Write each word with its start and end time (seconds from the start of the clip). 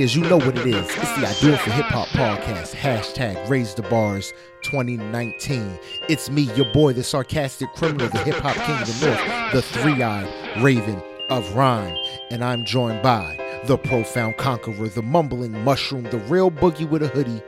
is. 0.00 0.16
You 0.16 0.22
know 0.22 0.38
what 0.38 0.56
it 0.56 0.66
is. 0.66 0.86
It's 0.96 1.12
the 1.18 1.26
I 1.26 1.34
Do 1.40 1.52
It 1.52 1.60
for 1.60 1.70
Hip 1.70 1.86
Hop 1.86 2.08
podcast. 2.08 2.74
Hashtag 2.74 3.48
Raise 3.48 3.74
the 3.74 3.82
Bars 3.82 4.32
2019. 4.62 5.78
It's 6.08 6.30
me, 6.30 6.42
your 6.54 6.72
boy, 6.72 6.94
the 6.94 7.02
sarcastic 7.02 7.72
criminal, 7.74 8.08
the 8.08 8.18
hip 8.18 8.36
hop 8.36 8.56
king 8.56 8.80
of 8.80 9.00
the 9.00 9.06
north, 9.06 9.52
the 9.52 9.62
three 9.62 10.02
eyed 10.02 10.62
raven 10.62 11.02
of 11.28 11.54
rhyme. 11.54 11.94
And 12.30 12.42
I'm 12.42 12.64
joined 12.64 13.02
by 13.02 13.36
the 13.66 13.76
profound 13.76 14.38
conqueror, 14.38 14.88
the 14.88 15.02
mumbling 15.02 15.62
mushroom, 15.64 16.04
the 16.04 16.18
real 16.18 16.50
boogie 16.50 16.88
with 16.88 17.02
a 17.02 17.08
hoodie, 17.08 17.42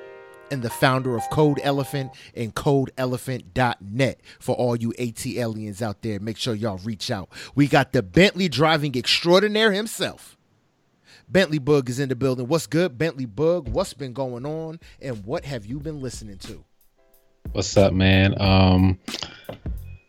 and 0.50 0.62
the 0.62 0.70
founder 0.70 1.16
of 1.16 1.23
Code 1.30 1.59
Elephant 1.62 2.12
and 2.34 2.55
CodeElephant.net. 2.55 4.20
For 4.41 4.55
all 4.55 4.77
you 4.77 4.92
ATLiens 4.98 5.81
out 5.81 6.03
there, 6.03 6.20
make 6.20 6.37
sure 6.37 6.55
y'all 6.55 6.78
reach 6.78 7.11
out. 7.11 7.31
We 7.55 7.66
got 7.66 7.92
the 7.92 8.03
Bentley 8.03 8.48
driving 8.48 8.94
extraordinaire 8.94 9.72
himself. 9.72 10.37
Bentley 11.33 11.58
Bug 11.58 11.88
is 11.88 11.98
in 11.98 12.11
the 12.11 12.14
building. 12.14 12.47
What's 12.47 12.66
good, 12.66 12.98
Bentley 12.98 13.25
Bug? 13.25 13.70
What's 13.70 13.94
been 13.94 14.12
going 14.12 14.44
on, 14.44 14.78
and 15.00 15.25
what 15.25 15.47
have 15.47 15.64
you 15.64 15.80
been 15.80 15.98
listening 15.98 16.36
to? 16.41 16.62
What's 17.52 17.75
up, 17.78 17.94
man? 17.94 18.38
Um, 18.38 18.98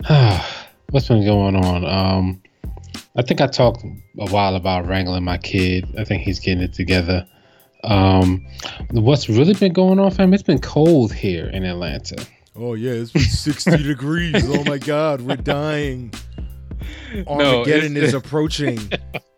what's 0.90 1.08
been 1.08 1.24
going 1.24 1.56
on? 1.56 1.86
Um, 1.86 2.44
I 3.16 3.22
think 3.22 3.40
I 3.40 3.48
talked 3.48 3.86
a 4.20 4.26
while 4.32 4.58
about 4.58 4.86
wrangling 4.86 5.24
my 5.24 5.38
kid. 5.38 5.88
I 5.98 6.04
think 6.04 6.24
he's 6.24 6.40
getting 6.40 6.62
it 6.62 6.74
together. 6.74 7.26
Um, 7.86 8.46
what's 8.92 9.30
really 9.30 9.54
been 9.54 9.72
going 9.72 10.00
on, 10.00 10.12
fam? 10.12 10.34
It's 10.34 10.44
been 10.44 10.60
cold 10.60 11.14
here 11.14 11.48
in 11.48 11.64
Atlanta. 11.64 12.26
Oh 12.54 12.74
yeah, 12.74 12.92
it's 12.92 13.12
been 13.12 13.22
60 13.22 13.78
degrees. 13.84 14.44
Oh 14.50 14.66
my 14.66 14.78
god, 14.78 15.22
we're 15.22 15.38
dying. 15.38 16.14
Armageddon 17.28 17.94
no, 17.94 18.02
is 18.02 18.14
approaching. 18.14 18.78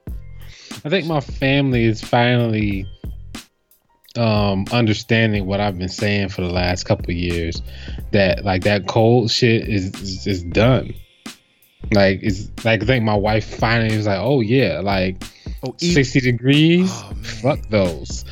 I 0.86 0.90
think 0.90 1.08
my 1.08 1.20
family 1.20 1.86
is 1.86 2.00
finally 2.02 2.86
um 4.18 4.66
understanding 4.72 5.46
what 5.46 5.60
I've 5.60 5.78
been 5.78 5.90
saying 5.90 6.30
for 6.30 6.42
the 6.42 6.50
last 6.50 6.86
couple 6.86 7.12
years 7.12 7.62
that 8.12 8.46
like 8.46 8.64
that 8.64 8.88
cold 8.88 9.32
shit 9.32 9.68
is 9.68 9.94
is, 9.96 10.28
is 10.28 10.44
done. 10.44 10.94
Like 11.92 12.20
it's 12.22 12.50
like 12.64 12.84
I 12.84 12.86
think 12.86 13.04
my 13.04 13.16
wife 13.16 13.58
finally 13.58 13.98
was 13.98 14.06
like, 14.06 14.20
"Oh 14.20 14.42
yeah, 14.42 14.80
like 14.80 15.24
oh, 15.64 15.76
e- 15.82 15.94
60 15.94 16.22
degrees. 16.22 16.92
Oh, 16.94 17.14
fuck 17.24 17.60
those." 17.70 18.24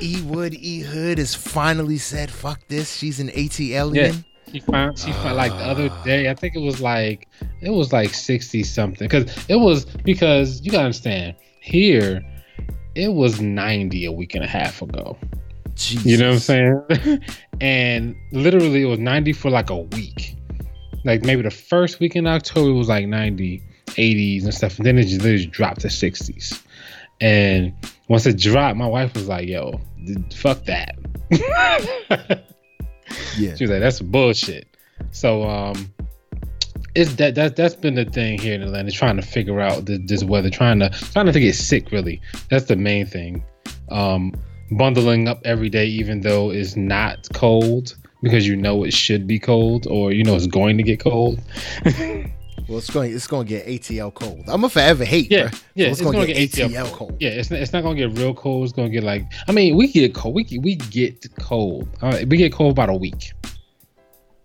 e 0.00 0.22
Wood 0.22 0.54
E 0.54 0.80
Hood 0.80 1.18
has 1.18 1.34
finally 1.34 1.98
said, 1.98 2.30
"Fuck 2.30 2.60
this." 2.68 2.96
She's 2.96 3.18
an 3.18 3.28
ATLien. 3.30 3.94
Yeah. 3.94 4.12
She 4.52 4.60
found 4.60 4.98
she 4.98 5.12
found 5.12 5.36
like 5.36 5.52
the 5.52 5.64
other 5.64 5.88
ah. 5.90 6.02
day. 6.04 6.30
I 6.30 6.34
think 6.34 6.54
it 6.54 6.60
was 6.60 6.80
like 6.80 7.28
it 7.60 7.70
was 7.70 7.92
like 7.92 8.14
sixty 8.14 8.62
something 8.62 9.08
because 9.08 9.46
it 9.48 9.56
was 9.56 9.84
because 9.84 10.60
you 10.62 10.70
gotta 10.70 10.84
understand 10.84 11.36
here, 11.62 12.22
it 12.94 13.14
was 13.14 13.40
90 13.40 14.04
a 14.04 14.12
week 14.12 14.34
and 14.34 14.44
a 14.44 14.48
half 14.48 14.82
ago. 14.82 15.16
Jesus. 15.76 16.04
You 16.04 16.18
know 16.18 16.28
what 16.28 16.34
I'm 16.34 16.40
saying? 16.40 17.24
and 17.60 18.16
literally, 18.32 18.82
it 18.82 18.86
was 18.86 18.98
90 18.98 19.32
for 19.32 19.50
like 19.50 19.70
a 19.70 19.78
week. 19.78 20.36
Like 21.04 21.24
maybe 21.24 21.42
the 21.42 21.50
first 21.50 22.00
week 22.00 22.16
in 22.16 22.26
October 22.26 22.74
was 22.74 22.88
like 22.88 23.06
90, 23.06 23.62
80s 23.86 24.44
and 24.44 24.52
stuff. 24.52 24.76
And 24.76 24.86
then 24.86 24.98
it 24.98 25.04
just, 25.04 25.24
it 25.24 25.38
just 25.38 25.50
dropped 25.50 25.80
to 25.82 25.88
60s. 25.88 26.60
And 27.20 27.72
once 28.08 28.26
it 28.26 28.38
dropped, 28.38 28.76
my 28.76 28.86
wife 28.86 29.14
was 29.14 29.28
like, 29.28 29.48
yo, 29.48 29.80
fuck 30.34 30.64
that. 30.64 30.96
yeah. 33.38 33.54
She 33.54 33.64
was 33.64 33.70
like, 33.70 33.80
that's 33.80 34.00
bullshit. 34.00 34.66
So, 35.12 35.44
um, 35.44 35.91
it's 36.94 37.14
that 37.14 37.34
that 37.34 37.56
that's 37.56 37.74
been 37.74 37.94
the 37.94 38.04
thing 38.04 38.38
here 38.38 38.54
in 38.54 38.62
Atlanta, 38.62 38.90
trying 38.90 39.16
to 39.16 39.22
figure 39.22 39.60
out 39.60 39.86
the, 39.86 39.98
this 39.98 40.24
weather, 40.24 40.50
trying 40.50 40.78
to 40.80 40.90
trying 40.90 41.26
not 41.26 41.32
to 41.32 41.40
get 41.40 41.54
sick. 41.54 41.90
Really, 41.90 42.20
that's 42.50 42.66
the 42.66 42.76
main 42.76 43.06
thing. 43.06 43.44
Um, 43.90 44.32
bundling 44.70 45.28
up 45.28 45.40
every 45.44 45.68
day, 45.68 45.86
even 45.86 46.20
though 46.20 46.50
it's 46.50 46.76
not 46.76 47.28
cold, 47.32 47.96
because 48.22 48.46
you 48.46 48.56
know 48.56 48.84
it 48.84 48.92
should 48.92 49.26
be 49.26 49.38
cold, 49.38 49.86
or 49.86 50.12
you 50.12 50.22
know 50.24 50.34
it's 50.34 50.46
going 50.46 50.76
to 50.76 50.82
get 50.82 51.00
cold. 51.00 51.40
well, 51.84 52.78
it's 52.78 52.90
going 52.90 53.14
it's 53.14 53.26
going 53.26 53.46
to 53.46 53.48
get 53.48 53.66
ATL 53.66 54.12
cold. 54.12 54.40
I'm 54.40 54.60
gonna 54.60 54.68
forever 54.68 55.04
hate. 55.04 55.30
Yeah, 55.30 55.48
bro. 55.48 55.58
yeah, 55.74 55.86
so 55.86 55.90
it's, 55.90 56.00
it's 56.00 56.10
going 56.10 56.26
to 56.26 56.32
get, 56.32 56.50
ATL, 56.50 56.68
ATL 56.68 56.84
cold. 56.84 56.98
cold. 56.98 57.16
Yeah, 57.20 57.30
it's 57.30 57.50
not, 57.50 57.60
it's 57.60 57.72
not 57.72 57.82
going 57.82 57.96
to 57.96 58.08
get 58.08 58.18
real 58.18 58.34
cold. 58.34 58.64
It's 58.64 58.72
going 58.72 58.88
to 58.88 58.92
get 58.92 59.04
like 59.04 59.24
I 59.48 59.52
mean, 59.52 59.76
we 59.76 59.90
get 59.90 60.14
cold. 60.14 60.34
We 60.34 60.46
we 60.60 60.76
get 60.76 61.26
cold. 61.40 61.88
Uh, 62.02 62.18
we 62.28 62.36
get 62.36 62.52
cold 62.52 62.72
about 62.72 62.90
a 62.90 62.94
week 62.94 63.32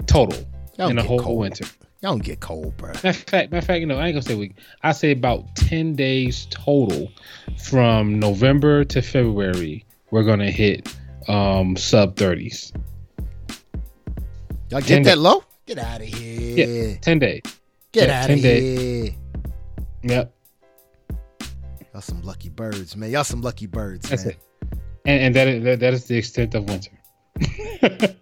total 0.06 0.42
in 0.80 0.96
the 0.96 1.04
whole 1.04 1.20
cold. 1.20 1.40
winter. 1.40 1.66
Y'all 2.02 2.12
don't 2.12 2.24
get 2.24 2.40
cold, 2.40 2.78
bro. 2.78 2.90
Matter 2.90 3.10
of 3.10 3.16
fact, 3.16 3.52
matter 3.52 3.58
of 3.58 3.66
fact, 3.66 3.80
you 3.80 3.88
know, 3.88 3.98
I 3.98 4.08
ain't 4.08 4.14
gonna 4.14 4.22
say 4.22 4.36
week. 4.36 4.56
I 4.84 4.92
say 4.92 5.12
about 5.12 5.56
ten 5.56 5.96
days 5.96 6.48
total 6.52 7.12
from 7.58 8.20
November 8.20 8.84
to 8.86 9.02
February. 9.02 9.84
We're 10.12 10.24
gonna 10.24 10.52
hit 10.52 10.96
um 11.28 11.76
sub 11.76 12.16
thirties. 12.16 12.72
Y'all 14.70 14.82
get 14.82 15.04
that 15.04 15.16
days. 15.16 15.18
low? 15.18 15.44
Get 15.66 15.80
out 15.80 16.02
of 16.02 16.08
here. 16.08 16.68
Yeah, 16.68 16.98
ten 16.98 17.18
days. 17.18 17.42
Get 17.92 18.10
yeah, 18.10 18.24
out 18.24 18.30
of 18.30 18.40
here. 18.40 19.16
Yep. 20.04 20.34
Y'all 21.94 22.02
some 22.02 22.22
lucky 22.22 22.50
birds, 22.50 22.96
man. 22.96 23.10
Y'all 23.10 23.24
some 23.24 23.42
lucky 23.42 23.66
birds, 23.66 24.08
That's 24.08 24.26
man. 24.26 24.36
It. 24.36 24.40
And, 25.06 25.22
and 25.24 25.36
that, 25.36 25.48
is, 25.48 25.64
that 25.64 25.80
that 25.80 25.94
is 25.94 26.06
the 26.06 26.18
extent 26.18 26.54
of 26.54 26.70
winter. 26.70 26.92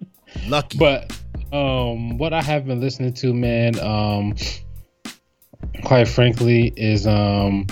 lucky, 0.47 0.77
but 0.77 1.11
um, 1.55 2.17
what 2.17 2.33
I 2.33 2.41
have 2.41 2.65
been 2.65 2.81
listening 2.81 3.13
to, 3.13 3.33
man, 3.33 3.79
um, 3.79 4.35
quite 5.83 6.07
frankly, 6.07 6.73
is 6.75 7.07
um, 7.07 7.67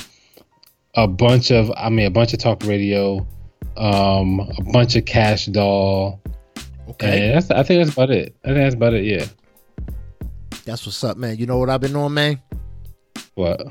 a 0.96 1.08
bunch 1.08 1.52
of, 1.52 1.72
I 1.76 1.90
mean, 1.90 2.06
a 2.06 2.12
bunch 2.12 2.34
of 2.34 2.40
talk 2.40 2.64
radio, 2.66 3.28
um, 3.76 4.40
a 4.40 4.64
bunch 4.72 4.96
of 4.96 5.06
Kash 5.06 5.48
Doll. 5.48 6.22
Okay, 6.90 7.28
and 7.28 7.36
that's, 7.36 7.52
I 7.52 7.64
think 7.64 7.84
that's 7.84 7.94
about 7.94 8.12
it. 8.12 8.36
I 8.44 8.48
think 8.50 8.60
that's 8.60 8.76
about 8.76 8.94
it. 8.94 9.06
Yeah. 9.06 9.26
That's 10.66 10.86
what's 10.86 11.04
up, 11.04 11.18
man. 11.18 11.38
You 11.38 11.46
know 11.46 11.58
what 11.58 11.70
I've 11.70 11.82
been 11.82 11.96
on, 11.96 12.14
man? 12.14 12.42
What? 13.36 13.62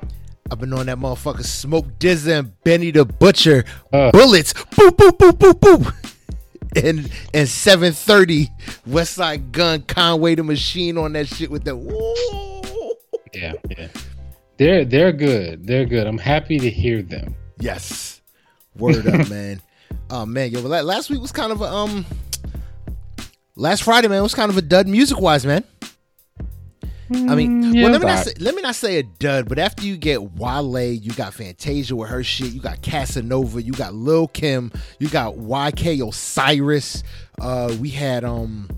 I've 0.51 0.59
been 0.59 0.73
on 0.75 0.87
that 0.87 0.99
motherfucker 0.99 1.45
Smoke 1.45 1.87
DZA 1.99 2.41
and 2.41 2.63
Benny 2.65 2.91
the 2.91 3.07
Butcher. 3.07 3.65
Uh. 3.93 4.11
Bullets. 4.11 4.53
Boop, 4.53 4.91
boop, 4.91 5.17
boop, 5.17 5.33
boop, 5.33 5.61
boop 5.61 6.12
and 6.77 7.11
and 7.35 7.49
730 7.49 8.49
Westside 8.89 9.53
Gun 9.53 9.83
Conway 9.83 10.35
the 10.35 10.43
Machine 10.43 10.99
on 10.99 11.13
that 11.13 11.29
shit 11.29 11.51
with 11.51 11.65
the 11.65 11.77
whoa. 11.77 12.95
Yeah, 13.35 13.55
yeah. 13.71 13.89
They're 14.59 14.85
they're 14.85 15.13
good. 15.13 15.67
They're 15.67 15.87
good. 15.87 16.07
I'm 16.07 16.19
happy 16.19 16.59
to 16.59 16.71
hear 16.71 17.03
them. 17.03 17.35
Yes. 17.59 18.21
Word 18.77 19.07
up, 19.07 19.29
man. 19.31 19.61
Oh 20.11 20.27
man, 20.27 20.51
yo, 20.51 20.61
last 20.61 21.11
week 21.11 21.21
was 21.21 21.33
kind 21.33 21.53
of 21.53 21.61
a 21.61 21.65
um 21.65 22.05
last 23.57 23.83
Friday, 23.83 24.09
man, 24.09 24.23
was 24.23 24.35
kind 24.35 24.51
of 24.51 24.57
a 24.57 24.63
dud 24.63 24.87
music 24.87 25.21
wise, 25.21 25.47
man. 25.47 25.65
I 27.15 27.35
mean, 27.35 27.63
mm, 27.63 27.75
yeah, 27.75 27.85
well, 27.85 27.93
let 27.93 28.01
me 28.01 28.07
not 28.07 28.25
say, 28.25 28.33
let 28.41 28.55
me 28.55 28.63
not 28.63 28.75
say 28.75 28.99
a 28.99 29.03
dud, 29.03 29.49
but 29.49 29.59
after 29.59 29.85
you 29.85 29.97
get 29.97 30.33
Wale, 30.33 30.93
you 30.93 31.13
got 31.13 31.35
Fantasia 31.35 31.95
with 31.97 32.09
her 32.09 32.23
shit, 32.23 32.53
you 32.53 32.61
got 32.61 32.83
Casanova, 32.83 33.63
you 33.63 33.73
got 33.73 33.95
Lil 33.95 34.29
Kim, 34.29 34.73
you 34.99 35.09
got 35.09 35.35
YK 35.35 36.07
Osiris. 36.07 37.03
Uh, 37.41 37.75
we 37.81 37.91
had 37.91 38.25
um 38.25 38.69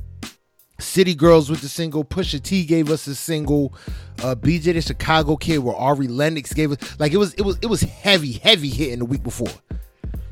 City 0.78 1.14
Girls 1.14 1.50
with 1.50 1.60
the 1.60 1.68
single. 1.68 2.04
Pusha 2.04 2.42
T 2.42 2.64
gave 2.64 2.90
us 2.90 3.06
a 3.06 3.14
single. 3.14 3.74
Uh, 4.22 4.34
BJ 4.34 4.74
the 4.74 4.80
Chicago 4.80 5.36
Kid, 5.36 5.58
where 5.58 5.74
Ari 5.74 6.08
Lennox 6.08 6.52
gave 6.52 6.72
us 6.72 7.00
like 7.00 7.12
it 7.12 7.16
was 7.16 7.34
it 7.34 7.42
was 7.42 7.58
it 7.62 7.66
was 7.66 7.80
heavy 7.80 8.32
heavy 8.32 8.68
hitting 8.68 9.00
the 9.00 9.04
week 9.04 9.22
before. 9.22 9.48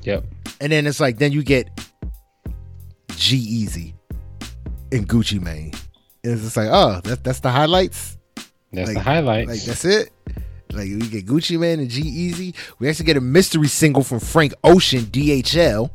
Yep. 0.02 0.24
And 0.60 0.72
then 0.72 0.86
it's 0.86 1.00
like 1.00 1.18
then 1.18 1.32
you 1.32 1.42
get 1.42 1.68
G-Eazy 3.16 3.94
and 4.90 5.08
Gucci 5.08 5.40
Mane. 5.40 5.72
And 6.24 6.34
it's 6.34 6.42
just 6.42 6.56
like, 6.56 6.68
oh, 6.70 7.00
that's 7.02 7.20
that's 7.22 7.40
the 7.40 7.50
highlights. 7.50 8.16
That's 8.72 8.88
like, 8.88 8.96
the 8.96 9.02
highlights. 9.02 9.50
Like 9.50 9.62
that's 9.62 9.84
it. 9.84 10.10
Like 10.72 10.88
we 10.88 11.08
get 11.08 11.26
Gucci 11.26 11.58
Mane 11.58 11.80
and 11.80 11.90
G-Eazy. 11.90 12.54
We 12.78 12.88
actually 12.88 13.04
get 13.06 13.16
a 13.16 13.20
mystery 13.20 13.68
single 13.68 14.02
from 14.02 14.20
Frank 14.20 14.54
Ocean, 14.64 15.00
DHL. 15.02 15.90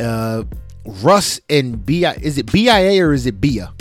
Uh, 0.00 0.44
Russ 0.86 1.40
and 1.50 1.84
Bia. 1.84 2.14
Is 2.20 2.38
it 2.38 2.50
BIA 2.50 3.04
or 3.04 3.12
is 3.12 3.26
it 3.26 3.40
Bia? 3.40 3.74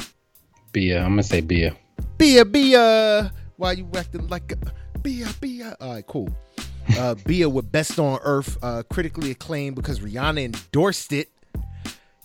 Bia. 0.72 1.00
I'm 1.00 1.12
gonna 1.12 1.24
say 1.24 1.42
Bia. 1.42 1.76
Bia, 2.18 2.44
Bia. 2.44 3.32
Why 3.58 3.74
you 3.74 3.88
acting 3.96 4.28
like 4.28 4.52
a 4.52 5.00
Bia, 5.00 5.28
Bia? 5.40 5.78
All 5.80 5.94
right, 5.94 6.08
cool. 6.08 6.36
Uh, 6.98 7.16
Bia 7.26 7.48
with 7.48 7.72
Best 7.72 8.00
on 8.00 8.20
Earth, 8.24 8.58
uh, 8.62 8.84
critically 8.90 9.32
acclaimed 9.32 9.76
because 9.76 10.00
Rihanna 10.00 10.44
endorsed 10.44 11.14
it. 11.14 11.30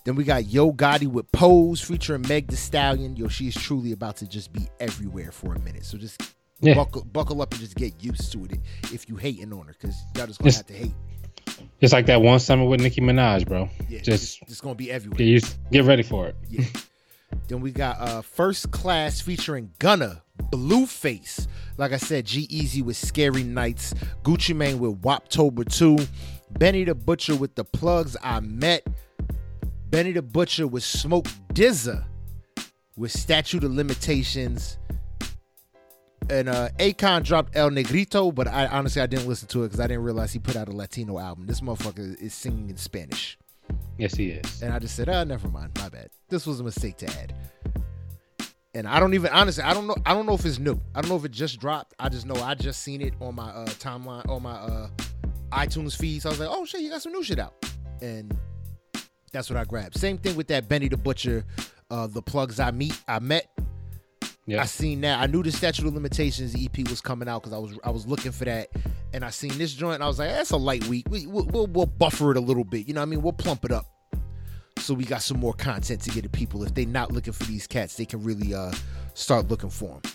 Then 0.05 0.15
we 0.15 0.25
got 0.25 0.47
Yo 0.47 0.73
Gotti 0.73 1.07
with 1.07 1.31
Pose 1.31 1.81
featuring 1.81 2.23
Meg 2.27 2.47
The 2.47 2.57
Stallion. 2.57 3.17
Yo, 3.17 3.29
she's 3.29 3.55
truly 3.55 3.93
about 3.93 4.17
to 4.17 4.27
just 4.27 4.53
be 4.53 4.67
everywhere 4.81 5.31
for 5.31 5.55
a 5.55 5.59
minute. 5.61 5.85
So 5.85 5.99
just 5.99 6.23
yeah. 6.61 6.75
buckle, 6.75 7.05
buckle 7.05 7.43
up 7.43 7.53
and 7.53 7.61
just 7.61 7.77
get 7.77 8.03
used 8.03 8.33
to 8.33 8.45
it 8.47 8.59
if 8.93 9.09
you 9.09 9.17
hating 9.17 9.53
on 9.53 9.67
her, 9.67 9.75
because 9.79 9.97
y'all 10.17 10.27
just 10.27 10.39
gonna 10.39 10.49
it's, 10.49 10.57
have 10.59 10.67
to 10.67 10.73
hate. 10.73 10.95
Just 11.81 11.93
like 11.93 12.07
that 12.07 12.23
one 12.23 12.39
summer 12.41 12.65
with 12.65 12.81
Nicki 12.81 13.01
Minaj, 13.01 13.47
bro. 13.47 13.69
Yeah, 13.89 14.01
just 14.01 14.43
it's, 14.43 14.53
it's 14.53 14.61
gonna 14.61 14.75
be 14.75 14.91
everywhere. 14.91 15.19
Get, 15.19 15.25
used, 15.25 15.57
get 15.71 15.85
ready 15.85 16.03
for 16.03 16.29
it. 16.29 16.37
Yeah. 16.49 16.65
then 17.49 17.61
we 17.61 17.71
got 17.71 18.01
uh 18.01 18.23
First 18.23 18.71
Class 18.71 19.21
featuring 19.21 19.71
Gunna, 19.79 20.23
Blueface. 20.51 21.47
Like 21.77 21.93
I 21.93 21.97
said, 21.99 22.27
G-Eazy 22.27 22.83
with 22.83 22.97
Scary 22.97 23.43
Nights, 23.43 23.95
Gucci 24.23 24.55
Mane 24.55 24.79
with 24.79 25.01
Woptober 25.03 25.65
2, 25.71 25.99
Benny 26.59 26.85
the 26.85 26.95
Butcher 26.95 27.37
with 27.37 27.55
The 27.55 27.65
Plugs 27.65 28.17
I 28.23 28.41
Met, 28.41 28.87
Benny 29.91 30.13
the 30.13 30.23
Butcher 30.23 30.69
with 30.69 30.85
Smoke 30.85 31.27
DZA 31.53 32.05
with 32.97 33.11
Statute 33.11 33.65
of 33.65 33.73
Limitations. 33.73 34.79
And 36.29 36.49
uh 36.49 36.69
Akon 36.79 37.25
dropped 37.25 37.57
El 37.57 37.71
Negreeto, 37.71 38.33
but 38.33 38.47
I 38.47 38.67
honestly 38.67 39.03
I 39.03 39.07
didn't 39.07 39.27
listen 39.27 39.49
to 39.49 39.65
it 39.65 39.69
because 39.69 39.81
I 39.81 39.89
didn't 39.89 40.05
realize 40.05 40.33
he 40.33 40.39
put 40.39 40.55
out 40.55 40.69
a 40.69 40.73
Latino 40.73 41.19
album. 41.19 41.47
This 41.47 41.61
motherfucker 41.61 42.17
is 42.21 42.33
singing 42.33 42.71
in 42.71 42.77
Spanish. 42.77 43.37
Yes, 43.99 44.15
he 44.15 44.31
is. 44.31 44.63
And 44.63 44.73
I 44.73 44.79
just 44.79 44.95
said, 44.95 45.09
oh, 45.09 45.25
never 45.25 45.49
mind, 45.49 45.73
my 45.79 45.89
bad. 45.89 46.11
This 46.29 46.47
was 46.47 46.61
a 46.61 46.65
mistake 46.65 46.97
to 46.99 47.07
add. 47.07 47.35
And 48.75 48.87
I 48.87 49.01
don't 49.01 49.15
even 49.15 49.33
honestly, 49.33 49.65
I 49.65 49.75
don't 49.75 49.89
know. 49.89 49.97
I 50.07 50.15
don't 50.15 50.27
know 50.27 50.35
if 50.35 50.47
it's 50.47 50.61
new. 50.61 50.81
I 50.95 51.01
don't 51.01 51.11
know 51.11 51.17
if 51.17 51.25
it 51.25 51.33
just 51.33 51.59
dropped. 51.59 51.95
I 51.99 52.09
just 52.09 52.27
know 52.27 52.37
I 52.37 52.55
just 52.55 52.83
seen 52.83 53.03
it 53.03 53.15
on 53.21 53.35
my 53.35 53.51
uh, 53.51 53.67
timeline 53.67 54.29
on 54.29 54.43
my 54.45 54.53
uh, 54.53 54.89
iTunes 55.51 55.97
feed. 55.97 56.23
So 56.23 56.29
I 56.29 56.33
was 56.33 56.39
like, 56.39 56.49
oh 56.51 56.65
shit, 56.65 56.81
you 56.81 56.91
got 56.91 57.03
some 57.03 57.13
new 57.13 57.25
shit 57.25 57.41
out, 57.41 57.55
and 58.01 58.37
that's 59.33 59.51
what 59.51 59.57
I 59.57 59.65
grabbed. 59.65 59.97
Same 59.97 60.19
thing 60.19 60.37
with 60.37 60.49
that 60.49 60.69
Benny 60.69 60.89
the 60.89 60.97
Butcher, 60.97 61.45
uh, 61.91 62.07
the 62.07 62.23
plugs 62.23 62.61
I 62.61 62.71
meet 62.71 62.99
I 63.07 63.19
met. 63.19 63.49
Yeah. 64.47 64.63
I 64.63 64.65
seen 64.65 65.03
that. 65.03 65.21
I 65.21 65.27
knew 65.27 65.43
the 65.43 65.53
statute 65.53 65.87
of 65.87 65.95
limitations 65.95 66.57
EP 66.59 66.89
was 66.89 67.01
coming 67.01 67.29
out 67.29 67.43
because 67.43 67.53
I 67.53 67.59
was 67.59 67.79
I 67.85 67.91
was 67.91 68.07
looking 68.07 68.33
for 68.33 68.47
that, 68.47 68.69
and 69.13 69.25
I 69.25 69.31
seen 69.31 69.57
this 69.59 69.73
joint. 69.73 69.97
And 69.97 70.05
I 70.05 70.09
was 70.09 70.19
like, 70.19 70.31
that's 70.31 70.51
a 70.51 70.57
light 70.57 70.85
week. 70.87 71.07
We 71.09 71.27
we'll, 71.27 71.47
we'll, 71.47 71.67
we'll 71.69 71.87
buffer 71.87 72.33
it 72.33 72.37
a 72.37 72.41
little 72.41 72.65
bit. 72.65 72.89
You 72.89 72.95
know 72.95 73.01
what 73.01 73.07
I 73.07 73.11
mean? 73.11 73.23
We'll 73.23 73.33
plump 73.33 73.65
it 73.65 73.71
up 73.71 73.87
so 74.79 74.95
we 74.95 75.05
got 75.05 75.23
some 75.23 75.39
more 75.39 75.53
content 75.53 76.01
to 76.03 76.11
get 76.11 76.23
to 76.23 76.29
people. 76.29 76.65
If 76.65 76.75
they're 76.75 76.87
not 76.87 77.13
looking 77.13 77.33
for 77.33 77.45
these 77.45 77.67
cats, 77.67 77.95
they 77.95 78.07
can 78.07 78.25
really 78.25 78.55
uh 78.55 78.73
start 79.15 79.49
looking 79.49 79.71
for 79.71 80.01
them. 80.01 80.13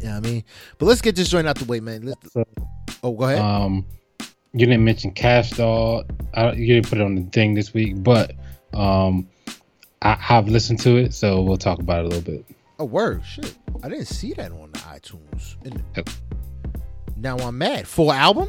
You 0.00 0.04
know 0.06 0.14
what 0.14 0.26
I 0.26 0.30
mean? 0.30 0.44
But 0.78 0.86
let's 0.86 1.00
get 1.00 1.16
this 1.16 1.28
joint 1.28 1.46
out 1.46 1.58
the 1.58 1.64
way, 1.64 1.80
man. 1.80 2.02
Let's, 2.06 2.36
oh, 3.02 3.12
go 3.12 3.24
ahead. 3.24 3.38
um, 3.38 3.84
you 4.52 4.66
didn't 4.66 4.84
mention 4.84 5.10
Kash 5.12 5.50
Doll. 5.52 6.04
I, 6.34 6.52
you 6.52 6.74
didn't 6.74 6.88
put 6.88 6.98
it 6.98 7.02
on 7.02 7.14
the 7.14 7.22
thing 7.30 7.54
this 7.54 7.72
week, 7.74 8.02
but 8.02 8.32
um, 8.74 9.28
I 10.02 10.14
have 10.14 10.48
listened 10.48 10.80
to 10.80 10.96
it, 10.96 11.14
so 11.14 11.42
we'll 11.42 11.56
talk 11.56 11.78
about 11.80 12.04
it 12.04 12.12
a 12.12 12.16
little 12.16 12.22
bit. 12.34 12.44
oh, 12.78 12.84
word, 12.84 13.24
shit. 13.24 13.56
I 13.82 13.88
didn't 13.88 14.06
see 14.06 14.32
that 14.34 14.50
on 14.52 14.72
the 14.72 14.78
iTunes. 14.80 15.56
Yep. 15.96 16.08
now 17.16 17.36
I'm 17.38 17.58
mad. 17.58 17.86
Full 17.86 18.12
album? 18.12 18.48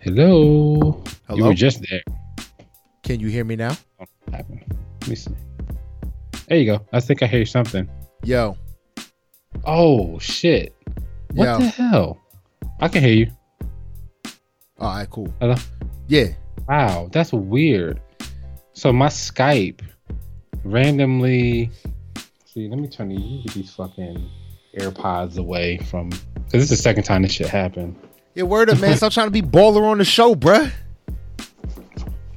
Hello. 0.00 1.02
You 1.04 1.04
Hello? 1.28 1.48
were 1.48 1.54
just 1.54 1.84
there. 1.88 2.02
Can 3.02 3.20
you 3.20 3.28
hear 3.28 3.44
me 3.44 3.56
now? 3.56 3.76
Happened? 4.32 4.64
Let 5.02 5.08
me 5.08 5.14
see. 5.16 5.30
There 6.48 6.58
you 6.58 6.66
go. 6.66 6.86
I 6.92 7.00
think 7.00 7.22
I 7.22 7.26
hear 7.26 7.44
something. 7.46 7.88
Yo, 8.24 8.56
Oh 9.64 10.18
shit! 10.18 10.74
What 11.32 11.44
Yo. 11.44 11.58
the 11.58 11.66
hell? 11.66 12.20
I 12.80 12.88
can 12.88 13.02
hear 13.02 13.12
you. 13.14 13.30
all 14.78 14.94
right, 14.94 15.10
cool. 15.10 15.32
Hello. 15.40 15.54
Yeah, 16.06 16.28
Wow, 16.68 17.08
that's 17.12 17.32
weird. 17.32 18.00
So 18.72 18.92
my 18.92 19.06
Skype 19.08 19.80
randomly. 20.64 21.70
See, 22.44 22.68
let 22.68 22.78
me 22.78 22.88
turn 22.88 23.08
these, 23.08 23.52
these 23.54 23.70
fucking 23.72 24.28
AirPods 24.78 25.38
away 25.38 25.78
from 25.78 26.10
because 26.10 26.52
this 26.52 26.62
is 26.64 26.70
the 26.70 26.76
second 26.76 27.04
time 27.04 27.22
this 27.22 27.32
shit 27.32 27.48
happened. 27.48 27.96
yeah. 28.34 28.44
Word 28.44 28.70
up, 28.70 28.80
man. 28.80 28.96
Stop 28.96 29.12
trying 29.12 29.26
to 29.26 29.30
be 29.30 29.42
baller 29.42 29.82
on 29.82 29.98
the 29.98 30.04
show, 30.04 30.34
bruh. 30.34 30.70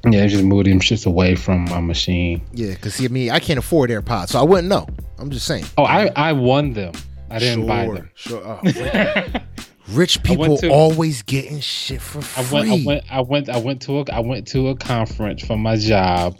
Yeah, 0.08 0.26
just 0.26 0.42
move 0.42 0.64
them 0.64 0.80
shits 0.80 1.06
away 1.06 1.36
from 1.36 1.64
my 1.66 1.78
machine. 1.80 2.42
Yeah, 2.52 2.74
cause 2.74 2.94
see, 2.94 3.04
I 3.04 3.08
mean, 3.08 3.30
I 3.30 3.38
can't 3.38 3.58
afford 3.58 3.88
AirPods, 3.90 4.30
so 4.30 4.40
I 4.40 4.42
wouldn't 4.42 4.68
know. 4.68 4.86
I'm 5.18 5.30
just 5.30 5.46
saying. 5.46 5.64
Oh, 5.78 5.84
I 5.84 6.10
I 6.16 6.32
won 6.32 6.72
them. 6.72 6.92
I 7.30 7.38
didn't 7.38 7.66
buy 7.66 7.86
them. 7.86 8.10
Sure. 8.14 8.42
Oh, 8.44 8.60
rich 9.88 10.22
people 10.22 10.56
to- 10.58 10.70
always 10.70 11.22
getting 11.22 11.60
shit 11.60 12.00
for 12.00 12.22
free. 12.22 12.58
I 12.58 12.62
went, 12.62 12.70
I 12.70 12.84
went, 12.84 13.04
I 13.10 13.20
went, 13.20 13.48
I 13.50 13.58
went 13.58 13.82
to 13.82 14.00
a, 14.00 14.04
I 14.12 14.20
went 14.20 14.46
to 14.48 14.68
a 14.68 14.76
conference 14.76 15.44
for 15.44 15.56
my 15.56 15.76
job, 15.76 16.38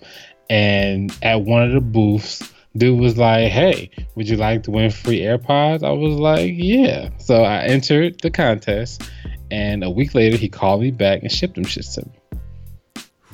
and 0.50 1.16
at 1.22 1.42
one 1.42 1.62
of 1.62 1.72
the 1.72 1.80
booths, 1.80 2.52
dude 2.76 2.98
was 2.98 3.16
like, 3.16 3.50
"Hey, 3.50 3.90
would 4.14 4.28
you 4.28 4.36
like 4.36 4.62
to 4.64 4.70
win 4.70 4.90
free 4.90 5.20
AirPods?" 5.20 5.82
I 5.82 5.92
was 5.92 6.18
like, 6.18 6.52
"Yeah." 6.54 7.10
So 7.18 7.42
I 7.42 7.64
entered 7.64 8.20
the 8.20 8.30
contest, 8.30 9.02
and 9.50 9.82
a 9.84 9.90
week 9.90 10.14
later, 10.14 10.36
he 10.36 10.48
called 10.48 10.80
me 10.80 10.90
back 10.90 11.22
and 11.22 11.30
shipped 11.30 11.54
them 11.56 11.64
shits 11.64 11.94
to 11.94 12.06
me. 12.06 12.12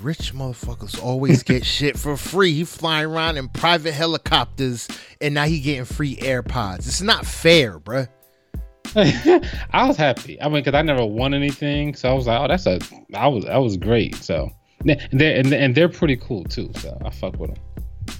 Rich 0.00 0.32
motherfuckers 0.32 1.02
always 1.02 1.42
get 1.42 1.66
shit 1.76 1.98
for 1.98 2.16
free. 2.16 2.52
He 2.52 2.64
flying 2.64 3.06
around 3.06 3.36
in 3.36 3.48
private 3.48 3.92
helicopters, 3.92 4.86
and 5.20 5.34
now 5.34 5.44
he 5.44 5.60
getting 5.60 5.84
free 5.84 6.16
AirPods. 6.16 6.86
It's 6.86 7.02
not 7.02 7.26
fair, 7.26 7.78
bruh. 7.80 8.08
I 9.72 9.86
was 9.86 9.96
happy. 9.96 10.40
I 10.40 10.44
mean, 10.48 10.62
because 10.64 10.74
I 10.74 10.82
never 10.82 11.04
won 11.04 11.34
anything, 11.34 11.94
so 11.94 12.10
I 12.10 12.14
was 12.14 12.26
like, 12.26 12.40
"Oh, 12.40 12.48
that's 12.48 12.66
a, 12.66 12.78
I 13.14 13.28
was, 13.28 13.44
that 13.44 13.56
was 13.58 13.76
great. 13.76 14.14
So, 14.16 14.50
and 14.80 15.00
they're 15.12 15.36
and, 15.38 15.52
and 15.52 15.74
they're 15.74 15.88
pretty 15.88 16.16
cool 16.16 16.44
too. 16.44 16.70
So 16.76 16.96
I 17.04 17.10
fuck 17.10 17.38
with 17.38 17.54
them. 17.54 17.62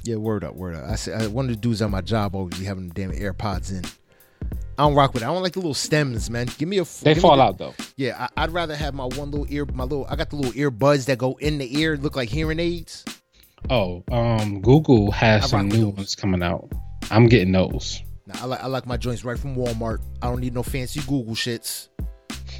Yeah, 0.05 0.17
word 0.17 0.45
up, 0.45 0.55
word 0.55 0.75
up. 0.77 0.85
I 0.89 0.97
said 0.97 1.33
one 1.33 1.47
of 1.47 1.51
the 1.51 1.57
dudes 1.57 1.81
on 1.83 1.91
my 1.91 2.01
job 2.03 2.35
always 2.35 2.59
be 2.59 2.65
having 2.65 2.89
damn 2.91 3.11
AirPods 3.13 3.71
in. 3.73 3.85
I 4.79 4.83
don't 4.83 4.95
rock 4.95 5.13
with 5.15 5.23
it. 5.23 5.27
I 5.27 5.33
don't 5.33 5.43
like 5.43 5.55
the 5.55 5.59
little 5.59 5.75
stems, 5.75 6.31
man. 6.31 6.49
Give 6.59 6.69
me 6.69 6.79
a. 6.79 6.85
They 7.03 7.15
fall 7.15 7.37
the- 7.37 7.43
out 7.43 7.59
though. 7.59 7.75
Yeah, 7.97 8.29
I, 8.37 8.45
I'd 8.45 8.51
rather 8.51 8.77
have 8.77 8.95
my 8.95 9.05
one 9.07 9.31
little 9.31 9.47
ear, 9.49 9.65
my 9.73 9.85
little. 9.85 10.07
I 10.09 10.17
got 10.17 10.31
the 10.31 10.37
little 10.37 10.53
earbuds 10.53 11.07
that 11.07 11.19
go 11.19 11.35
in 11.41 11.59
the 11.59 11.79
ear, 11.81 11.97
look 11.97 12.15
like 12.17 12.29
hearing 12.29 12.61
aids. 12.61 13.05
Oh, 13.71 14.05
um, 14.13 14.61
Google 14.61 15.11
has 15.11 15.45
I 15.45 15.47
some 15.49 15.69
new 15.69 15.87
those. 15.87 15.95
ones 15.97 16.15
coming 16.15 16.43
out. 16.45 16.71
I'm 17.11 17.27
getting 17.27 17.53
those. 17.53 18.03
Now 18.29 18.35
I 18.43 18.45
like 18.45 18.61
I 18.63 18.67
like 18.67 18.87
my 18.87 18.97
joints 18.97 19.25
right 19.25 19.39
from 19.39 19.57
Walmart. 19.57 20.01
I 20.23 20.27
don't 20.29 20.41
need 20.41 20.55
no 20.55 20.63
fancy 20.63 21.01
Google 21.01 21.35
shits. 21.35 21.89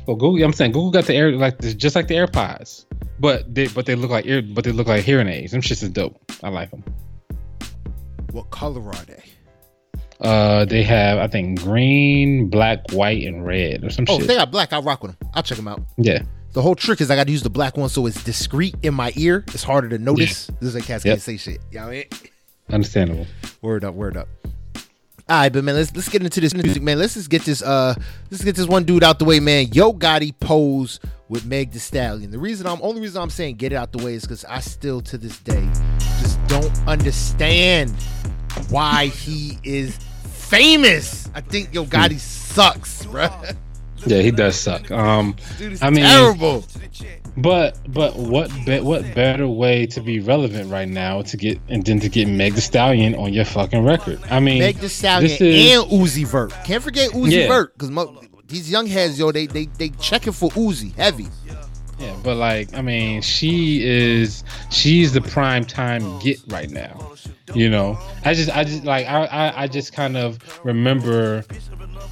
Well, 0.07 0.17
Google, 0.17 0.43
I'm 0.43 0.53
saying 0.55 0.73
Google 0.73 0.91
got 0.91 1.05
the 1.05 1.15
air 1.15 1.31
like 1.33 1.59
this, 1.59 1.75
just 1.75 1.95
like 1.95 2.09
the 2.09 2.15
AirPods, 2.15 2.87
but 3.21 3.55
they 3.55 3.69
but 3.69 3.85
they 3.87 3.95
look 3.95 4.11
like 4.11 4.25
ear, 4.27 4.41
but 4.43 4.65
they 4.65 4.73
look 4.73 4.87
like 4.89 5.05
hearing 5.05 5.29
aids. 5.29 5.53
Them 5.53 5.61
shits 5.61 5.83
is 5.83 5.91
dope. 5.91 6.19
I 6.43 6.49
like 6.49 6.71
them. 6.71 6.83
What 8.33 8.51
color 8.51 8.83
are 8.83 9.05
they? 9.05 9.23
Uh, 10.21 10.65
they 10.65 10.83
have 10.83 11.19
I 11.19 11.29
think 11.29 11.61
green, 11.63 12.49
black, 12.49 12.91
white, 12.93 13.25
and 13.27 13.45
red 13.47 13.85
or 13.85 13.91
some 13.91 14.05
Oh, 14.09 14.19
shit. 14.19 14.27
they 14.29 14.35
got 14.37 14.51
black, 14.51 14.73
I'll 14.73 14.83
rock 14.83 15.03
with 15.03 15.19
them. 15.19 15.29
I'll 15.35 15.43
check 15.45 15.57
them 15.59 15.69
out. 15.69 15.81
yeah, 15.97 16.23
The 16.55 16.63
whole 16.63 16.75
trick 16.75 17.01
is 17.01 17.11
I 17.11 17.15
got 17.17 17.27
to 17.27 17.33
use 17.33 17.43
the 17.43 17.51
black 17.51 17.77
one 17.77 17.89
so 17.89 18.05
it's 18.07 18.23
discreet 18.25 18.75
in 18.83 18.95
my 18.95 19.13
ear. 19.17 19.45
It's 19.49 19.63
harder 19.63 19.89
to 19.91 19.99
notice. 19.99 20.49
This 20.61 20.71
is 20.71 20.75
a 20.75 20.81
cats 20.81 21.05
Yep. 21.05 21.13
can't 21.13 21.23
say 21.23 21.37
shit. 21.37 21.61
You 21.71 21.79
know 21.81 21.87
I 21.87 21.91
mean? 21.91 22.05
understandable. 22.71 23.27
Word 23.63 23.85
up, 23.85 23.95
word 23.95 24.17
up. 24.17 24.29
All 25.31 25.37
right, 25.41 25.53
but 25.53 25.63
man, 25.63 25.75
let's 25.75 25.95
let's 25.95 26.09
get 26.09 26.23
into 26.23 26.41
this 26.41 26.55
music, 26.55 26.83
man. 26.83 26.99
Let's 26.99 27.13
just 27.15 27.29
get 27.29 27.43
this 27.43 27.61
uh 27.63 27.95
let's 28.31 28.43
get 28.43 28.57
this 28.57 28.67
one 28.67 28.85
dude 28.85 29.05
out 29.05 29.19
the 29.19 29.27
way, 29.27 29.41
man. 29.41 29.69
Yo 29.73 29.93
Gotti 29.93 30.33
pose 30.41 31.01
with 31.29 31.45
Meg 31.45 31.73
the 31.73 31.79
Stallion. 31.81 32.31
The 32.31 32.39
reason 32.39 32.67
I'm 32.67 32.81
only 32.81 33.03
reason 33.03 33.21
I'm 33.21 33.29
saying 33.29 33.57
get 33.57 33.73
it 33.73 33.77
out 33.77 33.93
the 33.93 34.03
way 34.03 34.15
is 34.15 34.23
because 34.23 34.47
I 34.47 34.61
still 34.61 35.03
to 35.03 35.19
this 35.19 35.39
day 35.41 35.69
just 36.21 36.45
don't 36.47 36.73
understand 36.89 37.91
why 38.71 39.07
he 39.09 39.59
is 39.65 39.99
famous. 40.25 41.29
I 41.35 41.43
think 41.43 41.75
Yo 41.75 41.85
Gotti 41.85 42.19
sucks, 42.19 43.05
bro. 43.05 43.29
Yeah, 44.07 44.23
he 44.23 44.31
does 44.31 44.57
suck. 44.59 44.91
Um, 44.91 45.37
I 45.83 45.91
mean- 45.91 46.05
terrible. 46.05 46.65
But 47.43 47.79
but 47.89 48.17
what 48.17 48.51
be, 48.67 48.81
what 48.81 49.03
better 49.15 49.47
way 49.49 49.87
to 49.87 50.01
be 50.01 50.21
relevant 50.21 50.71
right 50.71 50.89
now 50.89 51.23
to 51.23 51.37
get 51.37 51.59
and 51.69 51.85
then 51.85 52.01
to 52.01 52.09
get 52.09 52.29
Meg 52.29 52.55
The 52.55 52.61
Stallion 52.61 53.15
on 53.15 53.33
your 53.33 53.45
fucking 53.45 53.85
record? 53.85 54.21
I 54.31 54.41
mean, 54.41 54.59
Meg 54.59 54.77
The 54.77 54.89
Stallion 54.89 55.31
is- 55.31 55.41
and 55.41 55.91
Uzi 55.91 56.27
Vert. 56.27 56.53
Can't 56.65 56.83
forget 56.83 57.11
Uzi 57.11 57.33
Yeah. 57.33 57.49
Vert 57.49 57.75
because 57.75 57.91
mo- 57.91 58.21
these 58.47 58.71
young 58.71 58.87
heads, 58.87 59.19
yo, 59.19 59.31
they 59.33 59.47
they 59.47 59.67
they 59.79 59.91
checking 59.91 60.33
for 60.33 60.51
Uzi 60.51 60.95
heavy. 60.95 61.27
Yeah, 62.01 62.15
but 62.23 62.37
like, 62.37 62.73
I 62.75 62.81
mean, 62.83 63.23
she 63.23 63.85
is 63.85 64.45
she's 64.71 65.13
the 65.13 65.21
prime 65.21 65.65
time 65.65 66.19
get 66.21 66.39
right 66.49 66.71
now. 66.71 67.13
You 67.55 67.69
know, 67.71 67.99
I 68.25 68.35
just 68.35 68.55
I 68.57 68.63
just 68.65 68.85
like 68.85 69.07
I 69.07 69.25
I, 69.25 69.63
I 69.63 69.67
just 69.67 69.93
kind 69.93 70.17
of 70.17 70.39
remember 70.65 71.45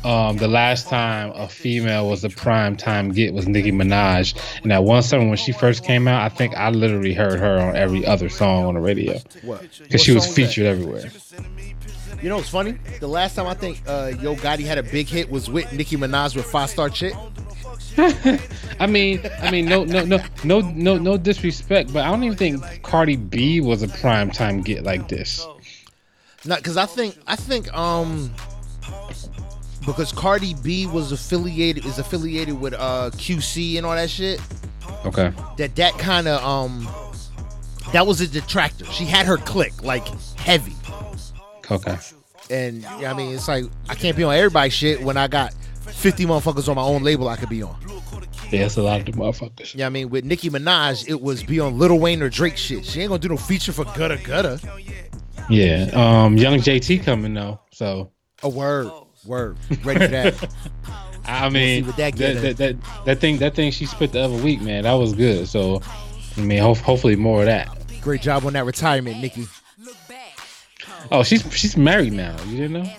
um 0.06 0.36
the 0.36 0.48
last 0.48 0.88
time 0.88 1.32
a 1.34 1.48
female 1.48 2.08
was 2.08 2.22
a 2.24 2.30
prime 2.30 2.76
time 2.76 3.10
get 3.12 3.34
was 3.34 3.48
Nicki 3.48 3.72
Minaj, 3.72 4.34
and 4.62 4.70
that 4.70 4.84
one 4.84 5.02
summer 5.02 5.26
when 5.26 5.36
she 5.36 5.52
first 5.52 5.84
came 5.84 6.06
out, 6.06 6.22
I 6.22 6.28
think 6.28 6.54
I 6.54 6.70
literally 6.70 7.12
heard 7.12 7.40
her 7.40 7.58
on 7.58 7.76
every 7.76 8.06
other 8.06 8.28
song 8.28 8.66
on 8.66 8.74
the 8.74 8.80
radio 8.80 9.18
What? 9.42 9.62
because 9.82 10.02
she 10.02 10.12
was 10.12 10.26
featured 10.26 10.66
everywhere. 10.66 11.10
You 12.22 12.30
know 12.30 12.36
what's 12.36 12.48
funny? 12.48 12.78
The 13.00 13.08
last 13.08 13.34
time 13.34 13.46
I 13.46 13.54
think 13.54 13.82
uh, 13.86 14.12
Yo 14.20 14.36
Gotti 14.36 14.64
had 14.64 14.78
a 14.78 14.82
big 14.82 15.06
hit 15.06 15.30
was 15.30 15.50
with 15.50 15.70
Nicki 15.72 15.96
Minaj 15.96 16.34
with 16.34 16.46
Five 16.46 16.70
Star 16.70 16.88
Chick. 16.88 17.14
I 17.98 18.86
mean, 18.86 19.20
I 19.40 19.50
mean, 19.50 19.66
no, 19.66 19.84
no, 19.84 20.04
no, 20.04 20.18
no, 20.44 20.60
no, 20.60 20.98
no 20.98 21.16
disrespect, 21.16 21.92
but 21.92 22.04
I 22.04 22.10
don't 22.10 22.22
even 22.24 22.36
think 22.36 22.82
Cardi 22.82 23.16
B 23.16 23.60
was 23.60 23.82
a 23.82 23.88
prime 23.88 24.30
time 24.30 24.62
get 24.62 24.82
like 24.82 25.08
this. 25.08 25.46
Not 26.44 26.58
because 26.58 26.76
I 26.76 26.86
think 26.86 27.16
I 27.26 27.36
think 27.36 27.72
um 27.74 28.32
because 29.86 30.12
Cardi 30.12 30.54
B 30.54 30.86
was 30.86 31.12
affiliated 31.12 31.86
is 31.86 31.98
affiliated 31.98 32.60
with 32.60 32.74
uh 32.74 33.10
QC 33.14 33.76
and 33.76 33.86
all 33.86 33.94
that 33.94 34.10
shit. 34.10 34.40
Okay. 35.04 35.32
That 35.56 35.76
that 35.76 35.96
kind 35.98 36.28
of 36.28 36.42
um 36.44 36.88
that 37.92 38.06
was 38.06 38.20
a 38.20 38.26
detractor. 38.26 38.84
She 38.86 39.04
had 39.04 39.26
her 39.26 39.36
click 39.36 39.82
like 39.82 40.06
heavy. 40.36 40.74
Okay. 41.70 41.96
And 42.50 42.84
I 42.86 43.12
mean, 43.14 43.34
it's 43.34 43.48
like 43.48 43.64
I 43.88 43.94
can't 43.94 44.16
be 44.16 44.24
on 44.24 44.34
everybody's 44.34 44.72
shit 44.72 45.00
when 45.00 45.16
I 45.16 45.28
got 45.28 45.52
50 45.52 46.26
motherfuckers 46.26 46.68
on 46.68 46.76
my 46.76 46.82
own 46.82 47.02
label 47.02 47.28
I 47.28 47.36
could 47.36 47.48
be 47.48 47.62
on. 47.62 47.76
Yeah, 48.50 48.66
it's 48.66 48.76
a 48.76 48.82
lot 48.82 49.00
of 49.00 49.06
the 49.06 49.12
motherfuckers. 49.12 49.74
Yeah, 49.74 49.86
I 49.86 49.88
mean, 49.88 50.08
with 50.08 50.24
Nicki 50.24 50.50
Minaj, 50.50 51.08
it 51.08 51.20
was 51.20 51.42
be 51.42 51.58
on 51.58 51.78
Lil 51.78 51.98
Wayne 51.98 52.22
or 52.22 52.28
Drake 52.28 52.56
shit. 52.56 52.84
She 52.84 53.00
ain't 53.00 53.08
gonna 53.08 53.18
do 53.18 53.28
no 53.28 53.36
feature 53.36 53.72
for 53.72 53.84
Gutta 53.84 54.18
Gutta. 54.22 54.60
Yeah. 55.50 55.90
Um, 55.92 56.36
young 56.36 56.58
JT 56.58 57.04
coming 57.04 57.34
though, 57.34 57.60
so 57.72 58.12
A 58.42 58.48
word, 58.48 58.88
word, 59.26 59.56
ready 59.84 60.00
for 60.00 60.08
that. 60.08 60.54
I 61.28 61.48
mean, 61.48 61.86
what 61.86 61.96
that 61.96 62.14
that, 62.16 62.42
that, 62.42 62.56
that 62.58 62.76
that 63.04 63.18
thing 63.18 63.38
that 63.38 63.54
thing 63.54 63.72
she 63.72 63.86
spit 63.86 64.12
the 64.12 64.20
other 64.20 64.36
week, 64.42 64.60
man, 64.60 64.84
that 64.84 64.92
was 64.94 65.12
good. 65.12 65.48
So, 65.48 65.82
I 66.36 66.40
mean, 66.40 66.60
ho- 66.60 66.74
hopefully 66.74 67.16
more 67.16 67.40
of 67.40 67.46
that. 67.46 67.68
Great 68.00 68.22
job 68.22 68.44
on 68.46 68.52
that 68.52 68.64
retirement, 68.64 69.20
Nicki. 69.20 69.46
Oh, 71.10 71.22
she's 71.22 71.42
she's 71.56 71.76
married 71.76 72.12
now. 72.12 72.36
You 72.46 72.56
didn't 72.58 72.84
know? 72.84 72.90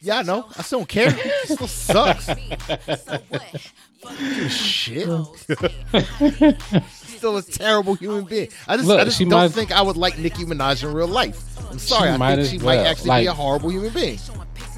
Yeah, 0.00 0.18
I 0.18 0.22
know. 0.22 0.46
I 0.56 0.62
still 0.62 0.80
don't 0.80 0.88
care. 0.88 1.08
It 1.12 1.48
still 1.48 1.66
sucks. 1.66 2.28
Shit. 4.48 5.08
still 6.92 7.36
a 7.36 7.42
terrible 7.42 7.94
human 7.94 8.24
being. 8.24 8.48
I 8.68 8.76
just, 8.76 8.88
Look, 8.88 9.00
I 9.00 9.04
just 9.04 9.18
don't 9.18 9.30
might- 9.30 9.50
think 9.50 9.72
I 9.72 9.82
would 9.82 9.96
like 9.96 10.18
Nicki 10.18 10.44
Minaj 10.44 10.84
in 10.84 10.92
real 10.92 11.08
life. 11.08 11.42
I'm 11.70 11.78
sorry. 11.78 12.08
She 12.10 12.14
I 12.14 12.16
might 12.16 12.36
think 12.36 12.48
she 12.48 12.58
might 12.58 12.76
well. 12.76 12.86
actually 12.86 13.08
Like- 13.08 13.22
be 13.24 13.26
a 13.26 13.34
horrible 13.34 13.70
human 13.70 13.92
being. 13.92 14.18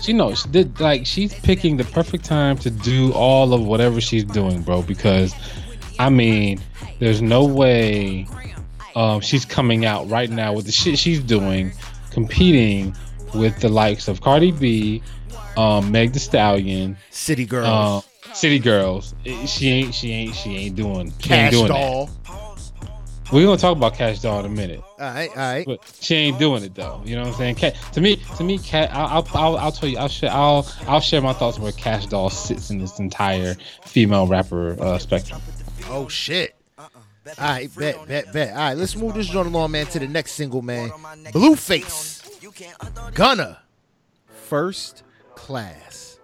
She 0.00 0.12
knows. 0.12 0.42
She 0.42 0.48
did 0.48 0.80
like 0.80 1.06
she's 1.06 1.34
picking 1.34 1.76
the 1.76 1.84
perfect 1.84 2.24
time 2.24 2.56
to 2.58 2.70
do 2.70 3.12
all 3.12 3.52
of 3.52 3.64
whatever 3.66 4.00
she's 4.00 4.24
doing, 4.24 4.62
bro. 4.62 4.82
Because, 4.82 5.34
I 5.98 6.10
mean, 6.10 6.60
there's 6.98 7.20
no 7.22 7.44
way 7.44 8.26
um, 8.96 9.20
she's 9.20 9.44
coming 9.44 9.84
out 9.84 10.08
right 10.08 10.30
now 10.30 10.52
with 10.52 10.66
the 10.66 10.72
shit 10.72 10.98
she's 10.98 11.20
doing, 11.20 11.72
competing 12.10 12.94
with 13.34 13.60
the 13.60 13.68
likes 13.68 14.08
of 14.08 14.20
Cardi 14.20 14.52
B, 14.52 15.02
um, 15.56 15.90
Meg 15.92 16.12
The 16.12 16.18
Stallion, 16.18 16.96
City 17.10 17.44
girl, 17.44 17.66
uh, 17.66 18.00
City 18.32 18.58
Girls. 18.58 19.14
She 19.46 19.68
ain't. 19.68 19.94
She 19.94 20.12
ain't. 20.12 20.34
She 20.34 20.56
ain't 20.56 20.76
doing. 20.76 21.12
She 21.20 21.28
Cash 21.28 21.38
ain't 21.38 21.52
doing 21.52 21.68
Doll. 21.68 22.06
that. 22.06 22.19
We're 23.32 23.46
gonna 23.46 23.58
talk 23.58 23.76
about 23.76 23.94
Kash 23.94 24.18
Doll 24.20 24.40
in 24.40 24.46
a 24.46 24.48
minute. 24.48 24.82
All 24.82 24.96
right, 24.98 25.30
all 25.30 25.36
right. 25.36 25.64
But 25.64 25.98
she 26.00 26.16
ain't 26.16 26.38
doing 26.40 26.64
it 26.64 26.74
though. 26.74 27.00
You 27.04 27.14
know 27.14 27.22
what 27.22 27.28
I'm 27.28 27.34
saying? 27.34 27.54
Cat, 27.54 27.76
to 27.92 28.00
me, 28.00 28.16
to 28.36 28.42
me, 28.42 28.58
cat. 28.58 28.90
I'll, 28.92 29.26
I'll, 29.34 29.56
I'll, 29.56 29.72
tell 29.72 29.88
you. 29.88 29.98
I'll 29.98 30.08
share. 30.08 30.32
I'll, 30.32 30.66
I'll 30.88 31.00
share 31.00 31.20
my 31.20 31.32
thoughts 31.32 31.58
where 31.58 31.70
Kash 31.72 32.06
Doll 32.06 32.28
sits 32.28 32.70
in 32.70 32.78
this 32.78 32.98
entire 32.98 33.54
female 33.84 34.26
rapper 34.26 34.76
uh, 34.82 34.98
spectrum. 34.98 35.40
Oh 35.88 36.08
shit. 36.08 36.56
All 36.78 36.88
right, 37.38 37.70
bet, 37.76 38.08
bet, 38.08 38.32
bet. 38.32 38.50
All 38.50 38.56
right, 38.56 38.76
let's 38.76 38.96
move 38.96 39.14
this 39.14 39.28
joint 39.28 39.46
along, 39.46 39.72
man, 39.72 39.86
to 39.86 39.98
the 40.00 40.08
next 40.08 40.32
single, 40.32 40.62
man. 40.62 40.90
Blueface, 41.32 43.14
Gunna, 43.14 43.60
First 44.26 45.04
Class. 45.36 46.18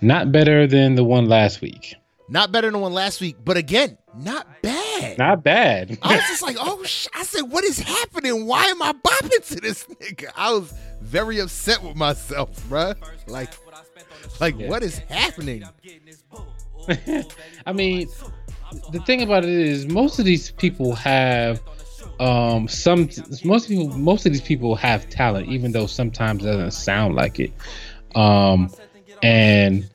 Not 0.00 0.32
better 0.32 0.66
than 0.66 0.94
the 0.94 1.04
one 1.04 1.26
last 1.26 1.60
week. 1.60 1.96
Not 2.28 2.52
better 2.52 2.68
than 2.68 2.74
the 2.74 2.78
one 2.78 2.94
last 2.94 3.20
week, 3.20 3.36
but 3.44 3.56
again, 3.56 3.98
not 4.18 4.46
bad. 4.62 5.18
Not 5.18 5.42
bad. 5.42 5.98
I 6.02 6.16
was 6.16 6.24
just 6.26 6.42
like, 6.42 6.56
oh, 6.58 6.82
sh-. 6.84 7.06
I 7.14 7.22
said, 7.24 7.42
what 7.42 7.64
is 7.64 7.78
happening? 7.78 8.46
Why 8.46 8.64
am 8.66 8.82
I 8.82 8.92
bopping 8.92 9.46
to 9.48 9.60
this 9.60 9.84
nigga? 9.84 10.30
I 10.36 10.52
was 10.52 10.72
very 11.00 11.38
upset 11.40 11.82
with 11.82 11.96
myself, 11.96 12.50
bruh. 12.68 12.96
Like, 13.26 13.50
like, 14.40 14.58
Yeah. 14.58 14.68
what 14.68 14.82
is 14.82 14.98
happening? 14.98 15.64
I 17.66 17.72
mean, 17.72 18.08
the 18.92 19.00
thing 19.00 19.22
about 19.22 19.44
it 19.44 19.50
is, 19.50 19.86
most 19.86 20.18
of 20.18 20.24
these 20.24 20.50
people 20.52 20.94
have 20.94 21.60
um 22.20 22.66
some 22.66 23.08
most 23.44 23.68
people 23.68 23.88
most 23.96 24.26
of 24.26 24.32
these 24.32 24.40
people 24.42 24.74
have 24.74 25.08
talent 25.08 25.46
even 25.48 25.70
though 25.70 25.86
sometimes 25.86 26.44
it 26.44 26.48
doesn't 26.48 26.72
sound 26.72 27.14
like 27.14 27.38
it 27.38 27.52
um 28.16 28.68
and 29.22 29.88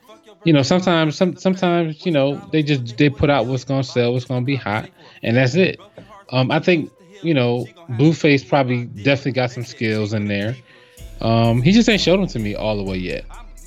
you 0.45 0.53
know 0.53 0.61
sometimes 0.61 1.15
some 1.15 1.35
sometimes 1.37 2.05
you 2.05 2.11
know 2.11 2.35
they 2.51 2.61
just 2.63 2.97
they 2.97 3.09
put 3.09 3.29
out 3.29 3.45
what's 3.45 3.63
gonna 3.63 3.83
sell 3.83 4.13
what's 4.13 4.25
gonna 4.25 4.45
be 4.45 4.55
hot 4.55 4.89
and 5.23 5.37
that's 5.37 5.55
it 5.55 5.79
um 6.29 6.51
i 6.51 6.59
think 6.59 6.91
you 7.21 7.33
know 7.33 7.65
blueface 7.91 8.47
probably 8.47 8.85
definitely 8.85 9.31
got 9.31 9.51
some 9.51 9.63
skills 9.63 10.13
in 10.13 10.27
there 10.27 10.55
um 11.21 11.61
he 11.61 11.71
just 11.71 11.87
ain't 11.89 12.01
showed 12.01 12.17
them 12.19 12.27
to 12.27 12.39
me 12.39 12.55
all 12.55 12.75
the 12.77 12.83
way 12.83 12.97
yet 12.97 13.25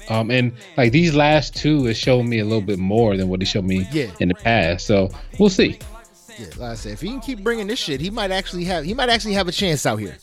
um 0.08 0.30
and 0.30 0.52
like 0.76 0.92
these 0.92 1.14
last 1.14 1.56
two 1.56 1.84
has 1.84 1.96
shown 1.96 2.28
me 2.28 2.38
a 2.40 2.44
little 2.44 2.60
bit 2.60 2.78
more 2.78 3.16
than 3.16 3.28
what 3.28 3.40
he 3.40 3.46
showed 3.46 3.64
me 3.64 3.86
Yeah. 3.92 4.10
in 4.20 4.28
the 4.28 4.34
past 4.34 4.86
so 4.86 5.10
we'll 5.38 5.48
see 5.50 5.78
Yeah, 6.38 6.46
like 6.58 6.60
I 6.72 6.74
said, 6.74 6.92
if 6.92 7.00
he 7.00 7.08
can 7.08 7.20
keep 7.20 7.42
bringing 7.42 7.66
this 7.66 7.78
shit, 7.78 7.98
he 8.00 8.10
might 8.10 8.30
actually 8.30 8.64
have 8.64 8.84
he 8.84 8.92
might 8.94 9.08
actually 9.08 9.32
have 9.34 9.48
a 9.48 9.52
chance 9.52 9.86
out 9.86 9.96
here. 9.96 10.18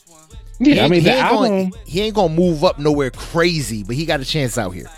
yeah 0.60 0.74
He 0.76 0.80
i 0.82 0.88
mean 0.88 1.02
he 1.02 1.08
the 1.10 1.16
ain't 1.16 1.26
album 1.26 1.70
gonna, 1.72 1.84
he 1.88 2.02
ain't 2.02 2.14
gonna 2.16 2.32
move 2.34 2.64
up 2.64 2.78
nowhere 2.78 3.10
crazy, 3.10 3.84
but 3.84 3.96
he 3.96 4.06
got 4.06 4.20
a 4.22 4.26
chance 4.26 4.58
out 4.60 4.72
here. 4.76 4.90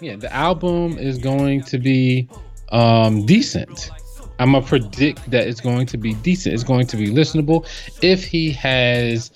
Yeah, 0.00 0.16
the 0.16 0.32
album 0.32 0.98
is 0.98 1.18
going 1.18 1.62
to 1.64 1.78
be 1.78 2.28
um 2.72 3.26
decent. 3.26 3.90
I'm 4.38 4.52
gonna 4.52 4.64
predict 4.64 5.30
that 5.30 5.46
it's 5.46 5.60
going 5.60 5.86
to 5.86 5.98
be 5.98 6.14
decent. 6.14 6.54
It's 6.54 6.64
going 6.64 6.86
to 6.86 6.96
be 6.96 7.08
listenable. 7.08 7.66
If 8.02 8.24
he 8.24 8.50
has 8.52 9.30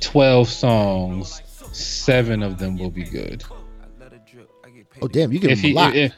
12 0.00 0.48
songs, 0.48 1.40
seven 1.72 2.42
of 2.42 2.58
them 2.58 2.76
will 2.76 2.90
be 2.90 3.04
good. 3.04 3.44
Oh 5.02 5.08
damn, 5.08 5.32
you 5.32 5.38
give 5.38 5.50
If 5.50 5.58
him 5.60 5.64
a 5.64 5.68
he, 5.68 5.74
lot. 5.74 5.94
if- 5.96 6.14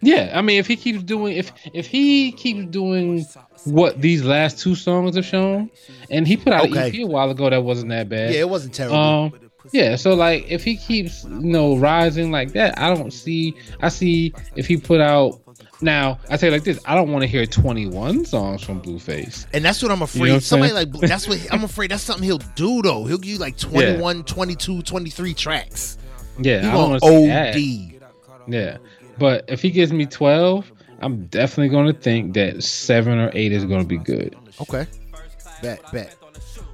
yeah, 0.00 0.32
I 0.34 0.40
mean, 0.40 0.58
if 0.58 0.66
he 0.66 0.76
keeps 0.76 1.02
doing, 1.02 1.36
if 1.36 1.52
if 1.74 1.86
he 1.86 2.32
keeps 2.32 2.64
doing 2.70 3.26
what 3.64 4.00
these 4.00 4.24
last 4.24 4.58
two 4.58 4.74
songs 4.74 5.16
have 5.16 5.26
shown, 5.26 5.70
and 6.10 6.26
he 6.26 6.38
put 6.38 6.54
out 6.54 6.64
Okay. 6.70 6.88
an 6.88 6.94
EP 6.94 7.00
a 7.02 7.04
while 7.06 7.30
ago 7.30 7.50
that 7.50 7.62
wasn't 7.62 7.90
that 7.90 8.08
bad. 8.08 8.32
yeah, 8.32 8.40
it 8.40 8.48
wasn't 8.48 8.72
terrible. 8.72 8.96
Um, 8.96 9.32
yeah, 9.70 9.96
so 9.96 10.14
like 10.14 10.50
if 10.50 10.64
he 10.64 10.76
keeps 10.76 11.24
you 11.24 11.30
know 11.30 11.76
rising 11.76 12.30
like 12.32 12.52
that, 12.52 12.78
I 12.78 12.92
don't 12.94 13.12
see. 13.12 13.54
I 13.80 13.88
see 13.88 14.34
if 14.56 14.66
he 14.66 14.76
put 14.76 15.00
out. 15.00 15.40
Now 15.80 16.18
I 16.30 16.36
say 16.36 16.50
like 16.50 16.64
this: 16.64 16.80
I 16.84 16.94
don't 16.94 17.10
want 17.12 17.22
to 17.22 17.26
hear 17.28 17.44
21 17.46 18.24
songs 18.24 18.62
from 18.62 18.80
Blueface. 18.80 19.46
and 19.52 19.64
that's 19.64 19.82
what 19.82 19.90
I'm 19.92 20.02
afraid. 20.02 20.28
know 20.28 20.34
what 20.34 20.42
Somebody 20.42 20.72
saying? 20.72 20.92
like 20.92 21.00
that's 21.08 21.28
what 21.28 21.52
I'm 21.52 21.64
afraid 21.64 21.90
that's 21.90 22.02
something 22.02 22.24
he'll 22.24 22.38
do 22.56 22.82
though. 22.82 23.04
He'll 23.04 23.18
give 23.18 23.32
you 23.32 23.38
like 23.38 23.56
21, 23.58 24.24
22, 24.24 24.82
23 24.82 25.34
tracks. 25.34 25.98
Yeah, 26.40 26.62
He 26.62 26.68
I 26.68 26.74
want 26.74 27.02
to 27.02 27.08
see 27.08 27.26
that. 27.98 28.00
OD. 28.36 28.52
Yeah, 28.52 28.76
but 29.18 29.44
if 29.48 29.60
he 29.60 29.70
gives 29.70 29.92
me 29.92 30.06
12, 30.06 30.70
I'm 31.00 31.26
definitely 31.26 31.68
going 31.68 31.92
to 31.92 32.00
think 32.00 32.34
that 32.34 32.62
seven 32.62 33.18
or 33.18 33.30
eight 33.34 33.52
is 33.52 33.64
going 33.64 33.82
to 33.82 33.86
be 33.86 33.98
good. 33.98 34.34
Okay. 34.60 34.86
Bet, 35.62 35.80
bet. 35.92 36.14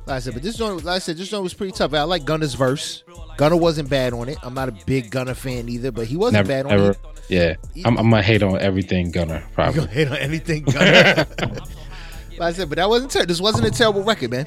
Like 0.08 0.16
I 0.16 0.20
said, 0.20 0.32
but 0.32 0.42
this 0.42 0.56
joint, 0.56 0.82
like 0.84 0.96
I 0.96 0.98
said, 1.00 1.18
this 1.18 1.28
joint 1.28 1.42
was 1.42 1.52
pretty 1.52 1.72
tough. 1.72 1.92
I 1.92 2.02
like 2.04 2.24
Gunna's 2.24 2.54
verse. 2.54 3.04
Gunna 3.36 3.58
wasn't 3.58 3.90
bad 3.90 4.14
on 4.14 4.30
it. 4.30 4.38
I'm 4.42 4.54
not 4.54 4.70
a 4.70 4.72
big 4.86 5.10
Gunna 5.10 5.34
fan 5.34 5.68
either, 5.68 5.92
but 5.92 6.06
he 6.06 6.16
wasn't 6.16 6.46
Never, 6.46 6.48
bad 6.48 6.66
on 6.66 6.72
ever. 6.72 6.90
it. 6.92 6.98
Yeah, 7.28 7.54
I'm, 7.84 7.98
I'm 7.98 8.08
gonna 8.08 8.22
hate 8.22 8.42
on 8.42 8.58
everything 8.58 9.10
Gunna 9.10 9.42
probably. 9.52 9.80
gonna 9.80 9.90
hate 9.92 10.08
on 10.08 10.16
anything 10.16 10.62
Gunna. 10.64 11.26
like 11.38 12.40
I 12.40 12.52
said, 12.52 12.70
but 12.70 12.76
that 12.76 12.88
wasn't 12.88 13.10
ter- 13.12 13.26
this 13.26 13.38
wasn't 13.38 13.66
a 13.66 13.70
terrible 13.70 14.02
record, 14.02 14.30
man. 14.30 14.46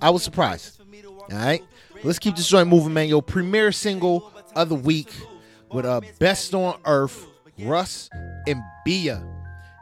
I 0.00 0.08
was 0.08 0.22
surprised. 0.22 0.80
All 1.04 1.26
right. 1.30 1.62
Let's 2.02 2.18
keep 2.18 2.34
this 2.34 2.48
joint 2.48 2.68
moving, 2.68 2.94
man. 2.94 3.08
Yo, 3.08 3.20
premiere 3.20 3.72
single 3.72 4.32
of 4.56 4.70
the 4.70 4.74
week 4.74 5.12
with 5.70 5.84
uh 5.84 6.00
Best 6.18 6.54
on 6.54 6.80
Earth, 6.86 7.26
Russ 7.58 8.08
and 8.48 8.62
Bia. 8.86 9.22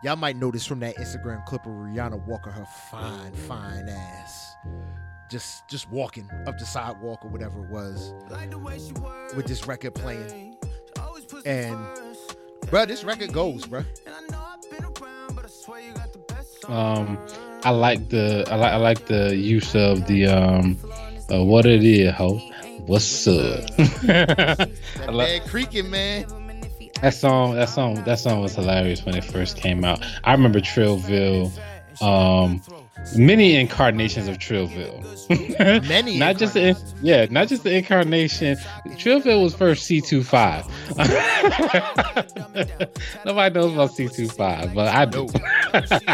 Y'all 0.03 0.17
might 0.17 0.37
notice 0.37 0.65
from 0.67 0.81
that 0.81 0.97
Instagram 0.97 1.45
clip 1.45 1.67
of 1.67 1.73
Rihanna 1.73 2.25
walking 2.27 2.53
her 2.53 2.67
fine, 2.91 3.33
fine 3.33 3.89
ass. 3.89 4.55
Just 5.31 5.69
just 5.69 5.89
walking 5.91 6.29
up 6.47 6.59
the 6.59 6.65
sidewalk 6.65 7.25
or 7.25 7.29
whatever 7.31 7.63
it 7.65 7.71
was 7.71 8.13
with 9.37 9.47
this 9.47 9.67
record 9.67 9.95
playing. 9.95 10.57
And 11.47 11.77
bruh, 12.63 12.87
this 12.89 13.05
record 13.05 13.33
goes, 13.33 13.65
bruh. 13.67 13.85
Um, 16.69 17.19
I 17.65 17.71
like 17.71 18.09
the 18.09 18.45
I 18.51 18.57
like 18.57 18.73
I 18.73 18.77
like 18.77 19.07
the 19.07 19.37
use 19.37 19.75
of 19.75 20.07
the 20.07 20.27
um, 20.27 20.79
uh, 21.33 21.45
what 21.45 21.67
it 21.67 21.85
is, 21.85 22.13
ho. 22.15 22.39
What's 22.87 23.27
up? 23.29 23.65
That 24.03 24.71
I 25.07 25.11
like- 25.13 25.43
bad 25.43 25.49
creaking, 25.51 25.91
man. 25.91 26.25
That 27.03 27.15
song, 27.15 27.55
that 27.55 27.69
song, 27.71 28.03
that 28.05 28.19
song 28.19 28.41
was 28.41 28.55
hilarious 28.55 29.05
when 29.05 29.17
it 29.17 29.25
first 29.25 29.57
came 29.57 29.85
out. 29.85 30.05
I 30.25 30.33
remember 30.33 30.61
Trillville, 30.61 31.51
um, 32.03 32.63
many 33.17 33.57
incarnations 33.57 34.29
of 34.29 34.39
Trillville. 34.39 35.07
Many 35.89 36.19
not 36.19 36.39
just 36.39 36.55
the, 36.55 36.77
yeah, 37.03 37.27
not 37.31 37.49
just 37.49 37.63
the 37.63 37.75
incarnation. 37.75 38.57
Trillville 38.89 39.43
was 39.43 39.55
first 39.55 39.87
C 39.87 40.01
25 40.01 40.67
Nobody 43.25 43.55
knows 43.55 43.73
about 43.73 43.93
C 43.93 44.09
25 44.09 44.75
but 44.75 44.89
I 44.89 45.05
do. 45.05 45.29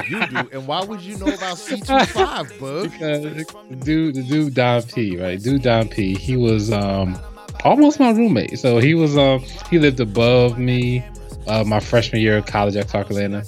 You 0.09 0.27
do. 0.27 0.49
And 0.53 0.67
why 0.67 0.85
would 0.85 1.01
you 1.01 1.17
know 1.17 1.27
about 1.27 1.57
C25, 1.57 2.59
bud? 2.61 2.91
because 2.93 3.47
dude, 3.81 4.17
the 4.17 4.23
dude 4.23 4.55
Don 4.55 4.83
P, 4.83 5.17
right? 5.17 5.43
Dude 5.43 5.63
Don 5.63 5.89
P, 5.89 6.15
he 6.15 6.37
was 6.37 6.71
um 6.71 7.19
almost 7.67 8.01
my 8.01 8.11
roommate. 8.11 8.59
So 8.59 8.79
he 8.79 8.95
was 8.95 9.17
um 9.17 9.41
he 9.71 9.79
lived 9.79 10.01
above 10.01 10.59
me 10.59 11.05
uh 11.47 11.65
my 11.65 11.81
freshman 11.81 12.23
year 12.23 12.39
of 12.39 12.47
college 12.47 12.77
at 12.77 12.89
Clark 12.89 13.11
Atlanta. 13.11 13.45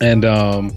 And 0.00 0.24
um 0.24 0.72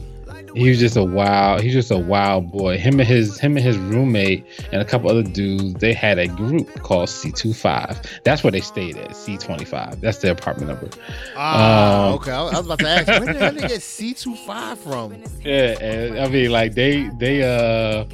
he 0.56 0.70
was 0.70 0.80
just 0.80 0.96
a 0.96 1.04
wild 1.04 1.62
he's 1.62 1.74
just 1.74 1.90
a 1.90 1.98
wild 1.98 2.52
boy. 2.52 2.78
Him 2.78 3.00
and 3.00 3.08
his 3.08 3.40
him 3.40 3.58
and 3.58 3.66
his 3.66 3.78
roommate 3.78 4.46
and 4.72 4.82
a 4.82 4.86
couple 4.86 5.10
other 5.10 5.24
dudes 5.24 5.74
they 5.76 5.94
had 5.94 6.20
a 6.20 6.28
group 6.28 6.82
called 6.84 7.10
c25 7.10 8.22
that's 8.24 8.44
where 8.44 8.52
they 8.52 8.62
stayed 8.62 8.98
at 8.98 9.12
c25 9.12 10.00
that's 10.00 10.20
their 10.20 10.34
apartment 10.34 10.70
number. 10.70 10.90
Ah 11.36 12.08
um, 12.08 12.14
okay. 12.16 12.32
I 12.32 12.42
was 12.44 12.60
about 12.66 12.80
to 12.80 12.88
ask 12.88 13.08
where 13.08 13.34
did 13.34 13.56
they 13.56 13.68
get 13.68 13.82
c25 13.82 14.78
from? 14.78 15.24
Yeah 15.44 15.76
and 15.82 16.20
i 16.20 16.28
mean 16.30 16.52
like 16.52 16.74
they 16.74 17.10
they 17.18 17.44
uh 17.44 18.06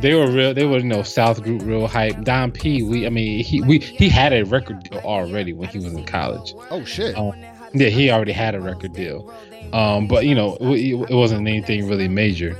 they 0.00 0.14
were 0.14 0.30
real 0.30 0.54
they 0.54 0.66
were 0.66 0.78
you 0.78 0.84
know 0.84 1.02
south 1.02 1.42
group 1.42 1.62
real 1.62 1.86
hype 1.86 2.22
don 2.22 2.50
p 2.50 2.82
we 2.82 3.06
i 3.06 3.10
mean 3.10 3.42
he 3.42 3.60
we 3.62 3.78
he 3.78 4.08
had 4.08 4.32
a 4.32 4.44
record 4.44 4.82
deal 4.84 5.00
already 5.00 5.52
when 5.52 5.68
he 5.68 5.78
was 5.78 5.92
in 5.92 6.04
college 6.04 6.54
oh 6.70 6.84
shit 6.84 7.16
um, 7.16 7.32
yeah 7.72 7.88
he 7.88 8.10
already 8.10 8.32
had 8.32 8.54
a 8.54 8.60
record 8.60 8.92
deal 8.92 9.32
um, 9.74 10.06
but 10.06 10.24
you 10.24 10.36
know, 10.36 10.56
it, 10.60 11.10
it 11.10 11.14
wasn't 11.14 11.48
anything 11.48 11.88
really 11.88 12.06
major. 12.06 12.56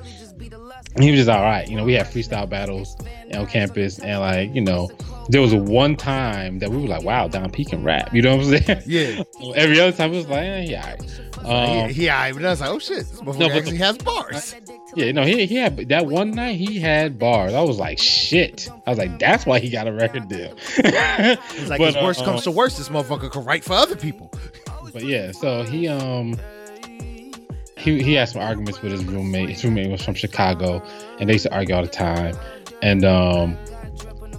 He 0.99 1.11
was 1.11 1.21
just 1.21 1.29
all 1.29 1.43
right. 1.43 1.69
You 1.69 1.77
know, 1.77 1.85
we 1.85 1.93
had 1.95 2.07
freestyle 2.07 2.49
battles 2.49 2.97
on 3.33 3.47
campus, 3.47 4.01
and 4.01 4.21
like, 4.21 4.53
you 4.55 4.61
know, 4.61 4.91
there 5.29 5.41
was 5.41 5.55
one 5.55 5.97
time 5.97 6.59
that 6.59 6.71
we 6.71 6.79
were 6.79 6.89
like, 6.89 7.03
"Wow, 7.03 7.29
Don 7.29 7.51
P 7.51 7.65
can 7.65 7.83
rap." 7.83 8.13
You 8.15 8.23
know 8.23 8.37
what 8.37 8.47
I'm 8.47 8.63
saying? 8.65 8.83
Yeah. 8.87 9.23
Every 9.55 9.81
other 9.81 9.97
time 9.97 10.13
it 10.13 10.17
was 10.17 10.29
like, 10.29 10.43
eh, 10.43 10.67
yeah, 10.69 10.97
um, 11.45 11.89
he, 11.89 11.95
he, 11.95 12.09
I 12.09 12.33
was 12.33 12.61
like, 12.61 12.71
"Oh 12.71 12.79
shit, 12.79 12.99
this 12.99 13.21
motherfucker 13.21 13.39
no, 13.39 13.51
actually 13.51 13.79
the, 13.79 13.85
has 13.85 13.99
bars." 13.99 14.55
Yeah, 14.95 15.13
no, 15.13 15.25
he 15.25 15.47
he 15.47 15.57
had 15.57 15.77
that 15.89 16.07
one 16.07 16.31
night 16.31 16.57
he 16.57 16.79
had 16.79 17.19
bars. 17.19 17.53
I 17.53 17.63
was 17.63 17.79
like, 17.79 17.99
"Shit!" 17.99 18.69
I 18.87 18.91
was 18.91 18.99
like, 18.99 19.19
"That's 19.19 19.45
why 19.45 19.59
he 19.59 19.69
got 19.69 19.87
a 19.87 19.93
record 19.93 20.29
deal." 20.29 20.57
it's 20.77 21.69
like, 21.69 21.79
but, 21.79 21.95
worst 22.03 22.21
uh, 22.21 22.25
comes 22.25 22.43
to 22.45 22.51
worst, 22.51 22.79
this 22.79 22.89
motherfucker 22.89 23.31
can 23.31 23.45
write 23.45 23.65
for 23.65 23.75
other 23.75 23.97
people." 23.97 24.33
But 24.93 25.05
yeah, 25.05 25.33
so 25.33 25.65
he 25.65 25.89
um 25.89 26.39
he 27.77 28.03
he 28.03 28.15
had 28.15 28.29
some 28.29 28.41
arguments 28.41 28.81
with 28.81 28.93
his 28.93 29.05
roommate. 29.05 29.51
His 29.51 29.65
roommate 29.65 29.91
was 29.91 30.03
from 30.03 30.15
Chicago, 30.15 30.83
and 31.21 31.29
they 31.29 31.35
used 31.35 31.45
to 31.45 31.55
argue 31.55 31.75
all 31.75 31.83
the 31.83 31.89
time. 31.89 32.37
And 32.81 33.05
um, 33.05 33.57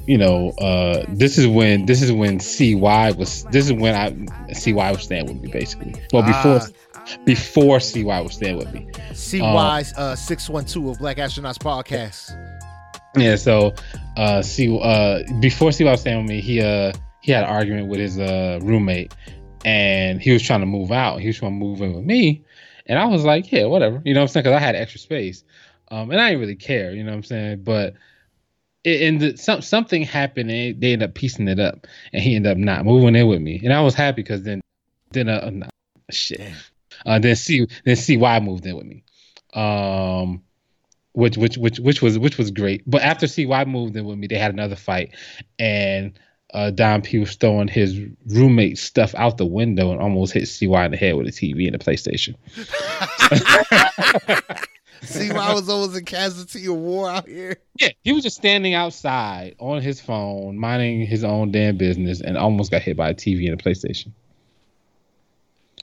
you 0.08 0.18
know, 0.18 0.50
uh, 0.60 1.06
this 1.10 1.38
is 1.38 1.48
when 1.48 1.86
this 1.86 2.02
is 2.02 2.12
when 2.12 2.40
CY 2.40 3.12
was. 3.12 3.44
This 3.46 3.66
is 3.66 3.74
when 3.74 3.96
I 3.96 4.54
CY 4.54 4.92
was 4.92 5.04
staying 5.04 5.26
with 5.26 5.42
me 5.42 5.50
basically. 5.52 5.96
Well, 6.14 6.24
before. 6.24 6.58
Uh, 6.58 6.68
before 7.24 7.80
CY 7.80 8.22
was 8.22 8.34
staying 8.34 8.58
with 8.58 8.74
me. 8.74 8.88
CY's 9.14 9.96
um, 9.96 10.04
uh, 10.04 10.16
612 10.16 10.88
of 10.88 10.98
Black 10.98 11.18
Astronauts 11.18 11.60
podcast. 11.60 12.32
Yeah, 13.16 13.36
so 13.36 13.74
uh 14.18 14.42
C 14.42 14.78
uh 14.82 15.20
before 15.40 15.72
CY 15.72 15.86
was 15.86 16.02
staying 16.02 16.24
with 16.24 16.30
me, 16.30 16.42
he 16.42 16.62
uh 16.62 16.94
he 17.22 17.32
had 17.32 17.44
an 17.44 17.50
argument 17.50 17.88
with 17.88 18.00
his 18.00 18.20
uh 18.20 18.60
roommate 18.62 19.14
and 19.64 20.22
he 20.22 20.32
was 20.32 20.42
trying 20.42 20.60
to 20.62 20.66
move 20.66 20.92
out. 20.92 21.22
He 21.22 21.28
was 21.28 21.38
trying 21.38 21.60
to 21.60 21.66
move 21.66 21.82
in 21.82 21.94
with 21.94 22.06
me. 22.06 22.44
And 22.88 23.00
I 23.00 23.06
was 23.06 23.24
like, 23.24 23.52
yeah, 23.52 23.66
whatever. 23.66 24.02
You 24.06 24.14
know 24.14 24.22
what 24.22 24.24
I'm 24.24 24.28
saying? 24.30 24.44
Because 24.44 24.58
I 24.58 24.60
had 24.60 24.76
extra 24.76 25.00
space. 25.00 25.44
Um, 25.90 26.12
and 26.12 26.20
I 26.20 26.30
didn't 26.30 26.42
really 26.42 26.56
care, 26.56 26.92
you 26.92 27.04
know 27.04 27.12
what 27.12 27.18
I'm 27.18 27.24
saying? 27.24 27.64
But 27.64 27.94
and 28.86 29.20
the, 29.20 29.38
some, 29.38 29.62
something 29.62 30.04
happened 30.04 30.52
and 30.52 30.80
they 30.80 30.94
ended 30.94 31.10
up 31.10 31.16
piecing 31.16 31.48
it 31.48 31.60
up. 31.60 31.88
And 32.14 32.22
he 32.22 32.36
ended 32.36 32.52
up 32.52 32.58
not 32.58 32.86
moving 32.86 33.16
in 33.16 33.28
with 33.28 33.42
me. 33.42 33.60
And 33.64 33.74
I 33.74 33.82
was 33.82 33.96
happy 33.96 34.22
because 34.22 34.44
then, 34.44 34.62
then, 35.12 35.30
uh, 35.30 35.50
nah, 35.50 35.68
shit. 36.12 36.42
Uh, 37.06 37.20
then 37.20 37.36
see, 37.36 37.68
then 37.84 37.96
see 37.96 38.18
why 38.18 38.36
I 38.36 38.40
moved 38.40 38.66
in 38.66 38.76
with 38.76 38.86
me. 38.86 39.04
Um, 39.54 40.44
which 41.14 41.38
which 41.38 41.58
which 41.58 41.80
which 41.80 42.02
was 42.02 42.20
which 42.20 42.38
was 42.38 42.52
great. 42.52 42.84
But 42.86 43.02
after 43.02 43.26
CY 43.26 43.66
moved 43.66 43.96
in 43.96 44.06
with 44.06 44.18
me, 44.18 44.28
they 44.28 44.38
had 44.38 44.54
another 44.54 44.76
fight, 44.76 45.16
and 45.58 46.20
uh, 46.54 46.72
Don 46.72 47.02
P 47.02 47.20
was 47.20 47.36
throwing 47.36 47.70
his 47.70 47.98
roommate 48.28 48.78
stuff 48.78 49.16
out 49.16 49.38
the 49.38 49.46
window 49.46 49.92
and 49.92 50.02
almost 50.02 50.34
hit 50.34 50.48
CY 50.48 50.86
in 50.86 50.92
the 50.92 50.98
head 50.98 51.16
with 51.16 51.28
a 51.28 51.32
TV 51.32 51.68
and 51.68 51.76
a 51.76 51.80
PlayStation. 51.80 52.36
CY 55.04 55.54
was 55.54 55.70
always 55.70 55.96
a 55.96 56.02
casualty 56.02 56.66
of 56.68 56.76
war 56.76 57.10
out 57.10 57.28
here. 57.28 57.58
Yeah, 57.80 57.90
he 58.04 58.14
was 58.14 58.24
just 58.24 58.38
standing 58.38 58.74
outside 58.74 59.56
on 59.60 59.82
his 59.82 60.00
phone, 60.00 60.58
minding 60.58 61.06
his 61.06 61.24
own 61.24 61.52
damn 61.52 61.78
business, 61.78 62.22
and 62.22 62.38
almost 62.38 62.72
got 62.72 62.82
hit 62.82 62.98
by 62.98 63.10
a 63.10 63.14
TV 63.14 63.50
and 63.50 63.60
a 63.60 63.64
PlayStation. 63.64 64.12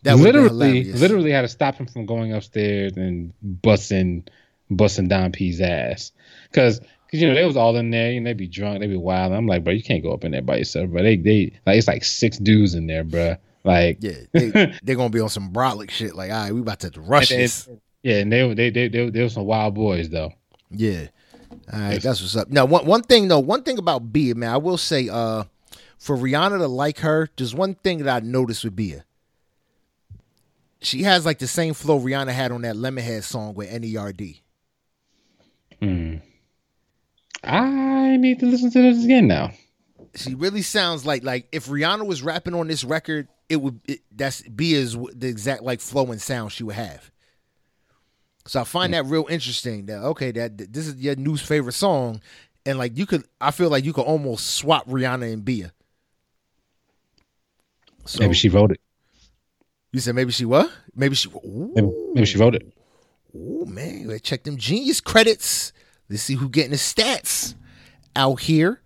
That 0.03 0.17
literally, 0.17 0.93
literally 0.93 1.31
had 1.31 1.43
to 1.43 1.49
stop 1.49 1.77
him 1.77 1.87
from 1.87 2.07
going 2.07 2.33
upstairs 2.33 2.97
and 2.97 3.33
busting, 3.43 4.25
busting 4.71 5.09
Don 5.09 5.31
P's 5.31 5.61
ass. 5.61 6.13
Because 6.51 6.81
Cause 7.13 7.21
you 7.21 7.29
know 7.29 7.35
they 7.35 7.45
was 7.45 7.59
all 7.59 7.77
in 7.77 7.91
there, 7.91 8.11
you 8.11 8.21
know 8.23 8.31
they 8.31 8.33
be 8.33 8.49
drunk, 8.49 8.81
they'd 8.81 8.87
be 8.87 8.97
wild. 8.97 9.35
I'm 9.35 9.47
like, 9.47 9.65
bro, 9.65 9.75
you 9.75 9.83
can't 9.83 10.03
go 10.03 10.15
up 10.15 10.25
in 10.25 10.33
there 10.33 10.41
by 10.41 10.57
yourself, 10.57 10.89
bro. 10.89 11.03
They 11.03 11.17
they 11.17 11.53
like 11.67 11.77
it's 11.77 11.87
like 11.87 12.05
six 12.05 12.39
dudes 12.39 12.75
in 12.75 12.87
there, 12.87 13.05
bro. 13.05 13.37
Like 13.65 13.99
yeah, 14.01 14.13
they 14.33 14.93
are 14.93 14.97
gonna 14.97 15.11
be 15.11 15.21
on 15.21 15.29
some 15.29 15.53
brolic 15.53 15.91
shit. 15.91 16.15
Like, 16.15 16.31
all 16.31 16.45
right, 16.45 16.55
we 16.55 16.61
about 16.61 16.81
to 16.81 16.91
rush 16.97 17.31
and, 17.31 17.41
this. 17.41 17.69
Yeah, 18.03 18.17
and 18.17 18.33
they 18.33 18.55
they 18.55 18.71
they 18.71 18.89
they, 18.89 19.11
they 19.11 19.23
were 19.23 19.29
some 19.29 19.45
wild 19.45 19.75
boys 19.75 20.09
though. 20.09 20.33
Yeah, 20.71 21.07
all 21.73 21.81
right, 21.81 22.03
that's 22.03 22.21
what's 22.21 22.37
up. 22.37 22.51
Now, 22.51 22.65
one 22.65 22.87
one 22.87 23.03
thing 23.03 23.29
though, 23.29 23.39
one 23.39 23.63
thing 23.63 23.79
about 23.79 24.13
Bia, 24.13 24.35
man, 24.35 24.51
I 24.53 24.57
will 24.57 24.79
say, 24.79 25.09
uh, 25.09 25.45
for 25.99 26.17
Rihanna 26.17 26.59
to 26.59 26.69
like 26.69 26.99
her, 27.01 27.29
there's 27.37 27.55
one 27.55 27.75
thing 27.77 27.99
that 27.99 28.23
I 28.23 28.27
noticed 28.27 28.65
with 28.65 28.77
Bia. 28.77 29.05
She 30.81 31.05
has 31.05 31.25
like 31.25 31.39
the 31.39 31.47
same 31.47 31.75
flow 31.75 32.01
Rihanna 32.01 32.33
had 32.33 32.51
on 32.51 32.63
that 32.63 32.75
Lemonhead 32.75 33.23
song 33.23 33.55
with 33.55 33.71
Nerd. 33.71 34.41
Hmm. 35.81 36.17
I 37.45 38.17
need 38.17 38.41
to 38.41 38.47
listen 38.47 38.71
to 38.71 38.83
this 38.83 39.05
again 39.05 39.27
now. 39.29 39.53
She 40.15 40.35
really 40.35 40.63
sounds 40.63 41.07
like 41.07 41.23
like 41.23 41.47
if 41.53 41.67
Rihanna 41.67 42.07
was 42.07 42.23
rapping 42.23 42.55
on 42.55 42.67
this 42.67 42.85
record, 42.85 43.29
it 43.49 43.57
would 43.57 43.81
it, 43.87 44.01
that's 44.15 44.43
be 44.43 44.75
as 44.75 44.95
the 44.95 45.29
exact 45.29 45.63
like 45.63 45.81
flow 45.81 46.11
and 46.11 46.21
sound 46.21 46.53
she 46.53 46.65
would 46.65 46.75
have. 46.75 47.11
So 48.47 48.61
I 48.61 48.65
find 48.65 48.93
that 48.95 49.07
real 49.07 49.27
interesting. 49.29 49.87
That 49.87 50.03
okay, 50.03 50.33
that, 50.33 50.73
this 50.73 50.87
is 50.87 50.97
your 50.97 51.17
new 51.17 51.37
favorite 51.37 51.75
song, 51.75 52.21
and 52.67 52.79
like 52.79 52.97
you 52.97 53.07
could, 53.07 53.25
I 53.41 53.51
feel 53.51 53.71
like 53.71 53.85
you 53.85 53.93
could 53.93 54.03
almost 54.05 54.51
swap 54.51 54.87
Rihanna 54.89 55.33
and 55.33 55.45
Bia. 55.45 55.73
So, 58.05 58.21
maybe 58.21 58.35
she 58.35 58.49
wrote 58.49 58.73
it. 58.73 58.81
You 59.93 60.01
said 60.01 60.15
maybe 60.15 60.33
she 60.33 60.45
what? 60.45 60.73
Maybe 60.95 61.15
she. 61.15 61.29
Maybe, 61.45 61.93
maybe, 62.15 62.27
she 62.27 62.39
wrote 62.39 62.55
it. 62.55 62.73
Oh 63.37 63.65
man, 63.67 64.09
let's 64.09 64.23
check 64.23 64.43
them 64.43 64.57
genius 64.57 65.01
credits. 65.01 65.73
Let's 66.09 66.23
see 66.23 66.35
who 66.35 66.49
getting 66.49 66.73
the 66.73 66.77
stats 66.77 67.55
out 68.17 68.41
here. 68.41 68.81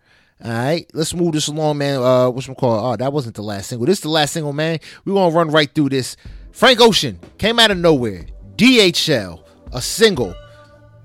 All 0.44 0.50
right, 0.50 0.88
let's 0.92 1.14
move 1.14 1.32
this 1.32 1.48
along, 1.48 1.78
man. 1.78 2.02
Uh, 2.02 2.28
what's 2.28 2.46
it 2.46 2.56
called? 2.58 2.84
Oh, 2.84 2.96
that 2.96 3.12
wasn't 3.12 3.36
the 3.36 3.42
last 3.42 3.68
single. 3.68 3.86
This 3.86 3.98
is 3.98 4.02
the 4.02 4.10
last 4.10 4.32
single, 4.32 4.52
man. 4.52 4.78
We 5.04 5.14
gonna 5.14 5.34
run 5.34 5.50
right 5.50 5.72
through 5.74 5.88
this. 5.88 6.16
Frank 6.52 6.80
Ocean 6.80 7.18
came 7.38 7.58
out 7.58 7.70
of 7.70 7.78
nowhere. 7.78 8.26
DHL, 8.56 9.45
a 9.76 9.80
single, 9.82 10.34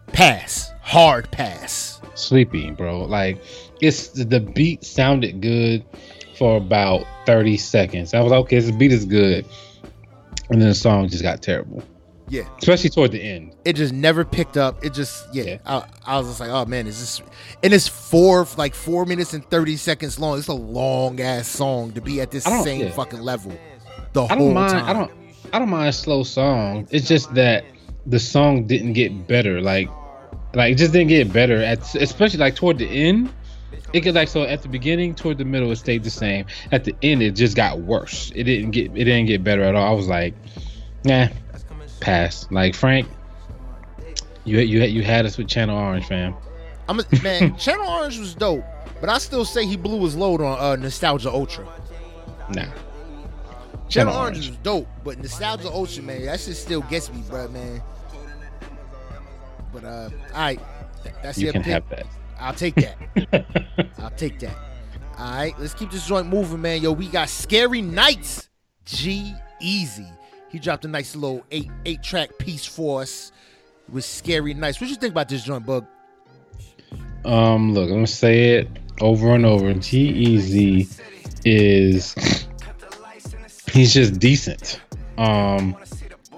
pass, 0.08 0.72
hard 0.82 1.30
pass. 1.30 2.02
Sleepy, 2.16 2.72
bro. 2.72 3.04
Like 3.04 3.44
it's 3.82 4.08
the 4.10 4.40
beat 4.40 4.84
sounded 4.84 5.42
good 5.42 5.86
for 6.38 6.58
about 6.58 7.06
thirty 7.26 7.58
seconds. 7.58 8.14
I 8.14 8.22
was 8.22 8.32
like, 8.32 8.40
okay, 8.46 8.60
this 8.60 8.72
beat 8.72 8.94
is 8.94 9.06
good, 9.06 9.46
and 10.50 10.62
then 10.62 10.70
the 10.70 10.76
song 10.76 11.10
just 11.10 11.22
got 11.22 11.42
terrible. 11.42 11.84
Yeah. 12.30 12.44
Especially 12.60 12.90
toward 12.90 13.12
the 13.12 13.22
end. 13.22 13.54
It 13.66 13.74
just 13.74 13.94
never 13.94 14.24
picked 14.24 14.56
up. 14.56 14.86
It 14.86 14.94
just 14.94 15.28
yeah. 15.34 15.44
yeah. 15.44 15.58
I, 15.66 15.86
I, 16.06 16.18
was 16.18 16.28
just 16.28 16.40
like, 16.40 16.50
oh 16.50 16.64
man, 16.64 16.88
is 16.88 16.98
this 16.98 17.22
and 17.62 17.74
it's 17.74 17.90
four 17.90 18.48
like 18.56 18.74
four 18.74 19.06
minutes 19.06 19.34
and 19.34 19.46
thirty 19.50 19.76
seconds 19.76 20.18
long. 20.18 20.38
It's 20.38 20.48
a 20.48 20.54
long 20.54 21.20
ass 21.20 21.50
song 21.50 21.92
to 21.92 22.02
be 22.02 22.22
at 22.22 22.32
this 22.32 22.46
same 22.46 22.82
yeah. 22.82 22.92
fucking 22.92 23.20
level. 23.20 23.52
The 24.14 24.24
I 24.24 24.36
don't 24.36 24.54
mind 24.54 24.72
time. 24.72 24.86
I 24.86 24.94
don't 24.94 25.12
I 25.52 25.60
don't 25.60 25.70
mind 25.70 25.90
a 25.90 25.94
slow 25.94 26.24
song. 26.24 26.88
It's 26.90 27.06
just 27.06 27.34
that 27.34 27.66
the 28.06 28.20
song 28.20 28.68
didn't 28.68 28.94
get 28.94 29.28
better. 29.28 29.62
Like 29.62 29.90
like 30.54 30.74
it 30.74 30.78
just 30.78 30.94
didn't 30.94 31.10
get 31.10 31.32
better 31.32 31.58
at 31.58 31.96
especially 31.96 32.40
like 32.40 32.56
toward 32.56 32.78
the 32.78 32.88
end. 32.88 33.32
It 33.94 34.02
get 34.02 34.16
like 34.16 34.28
so 34.28 34.44
at 34.44 34.62
the 34.62 34.70
beginning, 34.70 35.16
toward 35.16 35.38
the 35.38 35.46
middle, 35.46 35.72
it 35.72 35.78
stayed 35.78 36.04
the 36.04 36.10
same. 36.10 36.46
At 36.72 36.84
the 36.86 36.96
end, 37.02 37.22
it 37.22 37.32
just 37.32 37.56
got 37.56 37.80
worse. 37.80 38.32
It 38.36 38.44
didn't 38.44 38.72
get 38.72 38.92
it 38.92 39.06
didn't 39.06 39.26
get 39.26 39.44
better 39.44 39.64
at 39.64 39.76
all. 39.76 39.88
I 39.88 39.96
was 39.96 40.08
like, 40.08 40.34
nah, 41.04 41.28
pass. 42.00 42.48
Like 42.52 42.76
Frank, 42.76 43.08
you 44.46 44.60
you 44.60 44.84
you 44.84 45.04
had 45.04 45.26
us 45.26 45.38
with 45.38 45.48
Channel 45.48 45.78
Orange, 45.78 46.06
fam. 46.06 46.36
I'm 46.90 47.00
a, 47.00 47.04
man. 47.24 47.56
Channel 47.58 47.88
Orange 47.88 48.18
was 48.18 48.34
dope, 48.34 48.64
but 49.00 49.10
I 49.10 49.18
still 49.18 49.46
say 49.46 49.66
he 49.66 49.78
blew 49.78 50.04
his 50.04 50.16
load 50.16 50.42
on 50.42 50.60
uh, 50.60 50.76
Nostalgia 50.76 51.32
Ultra. 51.32 51.68
Nah. 52.50 52.68
Channel, 53.92 54.16
Orange, 54.16 54.38
Orange 54.38 54.50
was 54.50 54.58
dope, 54.60 54.88
but 55.04 55.20
Nostalgia 55.20 55.70
Ocean, 55.70 56.06
man, 56.06 56.26
that 56.26 56.40
shit 56.40 56.56
still 56.56 56.82
gets 56.84 57.12
me, 57.12 57.22
bro, 57.30 57.48
man. 57.50 57.82
But 59.74 59.84
uh, 59.84 60.10
all 60.34 60.40
right, 60.40 60.60
that's 61.22 61.38
you 61.38 61.46
your 61.46 61.54
can 61.54 61.64
pick. 61.64 61.74
have 61.74 61.90
that. 61.90 62.06
I'll 62.40 62.54
take 62.54 62.76
that. 62.76 63.92
I'll 64.00 64.10
take 64.12 64.40
that. 64.40 64.56
All 65.18 65.32
right, 65.34 65.54
let's 65.60 65.74
keep 65.74 65.92
this 65.92 66.08
joint 66.08 66.28
moving, 66.28 66.62
man. 66.62 66.82
Yo, 66.82 66.94
we 66.94 67.08
got 67.08 67.30
Scary 67.30 67.82
Nights, 67.82 68.50
G 68.86 69.34
Easy. 69.60 70.08
He 70.50 70.58
dropped 70.58 70.86
a 70.86 70.88
nice 70.88 71.16
little 71.16 71.44
eight 71.52 71.70
eight 71.86 72.02
track 72.02 72.38
piece 72.38 72.66
for 72.66 73.02
us 73.02 73.32
with 73.90 74.06
Scary 74.06 74.54
Nights. 74.54 74.80
What 74.80 74.90
you 74.90 74.96
think 74.96 75.12
about 75.12 75.28
this 75.28 75.44
joint, 75.44 75.66
Bug? 75.66 75.86
Um, 77.26 77.74
look, 77.74 77.90
I'm 77.90 77.96
gonna 77.96 78.08
say 78.08 78.56
it 78.56 78.70
over 79.02 79.36
and 79.36 79.46
over. 79.46 79.74
G-Eazy 79.74 81.00
is 81.46 82.16
he's 83.72 83.94
just 83.94 84.20
decent. 84.20 84.82
Um, 85.18 85.76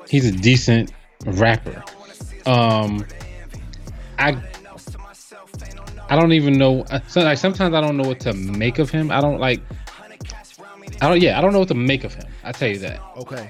he's 0.08 0.26
a 0.26 0.32
decent 0.32 0.92
rapper. 1.26 1.84
Um, 2.46 3.06
I 4.20 4.38
I 6.10 6.16
don't 6.16 6.34
even 6.34 6.58
know. 6.58 6.86
So 7.08 7.22
like 7.22 7.38
sometimes 7.38 7.74
I 7.74 7.82
don't 7.82 7.98
know 7.98 8.08
what 8.08 8.20
to 8.22 8.34
make 8.34 8.80
of 8.80 8.90
him. 8.90 9.12
I 9.12 9.22
don't 9.22 9.40
like. 9.40 9.62
I 11.02 11.10
don't. 11.10 11.22
Yeah, 11.22 11.38
I 11.38 11.42
don't 11.42 11.54
know 11.54 11.60
what 11.60 11.70
to 11.70 11.74
make 11.74 12.04
of 12.04 12.14
him. 12.14 12.28
I 12.44 12.52
tell 12.52 12.70
you 12.70 12.80
that. 12.80 13.02
Okay. 13.18 13.50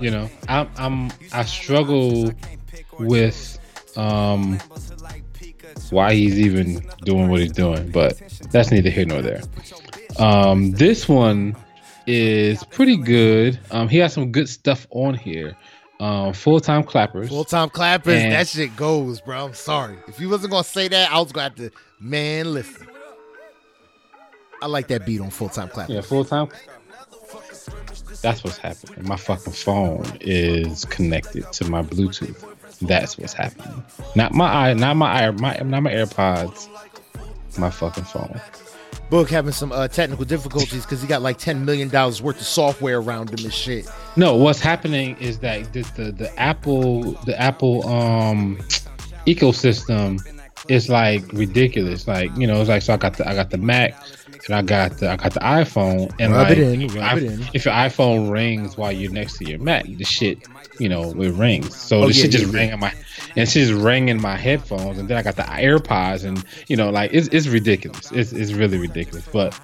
You 0.00 0.10
know, 0.10 0.30
I'm. 0.48 0.68
I'm. 0.76 1.12
I 1.32 1.44
struggle 1.44 2.32
with 2.98 3.58
um 3.96 4.58
why 5.90 6.14
he's 6.14 6.38
even 6.38 6.82
doing 7.04 7.28
what 7.28 7.40
he's 7.40 7.52
doing, 7.52 7.90
but 7.90 8.20
that's 8.50 8.70
neither 8.70 8.90
here 8.90 9.04
nor 9.04 9.22
there. 9.22 9.42
Um, 10.18 10.72
this 10.72 11.08
one 11.08 11.56
is 12.06 12.62
pretty 12.64 12.96
good. 12.96 13.58
Um, 13.70 13.88
he 13.88 13.98
has 13.98 14.12
some 14.12 14.32
good 14.32 14.48
stuff 14.48 14.86
on 14.90 15.14
here. 15.14 15.56
Um, 16.00 16.32
full 16.32 16.58
time 16.60 16.82
clappers. 16.82 17.28
Full 17.28 17.44
time 17.44 17.70
clappers. 17.70 18.20
And- 18.20 18.32
that 18.32 18.48
shit 18.48 18.74
goes, 18.76 19.20
bro. 19.20 19.46
I'm 19.46 19.54
sorry. 19.54 19.96
If 20.08 20.18
you 20.20 20.28
wasn't 20.28 20.50
gonna 20.50 20.64
say 20.64 20.88
that, 20.88 21.12
I 21.12 21.20
was 21.20 21.30
gonna 21.32 21.44
have 21.44 21.54
to. 21.56 21.70
Man, 22.00 22.52
listen. 22.52 22.88
I 24.60 24.66
like 24.66 24.88
that 24.88 25.06
beat 25.06 25.20
on 25.20 25.30
full 25.30 25.48
time 25.48 25.68
clappers. 25.68 25.94
Yeah, 25.94 26.00
full 26.00 26.24
time. 26.24 26.48
That's 28.22 28.44
what's 28.44 28.58
happening. 28.58 29.06
My 29.08 29.16
fucking 29.16 29.52
phone 29.52 30.04
is 30.20 30.84
connected 30.86 31.50
to 31.52 31.64
my 31.70 31.82
Bluetooth. 31.82 32.44
That's 32.80 33.16
what's 33.18 33.32
happening. 33.32 33.82
Not 34.14 34.32
my 34.34 34.70
i, 34.70 34.74
not 34.74 34.96
my 34.96 35.26
i, 35.26 35.30
my 35.30 35.56
not 35.64 35.82
my 35.82 35.92
AirPods. 35.92 36.68
My 37.58 37.70
fucking 37.70 38.04
phone. 38.04 38.40
Bug 39.12 39.28
having 39.28 39.52
some 39.52 39.72
uh, 39.72 39.88
technical 39.88 40.24
difficulties 40.24 40.86
because 40.86 41.02
he 41.02 41.06
got 41.06 41.20
like 41.20 41.36
ten 41.36 41.66
million 41.66 41.90
dollars 41.90 42.22
worth 42.22 42.40
of 42.40 42.46
software 42.46 42.98
around 42.98 43.28
him 43.28 43.44
and 43.44 43.52
shit. 43.52 43.86
No, 44.16 44.36
what's 44.36 44.58
happening 44.58 45.18
is 45.18 45.38
that 45.40 45.70
the 45.74 45.82
the, 45.96 46.12
the 46.12 46.40
Apple 46.40 47.12
the 47.26 47.38
Apple 47.38 47.86
um 47.86 48.56
ecosystem 49.26 50.18
is 50.68 50.88
like 50.88 51.22
ridiculous. 51.32 52.06
Like 52.06 52.34
you 52.36 52.46
know, 52.46 52.60
it's 52.60 52.68
like 52.68 52.82
so 52.82 52.94
I 52.94 52.96
got 52.96 53.16
the 53.16 53.28
I 53.28 53.34
got 53.34 53.50
the 53.50 53.58
Mac 53.58 53.94
and 54.46 54.54
I 54.54 54.62
got 54.62 54.98
the 54.98 55.10
I 55.10 55.16
got 55.16 55.34
the 55.34 55.40
iPhone 55.40 56.12
and 56.18 56.32
Rub 56.32 56.48
like 56.48 56.58
in, 56.58 56.82
if 56.82 56.94
your 56.94 57.04
it 57.04 57.22
in. 57.22 57.40
if 57.54 57.64
your 57.64 57.74
iPhone 57.74 58.30
rings 58.30 58.76
while 58.76 58.92
you're 58.92 59.12
next 59.12 59.38
to 59.38 59.44
your 59.48 59.58
Mac, 59.58 59.84
the 59.84 60.04
shit 60.04 60.38
you 60.78 60.88
know 60.88 61.10
it 61.10 61.32
rings. 61.32 61.76
So 61.76 61.98
Oh, 62.02 62.08
the 62.08 62.14
yeah, 62.14 62.22
shit 62.22 62.32
yeah, 62.32 62.38
just 62.40 62.52
yeah. 62.52 62.58
rang 62.58 62.70
in 62.70 62.80
my 62.80 62.90
and 62.90 63.38
it's 63.38 63.52
just 63.54 63.72
in 63.72 64.20
my 64.20 64.36
headphones 64.36 64.98
and 64.98 65.08
then 65.08 65.16
I 65.16 65.22
got 65.22 65.36
the 65.36 65.42
AirPods 65.42 66.24
and 66.24 66.44
you 66.68 66.76
know 66.76 66.90
like 66.90 67.10
it's 67.12 67.28
it's 67.28 67.46
ridiculous. 67.48 68.10
It's 68.12 68.32
it's 68.32 68.52
really 68.52 68.78
ridiculous, 68.78 69.26
but. 69.32 69.58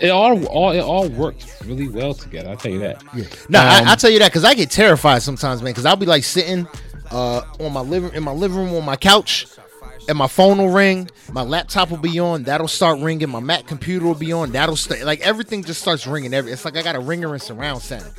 It 0.00 0.08
all, 0.08 0.44
all, 0.46 0.72
it 0.72 0.80
all 0.80 1.08
works 1.08 1.62
really 1.64 1.86
well 1.86 2.14
together. 2.14 2.48
I'll 2.50 2.56
tell 2.56 2.72
you 2.72 2.80
that. 2.80 3.00
Yeah. 3.14 3.24
No, 3.48 3.60
Um, 3.60 3.86
I, 3.86 3.92
I 3.92 3.94
tell 3.94 4.10
you 4.10 4.18
that 4.18 4.28
because 4.32 4.44
I 4.44 4.54
get 4.54 4.68
terrified 4.68 5.22
sometimes, 5.22 5.62
man. 5.62 5.70
Because 5.70 5.86
I'll 5.86 5.94
be 5.94 6.04
like 6.04 6.24
sitting 6.24 6.66
uh, 7.12 7.42
on 7.60 7.72
my 7.72 7.80
living 7.80 8.12
in 8.12 8.24
my 8.24 8.32
living 8.32 8.56
room 8.58 8.74
on 8.74 8.84
my 8.84 8.96
couch, 8.96 9.46
and 10.08 10.18
my 10.18 10.26
phone 10.26 10.58
will 10.58 10.70
ring, 10.70 11.08
my 11.32 11.42
laptop 11.42 11.90
will 11.90 11.98
be 11.98 12.18
on, 12.18 12.42
that'll 12.44 12.68
start 12.68 12.98
ringing, 13.00 13.28
my 13.30 13.40
Mac 13.40 13.66
computer 13.66 14.04
will 14.06 14.14
be 14.14 14.32
on, 14.32 14.52
that'll 14.52 14.76
start 14.76 15.02
like 15.02 15.20
everything 15.20 15.62
just 15.64 15.80
starts 15.80 16.06
ringing. 16.06 16.34
Every 16.34 16.52
it's 16.52 16.64
like 16.64 16.76
I 16.76 16.82
got 16.82 16.96
a 16.96 17.00
ringer 17.00 17.32
and 17.32 17.42
surround 17.42 17.82
sound. 17.82 18.10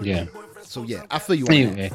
Yeah. 0.00 0.26
So 0.62 0.82
yeah, 0.84 1.04
I 1.10 1.18
feel 1.18 1.36
you. 1.36 1.46
Anyway, 1.48 1.90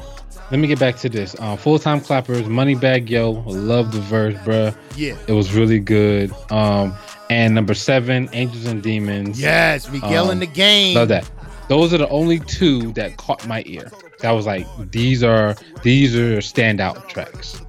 let 0.50 0.60
me 0.60 0.68
get 0.68 0.78
back 0.78 0.96
to 0.96 1.08
this. 1.08 1.38
Um, 1.40 1.56
Full 1.56 1.78
time 1.78 2.00
clappers, 2.00 2.42
Moneybagg 2.42 3.08
Yo, 3.08 3.30
love 3.30 3.92
the 3.92 4.00
verse, 4.00 4.34
bruh. 4.44 4.76
Yeah. 4.96 5.16
It 5.26 5.32
was 5.32 5.54
really 5.54 5.80
good. 5.80 6.30
Um, 6.50 6.94
and 7.30 7.54
number 7.54 7.74
seven, 7.74 8.28
Angels 8.32 8.66
and 8.66 8.82
Demons. 8.82 9.40
Yes, 9.40 9.90
Miguel 9.90 10.26
in 10.26 10.32
Um, 10.36 10.40
the 10.40 10.46
game. 10.46 10.94
love 10.94 11.08
that. 11.08 11.28
Those 11.68 11.92
are 11.92 11.98
the 11.98 12.08
only 12.10 12.38
two 12.40 12.92
that 12.92 13.16
caught 13.16 13.44
my 13.48 13.64
ear. 13.66 13.90
That 14.20 14.30
was 14.32 14.46
like, 14.46 14.66
these 14.92 15.24
are 15.24 15.56
these 15.82 16.14
are 16.14 16.38
standout 16.38 17.08
tracks. 17.08 17.60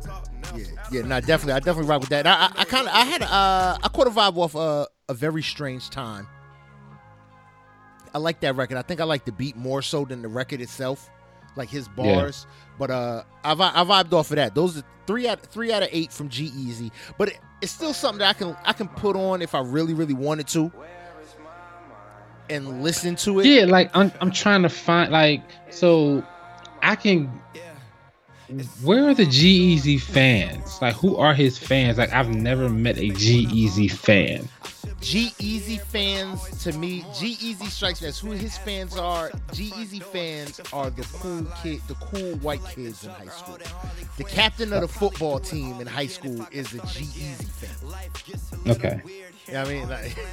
Yeah, 0.92 1.02
yeah, 1.02 1.08
no, 1.08 1.20
definitely. 1.20 1.54
I 1.54 1.60
definitely 1.60 1.90
rock 1.90 2.02
with 2.02 2.10
that. 2.10 2.26
I, 2.28 2.32
I, 2.34 2.52
I 2.62 2.66
kind 2.66 2.88
of, 2.88 2.94
I 2.94 3.06
had, 3.06 3.22
uh, 3.24 3.78
I 3.84 3.88
caught 3.90 4.08
a 4.08 4.10
vibe 4.10 4.38
off 4.38 4.56
uh, 4.56 4.86
a 5.10 5.14
very 5.14 5.44
strange 5.44 5.90
time. 5.90 6.28
I 8.14 8.20
like 8.20 8.40
that 8.42 8.56
record. 8.56 8.78
I 8.78 8.82
think 8.82 9.02
I 9.02 9.04
like 9.04 9.26
the 9.26 9.32
beat 9.32 9.56
more 9.56 9.82
so 9.82 10.06
than 10.06 10.22
the 10.22 10.28
record 10.28 10.62
itself, 10.62 11.10
like 11.56 11.70
his 11.70 11.88
Yeah. 11.98 12.04
bars. 12.04 12.48
But 12.80 12.90
uh, 12.92 13.24
I, 13.44 13.52
I 13.52 13.84
vibed 13.84 14.14
off 14.14 14.30
of 14.32 14.38
that. 14.38 14.56
Those 14.56 14.78
are 14.80 14.84
three 15.06 15.28
out, 15.28 15.42
three 15.42 15.72
out 15.74 15.84
of 15.84 15.90
eight 15.92 16.12
from 16.12 16.30
G 16.30 16.46
Easy. 16.56 16.92
But 17.18 17.30
it, 17.30 17.40
it's 17.62 17.72
still 17.72 17.94
something 17.94 18.20
that 18.20 18.30
I 18.30 18.34
can, 18.34 18.56
I 18.66 18.74
can 18.74 18.88
put 18.88 19.16
on 19.16 19.42
if 19.42 19.54
I 19.56 19.60
really, 19.62 19.94
really 19.94 20.14
wanted 20.14 20.48
to, 20.50 20.72
and 22.50 22.82
listen 22.82 23.16
to 23.18 23.40
it. 23.42 23.46
Yeah, 23.46 23.66
like 23.66 23.92
I'm 23.94 24.12
I'm 24.22 24.32
trying 24.32 24.62
to 24.62 24.70
find 24.70 25.12
like 25.12 25.42
so 25.70 26.24
I 26.82 26.96
can 26.96 27.42
where 28.82 29.10
are 29.10 29.14
the 29.14 29.26
G-Eazy 29.26 30.00
fans? 30.00 30.82
Like 30.82 30.96
who 30.96 31.18
are 31.18 31.34
his 31.34 31.58
fans? 31.58 31.98
Like 31.98 32.14
I've 32.14 32.30
never 32.30 32.70
met 32.70 32.98
a 32.98 33.10
G-Eazy 33.10 33.92
fan. 33.92 34.48
G-Eazy 35.02 35.80
fans 35.80 36.64
to 36.64 36.74
me, 36.78 37.06
G-Eazy 37.18 37.68
strikes 37.68 38.02
me 38.02 38.08
as 38.08 38.20
who 38.20 38.32
his 38.32 38.58
fans 38.58 38.98
are. 38.98 39.32
G-Eazy 39.54 40.02
fans 40.02 40.60
are 40.74 40.90
the 40.90 41.04
cool 41.20 41.46
kid, 41.62 41.82
the 41.88 41.96
cool 41.96 42.36
white 42.38 42.64
kids 42.66 43.04
in 43.04 43.12
high 43.12 43.28
school. 43.28 43.58
The 44.18 44.24
captain 44.24 44.74
of 44.74 44.82
the 44.82 44.88
football 44.88 45.40
team 45.40 45.80
in 45.80 45.88
high 45.88 46.08
school 46.08 46.46
is 46.52 46.74
a 46.74 46.80
G-Eazy 46.80 47.46
fan. 47.46 48.72
Okay. 48.72 49.02
Yeah, 49.48 49.64
I 49.64 49.68
mean? 49.68 49.88
Like, 49.88 50.16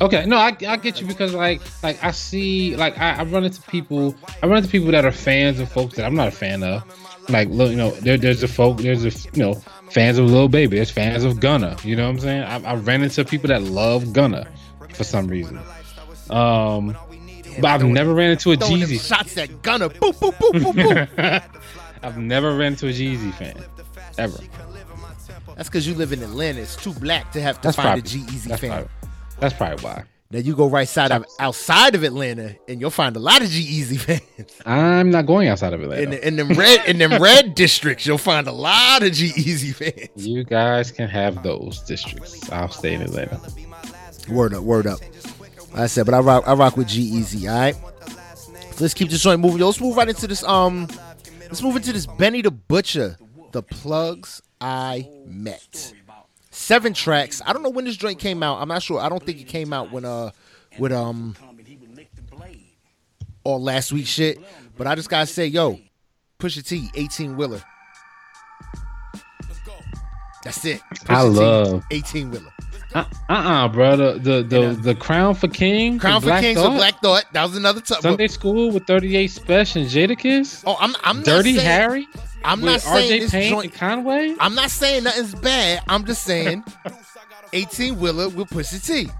Okay, 0.00 0.24
no, 0.26 0.36
I, 0.36 0.56
I 0.66 0.76
get 0.76 1.00
you 1.00 1.06
because 1.06 1.34
like 1.34 1.60
like 1.82 2.02
I 2.02 2.10
see 2.10 2.76
like 2.76 2.98
I, 2.98 3.20
I 3.20 3.24
run 3.24 3.44
into 3.44 3.60
people 3.62 4.14
I 4.42 4.46
run 4.46 4.58
into 4.58 4.70
people 4.70 4.90
that 4.92 5.04
are 5.04 5.12
fans 5.12 5.60
of 5.60 5.70
folks 5.70 5.96
that 5.96 6.04
I'm 6.04 6.14
not 6.14 6.28
a 6.28 6.32
fan 6.32 6.62
of. 6.62 6.82
Like 7.28 7.48
look, 7.48 7.70
you 7.70 7.76
know, 7.76 7.90
there, 7.90 8.16
there's 8.16 8.42
a 8.42 8.48
folk 8.48 8.78
there's 8.78 9.04
a 9.04 9.10
you 9.34 9.42
know 9.42 9.62
fans 9.90 10.18
of 10.18 10.30
Lil 10.30 10.48
Baby, 10.48 10.76
there's 10.76 10.90
fans 10.90 11.24
of 11.24 11.40
Gunna. 11.40 11.76
You 11.84 11.96
know 11.96 12.04
what 12.04 12.10
I'm 12.14 12.20
saying? 12.20 12.42
I, 12.42 12.70
I 12.70 12.74
ran 12.76 13.02
into 13.02 13.24
people 13.24 13.48
that 13.48 13.62
love 13.62 14.12
Gunna 14.12 14.46
for 14.94 15.04
some 15.04 15.28
reason. 15.28 15.58
Um, 16.30 16.96
but 17.60 17.66
I've 17.66 17.84
never 17.84 18.14
ran 18.14 18.30
into 18.30 18.52
a 18.52 18.56
Jeezy. 18.56 19.00
shots 19.06 19.36
at 19.36 19.62
Gunna. 19.62 19.88
Boop, 19.90 20.14
boop, 20.14 20.34
boop, 20.34 20.52
boop, 20.62 20.74
boop. 20.74 21.42
I've 22.02 22.18
never 22.18 22.56
ran 22.56 22.72
into 22.72 22.86
a 22.86 22.90
Jeezy 22.92 23.34
fan 23.34 23.62
ever. 24.16 24.38
That's 25.56 25.68
because 25.68 25.86
you 25.86 25.94
live 25.94 26.12
in 26.12 26.22
Atlanta. 26.22 26.60
It's 26.60 26.76
too 26.76 26.94
black 26.94 27.32
to 27.32 27.40
have 27.42 27.56
to 27.60 27.68
That's 27.68 27.76
find 27.76 27.86
probably 27.86 28.00
a 28.00 28.02
G 28.04 28.18
Easy 28.34 28.48
fan. 28.50 28.70
probably, 28.70 28.88
that's 29.40 29.54
probably 29.54 29.84
why. 29.84 30.04
Now 30.32 30.38
you 30.38 30.54
go 30.54 30.68
right 30.68 30.86
side 30.88 31.10
of 31.10 31.24
outside 31.40 31.96
of 31.96 32.04
Atlanta, 32.04 32.54
and 32.68 32.80
you'll 32.80 32.90
find 32.90 33.16
a 33.16 33.18
lot 33.18 33.42
of 33.42 33.48
G-Eazy 33.48 33.98
fans. 34.38 34.60
I'm 34.64 35.10
not 35.10 35.26
going 35.26 35.48
outside 35.48 35.72
of 35.72 35.82
Atlanta. 35.82 36.02
In, 36.02 36.10
the- 36.10 36.26
in 36.28 36.36
them 36.36 36.48
red 36.50 36.88
in 36.88 36.98
them 36.98 37.20
red 37.20 37.54
districts, 37.56 38.06
you'll 38.06 38.16
find 38.18 38.46
a 38.46 38.52
lot 38.52 39.02
of 39.02 39.12
G-Eazy 39.12 39.74
fans. 39.74 40.26
you 40.26 40.44
guys 40.44 40.92
can 40.92 41.08
have 41.08 41.42
those 41.42 41.80
districts. 41.80 42.48
I'll 42.52 42.68
stay 42.70 42.94
in 42.94 43.02
Atlanta. 43.02 43.40
Word 44.28 44.54
up, 44.54 44.62
word 44.62 44.86
up. 44.86 45.00
Like 45.72 45.80
I 45.80 45.86
said, 45.86 46.06
but 46.06 46.14
I 46.14 46.20
rock, 46.20 46.44
I 46.46 46.54
rock 46.54 46.76
with 46.76 46.86
G-Eazy. 46.88 47.50
All 47.50 47.58
right. 47.58 47.74
So 48.76 48.84
let's 48.84 48.94
keep 48.94 49.10
this 49.10 49.22
joint 49.22 49.40
moving. 49.40 49.58
Yo, 49.58 49.66
let's 49.66 49.80
move 49.80 49.96
right 49.96 50.08
into 50.08 50.26
this. 50.28 50.44
Um, 50.44 50.86
let's 51.42 51.60
move 51.60 51.74
into 51.76 51.92
this 51.92 52.06
Benny 52.06 52.40
the 52.42 52.50
Butcher, 52.52 53.16
the 53.50 53.62
plugs 53.62 54.40
I 54.60 55.08
met. 55.26 55.92
Seven 56.60 56.92
tracks. 56.92 57.40
I 57.46 57.54
don't 57.54 57.62
know 57.62 57.70
when 57.70 57.86
this 57.86 57.96
joint 57.96 58.18
came 58.18 58.42
out. 58.42 58.60
I'm 58.60 58.68
not 58.68 58.82
sure. 58.82 59.00
I 59.00 59.08
don't 59.08 59.24
think 59.24 59.40
it 59.40 59.48
came 59.48 59.72
out 59.72 59.90
when 59.90 60.04
uh, 60.04 60.30
with 60.78 60.92
um, 60.92 61.34
all 63.44 63.60
last 63.62 63.92
week 63.92 64.06
shit. 64.06 64.38
But 64.76 64.86
I 64.86 64.94
just 64.94 65.08
gotta 65.08 65.26
say, 65.26 65.46
yo, 65.46 65.80
Pusha 66.38 66.64
T, 66.64 66.90
18 66.94 67.36
wheeler. 67.38 67.62
That's 70.44 70.62
it. 70.66 70.82
I 71.08 71.22
T, 71.22 71.28
love- 71.28 71.82
18 71.90 72.30
wheeler. 72.30 72.52
Uh 72.94 73.04
uh, 73.30 73.68
bro. 73.68 73.96
The 73.96 74.18
the 74.18 74.42
the, 74.42 74.78
the 74.82 74.94
Crown 74.94 75.34
for 75.34 75.48
King. 75.48 75.98
Crown 75.98 76.20
for 76.20 76.26
Black 76.26 76.42
Kings 76.42 76.58
Thought, 76.60 76.76
Black 76.76 77.00
Thought. 77.00 77.24
That 77.32 77.44
was 77.44 77.56
another 77.56 77.80
time. 77.80 78.02
Sunday 78.02 78.26
School 78.28 78.70
with 78.70 78.86
38 78.86 79.28
Special 79.28 79.82
and 79.82 79.90
Jadakiss. 79.90 80.62
Oh, 80.66 80.76
I'm 80.78 80.94
I'm 81.02 81.16
not 81.18 81.24
Dirty 81.24 81.54
Harry. 81.54 82.06
I'm 82.44 82.60
with 82.60 82.72
not 82.72 82.80
saying 82.80 83.20
this 83.22 83.30
Payne 83.30 83.50
joint. 83.50 83.74
Conway. 83.74 84.34
I'm 84.40 84.54
not 84.54 84.70
saying 84.70 85.04
nothing's 85.04 85.34
bad. 85.34 85.82
I'm 85.88 86.04
just 86.04 86.22
saying 86.22 86.64
18 87.52 87.98
wheeler 87.98 88.28
with 88.28 88.48
Pusha 88.50 88.84
T. 88.84 89.10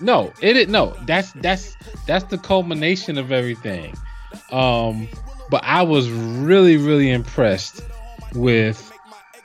No, 0.00 0.32
it 0.40 0.56
is 0.56 0.68
no. 0.68 0.96
That's 1.04 1.32
that's 1.32 1.76
that's 2.06 2.24
the 2.24 2.38
culmination 2.38 3.18
of 3.18 3.30
everything. 3.32 3.94
Um, 4.50 5.08
but 5.50 5.62
I 5.64 5.82
was 5.82 6.08
really 6.10 6.76
really 6.78 7.10
impressed 7.10 7.82
with 8.34 8.90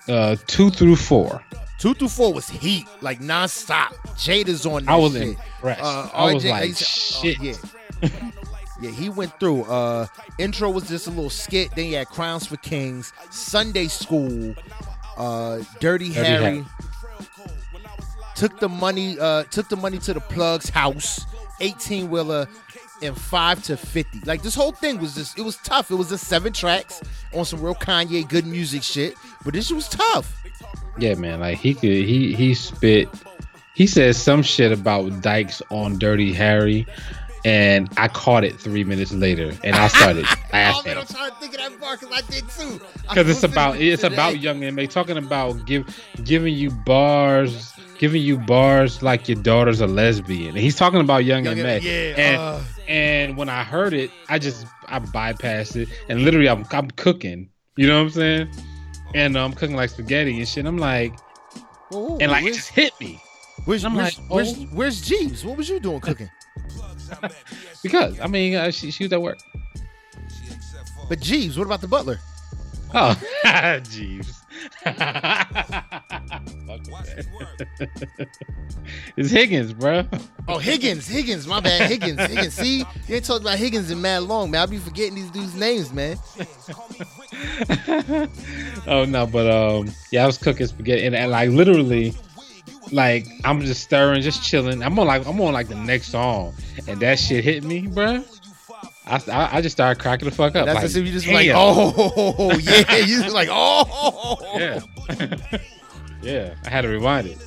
uh 0.07 0.37
two 0.47 0.69
through 0.69 0.95
four. 0.95 1.43
Two 1.77 1.93
through 1.93 2.07
four 2.07 2.33
was 2.33 2.47
heat, 2.49 2.85
like 3.01 3.19
nonstop. 3.19 3.89
Jada's 4.15 4.65
on 4.65 4.87
I 4.87 4.95
was 4.95 5.11
shit. 5.13 5.23
impressed. 5.29 5.81
Uh, 5.83 6.09
I 6.13 6.33
was 6.33 6.45
like, 6.45 6.63
he's- 6.63 7.17
oh, 7.17 7.21
shit. 7.21 7.41
yeah. 7.41 8.09
yeah, 8.85 8.91
he 8.91 9.09
went 9.09 9.37
through. 9.39 9.63
Uh, 9.63 10.07
intro 10.37 10.69
was 10.69 10.87
just 10.87 11.07
a 11.07 11.09
little 11.09 11.29
skit. 11.29 11.71
Then 11.75 11.87
you 11.87 11.95
had 11.97 12.07
Crowns 12.07 12.45
for 12.45 12.57
Kings, 12.57 13.13
Sunday 13.29 13.87
School, 13.87 14.55
uh, 15.17 15.57
Dirty, 15.79 16.09
Dirty 16.09 16.11
Harry. 16.13 16.43
Harry. 16.43 16.65
Took 18.35 18.59
the 18.59 18.69
money. 18.69 19.17
Uh, 19.19 19.43
took 19.43 19.69
the 19.69 19.77
money 19.77 19.97
to 19.99 20.13
the 20.13 20.19
plug's 20.19 20.69
house. 20.69 21.25
18 21.61 22.09
wheeler. 22.09 22.47
and 23.01 23.17
five 23.17 23.61
to 23.63 23.75
fifty. 23.77 24.19
Like 24.25 24.41
this 24.41 24.55
whole 24.55 24.71
thing 24.71 24.99
was 24.99 25.15
just 25.15 25.37
it 25.37 25.41
was 25.41 25.57
tough. 25.57 25.91
It 25.91 25.95
was 25.95 26.09
just 26.09 26.27
seven 26.27 26.53
tracks 26.53 27.01
on 27.33 27.43
some 27.45 27.61
real 27.61 27.75
Kanye 27.75 28.27
good 28.27 28.45
music 28.45 28.83
shit. 28.83 29.15
But 29.43 29.53
this 29.53 29.69
was 29.71 29.87
tough. 29.89 30.43
Yeah, 30.97 31.15
man. 31.15 31.41
Like 31.41 31.57
he 31.57 31.73
could 31.73 31.83
he 31.89 32.33
he 32.33 32.53
spit 32.53 33.09
he 33.73 33.85
said 33.87 34.15
some 34.15 34.41
shit 34.41 34.71
about 34.71 35.21
Dykes 35.21 35.61
on 35.69 35.99
Dirty 35.99 36.31
Harry. 36.33 36.87
And 37.45 37.89
I 37.95 38.07
caught 38.07 38.43
it 38.43 38.59
three 38.59 38.83
minutes 38.83 39.13
later, 39.13 39.53
and 39.63 39.75
I 39.75 39.87
started 39.87 40.23
laughing. 40.53 40.81
oh 40.81 40.81
man, 40.83 40.97
I'm 40.97 41.05
trying 41.05 41.29
to 41.29 41.35
think 41.37 41.53
of 41.53 41.59
that 41.59 41.79
bar 41.79 41.95
because 41.95 42.11
I 42.11 42.21
did 42.31 42.49
too. 42.49 42.81
Because 43.07 43.29
it's 43.29 43.43
about 43.43 43.79
it's 43.79 44.01
to 44.01 44.07
about 44.07 44.39
young 44.39 44.63
and 44.63 44.77
they 44.77 44.87
talking 44.87 45.17
about 45.17 45.65
give 45.65 45.85
giving 46.23 46.55
you 46.55 46.71
bars 46.71 47.71
giving 47.97 48.21
you 48.21 48.37
bars 48.37 49.01
like 49.01 49.29
your 49.29 49.41
daughter's 49.41 49.79
a 49.79 49.87
lesbian 49.87 50.49
and 50.49 50.57
he's 50.57 50.75
talking 50.75 50.99
about 50.99 51.23
young, 51.23 51.45
Young 51.45 51.59
and 51.59 51.67
and- 51.67 51.83
May. 51.83 52.09
yeah, 52.09 52.15
and 52.17 52.41
uh. 52.41 52.61
and 52.89 53.37
when 53.37 53.47
i 53.47 53.63
heard 53.63 53.93
it 53.93 54.11
i 54.27 54.37
just 54.37 54.65
i 54.87 54.99
bypassed 54.99 55.77
it 55.77 55.87
and 56.09 56.23
literally 56.23 56.49
i'm, 56.49 56.65
I'm 56.71 56.91
cooking 56.91 57.49
you 57.77 57.87
know 57.87 57.99
what 57.99 58.07
i'm 58.07 58.09
saying 58.09 58.49
and 59.13 59.37
i'm 59.37 59.53
cooking 59.53 59.77
like 59.77 59.91
spaghetti 59.91 60.37
and 60.37 60.47
shit 60.47 60.65
i'm 60.65 60.77
like 60.77 61.17
Whoa, 61.89 61.99
whoa, 62.01 62.17
and 62.19 62.31
like 62.31 62.43
it 62.43 62.53
just 62.53 62.69
hit 62.69 62.91
me 62.99 63.21
where's, 63.63 63.85
I'm 63.85 63.95
where's, 63.95 64.19
like, 64.19 64.29
where's, 64.29 64.53
oh. 64.57 64.67
where's 64.73 65.01
Jeeves? 65.01 65.45
What 65.45 65.55
was 65.55 65.69
you 65.69 65.79
doing 65.79 66.01
cooking? 66.01 66.29
Because 67.83 68.19
i 68.19 68.27
mean 68.27 68.55
uh, 68.55 68.71
she, 68.71 68.91
she 68.91 69.03
was 69.05 69.13
at 69.13 69.21
work 69.21 69.37
But 71.09 71.19
Jeeves, 71.19 71.57
what 71.57 71.65
about 71.65 71.81
the 71.81 71.87
butler? 71.87 72.19
oh 72.93 73.15
jeez 73.83 74.31
Fuck 74.83 74.95
with 76.87 77.05
that. 77.77 78.27
it's 79.17 79.29
higgins 79.31 79.73
bro 79.73 80.03
Oh, 80.47 80.59
Higgins, 80.59 81.07
Higgins, 81.07 81.47
my 81.47 81.59
bad, 81.59 81.89
Higgins, 81.89 82.19
Higgins. 82.21 82.53
See, 82.53 82.85
you 83.07 83.15
ain't 83.15 83.25
talked 83.25 83.41
about 83.41 83.57
Higgins 83.57 83.89
in 83.89 83.99
mad 83.99 84.21
long, 84.23 84.51
man. 84.51 84.61
I'll 84.61 84.67
be 84.67 84.77
forgetting 84.77 85.15
these 85.15 85.31
dudes' 85.31 85.55
names, 85.55 85.91
man. 85.91 86.17
oh 88.87 89.05
no, 89.05 89.25
but 89.25 89.49
um, 89.49 89.91
yeah, 90.11 90.21
I 90.23 90.27
was 90.27 90.37
cooking 90.37 90.67
spaghetti 90.67 91.03
and, 91.07 91.15
and 91.15 91.31
like 91.31 91.49
literally, 91.49 92.13
like 92.91 93.27
I'm 93.43 93.61
just 93.61 93.83
stirring, 93.83 94.21
just 94.21 94.43
chilling. 94.43 94.83
I'm 94.83 94.97
on 94.99 95.07
like 95.07 95.25
I'm 95.25 95.39
on 95.41 95.53
like 95.53 95.67
the 95.67 95.75
next 95.75 96.07
song, 96.07 96.53
and 96.87 96.99
that 96.99 97.19
shit 97.19 97.43
hit 97.43 97.63
me, 97.63 97.87
bruh. 97.87 98.25
I, 99.07 99.21
I, 99.31 99.57
I 99.57 99.61
just 99.61 99.75
started 99.75 100.01
cracking 100.01 100.27
the 100.27 100.33
fuck 100.33 100.55
up. 100.55 100.65
That's 100.65 100.77
like, 100.77 100.85
as 100.85 100.95
if 100.95 101.05
you 101.05 101.11
just 101.11 101.27
like, 101.27 101.49
oh, 101.53 102.57
yeah. 102.61 102.95
You 102.97 103.21
just 103.21 103.35
like, 103.35 103.49
oh. 103.51 104.37
yeah, 104.57 104.79
yeah. 106.21 106.55
I 106.65 106.69
had 106.69 106.81
to 106.81 106.87
rewind 106.89 107.27
it. 107.27 107.37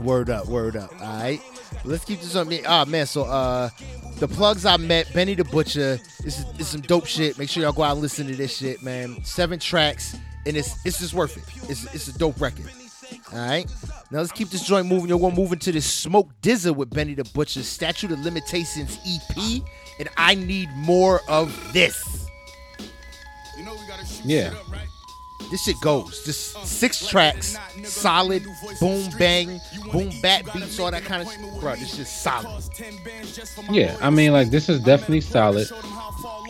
Word 0.00 0.30
up, 0.30 0.46
word 0.46 0.76
up. 0.76 0.90
All 1.00 1.20
right. 1.20 1.40
Let's 1.84 2.04
keep 2.04 2.20
this 2.20 2.34
on 2.34 2.48
me. 2.48 2.62
Ah, 2.66 2.84
man. 2.84 3.06
So, 3.06 3.24
uh, 3.24 3.70
the 4.18 4.28
plugs 4.28 4.64
I 4.64 4.76
met, 4.76 5.12
Benny 5.12 5.34
the 5.34 5.44
Butcher. 5.44 5.98
This 6.22 6.38
is, 6.38 6.44
this 6.52 6.60
is 6.60 6.68
some 6.68 6.80
dope 6.80 7.06
shit. 7.06 7.38
Make 7.38 7.48
sure 7.48 7.62
y'all 7.62 7.72
go 7.72 7.82
out 7.82 7.92
and 7.92 8.00
listen 8.00 8.26
to 8.26 8.34
this 8.34 8.56
shit, 8.56 8.82
man. 8.82 9.22
Seven 9.24 9.58
tracks, 9.58 10.16
and 10.46 10.56
it's 10.56 10.84
it's 10.84 10.98
just 10.98 11.14
worth 11.14 11.36
it. 11.36 11.70
It's 11.70 11.92
it's 11.94 12.08
a 12.08 12.18
dope 12.18 12.40
record. 12.40 12.70
All 13.32 13.38
right. 13.38 13.66
Now 14.10 14.18
let's 14.18 14.32
keep 14.32 14.48
this 14.50 14.62
joint 14.64 14.86
moving. 14.86 15.08
You're 15.08 15.18
gonna 15.18 15.34
move 15.34 15.52
into 15.52 15.72
this 15.72 15.86
Smoke 15.90 16.30
DZA 16.42 16.74
with 16.74 16.90
Benny 16.90 17.14
the 17.14 17.24
Butcher, 17.24 17.62
Statute 17.62 18.10
of 18.12 18.20
Limitations 18.20 18.98
EP, 19.06 19.62
and 19.98 20.08
I 20.16 20.34
need 20.34 20.68
more 20.76 21.20
of 21.28 21.72
this. 21.72 22.26
Yeah, 24.24 24.52
This 25.50 25.64
shit 25.64 25.76
goes. 25.80 26.24
Just 26.24 26.66
six 26.66 27.06
tracks, 27.08 27.56
solid, 27.84 28.44
boom 28.80 29.08
bang, 29.18 29.60
boom 29.92 30.10
bat 30.22 30.44
beats, 30.52 30.78
all 30.78 30.90
that 30.90 31.04
kind 31.04 31.22
of 31.22 31.28
shit. 31.32 31.60
Bro, 31.60 31.76
this 31.76 31.94
shit's 31.96 32.10
solid. 32.10 32.62
yeah. 33.70 33.96
I 34.00 34.10
mean, 34.10 34.32
like 34.32 34.50
this 34.50 34.68
is 34.68 34.80
definitely 34.80 35.20
solid. 35.22 35.70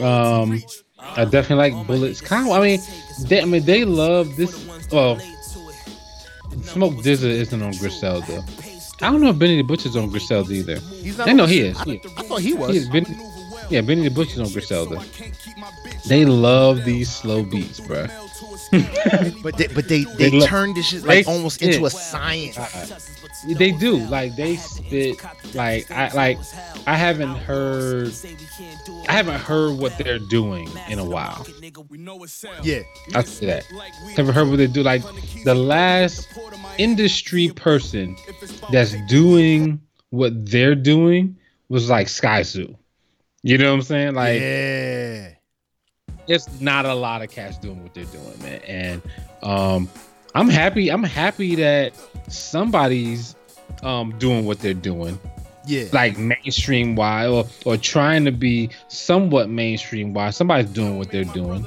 Um, 0.00 0.60
I 1.00 1.24
definitely 1.24 1.70
like 1.70 1.86
bullets. 1.86 2.20
Kind 2.20 2.46
of, 2.48 2.52
I 2.52 2.60
mean, 2.60 2.80
they, 3.22 3.42
I 3.42 3.44
mean, 3.44 3.64
they 3.64 3.84
love 3.84 4.34
this. 4.36 4.66
Well, 4.90 5.20
Smoke 6.64 6.94
DZA 6.94 7.24
isn't 7.24 7.62
on 7.62 7.72
Griselda. 7.76 8.44
I 9.00 9.10
don't 9.10 9.20
know 9.20 9.30
if 9.30 9.38
Benny 9.38 9.56
the 9.56 9.62
Butcher's 9.62 9.96
on 9.96 10.10
Griselda 10.10 10.52
either. 10.52 10.78
I 11.20 11.32
know 11.32 11.46
he 11.46 11.60
is. 11.60 11.78
I, 11.78 11.84
He- 11.84 12.00
I 12.16 12.22
thought 12.22 12.40
he 12.40 12.54
was. 12.54 12.70
he 12.72 12.78
is. 12.78 12.88
Benny, 12.88 13.06
yeah, 13.70 13.80
Benny 13.80 14.02
the 14.02 14.10
Butcher's 14.10 14.40
on 14.40 14.50
Griselda. 14.50 15.02
They 16.06 16.24
love 16.24 16.84
these 16.84 17.10
slow 17.14 17.42
beats, 17.44 17.80
bro. 17.80 18.06
But 19.42 19.56
they, 19.56 19.66
but 19.68 19.88
they 19.88 20.04
they, 20.04 20.30
They 20.30 20.40
turned 20.40 20.76
this 20.76 20.86
shit 20.88 21.04
like 21.04 21.26
almost 21.26 21.62
into 21.62 21.86
a 21.86 21.90
spit. 21.90 22.02
science. 22.02 22.58
Uh, 22.58 22.68
uh, 22.74 23.54
they 23.56 23.70
do. 23.72 23.96
Like 24.08 24.36
they 24.36 24.56
spit. 24.56 25.16
Like 25.54 25.90
I 25.90 26.12
like. 26.12 26.38
I 26.86 26.96
haven't 26.96 27.36
heard. 27.36 28.12
I 29.08 29.12
haven't 29.12 29.40
heard 29.40 29.78
what 29.78 29.96
they're 29.98 30.18
doing 30.18 30.68
in 30.88 30.98
a 30.98 31.04
while. 31.04 31.46
Yeah, 32.62 32.80
I 33.14 33.22
see 33.24 33.46
that. 33.46 33.64
Haven't 34.16 34.34
heard 34.34 34.48
what 34.48 34.56
they 34.56 34.66
do. 34.66 34.82
Like 34.82 35.02
the 35.44 35.54
last 35.54 36.28
industry 36.78 37.48
person 37.50 38.16
that's 38.70 38.94
doing 39.06 39.80
what 40.10 40.32
they're 40.50 40.74
doing 40.74 41.36
was 41.68 41.88
like 41.88 42.06
Skyzoo. 42.08 42.76
You 43.42 43.56
know 43.58 43.70
what 43.70 43.76
I'm 43.76 43.82
saying? 43.82 44.14
Like 44.14 44.40
yeah. 44.40 45.30
It's 46.28 46.60
not 46.60 46.84
a 46.86 46.94
lot 46.94 47.22
of 47.22 47.30
cats 47.30 47.58
doing 47.58 47.82
what 47.82 47.94
they're 47.94 48.04
doing, 48.04 48.38
man. 48.42 48.60
And 48.66 49.02
um, 49.42 49.88
I'm 50.34 50.48
happy. 50.48 50.90
I'm 50.90 51.02
happy 51.02 51.54
that 51.56 51.92
somebody's 52.28 53.34
um 53.82 54.16
doing 54.18 54.44
what 54.44 54.58
they're 54.60 54.74
doing, 54.74 55.18
Yeah. 55.66 55.84
like 55.92 56.18
mainstream 56.18 56.96
wise, 56.96 57.28
or 57.28 57.46
or 57.64 57.76
trying 57.76 58.24
to 58.24 58.32
be 58.32 58.70
somewhat 58.88 59.48
mainstream 59.48 60.12
wise. 60.14 60.36
Somebody's 60.36 60.70
doing 60.70 60.98
what 60.98 61.10
they're 61.10 61.24
doing. 61.24 61.66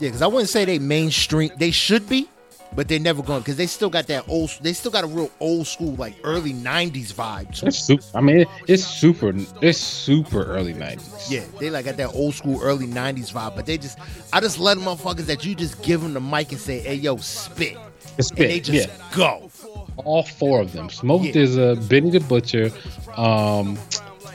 Yeah, 0.00 0.08
because 0.08 0.22
I 0.22 0.26
wouldn't 0.26 0.48
say 0.50 0.64
they 0.64 0.78
mainstream. 0.80 1.50
They 1.58 1.70
should 1.70 2.08
be, 2.08 2.28
but 2.74 2.88
they're 2.88 2.98
never 3.00 3.22
going 3.22 3.40
because 3.40 3.56
they 3.56 3.66
still 3.66 3.90
got 3.90 4.06
that 4.06 4.24
old. 4.28 4.50
They 4.62 4.72
still 4.72 4.90
got 4.90 5.04
a 5.04 5.06
real 5.06 5.30
old 5.40 5.66
school, 5.66 5.94
like 5.96 6.14
early 6.24 6.52
'90s 6.52 7.12
vibe. 7.12 7.62
It's 7.62 7.78
super. 7.78 8.04
I 8.14 8.20
mean, 8.20 8.40
it, 8.40 8.48
it's 8.66 8.84
super. 8.84 9.32
It's 9.60 9.78
super 9.78 10.44
early 10.44 10.74
'90s. 10.74 11.30
Yeah, 11.30 11.44
they 11.58 11.70
like 11.70 11.84
got 11.84 11.96
that 11.98 12.12
old 12.14 12.34
school 12.34 12.60
early 12.62 12.86
'90s 12.86 13.32
vibe. 13.32 13.54
But 13.56 13.66
they 13.66 13.78
just, 13.78 13.98
I 14.32 14.40
just 14.40 14.58
let 14.58 14.76
them 14.78 14.84
motherfuckers 14.86 15.26
that 15.26 15.44
you 15.44 15.54
just 15.54 15.82
give 15.82 16.00
them 16.02 16.14
the 16.14 16.20
mic 16.20 16.52
and 16.52 16.60
say, 16.60 16.78
"Hey, 16.80 16.94
yo, 16.94 17.16
spit," 17.18 17.76
It's 18.18 18.30
and 18.30 18.38
they 18.38 18.60
just 18.60 18.88
Yeah, 18.88 18.94
go. 19.14 19.50
all 19.96 20.22
four 20.22 20.60
of 20.60 20.72
them. 20.72 20.88
Smoke 20.90 21.22
Yeah. 21.24 21.36
is 21.42 21.56
a 21.56 21.76
Benny 21.88 22.10
the 22.10 22.20
Butcher, 22.20 22.70
um, 23.16 23.78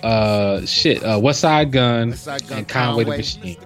uh, 0.04 0.66
shit, 0.66 1.04
uh, 1.04 1.18
Westside 1.20 1.72
Gun, 1.72 2.12
Westside 2.14 2.48
Gun, 2.48 2.58
and 2.60 2.68
Conway, 2.68 3.04
Conway. 3.04 3.18
the 3.18 3.18
Machine. 3.18 3.58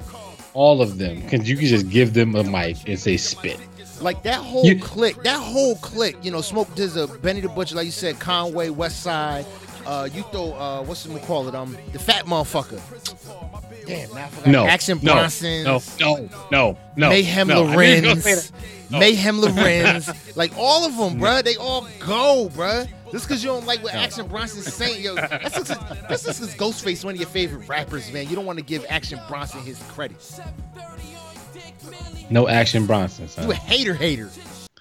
All 0.53 0.81
of 0.81 0.97
them, 0.97 1.21
because 1.21 1.47
you 1.49 1.55
can 1.55 1.67
just 1.67 1.89
give 1.89 2.13
them 2.13 2.35
a 2.35 2.43
mic 2.43 2.75
and 2.87 2.99
say 2.99 3.15
spit. 3.15 3.57
Like 4.01 4.23
that 4.23 4.39
whole 4.39 4.65
You- 4.65 4.79
clique, 4.79 5.21
that 5.23 5.39
whole 5.39 5.75
clique, 5.77 6.17
you 6.21 6.31
know, 6.31 6.41
Smoke 6.41 6.73
DZA, 6.75 7.21
Benny 7.21 7.41
the 7.41 7.49
Butcher, 7.49 7.75
like 7.75 7.85
you 7.85 7.91
said, 7.91 8.19
Conway, 8.19 8.69
Westside, 8.69 9.45
uh, 9.85 10.09
you 10.13 10.23
throw, 10.31 10.53
uh, 10.53 10.83
what's 10.83 11.05
it 11.05 11.21
call 11.23 11.47
it, 11.47 11.55
um, 11.55 11.77
the 11.93 11.99
fat 11.99 12.25
motherfucker. 12.25 12.79
Damn, 13.85 14.13
now 14.13 14.25
I 14.25 14.27
forgot. 14.29 14.47
No, 14.47 14.65
Action 14.65 14.99
no, 15.01 15.13
Bronson, 15.13 15.63
no, 15.63 15.81
no, 15.99 16.29
no, 16.51 16.77
no, 16.95 17.09
Mayhem 17.09 17.47
no. 17.47 17.65
I 17.67 17.75
knew 17.75 17.81
you 17.81 17.95
were 17.95 18.01
gonna 18.01 18.21
say 18.21 18.29
Lorenz. 18.35 18.51
No. 18.89 18.99
Mayhem 18.99 19.41
Lorenz, 19.41 20.35
like 20.37 20.51
all 20.57 20.85
of 20.85 20.97
them, 20.97 21.19
bruh. 21.19 21.43
They 21.43 21.55
all 21.55 21.87
go, 21.99 22.49
bruh. 22.53 22.87
Just 23.11 23.27
because 23.27 23.43
you 23.43 23.49
don't 23.49 23.65
like 23.65 23.83
what 23.83 23.93
Action 23.93 24.27
Bronson's 24.27 24.71
saying, 24.73 25.03
yo, 25.03 25.15
that's 25.15 25.55
just 25.55 25.67
that's 26.07 26.23
just 26.23 26.41
because 26.41 26.55
Ghostface 26.55 27.03
one 27.03 27.15
of 27.15 27.19
your 27.19 27.29
favorite 27.29 27.67
rappers, 27.67 28.11
man. 28.13 28.29
You 28.29 28.35
don't 28.35 28.45
want 28.45 28.59
to 28.59 28.63
give 28.65 28.85
Action 28.87 29.19
Bronson 29.27 29.61
his 29.61 29.81
credit. 29.89 30.21
No 32.31 32.47
Action 32.47 32.85
Bronson, 32.85 33.27
son. 33.27 33.45
You 33.45 33.51
a 33.51 33.55
hater, 33.55 33.93
hater. 33.93 34.29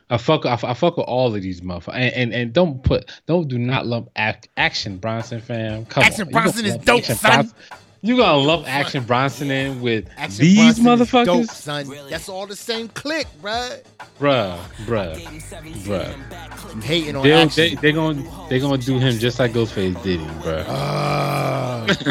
I 0.08 0.16
fuck, 0.16 0.44
I, 0.46 0.54
I 0.62 0.74
fuck 0.74 0.96
with 0.96 1.06
all 1.06 1.34
of 1.34 1.40
these 1.42 1.60
motherfuckers, 1.60 1.94
and, 1.94 2.14
and 2.14 2.32
and 2.34 2.52
don't 2.52 2.82
put, 2.82 3.10
don't 3.26 3.46
do 3.48 3.58
not 3.58 3.86
lump 3.86 4.10
act, 4.16 4.48
Action 4.56 4.96
Bronson, 4.98 5.40
fam. 5.40 5.84
Come 5.86 6.02
Action 6.02 6.26
on. 6.26 6.32
Bronson 6.32 6.64
is 6.66 6.76
dope, 6.78 6.98
Action 7.00 7.14
son. 7.16 7.30
Bronson- 7.32 7.56
You 8.02 8.16
gonna 8.16 8.38
lump 8.38 8.66
Action 8.66 9.04
Bronson 9.04 9.50
in 9.52 9.80
with 9.80 10.08
Action 10.16 10.40
these 10.42 10.80
Bronson 10.80 10.84
motherfuckers, 10.84 11.24
dope, 11.26 11.46
son. 11.46 11.86
That's 12.08 12.28
all 12.28 12.46
the 12.48 12.56
same 12.56 12.88
clique, 12.88 13.28
bruh. 13.40 13.82
bruh, 14.18 14.58
bruh, 14.84 15.14
bruh. 15.84 16.74
You 16.74 16.80
hating 16.80 17.14
on 17.14 17.22
They'll, 17.22 17.38
Action. 17.46 17.62
they 17.62 17.74
they 17.76 17.92
gonna 17.92 18.22
they 18.48 18.58
gonna 18.58 18.78
do 18.78 18.98
him 18.98 19.16
just 19.18 19.38
like 19.38 19.52
Ghostface 19.52 20.02
did 20.02 20.18
him, 20.20 20.34
bruh. 20.40 20.64
Uh, 20.66 21.86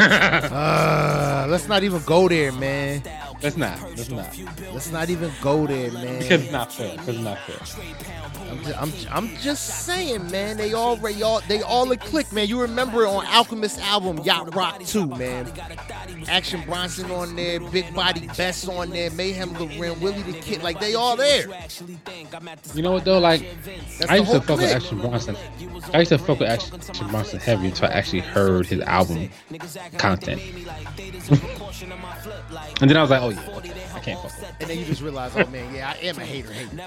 uh, 0.54 1.46
let's 1.50 1.68
not 1.68 1.82
even 1.82 2.02
go 2.04 2.28
there, 2.28 2.52
man. 2.52 3.02
That's 3.40 3.56
not. 3.56 3.78
That's 3.96 4.10
not. 4.10 4.36
Let's 4.72 4.90
not 4.92 5.08
even 5.10 5.30
go 5.40 5.66
there, 5.66 5.90
Because 5.90 6.04
man. 6.04 6.40
it's 6.40 6.52
not 6.52 6.72
fair. 6.72 6.92
Because 6.92 7.08
it's 7.08 7.24
not 7.24 7.38
fair. 7.38 8.29
I'm 8.50 8.62
just, 8.64 8.82
I'm, 8.82 8.92
I'm 9.12 9.36
just 9.36 9.84
saying, 9.86 10.30
man. 10.30 10.56
They 10.56 10.72
all, 10.72 10.96
they 10.96 11.22
all, 11.22 11.40
they 11.42 11.62
all 11.62 11.90
a 11.92 11.96
click, 11.96 12.32
man. 12.32 12.48
You 12.48 12.60
remember 12.60 13.04
it 13.04 13.08
on 13.08 13.24
Alchemist 13.26 13.78
album, 13.80 14.18
Yacht 14.18 14.54
Rock 14.54 14.82
2, 14.84 15.06
man. 15.06 15.50
Action 16.28 16.62
Bronson 16.66 17.10
on 17.10 17.36
there, 17.36 17.60
Big 17.60 17.94
Body 17.94 18.28
Bes 18.36 18.68
on 18.68 18.90
there, 18.90 19.10
Meyhem 19.10 19.58
Lauren, 19.58 20.00
Willie 20.00 20.22
the 20.22 20.38
Kid, 20.40 20.62
like 20.62 20.80
they 20.80 20.94
all 20.94 21.16
there. 21.16 21.46
You 22.74 22.82
know 22.82 22.92
what 22.92 23.04
though? 23.04 23.18
Like 23.18 23.46
That's 23.98 24.10
I 24.10 24.16
used 24.16 24.32
to 24.32 24.40
fuck 24.40 24.58
with. 24.58 24.70
Action 24.70 25.00
Bronson. 25.00 25.36
I 25.92 25.98
used 26.00 26.10
to 26.10 26.18
fuck 26.18 26.40
with 26.40 26.48
Action 26.48 27.08
Bronson 27.08 27.38
heavy 27.38 27.68
until 27.68 27.88
I 27.88 27.92
actually 27.92 28.20
heard 28.20 28.66
his 28.66 28.80
album 28.80 29.30
content. 29.98 30.40
and 32.80 32.90
then 32.90 32.96
I 32.96 33.02
was 33.02 33.10
like, 33.10 33.22
oh 33.22 33.30
yeah, 33.30 33.48
okay, 33.56 33.72
I 34.00 34.02
can't 34.02 34.20
fuck 34.20 34.30
with 34.38 34.48
him. 34.48 34.54
And 34.60 34.70
then 34.70 34.78
you 34.78 34.84
just 34.84 35.02
realize, 35.02 35.32
oh 35.36 35.46
man, 35.46 35.74
yeah, 35.74 35.90
I 35.90 35.94
am 36.06 36.18
a 36.18 36.24
hater. 36.24 36.52
hater. 36.52 36.70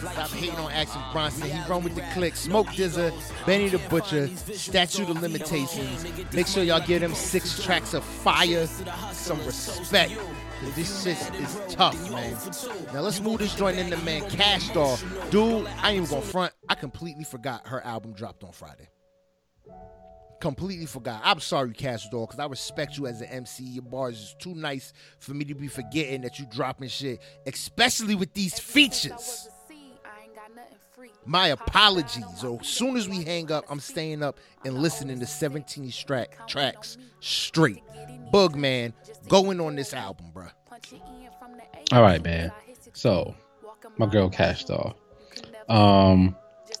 Stop 0.00 0.30
hating 0.30 0.56
on 0.56 0.72
Action 0.72 1.00
Bronson. 1.12 1.50
He 1.50 1.60
run 1.68 1.84
with 1.84 1.94
the 1.94 2.02
click. 2.14 2.36
Smoke 2.36 2.66
DZA, 2.68 3.12
Benny 3.46 3.68
the 3.68 3.78
Butcher, 3.88 4.28
Statute 4.36 5.08
of 5.08 5.20
Limitations. 5.22 6.04
Make 6.32 6.46
sure 6.46 6.62
y'all 6.64 6.84
give 6.84 7.00
them 7.00 7.14
six 7.14 7.62
tracks 7.62 7.94
of 7.94 8.04
fire, 8.04 8.66
some 9.12 9.38
respect. 9.44 10.12
'Cause 10.60 10.74
This 10.74 11.02
shit 11.04 11.16
is 11.36 11.58
tough, 11.68 12.10
man. 12.10 12.36
Now 12.92 13.00
let's 13.00 13.20
move 13.20 13.38
this 13.38 13.54
joint 13.54 13.78
into 13.78 13.96
man. 13.98 14.28
Kash 14.28 14.68
Doll. 14.70 14.98
Dude, 15.30 15.66
I 15.82 15.92
ain't 15.92 16.02
even 16.02 16.10
gonna 16.10 16.20
front. 16.20 16.52
I 16.68 16.74
completely 16.74 17.24
forgot 17.24 17.66
her 17.68 17.80
album 17.82 18.12
dropped 18.12 18.44
on 18.44 18.52
Friday. 18.52 18.88
Completely 20.40 20.86
forgot. 20.86 21.20
I'm 21.22 21.38
sorry, 21.38 21.72
Kash 21.72 22.08
Doll, 22.08 22.26
because 22.26 22.40
I 22.40 22.46
respect 22.46 22.96
you 22.96 23.06
as 23.06 23.20
an 23.20 23.28
MC. 23.28 23.62
Your 23.62 23.82
bars 23.82 24.18
is 24.18 24.36
too 24.38 24.54
nice 24.54 24.94
for 25.18 25.34
me 25.34 25.44
to 25.44 25.54
be 25.54 25.68
forgetting 25.68 26.22
that 26.22 26.38
you 26.38 26.46
dropping 26.50 26.88
shit, 26.88 27.20
especially 27.46 28.14
with 28.14 28.32
these 28.32 28.58
features. 28.58 29.48
My 31.26 31.48
apologies. 31.48 32.24
So 32.38 32.58
as 32.58 32.66
soon 32.66 32.96
as 32.96 33.08
we 33.08 33.22
hang 33.22 33.52
up, 33.52 33.64
I'm 33.68 33.80
staying 33.80 34.22
up 34.22 34.40
and 34.64 34.78
listening 34.78 35.20
to 35.20 35.26
17 35.26 35.90
track 35.92 36.48
tracks 36.48 36.96
straight. 37.20 37.82
Bugman 38.32 38.94
going 39.28 39.60
on 39.60 39.76
this 39.76 39.92
album, 39.92 40.26
bruh. 40.34 40.50
All 41.92 42.02
right, 42.02 42.22
man. 42.22 42.50
So, 42.94 43.34
my 43.98 44.06
girl 44.06 44.30
Kash 44.30 44.64
Doll. 44.64 44.96
Um, 45.68 46.34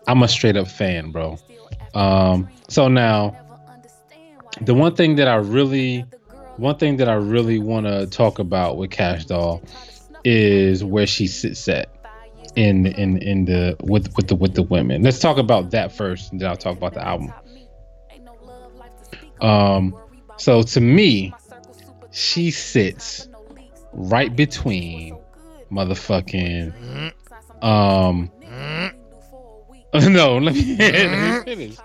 I'm 0.06 0.22
a 0.22 0.28
straight 0.28 0.56
up 0.56 0.68
fan, 0.68 1.10
bro. 1.12 1.38
Um, 1.94 2.48
so 2.68 2.88
now, 2.88 3.36
the 4.62 4.74
one 4.74 4.94
thing 4.94 5.16
that 5.16 5.28
I 5.28 5.36
really, 5.36 6.04
one 6.56 6.76
thing 6.76 6.96
that 6.98 7.08
I 7.08 7.14
really 7.14 7.58
want 7.58 7.86
to 7.86 8.06
talk 8.06 8.38
about 8.38 8.76
with 8.76 8.90
Kash 8.90 9.24
Doll 9.24 9.62
is 10.24 10.84
where 10.84 11.06
she 11.06 11.26
sits 11.26 11.68
at 11.68 11.88
in 12.56 12.86
in 12.86 13.18
in 13.18 13.44
the 13.44 13.76
with 13.82 14.14
with 14.16 14.28
the 14.28 14.36
with 14.36 14.54
the 14.54 14.62
women. 14.62 15.02
Let's 15.02 15.18
talk 15.18 15.38
about 15.38 15.70
that 15.70 15.92
first, 15.92 16.32
and 16.32 16.40
then 16.40 16.48
I'll 16.48 16.56
talk 16.56 16.76
about 16.76 16.94
the 16.94 17.06
album. 17.06 17.32
Um, 19.40 19.96
so 20.36 20.62
to 20.62 20.80
me, 20.80 21.32
she 22.10 22.50
sits 22.50 23.28
right 23.92 24.34
between 24.34 25.16
motherfucking 25.70 27.12
um 27.62 28.30
no 29.94 30.38
let 30.38 30.54
me, 30.54 30.76
let 30.76 31.10
me 31.10 31.44
finish 31.44 31.76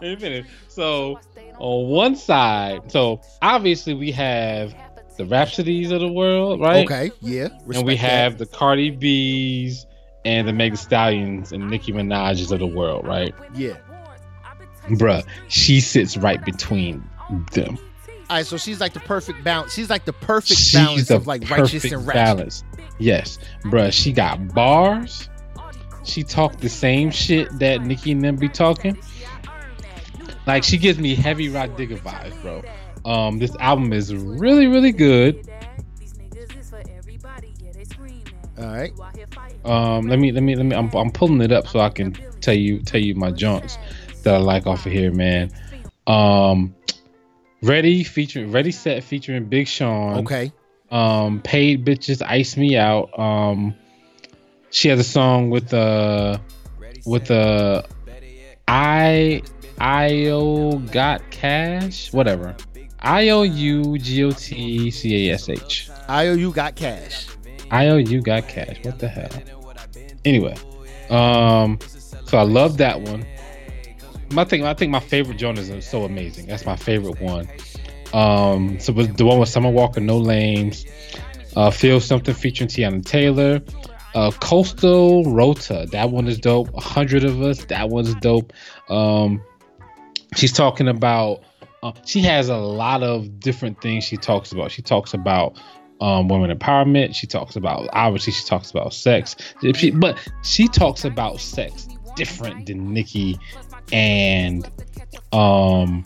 let 0.00 0.02
me 0.02 0.16
finish 0.16 0.46
so 0.68 1.18
on 1.58 1.88
one 1.88 2.16
side 2.16 2.90
so 2.90 3.20
obviously 3.42 3.94
we 3.94 4.10
have 4.12 4.74
the 5.16 5.24
Rapsodys 5.24 5.92
of 5.92 6.00
the 6.00 6.08
world 6.12 6.60
right 6.60 6.84
Okay, 6.84 7.10
yeah. 7.20 7.46
and 7.46 7.66
we 7.66 7.68
respect 7.76 7.86
that. 7.88 7.96
have 7.98 8.38
the 8.38 8.46
cardi 8.46 8.90
b's 8.90 9.86
and 10.24 10.48
the 10.48 10.52
Meg 10.52 10.76
stallions 10.76 11.52
and 11.52 11.70
nicki 11.70 11.92
minaj's 11.92 12.50
of 12.50 12.58
the 12.58 12.66
world 12.66 13.06
right 13.06 13.34
yeah. 13.54 13.76
bruh 14.90 15.24
she 15.48 15.80
sits 15.80 16.16
right 16.16 16.44
between 16.44 17.02
them 17.52 17.78
All 18.30 18.36
right, 18.38 18.46
so 18.46 18.56
she's 18.56 18.80
like 18.80 18.92
the 18.94 19.00
perfect 19.00 19.44
balance. 19.44 19.74
She's 19.74 19.90
like 19.90 20.04
the 20.06 20.12
perfect 20.12 20.58
She's 20.58 20.72
balance 20.72 21.08
the 21.08 21.16
of 21.16 21.26
like 21.26 21.48
righteous 21.50 21.84
and 21.84 22.06
ratchet. 22.06 22.14
balance. 22.14 22.64
Yes, 22.98 23.38
bruh. 23.64 23.92
She 23.92 24.12
got 24.12 24.54
bars. 24.54 25.28
She 26.04 26.22
talked 26.22 26.60
the 26.60 26.68
same 26.70 27.10
shit 27.10 27.48
that 27.58 27.82
Nicki 27.82 28.12
and 28.12 28.22
them 28.24 28.36
be 28.36 28.48
talking. 28.48 28.96
Like 30.46 30.64
she 30.64 30.76
gives 30.78 30.98
me 30.98 31.14
heavy 31.14 31.48
Rah 31.48 31.66
Digga 31.66 31.98
vibes, 31.98 32.40
bro. 32.42 32.62
Um, 33.04 33.38
this 33.38 33.54
album 33.60 33.92
is 33.92 34.14
really, 34.14 34.66
really 34.66 34.92
good. 34.92 35.48
All 38.58 38.64
right. 38.66 38.92
Um, 39.64 40.06
let 40.08 40.18
me, 40.18 40.32
let 40.32 40.42
me, 40.42 40.54
let 40.54 40.64
me. 40.66 40.76
I'm, 40.76 40.90
I'm 40.94 41.10
pulling 41.10 41.40
it 41.40 41.50
up 41.52 41.66
so 41.66 41.80
I 41.80 41.88
can 41.88 42.12
tell 42.40 42.54
you, 42.54 42.80
tell 42.80 43.00
you 43.00 43.14
my 43.14 43.30
joints 43.30 43.78
that 44.22 44.34
I 44.34 44.38
like 44.38 44.66
off 44.66 44.86
of 44.86 44.92
here, 44.92 45.12
man. 45.12 45.50
Um, 46.06 46.74
Ready 47.62 48.04
featuring 48.04 48.52
Ready 48.52 48.70
Set 48.70 49.02
featuring 49.02 49.46
Big 49.46 49.66
Sean. 49.66 50.18
Okay. 50.18 50.52
um 50.90 51.40
paid 51.40 51.84
bitches 51.84 52.20
ice 52.20 52.58
me 52.58 52.76
out 52.76 53.18
um 53.18 53.74
she 54.70 54.88
has 54.88 55.00
a 55.00 55.04
song 55.04 55.48
with 55.48 55.72
uh 55.72 56.36
with 57.06 57.30
uh 57.30 57.82
i 58.68 59.42
io 59.80 60.78
got 60.92 61.22
cash? 61.30 62.12
Whatever. 62.12 62.54
I 63.00 63.28
o 63.30 63.42
u 63.42 63.98
g 63.98 64.24
o 64.24 64.32
t 64.32 64.90
c 64.90 65.28
a 65.28 65.34
s 65.34 65.48
h. 65.48 65.90
IOU 66.08 66.52
got 66.52 66.74
cash. 66.74 67.26
i 67.70 67.88
o 67.88 67.96
u 67.96 68.22
got 68.22 68.48
cash. 68.48 68.78
What 68.84 68.98
the 68.98 69.08
hell? 69.08 69.30
Anyway 70.24 70.54
um 71.10 71.78
so 72.24 72.38
i 72.38 72.42
love 72.42 72.78
that 72.78 73.00
one. 73.00 73.26
My 74.32 74.44
thing 74.44 74.64
i 74.64 74.74
think 74.74 74.90
my 74.90 75.00
favorite 75.00 75.36
joint 75.36 75.58
is 75.58 75.86
so 75.86 76.04
amazing. 76.04 76.46
That's 76.46 76.66
my 76.66 76.76
favorite 76.76 77.20
one. 77.20 77.48
Um 78.12 78.78
so 78.80 78.92
the 78.92 79.24
one 79.24 79.38
with 79.38 79.48
summer 79.48 79.70
walker 79.70 80.00
no 80.00 80.18
lanes 80.18 80.86
uh 81.56 81.70
feel 81.70 82.00
something 82.00 82.34
featuring 82.34 82.68
teyana 82.68 83.04
taylor 83.04 83.60
uh 84.14 84.30
coastal 84.40 85.24
rota. 85.24 85.86
That 85.92 86.10
one 86.10 86.26
is 86.26 86.38
dope. 86.38 86.72
A 86.74 86.80
hundred 86.80 87.24
of 87.24 87.42
us. 87.42 87.64
That 87.66 87.90
one's 87.90 88.14
dope. 88.16 88.52
Um 88.88 89.42
she's 90.34 90.52
talking 90.52 90.88
about 90.88 91.42
uh, 91.82 91.92
she 92.04 92.20
has 92.22 92.48
a 92.48 92.56
lot 92.56 93.02
of 93.02 93.40
different 93.40 93.80
things 93.80 94.04
she 94.04 94.16
talks 94.16 94.52
about 94.52 94.70
she 94.70 94.82
talks 94.82 95.14
about 95.14 95.58
um, 96.00 96.28
women 96.28 96.56
empowerment. 96.56 97.14
She 97.14 97.26
talks 97.26 97.56
about 97.56 97.88
obviously 97.92 98.32
she 98.32 98.44
talks 98.44 98.70
about 98.70 98.92
sex, 98.92 99.36
she, 99.74 99.90
but 99.90 100.18
she 100.42 100.68
talks 100.68 101.04
about 101.04 101.40
sex 101.40 101.88
different 102.16 102.66
than 102.66 102.92
Nicki 102.92 103.38
and 103.92 104.68
um 105.32 106.04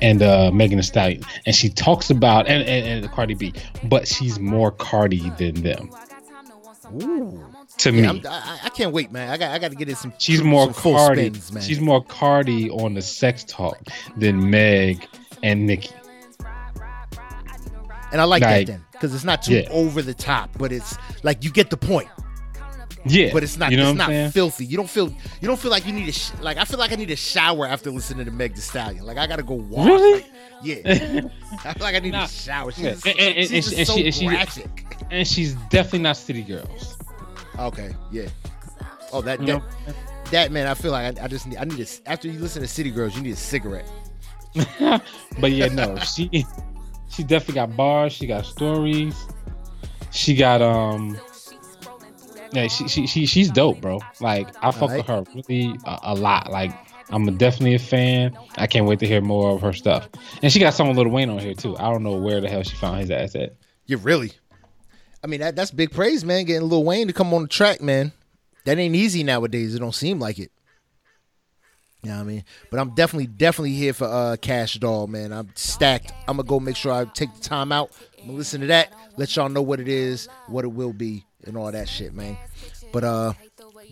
and 0.00 0.22
uh 0.22 0.50
Megan 0.52 0.78
Thee 0.78 0.82
Stallion, 0.82 1.22
and 1.46 1.54
she 1.54 1.68
talks 1.68 2.10
about 2.10 2.46
and, 2.46 2.62
and 2.68 3.04
and 3.04 3.12
Cardi 3.12 3.34
B, 3.34 3.52
but 3.84 4.08
she's 4.08 4.38
more 4.38 4.70
Cardi 4.70 5.30
than 5.38 5.54
them 5.54 5.90
Ooh. 7.02 7.53
To 7.78 7.92
Yeah, 7.92 8.12
me. 8.12 8.22
I, 8.28 8.60
I 8.64 8.68
can't 8.70 8.92
wait, 8.92 9.10
man. 9.10 9.28
I 9.30 9.36
got 9.36 9.50
I 9.52 9.58
got 9.58 9.70
to 9.72 9.76
get 9.76 9.88
in 9.88 9.96
some. 9.96 10.12
She's 10.18 10.42
more 10.42 10.66
some 10.66 10.74
full 10.74 10.94
Cardi. 10.96 11.22
spins, 11.28 11.52
man. 11.52 11.62
She's 11.62 11.80
more 11.80 12.02
Cardi 12.04 12.70
on 12.70 12.94
the 12.94 13.02
sex 13.02 13.42
talk 13.44 13.78
than 14.16 14.48
Meg 14.50 15.06
and 15.42 15.66
Nicki. 15.66 15.90
and 18.12 18.20
I 18.20 18.24
like, 18.24 18.42
like- 18.42 18.66
that 18.66 18.72
then 18.72 18.84
because 18.92 19.14
it's 19.14 19.24
not 19.24 19.42
too 19.42 19.54
Yeah. 19.54 19.68
over 19.70 20.02
the 20.02 20.14
top, 20.14 20.50
but 20.56 20.72
it's 20.72 20.96
like 21.24 21.42
you 21.44 21.50
get 21.50 21.70
the 21.70 21.76
point. 21.76 22.08
Yeah, 23.06 23.30
But 23.34 23.42
it's 23.42 23.58
not. 23.58 23.70
You 23.70 23.76
know 23.76 23.90
it's 23.90 23.98
not 23.98 24.08
saying? 24.08 24.30
filthy. 24.30 24.64
You 24.64 24.78
don't 24.78 24.88
feel. 24.88 25.08
You 25.08 25.46
don't 25.46 25.58
feel 25.58 25.70
like 25.70 25.84
you 25.86 25.92
need 25.92 26.08
a. 26.08 26.12
Sh- 26.12 26.30
like 26.40 26.56
I 26.56 26.64
feel 26.64 26.78
like 26.78 26.90
I 26.90 26.94
need 26.94 27.10
a 27.10 27.16
shower 27.16 27.66
after 27.66 27.90
listening 27.90 28.24
to 28.24 28.30
Meg 28.30 28.54
Thee 28.54 28.62
Stallion. 28.62 29.04
Like 29.04 29.18
I 29.18 29.26
gotta 29.26 29.42
go 29.42 29.54
wash. 29.56 29.86
Really? 29.86 30.12
Like, 30.22 30.30
yeah. 30.62 30.80
I 31.66 31.74
feel 31.74 31.82
like 31.82 31.96
I 31.96 31.98
need 31.98 32.12
Nah. 32.12 32.24
a 32.24 32.28
shower. 32.28 32.72
She's, 32.72 32.82
Yeah. 33.04 33.12
And- 33.12 33.20
and- 33.36 33.48
she's 33.50 33.68
and 33.72 33.78
and 33.80 33.86
so 33.88 33.94
she- 34.10 34.26
and 34.26 34.68
and 35.10 35.28
she's 35.28 35.52
definitely 35.68 35.98
not 35.98 36.16
City 36.16 36.40
Girls. 36.40 36.93
Okay. 37.58 37.94
Yeah. 38.10 38.28
Oh, 39.12 39.20
that 39.22 39.40
You 39.40 39.46
that, 39.46 39.52
know? 39.58 39.94
that 40.30 40.52
man. 40.52 40.66
I 40.66 40.74
feel 40.74 40.92
like 40.92 41.18
I, 41.18 41.24
I 41.24 41.28
just 41.28 41.46
need. 41.46 41.56
I 41.58 41.64
need 41.64 41.80
a, 41.80 42.10
After 42.10 42.28
you 42.28 42.38
listen 42.38 42.62
to 42.62 42.68
City 42.68 42.90
Girls, 42.90 43.16
you 43.16 43.22
need 43.22 43.32
a 43.32 43.36
cigarette. 43.36 43.88
but 45.40 45.50
yeah, 45.50 45.66
no, 45.66 45.96
she 45.98 46.46
she 47.08 47.22
definitely 47.22 47.54
got 47.54 47.76
bars. 47.76 48.12
She 48.12 48.26
got 48.26 48.46
stories. 48.46 49.26
She 50.10 50.34
got 50.34 50.62
um. 50.62 51.18
Yeah, 52.52 52.68
she 52.68 52.86
she, 52.88 53.06
she 53.06 53.26
she's 53.26 53.50
dope, 53.50 53.80
bro. 53.80 54.00
Like 54.20 54.48
I 54.62 54.70
fuck 54.70 54.90
with 54.90 55.06
her 55.06 55.24
really 55.34 55.74
a, 55.84 55.98
a 56.02 56.14
lot. 56.14 56.50
Like 56.50 56.72
I'm 57.10 57.36
definitely 57.36 57.74
a 57.74 57.80
fan. 57.80 58.36
I 58.56 58.66
can't 58.66 58.86
wait 58.86 59.00
to 59.00 59.06
hear 59.06 59.20
more 59.20 59.54
of 59.54 59.60
her 59.62 59.72
stuff. 59.72 60.08
And 60.42 60.52
she 60.52 60.60
got 60.60 60.74
some 60.74 60.92
Lil 60.92 61.08
Wayne 61.08 61.30
on 61.30 61.38
here 61.38 61.54
too. 61.54 61.76
I 61.78 61.90
don't 61.90 62.02
know 62.02 62.14
where 62.14 62.40
the 62.40 62.48
hell 62.48 62.62
she 62.62 62.76
found 62.76 63.00
his 63.00 63.10
ass 63.10 63.34
at. 63.34 63.54
You 63.86 63.98
really? 63.98 64.32
I 65.24 65.26
mean, 65.26 65.40
that 65.40 65.56
that's 65.56 65.70
big 65.70 65.90
praise, 65.90 66.22
man. 66.22 66.44
Getting 66.44 66.68
Lil 66.68 66.84
Wayne 66.84 67.06
to 67.06 67.14
come 67.14 67.32
on 67.32 67.42
the 67.42 67.48
track, 67.48 67.80
man. 67.80 68.12
That 68.66 68.78
ain't 68.78 68.94
easy 68.94 69.24
nowadays. 69.24 69.74
It 69.74 69.78
don't 69.78 69.94
seem 69.94 70.20
like 70.20 70.38
it. 70.38 70.52
You 72.02 72.10
know 72.10 72.16
what 72.16 72.22
I 72.22 72.26
mean? 72.26 72.44
But 72.70 72.80
I'm 72.80 72.90
definitely, 72.94 73.28
definitely 73.28 73.72
here 73.72 73.94
for 73.94 74.04
uh 74.04 74.36
Kash 74.36 74.74
Doll, 74.74 75.06
man. 75.06 75.32
I'm 75.32 75.48
stacked. 75.54 76.12
I'm 76.28 76.36
gonna 76.36 76.46
go 76.46 76.60
make 76.60 76.76
sure 76.76 76.92
I 76.92 77.06
take 77.06 77.34
the 77.34 77.40
time 77.40 77.72
out. 77.72 77.90
I'm 78.20 78.26
gonna 78.26 78.38
listen 78.38 78.60
to 78.60 78.66
that, 78.66 78.92
let 79.16 79.34
y'all 79.34 79.48
know 79.48 79.62
what 79.62 79.80
it 79.80 79.88
is, 79.88 80.28
what 80.46 80.66
it 80.66 80.68
will 80.68 80.92
be, 80.92 81.24
and 81.44 81.56
all 81.56 81.72
that 81.72 81.88
shit, 81.88 82.12
man. 82.12 82.36
But 82.92 83.04
uh 83.04 83.32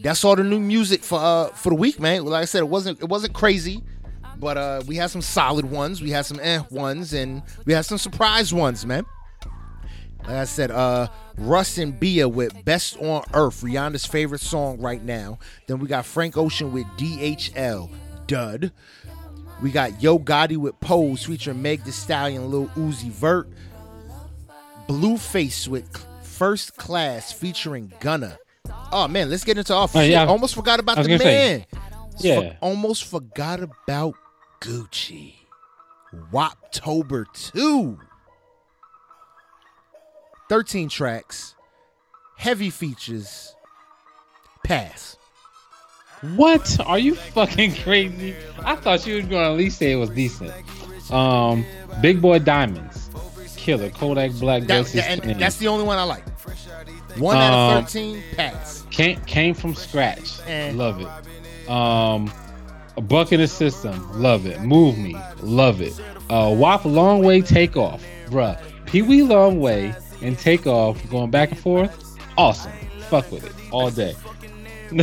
that's 0.03 0.25
all 0.27 0.37
the 0.37 0.45
new 0.45 0.61
music 0.61 1.03
for 1.03 1.19
uh 1.19 1.47
for 1.49 1.71
the 1.71 1.77
week, 1.77 1.99
man. 1.99 2.27
Like 2.27 2.43
I 2.43 2.45
said, 2.45 2.59
it 2.59 2.69
wasn't 2.69 3.01
it 3.01 3.09
wasn't 3.09 3.33
crazy. 3.33 3.83
but 4.39 4.59
uh, 4.59 4.83
we 4.87 4.97
had 4.97 5.11
some 5.11 5.23
solid 5.23 5.65
ones. 5.65 6.03
We 6.03 6.11
had 6.11 6.27
some 6.27 6.41
eh 6.41 6.61
ones, 6.71 7.15
and 7.15 7.43
we 7.65 7.73
had 7.73 7.87
some 7.87 7.97
surprise 7.97 8.53
ones, 8.53 8.85
man. 8.85 9.07
Like 10.25 10.37
I 10.37 10.45
said, 10.45 10.71
uh, 10.71 11.09
Russ 11.37 11.79
and 11.79 11.99
Bia 11.99 12.29
with 12.29 12.65
"Best 12.65 12.97
on 12.99 13.25
Earth," 13.35 13.63
Rihanna's 13.63 14.07
favorite 14.07 14.41
song 14.41 14.79
right 14.81 15.03
now. 15.03 15.39
Then 15.67 15.79
we 15.81 15.89
got 15.89 16.07
Frank 16.07 16.37
Ocean 16.37 16.73
with 16.73 16.87
"DHL," 16.97 17.91
Dud. 18.27 18.73
We 19.61 19.71
got 19.71 20.03
Yo 20.03 20.19
Gotti 20.19 20.57
with 20.57 20.79
"Pose" 20.81 21.25
featuring 21.25 21.61
Meg 21.63 21.85
Thee 21.85 21.91
Stallion, 21.91 22.51
Lil 22.51 22.67
Uzi 22.77 23.11
Vert. 23.11 23.49
Blueface 24.89 25.69
with 25.69 25.89
"First 26.23 26.77
Class" 26.77 27.33
featuring 27.33 27.93
Gunna. 28.01 28.39
Oh 28.93 29.09
man, 29.09 29.29
let's 29.31 29.45
get 29.45 29.59
into 29.59 29.75
our. 29.75 29.89
Oh, 29.93 30.01
yeah. 30.01 30.27
Almost 30.27 30.55
forgot 30.55 30.81
about 30.81 30.97
the 30.99 31.03
gonna 31.05 31.19
say, 31.19 31.67
man. 31.73 31.81
yeah. 32.19 32.41
For- 32.53 32.57
almost 32.61 33.05
forgot 33.05 33.61
about 33.61 34.15
Gucci. 34.61 35.35
Woptober 36.33 37.25
2. 37.55 37.99
13 40.53 40.91
tracks, 40.91 41.55
heavy 42.37 42.69
features, 42.69 43.57
pass. 44.63 45.17
What? 46.37 46.79
Are 46.85 46.99
you 46.99 47.15
fucking 47.15 47.75
crazy? 47.77 48.35
I 48.63 48.77
thought 48.77 49.07
you 49.07 49.15
were 49.15 49.23
gonna 49.23 49.51
at 49.53 49.57
least 49.57 49.79
say 49.79 49.93
it 49.93 49.97
was 49.97 50.11
decent. 50.11 50.53
Um, 51.11 51.65
Big 52.03 52.21
Boy 52.21 52.39
Diamonds, 52.39 53.09
Killer, 53.57 53.89
Kodak 53.89 54.33
Black, 54.33 54.65
That, 54.65 54.85
that- 54.89 55.25
and 55.25 55.41
that's 55.41 55.57
the 55.57 55.69
only 55.69 55.87
one 55.87 55.97
I 55.97 56.03
like. 56.03 56.23
One 57.17 57.39
out 57.39 57.55
Um, 57.71 57.77
of 57.79 57.85
13, 57.85 58.23
pass. 58.37 58.85
came 58.91 59.19
came 59.23 59.55
from 59.55 59.75
scratch. 59.75 60.39
Love 60.75 61.01
it. 61.01 61.71
Um, 61.71 62.31
a 62.99 63.01
buck 63.01 63.33
in 63.33 63.41
the 63.41 63.49
system. 63.49 64.07
Love 64.21 64.45
it. 64.45 64.61
Move 64.61 64.99
me. 64.99 65.17
Love 65.41 65.81
it. 65.81 65.99
Uh, 66.29 66.55
WAP 66.55 66.85
long 66.85 67.23
way 67.25 67.41
takeoff, 67.41 68.05
bruh. 68.27 68.59
Pee 68.85 69.01
Wee 69.01 69.21
Longway 69.23 69.97
and 70.23 70.39
take 70.39 70.67
off 70.67 70.99
going 71.11 71.31
back 71.31 71.51
and 71.51 71.59
forth. 71.61 72.19
Awesome. 72.39 72.73
Fuck 73.09 73.31
with 73.31 73.45
it 73.45 73.53
all 73.73 73.91
day. 73.91 74.15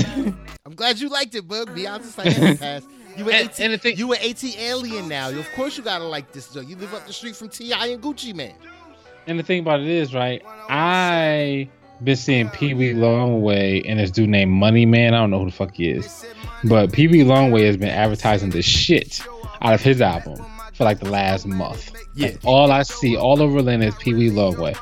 I'm 0.65 0.75
glad 0.75 0.99
you 0.99 1.09
liked 1.09 1.35
it, 1.35 1.47
Bug. 1.47 1.73
Be 1.73 1.87
honest, 1.87 2.17
like 2.17 2.35
pass. 2.59 2.83
You 3.17 3.27
an 3.29 3.35
And- 3.35 3.49
AT, 3.49 3.59
and 3.59 3.73
the 3.73 3.77
thing- 3.77 3.97
you 3.97 4.11
an 4.13 4.19
ATLien 4.19 5.07
now. 5.07 5.29
Of 5.29 5.51
course 5.55 5.77
you 5.77 5.83
gotta 5.83 6.03
like 6.05 6.31
this. 6.31 6.47
Though. 6.47 6.61
You 6.61 6.75
live 6.75 6.93
up 6.93 7.05
the 7.07 7.13
street 7.13 7.35
from 7.35 7.49
T.I. 7.49 7.87
and 7.87 8.01
Gucci 8.01 8.33
Mane. 8.35 8.55
And 9.27 9.37
the 9.37 9.43
thing 9.43 9.59
about 9.59 9.79
it 9.81 9.87
is, 9.87 10.13
right? 10.13 10.41
I 10.69 11.69
been 12.03 12.15
seeing 12.15 12.49
Pee 12.49 12.73
Wee 12.73 12.93
Longway 12.93 13.83
and 13.85 13.99
this 13.99 14.09
dude 14.11 14.29
named 14.29 14.51
Money 14.51 14.85
Man. 14.85 15.13
I 15.13 15.17
don't 15.19 15.31
know 15.31 15.39
who 15.39 15.45
the 15.45 15.51
fuck 15.51 15.75
he 15.75 15.89
is, 15.89 16.25
but 16.63 16.93
Pee 16.93 17.07
Wee 17.07 17.19
Longway 17.23 17.65
has 17.65 17.75
been 17.77 17.89
advertising 17.89 18.51
the 18.51 18.61
shit 18.61 19.21
out 19.61 19.73
of 19.73 19.81
his 19.81 20.01
album 20.01 20.37
for 20.79 20.85
like 20.85 20.99
the 21.01 21.09
last 21.09 21.45
month. 21.45 21.91
Yeah. 22.15 22.29
Like, 22.29 22.39
all 22.45 22.71
I 22.71 22.83
see 22.83 23.17
all 23.17 23.41
over 23.41 23.59
Atlanta 23.59 23.87
is 23.87 23.95
Pee 23.95 24.13
Wee 24.13 24.29
Longway. 24.29 24.77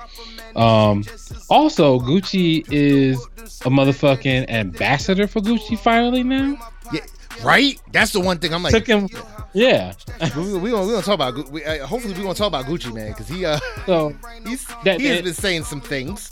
Um, 0.56 1.04
also, 1.50 2.00
Gucci 2.00 2.64
is 2.72 3.20
a 3.66 3.70
motherfucking 3.70 4.48
ambassador 4.48 5.26
for 5.26 5.42
Gucci 5.42 5.78
finally 5.78 6.22
now. 6.22 6.56
Yeah, 6.94 7.02
right. 7.44 7.82
That's 7.92 8.14
the 8.14 8.20
one 8.20 8.38
thing 8.38 8.54
I'm 8.54 8.62
like. 8.62 8.74
Took 8.74 8.86
him, 8.86 9.10
yeah. 9.54 9.94
we, 10.36 10.60
we, 10.60 10.70
gonna, 10.70 10.86
we 10.86 10.92
gonna 10.92 11.02
talk 11.02 11.16
about. 11.16 11.50
We, 11.50 11.66
uh, 11.66 11.88
hopefully, 11.88 12.14
we 12.14 12.22
gonna 12.22 12.36
talk 12.36 12.48
about 12.48 12.66
Gucci 12.66 12.94
Mane 12.94 13.08
because 13.14 13.28
he 13.28 13.44
uh 13.44 13.60
so 13.88 14.14
he's 14.46 14.68
That- 14.84 15.02
he 15.02 15.08
has 15.08 15.24
been 15.24 15.34
saying 15.34 15.64
some 15.64 15.82
things. 15.82 16.32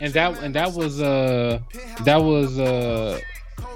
and 0.00 0.14
that 0.14 0.38
and 0.42 0.54
that 0.54 0.72
was 0.72 1.02
uh 1.02 1.60
that 2.04 2.22
was 2.22 2.58
uh 2.58 3.20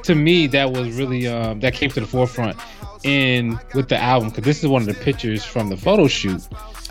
to 0.05 0.15
me 0.15 0.47
that 0.49 0.71
was 0.73 0.93
really 0.97 1.27
um 1.27 1.61
that 1.61 1.75
came 1.75 1.91
to 1.91 2.01
the 2.01 2.07
forefront 2.07 2.57
in 3.03 3.59
with 3.75 3.89
the 3.89 3.97
album 3.99 4.29
because 4.31 4.45
this 4.45 4.63
is 4.63 4.69
one 4.69 4.83
of 4.83 4.89
the 4.89 4.95
pictures 4.95 5.45
from 5.45 5.69
the 5.69 5.77
photo 5.77 6.07
shoot 6.09 6.41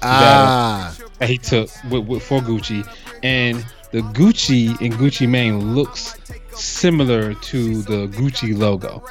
Ah, 0.01 0.95
that 1.19 1.29
he 1.29 1.37
took 1.37 1.69
with, 1.89 2.05
with 2.07 2.21
for 2.23 2.39
Gucci 2.41 2.85
and 3.23 3.65
the 3.91 4.01
Gucci 4.01 4.69
and 4.81 4.93
Gucci 4.95 5.27
Mane 5.29 5.73
looks 5.73 6.15
similar 6.51 7.33
to 7.35 7.81
the 7.83 8.07
Gucci 8.07 8.57
logo. 8.57 9.03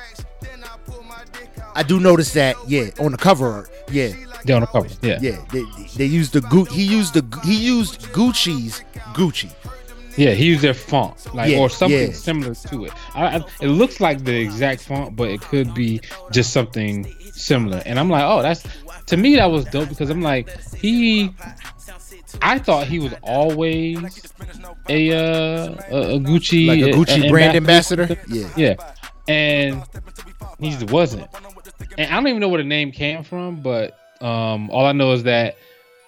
I 1.74 1.82
do 1.82 1.98
notice 1.98 2.32
that. 2.34 2.56
Yeah, 2.68 2.90
on 3.00 3.12
the 3.12 3.18
cover 3.18 3.48
art. 3.50 3.70
Yeah, 3.90 4.08
They're 4.44 4.56
on 4.56 4.60
the 4.62 4.66
cover. 4.66 4.88
Yeah. 5.00 5.18
yeah. 5.22 5.38
They, 5.50 5.64
they 5.96 6.04
used 6.04 6.34
the 6.34 6.42
Gu- 6.42 6.66
He 6.66 6.82
used 6.82 7.14
the 7.14 7.24
he 7.44 7.56
used 7.56 8.02
Gucci's 8.12 8.82
Gucci. 9.14 9.50
Yeah, 10.16 10.32
he 10.32 10.46
used 10.46 10.62
their 10.62 10.74
font, 10.74 11.34
like 11.34 11.50
Yeah, 11.50 11.58
or 11.58 11.70
something 11.70 12.08
yeah. 12.08 12.12
similar 12.12 12.54
to 12.54 12.84
it. 12.86 12.92
I, 13.14 13.38
I, 13.38 13.44
it 13.60 13.68
looks 13.68 14.00
like 14.00 14.24
the 14.24 14.34
exact 14.34 14.82
font, 14.82 15.16
but 15.16 15.30
it 15.30 15.40
could 15.40 15.74
be 15.74 16.00
just 16.30 16.52
something 16.52 17.04
similar. 17.32 17.82
And 17.86 17.98
I'm 17.98 18.10
like, 18.10 18.24
oh, 18.24 18.42
that's 18.42 18.62
to 19.06 19.16
me 19.16 19.36
that 19.36 19.46
was 19.46 19.64
dope 19.66 19.88
because 19.88 20.10
I'm 20.10 20.22
like, 20.22 20.48
he. 20.74 21.34
I 22.40 22.58
thought 22.58 22.86
he 22.86 22.98
was 22.98 23.12
always 23.22 23.98
a 24.88 25.12
uh, 25.12 25.74
a, 25.90 26.14
a 26.14 26.18
Gucci, 26.18 26.66
Like 26.66 26.80
a 26.80 26.96
Gucci 26.96 27.26
uh, 27.26 27.28
brand 27.28 27.56
ambassador. 27.56 28.16
Yeah. 28.26 28.48
Yeah, 28.56 28.74
and 29.28 29.82
he 30.58 30.70
just 30.70 30.90
wasn't. 30.90 31.28
And 31.98 32.10
I 32.10 32.14
don't 32.14 32.28
even 32.28 32.40
know 32.40 32.48
where 32.48 32.62
the 32.62 32.68
name 32.68 32.90
came 32.90 33.22
from, 33.22 33.60
but 33.62 33.98
um, 34.22 34.70
all 34.70 34.86
I 34.86 34.92
know 34.92 35.12
is 35.12 35.24
that 35.24 35.56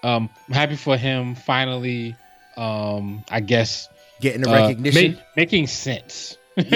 um, 0.03 0.31
I'm 0.49 0.55
happy 0.55 0.77
for 0.77 0.97
him 0.97 1.35
finally. 1.35 2.17
Um, 2.57 3.25
I 3.31 3.41
guess 3.41 3.89
Getting 4.25 4.41
the 4.41 4.49
uh, 4.51 4.55
recognition. 4.55 5.12
ma- 5.14 5.20
making 5.37 5.66
sense. 5.66 6.39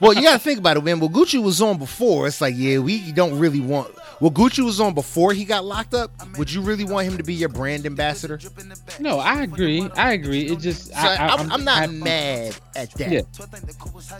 Well, 0.00 0.14
you 0.14 0.22
gotta 0.22 0.38
think 0.38 0.58
about 0.58 0.78
it, 0.78 0.84
man. 0.84 1.00
Well, 1.00 1.10
Gucci 1.10 1.42
was 1.42 1.60
on 1.60 1.78
before. 1.78 2.26
It's 2.26 2.40
like, 2.40 2.54
yeah, 2.56 2.78
we 2.78 3.12
don't 3.12 3.38
really 3.38 3.60
want. 3.60 3.94
Well, 4.20 4.30
Gucci 4.30 4.64
was 4.64 4.80
on 4.80 4.94
before 4.94 5.32
he 5.34 5.44
got 5.44 5.64
locked 5.66 5.92
up. 5.92 6.10
Would 6.38 6.50
you 6.50 6.62
really 6.62 6.84
want 6.84 7.06
him 7.06 7.18
to 7.18 7.22
be 7.22 7.34
your 7.34 7.50
brand 7.50 7.84
ambassador? 7.84 8.40
No, 8.98 9.18
I 9.18 9.42
agree. 9.42 9.86
I 9.96 10.12
agree. 10.14 10.46
It 10.46 10.60
just 10.60 10.96
I, 10.96 11.14
I, 11.14 11.26
I, 11.26 11.40
am 11.42 11.52
I'm 11.52 11.62
not 11.64 11.76
happy- 11.76 11.92
mad 11.92 12.56
at 12.74 12.90
that. 12.94 13.10
Yeah. 13.12 13.20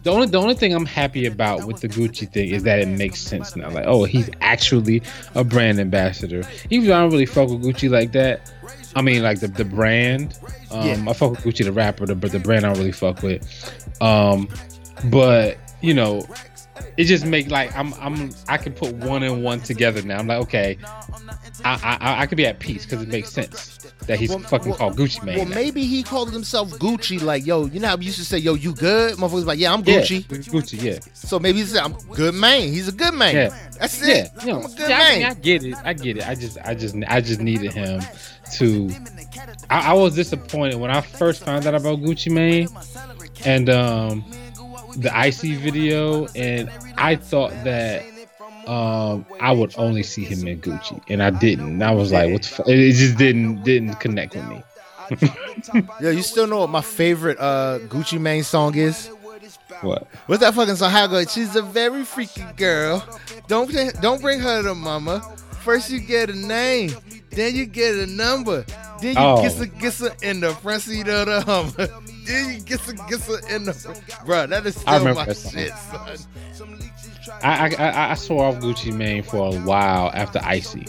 The 0.02 0.10
only 0.10 0.26
the 0.26 0.38
only 0.38 0.54
thing 0.54 0.74
I'm 0.74 0.86
happy 0.86 1.24
about 1.26 1.64
with 1.66 1.80
the 1.80 1.88
Gucci 1.88 2.30
thing 2.30 2.50
is 2.50 2.64
that 2.64 2.78
it 2.78 2.88
makes 2.88 3.18
sense 3.20 3.56
now. 3.56 3.70
Like, 3.70 3.86
oh, 3.86 4.04
he's 4.04 4.28
actually 4.42 5.02
a 5.34 5.42
brand 5.42 5.80
ambassador. 5.80 6.42
Even 6.68 6.88
though 6.88 6.96
I 6.96 7.00
don't 7.00 7.10
really 7.10 7.26
fuck 7.26 7.48
with 7.48 7.62
Gucci 7.62 7.88
like 7.88 8.12
that. 8.12 8.52
I 8.94 9.02
mean, 9.02 9.22
like 9.22 9.40
the 9.40 9.48
the 9.48 9.64
brand. 9.64 10.38
Um, 10.70 10.86
Yeah. 10.86 11.04
I 11.08 11.12
fuck 11.12 11.30
with 11.32 11.40
Gucci 11.40 11.64
the 11.64 11.72
rapper, 11.72 12.06
the, 12.06 12.14
but 12.14 12.32
the 12.32 12.38
brand 12.38 12.64
I 12.64 12.68
don't 12.70 12.78
really 12.78 12.92
fuck 12.92 13.22
with. 13.22 13.42
Um, 14.00 14.48
but 15.06 15.56
you 15.80 15.94
know, 15.94 16.26
it 16.96 17.04
just 17.04 17.24
make 17.26 17.50
like 17.50 17.74
I'm 17.76 17.94
I'm 17.94 18.30
I 18.48 18.56
can 18.58 18.72
put 18.72 18.94
one 18.94 19.22
and 19.22 19.42
one 19.44 19.60
together 19.60 20.02
now. 20.02 20.18
I'm 20.18 20.26
like, 20.26 20.40
okay, 20.42 20.78
I 21.64 21.98
I, 22.00 22.22
I 22.22 22.26
can 22.26 22.36
be 22.36 22.46
at 22.46 22.58
peace 22.58 22.84
because 22.84 23.02
it 23.02 23.08
makes 23.08 23.30
sense 23.30 23.76
that 24.06 24.18
he's 24.18 24.30
Well, 24.30 24.38
fucking 24.40 24.70
well- 24.70 24.78
called 24.78 24.96
Gucci 24.96 25.22
Mane. 25.22 25.36
Well, 25.38 25.48
now. 25.48 25.54
maybe 25.54 25.84
he 25.84 26.02
called 26.02 26.32
himself 26.32 26.70
Gucci. 26.78 27.20
Like, 27.22 27.44
yo, 27.46 27.66
you 27.66 27.78
know 27.78 27.88
how 27.88 27.96
we 27.96 28.06
used 28.06 28.18
to 28.18 28.24
say, 28.24 28.38
yo, 28.38 28.54
you 28.54 28.72
good? 28.74 29.14
Motherfuckers 29.16 29.44
like, 29.44 29.58
yeah, 29.58 29.72
I'm 29.72 29.82
Yeah, 29.84 30.00
Gucci. 30.00 30.24
Gucci, 30.24 30.82
yeah. 30.82 30.98
So 31.12 31.38
maybe 31.38 31.58
he 31.58 31.64
said, 31.66 31.82
I'm 31.82 31.92
good 32.12 32.34
man. 32.34 32.62
He's 32.62 32.88
a 32.88 32.92
good 32.92 33.12
man. 33.14 33.34
Yeah. 33.34 33.58
That's 33.78 34.00
Yeah, 34.06 34.14
it. 34.24 34.30
you 34.40 34.52
know, 34.52 34.60
I'm 34.60 34.64
a 34.64 34.68
good 34.68 34.88
yeah, 34.88 34.98
I, 35.02 35.14
mean. 35.18 35.26
I 35.26 35.34
get 35.34 35.64
it. 35.64 35.76
I 35.84 35.92
get 35.92 36.16
it. 36.18 36.28
I 36.28 36.34
just, 36.34 36.58
I 36.64 36.74
just, 36.74 36.94
I 37.06 37.20
just 37.20 37.40
needed 37.40 37.72
him 37.74 38.00
to. 38.54 38.90
I, 39.70 39.90
I 39.90 39.92
was 39.94 40.14
disappointed 40.14 40.76
when 40.76 40.90
I 40.90 41.00
first 41.00 41.44
found 41.44 41.66
out 41.66 41.74
about 41.74 42.00
Gucci 42.00 42.32
Mane 42.32 42.68
and 43.44 43.68
um 43.70 44.24
the 44.96 45.16
icy 45.16 45.54
video, 45.56 46.26
and 46.34 46.70
I 46.96 47.16
thought 47.16 47.50
that 47.64 48.04
um 48.66 49.24
I 49.40 49.52
would 49.52 49.74
only 49.78 50.02
see 50.02 50.24
him 50.24 50.46
in 50.46 50.60
Gucci, 50.60 51.00
and 51.08 51.22
I 51.22 51.30
didn't. 51.30 51.66
And 51.66 51.84
I 51.84 51.92
was 51.92 52.12
like, 52.12 52.32
what 52.32 52.42
the 52.42 52.48
fuck? 52.48 52.68
It 52.68 52.92
just 52.92 53.16
didn't 53.18 53.62
didn't 53.62 53.94
connect 53.96 54.34
with 54.34 54.46
me. 54.48 54.62
Yo, 56.00 56.10
you 56.10 56.22
still 56.22 56.46
know 56.46 56.58
what 56.60 56.70
my 56.70 56.82
favorite 56.82 57.38
uh, 57.40 57.78
Gucci 57.88 58.20
Mane 58.20 58.42
song 58.44 58.74
is? 58.74 59.10
What? 59.80 60.06
What's 60.26 60.40
that 60.40 60.54
fucking 60.54 60.76
song? 60.76 60.90
How 60.90 61.06
goes? 61.06 61.32
She's 61.32 61.54
a 61.56 61.62
very 61.62 62.04
freaky 62.04 62.44
girl. 62.56 63.04
Don't 63.46 63.70
don't 64.00 64.20
bring 64.20 64.40
her 64.40 64.62
to 64.62 64.74
mama. 64.74 65.20
First 65.60 65.90
you 65.90 66.00
get 66.00 66.30
a 66.30 66.34
name, 66.34 66.94
then 67.30 67.54
you 67.54 67.66
get 67.66 67.94
a 67.94 68.06
number, 68.06 68.64
then 69.00 69.14
you 69.14 69.20
Oh. 69.20 69.42
get 69.42 69.54
her, 69.56 69.66
get 69.66 70.22
in 70.22 70.40
the 70.40 70.50
front 70.54 70.82
seat 70.82 71.08
of 71.08 71.26
the 71.26 71.40
Hummer. 71.42 71.88
Then 72.28 72.52
you 72.52 72.60
get 72.60 72.80
her, 72.80 72.92
get 73.08 73.26
in 73.50 73.64
the 73.64 74.02
bro. 74.26 74.46
That 74.46 74.66
is 74.66 74.78
still 74.78 75.02
my 75.02 75.24
that 75.24 75.34
shit, 75.34 75.72
son. 75.72 76.18
I, 77.42 77.74
I 77.74 77.84
I 77.88 78.10
I 78.10 78.14
saw 78.14 78.40
off 78.40 78.56
Gucci 78.56 78.92
Mane 78.92 79.22
for 79.22 79.54
a 79.54 79.58
while 79.60 80.10
after 80.12 80.38
Icy 80.44 80.84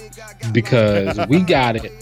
because 0.52 1.18
we 1.30 1.40
got 1.40 1.78
it. 1.78 1.94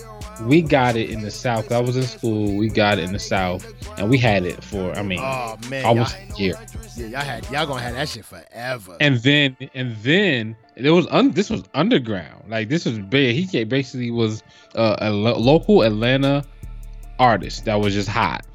We 0.43 0.61
got 0.61 0.95
it 0.95 1.09
in 1.09 1.21
the 1.21 1.31
South. 1.31 1.71
I 1.71 1.79
was 1.81 1.95
in 1.97 2.03
school. 2.03 2.55
We 2.57 2.69
got 2.69 2.97
it 2.99 3.03
in 3.05 3.13
the 3.13 3.19
South, 3.19 3.65
and 3.97 4.09
we 4.09 4.17
had 4.17 4.45
it 4.45 4.63
for 4.63 4.93
I 4.93 5.01
mean 5.01 5.19
Oh 5.21 5.57
man, 5.69 5.85
almost 5.85 6.15
y'all, 6.29 6.35
a 6.38 6.39
year. 6.41 6.53
yeah, 6.95 7.05
y'all 7.07 7.21
had 7.21 7.49
y'all 7.51 7.65
gonna 7.65 7.81
have 7.81 7.93
that 7.95 8.09
shit 8.09 8.25
forever. 8.25 8.97
And 8.99 9.17
then 9.17 9.57
and 9.73 9.95
then 10.03 10.55
it 10.75 10.91
was 10.91 11.07
un, 11.09 11.31
this 11.31 11.49
was 11.49 11.63
underground. 11.73 12.49
Like 12.49 12.69
this 12.69 12.85
was 12.85 12.99
big. 12.99 13.35
He 13.35 13.63
basically 13.63 14.11
was 14.11 14.43
uh, 14.75 14.95
a 14.99 15.09
lo- 15.09 15.38
local 15.39 15.81
Atlanta 15.81 16.43
artist 17.19 17.65
that 17.65 17.75
was 17.75 17.93
just 17.93 18.09
hot. 18.09 18.45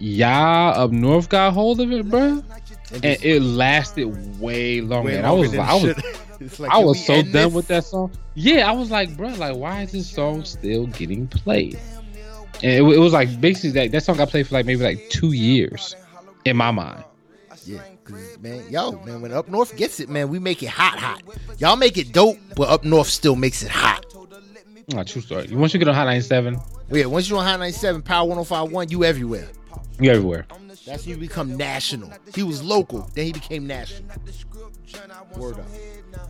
Y'all 0.00 0.78
up 0.80 0.92
north 0.92 1.28
got 1.28 1.52
hold 1.52 1.80
of 1.80 1.90
it, 1.90 2.08
bro, 2.08 2.42
And 2.92 3.04
and 3.04 3.24
it 3.24 3.40
lasted 3.42 4.38
way 4.38 4.80
longer. 4.80 5.06
way 5.10 5.16
and 5.16 5.26
I 5.26 5.32
was 5.32 5.52
longer 5.54 5.70
I 5.70 5.74
was 5.74 5.82
shit. 5.96 6.16
Like, 6.58 6.70
I 6.70 6.78
was 6.78 7.04
so 7.04 7.20
done 7.22 7.32
this? 7.32 7.52
with 7.52 7.66
that 7.68 7.84
song. 7.84 8.12
Yeah, 8.34 8.68
I 8.68 8.72
was 8.72 8.90
like, 8.90 9.16
bro, 9.16 9.28
like, 9.30 9.56
why 9.56 9.82
is 9.82 9.92
this 9.92 10.08
song 10.08 10.44
still 10.44 10.86
getting 10.86 11.26
played? 11.26 11.78
And 12.62 12.72
it, 12.72 12.82
it 12.82 12.98
was 12.98 13.12
like 13.12 13.40
basically 13.40 13.70
that 13.70 13.92
that 13.92 14.02
song 14.04 14.20
I 14.20 14.24
played 14.24 14.46
for 14.46 14.54
like 14.54 14.66
maybe 14.66 14.82
like 14.82 15.08
two 15.10 15.32
years 15.32 15.94
in 16.44 16.56
my 16.56 16.70
mind. 16.70 17.04
Yeah, 17.64 17.80
man, 18.40 18.64
yo, 18.70 18.92
man, 19.04 19.20
when 19.20 19.32
up 19.32 19.48
north 19.48 19.76
gets 19.76 20.00
it, 20.00 20.08
man, 20.08 20.28
we 20.28 20.38
make 20.38 20.62
it 20.62 20.70
hot, 20.70 20.98
hot. 20.98 21.22
Y'all 21.58 21.76
make 21.76 21.98
it 21.98 22.12
dope, 22.12 22.38
but 22.56 22.68
up 22.68 22.84
north 22.84 23.08
still 23.08 23.36
makes 23.36 23.62
it 23.62 23.70
hot. 23.70 24.04
Oh, 24.94 25.02
true 25.02 25.20
story. 25.20 25.48
Once 25.54 25.74
you 25.74 25.78
get 25.78 25.86
on 25.88 25.94
Hot 25.94 26.04
97, 26.06 26.56
Yeah, 26.90 27.04
once 27.04 27.28
you're 27.28 27.38
on 27.38 27.44
High 27.44 27.56
97, 27.58 28.00
Power 28.00 28.26
1051, 28.26 28.88
you 28.88 29.04
everywhere. 29.04 29.46
you 30.00 30.10
everywhere. 30.10 30.46
That's 30.86 31.04
when 31.04 31.16
you 31.16 31.20
become 31.20 31.58
national. 31.58 32.10
He 32.34 32.42
was 32.42 32.62
local, 32.62 33.00
then 33.14 33.26
he 33.26 33.32
became 33.32 33.66
national. 33.66 34.08
Word 35.36 35.58
up. 35.58 35.66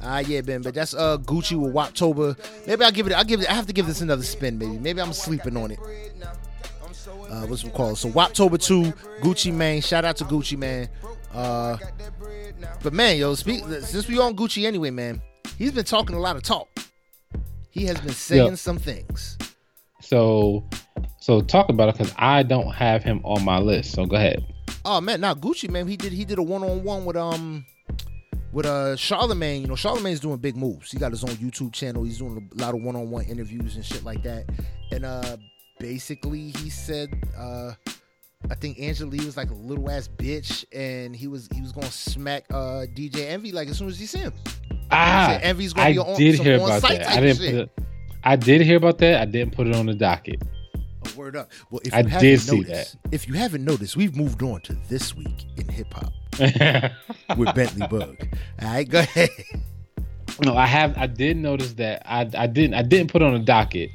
Ah, 0.03 0.19
yeah, 0.21 0.41
Ben, 0.41 0.63
but 0.63 0.75
that's 0.75 0.95
uh 0.95 1.19
Gucci 1.19 1.59
with 1.61 1.73
Woptober. 1.75 2.37
Maybe 2.67 2.85
I'll 2.85 2.93
give 2.93 3.07
it. 3.07 3.13
I'll 3.13 3.25
give 3.25 3.41
it. 3.41 3.51
I 3.51 3.55
have 3.55 3.67
to 3.67 3.73
give 3.73 3.87
this 3.87 4.01
another 4.01 4.23
spin. 4.23 4.59
Maybe. 4.59 4.79
Maybe 4.79 5.01
I'm 5.01 5.13
sleeping 5.13 5.57
on 5.57 5.71
it. 5.73 5.79
Uh, 7.31 7.47
what's 7.47 7.63
it 7.65 7.75
called? 7.75 7.99
So 7.99 8.09
Waptober 8.11 8.63
two, 8.65 8.93
Gucci 9.23 9.53
Mane. 9.53 9.81
Shout 9.83 10.05
out 10.05 10.17
to 10.17 10.25
Gucci 10.25 10.57
Mane. 10.57 10.89
Uh, 11.35 11.77
but 12.83 12.93
man, 12.93 13.17
yo, 13.19 13.35
speak 13.35 13.63
since 13.83 14.09
we 14.09 14.19
on 14.19 14.35
Gucci 14.37 14.65
anyway, 14.67 14.91
man. 14.91 15.21
He's 15.59 15.73
been 15.73 15.85
talking 15.85 16.17
a 16.17 16.21
lot 16.21 16.37
of 16.37 16.43
talk. 16.43 16.69
He 17.71 17.85
has 17.87 18.01
been 18.01 18.13
saying 18.15 18.47
Yeah. 18.47 18.55
some 18.55 18.79
things. 18.79 19.37
So, 20.01 20.65
so 21.21 21.41
talk 21.43 21.69
about 21.69 21.91
it 21.91 21.99
because 21.99 22.15
I 22.17 22.43
don't 22.43 22.73
have 22.73 23.03
him 23.03 23.21
on 23.25 23.45
my 23.45 23.59
list. 23.59 23.93
So 23.93 24.07
go 24.07 24.17
ahead. 24.17 24.45
Oh 24.85 25.01
man, 25.01 25.21
now 25.21 25.35
Gucci 25.35 25.69
Mane, 25.69 25.87
he 25.87 25.97
did 25.97 26.13
he 26.13 26.25
did 26.25 26.39
a 26.39 26.43
one 26.43 26.63
on 26.63 26.83
one 26.83 27.05
with 27.05 27.17
um 27.17 27.67
with 28.53 28.67
uh 28.67 28.97
Charlemagne. 28.97 29.63
You 29.63 29.69
know, 29.69 29.77
Charlemagne's 29.77 30.21
doing 30.21 30.37
big 30.39 30.57
moves. 30.57 30.91
He 30.91 30.99
got 30.99 31.11
his 31.13 31.25
own 31.25 31.31
YouTube 31.31 31.73
channel. 31.73 32.05
He's 32.05 32.19
doing 32.19 32.49
a 32.57 32.61
lot 32.61 32.75
of 32.75 32.83
one 32.83 32.97
on 32.97 33.11
one 33.11 33.25
interviews 33.25 33.77
and 33.77 33.85
shit 33.85 34.05
like 34.05 34.23
that. 34.23 34.45
And 34.93 35.05
uh 35.05 35.37
basically 35.79 36.51
he 36.51 36.71
said 36.71 37.11
uh 37.37 37.73
I 38.51 38.55
think 38.55 38.79
Angela 38.79 39.15
Yee 39.15 39.25
was 39.25 39.37
like 39.37 39.51
a 39.51 39.55
little 39.55 39.91
ass 39.91 40.09
bitch, 40.09 40.65
and 40.73 41.15
he 41.15 41.27
was 41.27 41.49
he 41.53 41.61
was 41.61 41.73
gonna 41.73 41.91
smack 41.91 42.45
uh 42.51 42.87
DJ 42.95 43.29
Envy 43.31 43.53
like 43.53 43.69
as 43.69 43.79
soon 43.79 43.89
as 43.89 43.99
he 43.99 44.07
see 44.07 44.19
him. 44.21 44.33
Ah, 44.91 45.27
Said 45.33 45.43
Envy's 45.43 45.73
gonna 45.73 45.89
I 45.89 45.93
be 45.93 45.99
on 45.99 46.17
did 46.17 46.35
hear 46.37 46.57
about 46.57 46.83
that. 46.83 47.07
I 47.09 47.21
didn't 47.21 47.39
put 47.39 47.55
it. 47.55 47.71
I 48.25 48.37
did 48.37 48.61
hear 48.63 48.77
about 48.77 48.99
that. 48.99 49.21
I 49.21 49.25
didn't 49.25 49.55
put 49.55 49.67
it 49.67 49.75
on 49.75 49.87
the 49.87 49.95
docket. 49.95 50.43
Oh, 51.07 51.13
word 51.17 51.37
up. 51.37 51.51
Well, 51.71 51.81
if 51.85 51.95
I 51.95 52.01
you 52.01 52.09
haven't 52.09 52.29
did 52.29 52.41
see 52.41 52.57
noticed, 52.61 52.97
if 53.13 53.29
you 53.29 53.35
haven't 53.35 53.65
noticed, 53.65 53.97
we've 53.97 54.17
moved 54.17 54.43
on 54.43 54.61
to 54.63 54.75
this 54.89 55.15
week 55.15 55.47
in 55.57 55.69
hip 55.69 55.93
hop 55.93 56.13
with 57.39 57.55
Bentley 57.55 57.87
Bug. 57.87 58.17
All 58.63 58.69
right, 58.69 58.89
go 58.89 59.01
ahead. 59.01 59.31
no, 60.45 60.57
I 60.57 60.67
have. 60.67 60.97
I 60.97 61.07
did 61.07 61.37
notice 61.37 61.75
that. 61.75 62.03
I 62.05 62.29
I 62.37 62.47
didn't. 62.47 62.75
I 62.75 62.83
didn't 62.83 63.11
put 63.13 63.23
on 63.23 63.35
a 63.35 63.39
docket. 63.39 63.91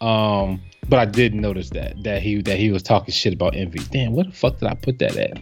Um, 0.00 0.60
but 0.88 0.98
I 0.98 1.04
did 1.04 1.34
notice 1.34 1.70
that 1.70 2.02
that 2.04 2.22
he 2.22 2.40
that 2.42 2.58
he 2.58 2.70
was 2.70 2.82
talking 2.82 3.12
shit 3.12 3.32
about 3.34 3.56
envy. 3.56 3.80
Damn, 3.90 4.12
where 4.12 4.24
the 4.24 4.32
fuck 4.32 4.58
did 4.58 4.68
I 4.68 4.74
put 4.74 4.98
that 5.00 5.16
at? 5.16 5.38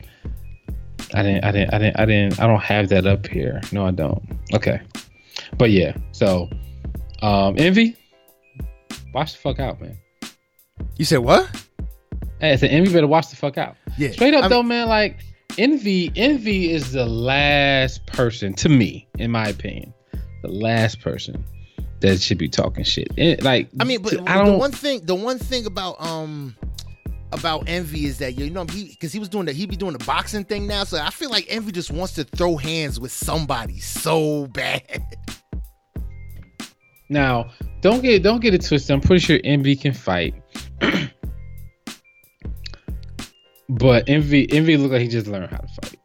I 1.15 1.23
didn't. 1.23 1.45
I 1.45 1.53
didn't. 1.53 1.75
I 1.75 1.79
didn't. 1.79 2.01
I 2.01 2.07
didn't. 2.07 2.41
I 2.41 2.47
don't 2.47 2.63
have 2.63 2.89
that 2.89 3.07
up 3.07 3.27
here. 3.27 3.61
No, 3.73 3.87
I 3.87 3.91
don't. 3.91 4.23
Okay, 4.55 4.81
but 5.59 5.71
yeah. 5.71 5.97
So, 6.13 6.49
um, 7.23 7.55
envy. 7.59 7.97
Watch 9.13 9.35
the 9.35 9.39
fuck 9.39 9.61
out, 9.61 9.81
man. 9.81 9.97
You 10.97 11.05
said 11.05 11.19
what? 11.19 11.49
Hey, 12.41 12.53
I 12.53 12.57
said 12.57 12.71
envy 12.71 12.93
better 12.93 13.07
watch 13.07 13.29
the 13.31 13.37
fuck 13.37 13.59
out. 13.59 13.77
Yeah. 13.99 14.11
Straight 14.11 14.35
up 14.35 14.43
I'm- 14.43 14.51
though, 14.51 14.63
man. 14.63 14.89
Like 14.89 15.21
envy, 15.59 16.13
envy 16.17 16.71
is 16.71 16.93
the 16.93 17.07
last 17.07 18.05
person 18.07 18.55
to 18.55 18.69
me, 18.69 19.07
in 19.19 19.31
my 19.31 19.49
opinion, 19.49 19.93
the 20.43 20.49
last 20.49 21.01
person 21.01 21.45
that 22.01 22.21
should 22.21 22.39
be 22.39 22.49
talking 22.49 22.85
shit. 22.85 23.09
It- 23.17 23.43
like 23.43 23.69
I 23.81 23.85
mean, 23.85 24.03
but 24.03 24.15
I 24.29 24.39
the 24.39 24.45
don't. 24.45 24.59
one 24.59 24.73
thing, 24.73 25.05
the 25.05 25.15
one 25.15 25.39
thing 25.39 25.67
about 25.67 26.01
um 26.01 26.57
about 27.33 27.69
Envy 27.69 28.05
is 28.07 28.19
that 28.19 28.39
you 28.39 28.49
know 28.51 28.65
he 28.65 28.85
because 28.89 29.13
he 29.13 29.19
was 29.19 29.29
doing 29.29 29.47
that 29.47 29.57
he'd 29.57 29.69
be 29.71 29.77
doing 29.77 29.93
the 29.97 30.05
boxing 30.05 30.45
thing 30.45 30.67
now, 30.67 30.85
so 30.85 30.99
I 31.01 31.11
feel 31.11 31.31
like 31.31 31.47
Envy 31.49 31.73
just 31.73 31.91
wants 31.91 32.15
to 32.15 32.25
throw 32.25 32.57
hands 32.57 33.01
with 33.01 33.11
somebody 33.13 33.79
so 33.81 34.47
bad. 34.49 35.03
Now, 37.09 37.51
don't 37.81 38.03
get 38.03 38.23
don't 38.23 38.41
get 38.41 38.55
it 38.55 38.65
twisted. 38.65 38.93
I'm 38.95 39.01
pretty 39.01 39.21
sure 39.21 39.39
envy 39.45 39.77
can 39.77 39.93
fight. 39.93 40.35
but 43.69 44.09
envy 44.09 44.51
envy 44.53 44.77
look 44.77 44.93
like 44.93 45.01
he 45.03 45.09
just 45.09 45.27
learned 45.27 45.51
how 45.51 45.59
to 45.59 45.69
fight. 45.69 45.97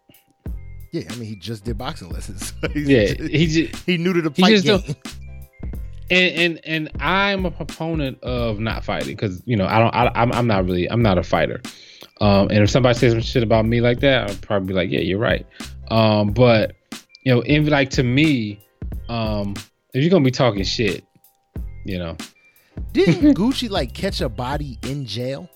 Yeah, 0.91 1.03
I 1.09 1.15
mean 1.15 1.29
he 1.29 1.35
just 1.35 1.65
did 1.65 1.77
boxing 1.77 2.09
lessons. 2.09 2.53
Yeah, 2.75 3.13
just- 3.13 3.29
he 3.29 3.47
just 3.47 3.75
he 3.85 3.97
knew 3.97 4.13
to 4.13 4.21
the 4.21 4.31
fight 4.31 4.63
game. 4.63 4.81
and 6.11 6.35
and 6.35 6.59
and 6.65 6.91
I'm 7.01 7.45
a 7.45 7.51
proponent 7.51 8.21
of 8.23 8.59
not 8.59 8.83
fighting 8.83 9.15
because 9.15 9.41
you 9.45 9.55
know 9.55 9.65
I 9.67 9.79
don't 9.79 9.93
I, 9.93 10.11
I'm 10.15 10.31
I'm 10.31 10.47
not 10.47 10.65
really 10.65 10.89
I'm 10.89 11.01
not 11.01 11.17
a 11.17 11.23
fighter. 11.23 11.61
Um, 12.21 12.49
and 12.49 12.59
if 12.63 12.69
somebody 12.69 12.97
says 12.97 13.13
some 13.13 13.21
shit 13.21 13.43
about 13.43 13.65
me 13.65 13.79
like 13.79 14.01
that, 14.01 14.29
I'll 14.29 14.35
probably 14.37 14.67
be 14.67 14.73
like, 14.73 14.89
yeah, 14.91 14.99
you're 14.99 15.19
right. 15.19 15.45
Um, 15.89 16.31
but 16.31 16.75
you 17.23 17.33
know, 17.33 17.39
envy 17.41 17.69
like 17.69 17.89
to 17.91 18.03
me, 18.03 18.59
um, 19.07 19.53
if 19.93 20.01
you're 20.03 20.09
gonna 20.09 20.25
be 20.25 20.31
talking 20.31 20.63
shit, 20.63 21.05
you 21.85 21.97
know, 21.97 22.17
Didn't 22.93 23.33
Gucci 23.37 23.69
like 23.69 23.93
catch 23.93 24.21
a 24.21 24.29
body 24.29 24.77
in 24.83 25.05
jail? 25.05 25.49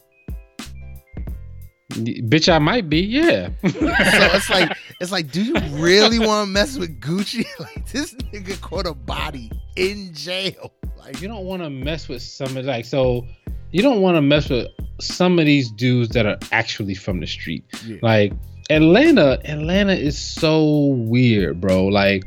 bitch, 1.92 2.52
I 2.52 2.58
might 2.60 2.90
be, 2.90 3.02
yeah. 3.02 3.50
So 3.62 3.70
it's 3.80 4.50
like 4.50 4.76
it's 5.00 5.12
like, 5.12 5.32
do 5.32 5.44
you 5.44 5.54
really 5.78 6.18
want 6.20 6.48
to 6.48 6.52
mess 6.52 6.78
with 6.78 7.00
Gucci? 7.00 7.46
Like 7.60 7.90
this 7.92 8.14
nigga 8.16 8.60
caught 8.62 8.88
a 8.88 8.94
body 8.94 9.52
in 9.76 10.14
jail. 10.14 10.72
Like 10.98 11.22
you 11.22 11.28
don't 11.28 11.46
want 11.46 11.62
to 11.62 11.70
mess 11.70 12.08
with 12.08 12.22
some 12.22 12.56
of 12.58 12.66
like 12.66 12.86
so 12.86 13.28
you 13.72 13.82
don't 13.82 14.02
want 14.02 14.16
to 14.16 14.22
mess 14.22 14.50
with 14.50 14.68
some 15.00 15.38
of 15.40 15.46
these 15.46 15.70
dudes 15.72 16.10
that 16.14 16.26
are 16.26 16.38
actually 16.52 16.96
from 16.96 17.20
the 17.20 17.28
street 17.28 17.64
Yeah. 17.86 17.98
like 18.02 18.32
atlanta 18.70 19.40
atlanta 19.44 19.94
is 19.94 20.18
so 20.18 20.86
weird 20.96 21.60
bro 21.60 21.88
like 21.88 22.24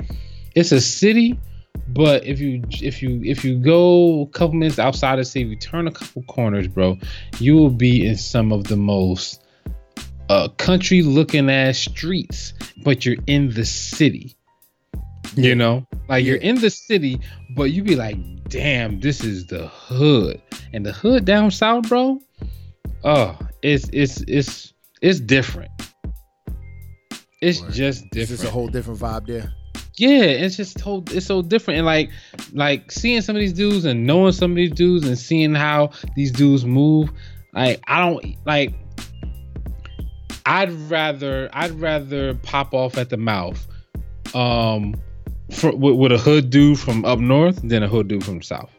it's 0.54 0.72
a 0.72 0.80
city 0.80 1.38
but 1.96 2.24
if 2.26 2.38
you 2.38 2.62
if 2.82 3.02
you 3.02 3.20
if 3.24 3.44
you 3.44 3.58
go 3.58 4.22
a 4.22 4.26
couple 4.26 4.54
minutes 4.54 4.78
outside 4.78 5.16
the 5.16 5.24
city 5.24 5.46
you 5.46 5.56
turn 5.56 5.88
a 5.88 5.90
couple 5.90 6.22
corners 6.24 6.68
bro 6.68 6.96
you 7.38 7.56
will 7.56 7.70
be 7.70 8.06
in 8.06 8.16
some 8.16 8.52
of 8.52 8.64
the 8.64 8.76
most 8.76 9.42
uh 10.28 10.48
country 10.58 11.02
looking 11.02 11.50
ass 11.50 11.78
streets 11.78 12.52
but 12.84 13.04
you're 13.04 13.16
in 13.26 13.50
the 13.50 13.64
city. 13.64 14.36
You 15.34 15.54
know? 15.54 15.86
Like 16.08 16.24
you're 16.24 16.36
in 16.36 16.60
the 16.60 16.70
city 16.70 17.20
but 17.56 17.64
you 17.64 17.82
be 17.82 17.96
like 17.96 18.16
damn 18.48 19.00
this 19.00 19.24
is 19.24 19.46
the 19.46 19.66
hood. 19.68 20.40
And 20.72 20.84
the 20.84 20.92
hood 20.92 21.24
down 21.24 21.50
south 21.50 21.88
bro 21.88 22.20
oh 23.04 23.38
it's 23.62 23.88
it's 23.92 24.22
it's 24.28 24.72
it's 25.02 25.20
different. 25.20 25.70
It's 27.42 27.60
Word. 27.60 27.72
just 27.72 28.10
different 28.10 28.40
It's 28.40 28.48
a 28.48 28.50
whole 28.50 28.68
different 28.68 28.98
vibe 28.98 29.26
there. 29.26 29.52
Yeah 29.98 30.22
it's 30.22 30.56
just 30.56 30.78
so 30.78 31.02
it's 31.08 31.26
so 31.26 31.42
different 31.42 31.78
and 31.78 31.86
like 31.86 32.10
like 32.52 32.90
seeing 32.92 33.22
some 33.22 33.34
of 33.34 33.40
these 33.40 33.52
dudes 33.52 33.84
and 33.84 34.06
knowing 34.06 34.32
some 34.32 34.50
of 34.50 34.56
these 34.56 34.72
dudes 34.72 35.06
and 35.06 35.18
seeing 35.18 35.54
how 35.54 35.90
these 36.14 36.30
dudes 36.30 36.64
move 36.64 37.10
like 37.54 37.80
i 37.86 37.98
don't 37.98 38.36
like 38.44 38.74
i'd 40.44 40.72
rather 40.90 41.48
i'd 41.54 41.70
rather 41.72 42.34
pop 42.34 42.74
off 42.74 42.98
at 42.98 43.08
the 43.08 43.16
mouth 43.16 43.66
um 44.34 44.94
for, 45.50 45.74
with, 45.74 45.96
with 45.96 46.12
a 46.12 46.18
hood 46.18 46.50
dude 46.50 46.78
from 46.78 47.04
up 47.04 47.18
north 47.18 47.60
than 47.62 47.82
a 47.82 47.88
hood 47.88 48.08
dude 48.08 48.24
from 48.24 48.38
the 48.38 48.44
south 48.44 48.70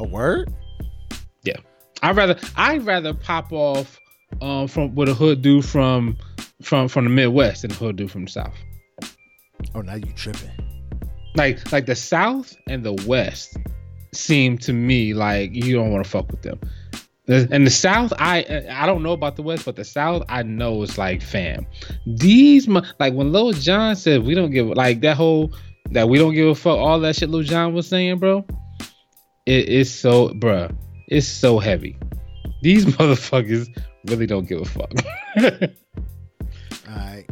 A 0.00 0.06
word? 0.06 0.52
Yeah. 1.42 1.56
I'd 2.02 2.16
rather 2.16 2.38
i'd 2.56 2.84
rather 2.84 3.12
pop 3.12 3.52
off 3.52 3.98
um 4.40 4.68
from 4.68 4.94
with 4.94 5.08
a 5.08 5.14
hood 5.14 5.42
dude 5.42 5.64
from 5.64 6.16
from 6.62 6.88
from 6.88 7.04
the 7.04 7.10
midwest 7.10 7.62
than 7.62 7.72
a 7.72 7.74
hood 7.74 7.96
dude 7.96 8.10
from 8.10 8.26
the 8.26 8.30
south 8.30 8.54
Oh, 9.74 9.80
now 9.80 9.94
you 9.94 10.12
tripping. 10.14 10.50
like 11.34 11.72
like 11.72 11.86
the 11.86 11.94
south 11.94 12.54
and 12.68 12.84
the 12.84 12.92
west 13.06 13.56
seem 14.14 14.58
to 14.58 14.72
me 14.72 15.14
like 15.14 15.54
you 15.54 15.74
don't 15.74 15.90
want 15.90 16.04
to 16.04 16.10
fuck 16.10 16.30
with 16.30 16.42
them 16.42 16.60
and 17.28 17.66
the 17.66 17.70
south 17.70 18.12
i 18.18 18.44
i 18.70 18.84
don't 18.84 19.02
know 19.02 19.12
about 19.12 19.36
the 19.36 19.42
west 19.42 19.64
but 19.64 19.74
the 19.76 19.84
south 19.84 20.22
i 20.28 20.42
know 20.42 20.82
is 20.82 20.98
like 20.98 21.22
fam 21.22 21.66
these 22.06 22.68
like 22.68 23.14
when 23.14 23.32
lil 23.32 23.52
john 23.52 23.96
said 23.96 24.22
we 24.24 24.34
don't 24.34 24.50
give 24.50 24.66
like 24.68 25.00
that 25.00 25.16
whole 25.16 25.50
that 25.90 26.06
we 26.08 26.18
don't 26.18 26.34
give 26.34 26.48
a 26.48 26.54
fuck 26.54 26.76
all 26.78 27.00
that 27.00 27.16
shit 27.16 27.30
lil 27.30 27.42
john 27.42 27.72
was 27.72 27.88
saying 27.88 28.18
bro 28.18 28.44
it 29.46 29.66
is 29.68 29.92
so 29.92 30.28
bruh 30.34 30.70
it's 31.08 31.26
so 31.26 31.58
heavy 31.58 31.96
these 32.62 32.84
motherfuckers 32.96 33.66
really 34.08 34.26
don't 34.26 34.46
give 34.46 34.60
a 34.60 34.64
fuck 34.66 34.92
All 36.88 36.96
right. 36.96 37.24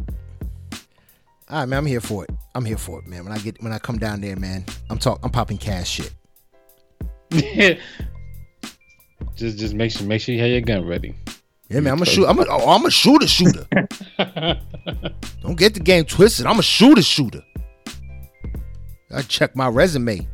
All 1.51 1.59
right, 1.59 1.65
man. 1.65 1.79
I'm 1.79 1.85
here 1.85 1.99
for 1.99 2.23
it. 2.23 2.29
I'm 2.55 2.63
here 2.63 2.77
for 2.77 2.99
it, 2.99 3.07
man. 3.07 3.25
When 3.25 3.33
I 3.33 3.37
get 3.37 3.61
when 3.61 3.73
I 3.73 3.79
come 3.79 3.97
down 3.97 4.21
there, 4.21 4.37
man, 4.37 4.63
I'm 4.89 4.97
talk. 4.97 5.19
I'm 5.21 5.31
popping 5.31 5.57
cash 5.57 5.89
shit. 5.89 6.13
just 9.35 9.57
just 9.57 9.73
make 9.73 9.91
sure 9.91 10.07
make 10.07 10.21
sure 10.21 10.33
you 10.33 10.39
have 10.39 10.49
your 10.49 10.61
gun 10.61 10.85
ready 10.85 11.13
Yeah, 11.69 11.81
man. 11.81 11.93
I'm 11.93 12.01
a 12.01 12.05
shoot. 12.05 12.25
I'm 12.25 12.39
a. 12.39 12.45
Oh, 12.49 12.69
I'm 12.69 12.85
a 12.85 12.91
shooter. 12.91 13.27
Shooter. 13.27 13.65
Don't 15.41 15.57
get 15.57 15.73
the 15.73 15.81
game 15.83 16.05
twisted. 16.05 16.45
I'm 16.45 16.57
a 16.57 16.63
shooter. 16.63 17.01
Shooter. 17.01 17.41
I 19.13 19.21
check 19.23 19.53
my 19.53 19.67
resume. 19.67 20.25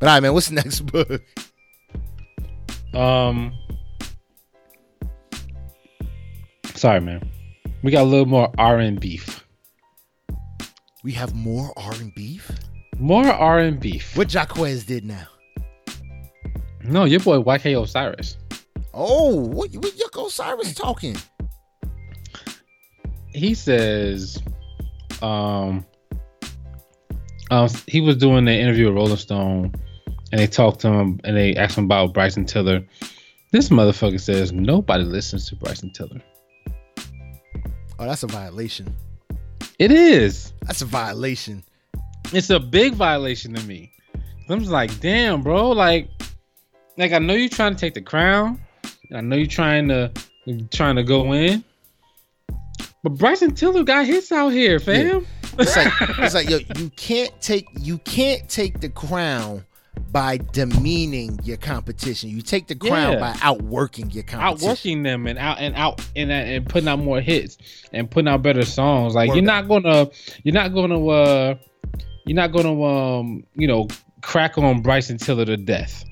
But 0.00 0.08
all 0.08 0.08
right, 0.08 0.20
man, 0.20 0.32
what's 0.34 0.48
the 0.48 0.56
next 0.56 0.80
book? 0.86 1.22
Um, 2.92 3.54
sorry, 6.74 7.00
man. 7.00 7.30
We 7.82 7.90
got 7.90 8.02
a 8.02 8.04
little 8.04 8.26
more 8.26 8.50
R 8.58 8.78
and 8.78 9.00
beef. 9.00 9.44
We 11.02 11.12
have 11.12 11.34
more 11.34 11.72
R 11.76 11.92
and 11.94 12.14
beef. 12.14 12.50
More 12.98 13.26
R 13.26 13.58
and 13.58 13.80
beef. 13.80 14.16
What 14.16 14.28
Jacquez 14.28 14.86
did 14.86 15.04
now? 15.04 15.26
No, 16.84 17.04
your 17.04 17.20
boy 17.20 17.38
YK 17.38 17.82
Osiris. 17.82 18.36
Oh, 18.94 19.34
what, 19.34 19.72
what 19.72 19.92
Yuck 19.96 20.26
Osiris 20.26 20.74
talking? 20.74 21.16
He 23.34 23.54
says, 23.54 24.40
um, 25.22 25.84
um, 27.50 27.68
he 27.86 28.00
was 28.00 28.16
doing 28.16 28.44
the 28.44 28.52
interview 28.52 28.86
with 28.86 28.94
Rolling 28.94 29.16
Stone, 29.16 29.72
and 30.30 30.40
they 30.40 30.46
talked 30.46 30.80
to 30.80 30.88
him 30.88 31.20
and 31.24 31.36
they 31.36 31.56
asked 31.56 31.78
him 31.78 31.84
about 31.84 32.14
Bryson 32.14 32.44
Tiller. 32.44 32.86
This 33.50 33.70
motherfucker 33.70 34.20
says 34.20 34.52
nobody 34.52 35.04
listens 35.04 35.48
to 35.48 35.56
Bryson 35.56 35.90
Tiller. 35.92 36.22
Oh, 38.02 38.06
that's 38.06 38.24
a 38.24 38.26
violation. 38.26 38.92
It 39.78 39.92
is. 39.92 40.52
That's 40.62 40.82
a 40.82 40.86
violation. 40.86 41.62
It's 42.32 42.50
a 42.50 42.58
big 42.58 42.94
violation 42.94 43.54
to 43.54 43.64
me. 43.64 43.92
I'm 44.48 44.58
just 44.58 44.72
like, 44.72 44.98
damn, 44.98 45.40
bro. 45.40 45.70
Like, 45.70 46.10
like 46.98 47.12
I 47.12 47.20
know 47.20 47.34
you're 47.34 47.48
trying 47.48 47.76
to 47.76 47.80
take 47.80 47.94
the 47.94 48.02
crown. 48.02 48.60
I 49.14 49.20
know 49.20 49.36
you're 49.36 49.46
trying 49.46 49.86
to 49.86 50.10
trying 50.72 50.96
to 50.96 51.04
go 51.04 51.32
in. 51.32 51.62
But 53.04 53.10
Bryson 53.10 53.54
Tiller 53.54 53.84
got 53.84 54.04
hits 54.04 54.32
out 54.32 54.48
here, 54.48 54.80
fam. 54.80 55.06
Yeah. 55.06 55.60
It's 55.60 55.76
like 55.76 55.92
it's 56.18 56.34
like 56.34 56.50
yo, 56.50 56.58
you 56.76 56.90
can't 56.96 57.40
take 57.40 57.66
you 57.78 57.98
can't 57.98 58.48
take 58.48 58.80
the 58.80 58.88
crown 58.88 59.64
by 60.10 60.38
demeaning 60.52 61.38
your 61.44 61.56
competition. 61.56 62.30
You 62.30 62.42
take 62.42 62.66
the 62.66 62.74
crown 62.74 63.14
Yeah. 63.14 63.20
by 63.20 63.36
outworking 63.42 64.10
your 64.10 64.24
competition. 64.24 64.68
outworking 64.68 65.02
them 65.02 65.26
and 65.26 65.38
out 65.38 65.58
and 65.58 65.74
out 65.74 66.00
and 66.16 66.30
and 66.30 66.66
putting 66.68 66.88
out 66.88 66.98
more 66.98 67.20
hits 67.20 67.58
and 67.92 68.10
putting 68.10 68.28
out 68.28 68.42
better 68.42 68.64
songs. 68.64 69.14
Like 69.14 69.28
Word 69.30 69.36
you're 69.36 69.50
up. 69.50 69.68
not 69.68 69.68
gonna 69.68 70.10
you're 70.44 70.54
not 70.54 70.68
gonna 70.74 71.06
uh 71.06 71.54
you're 72.26 72.36
not 72.36 72.52
gonna 72.52 72.82
um 72.82 73.44
you 73.54 73.66
know 73.68 73.88
crack 74.22 74.56
on 74.58 74.80
Bryson 74.82 75.18
Tiller 75.18 75.44
to 75.44 75.56
death. 75.56 76.04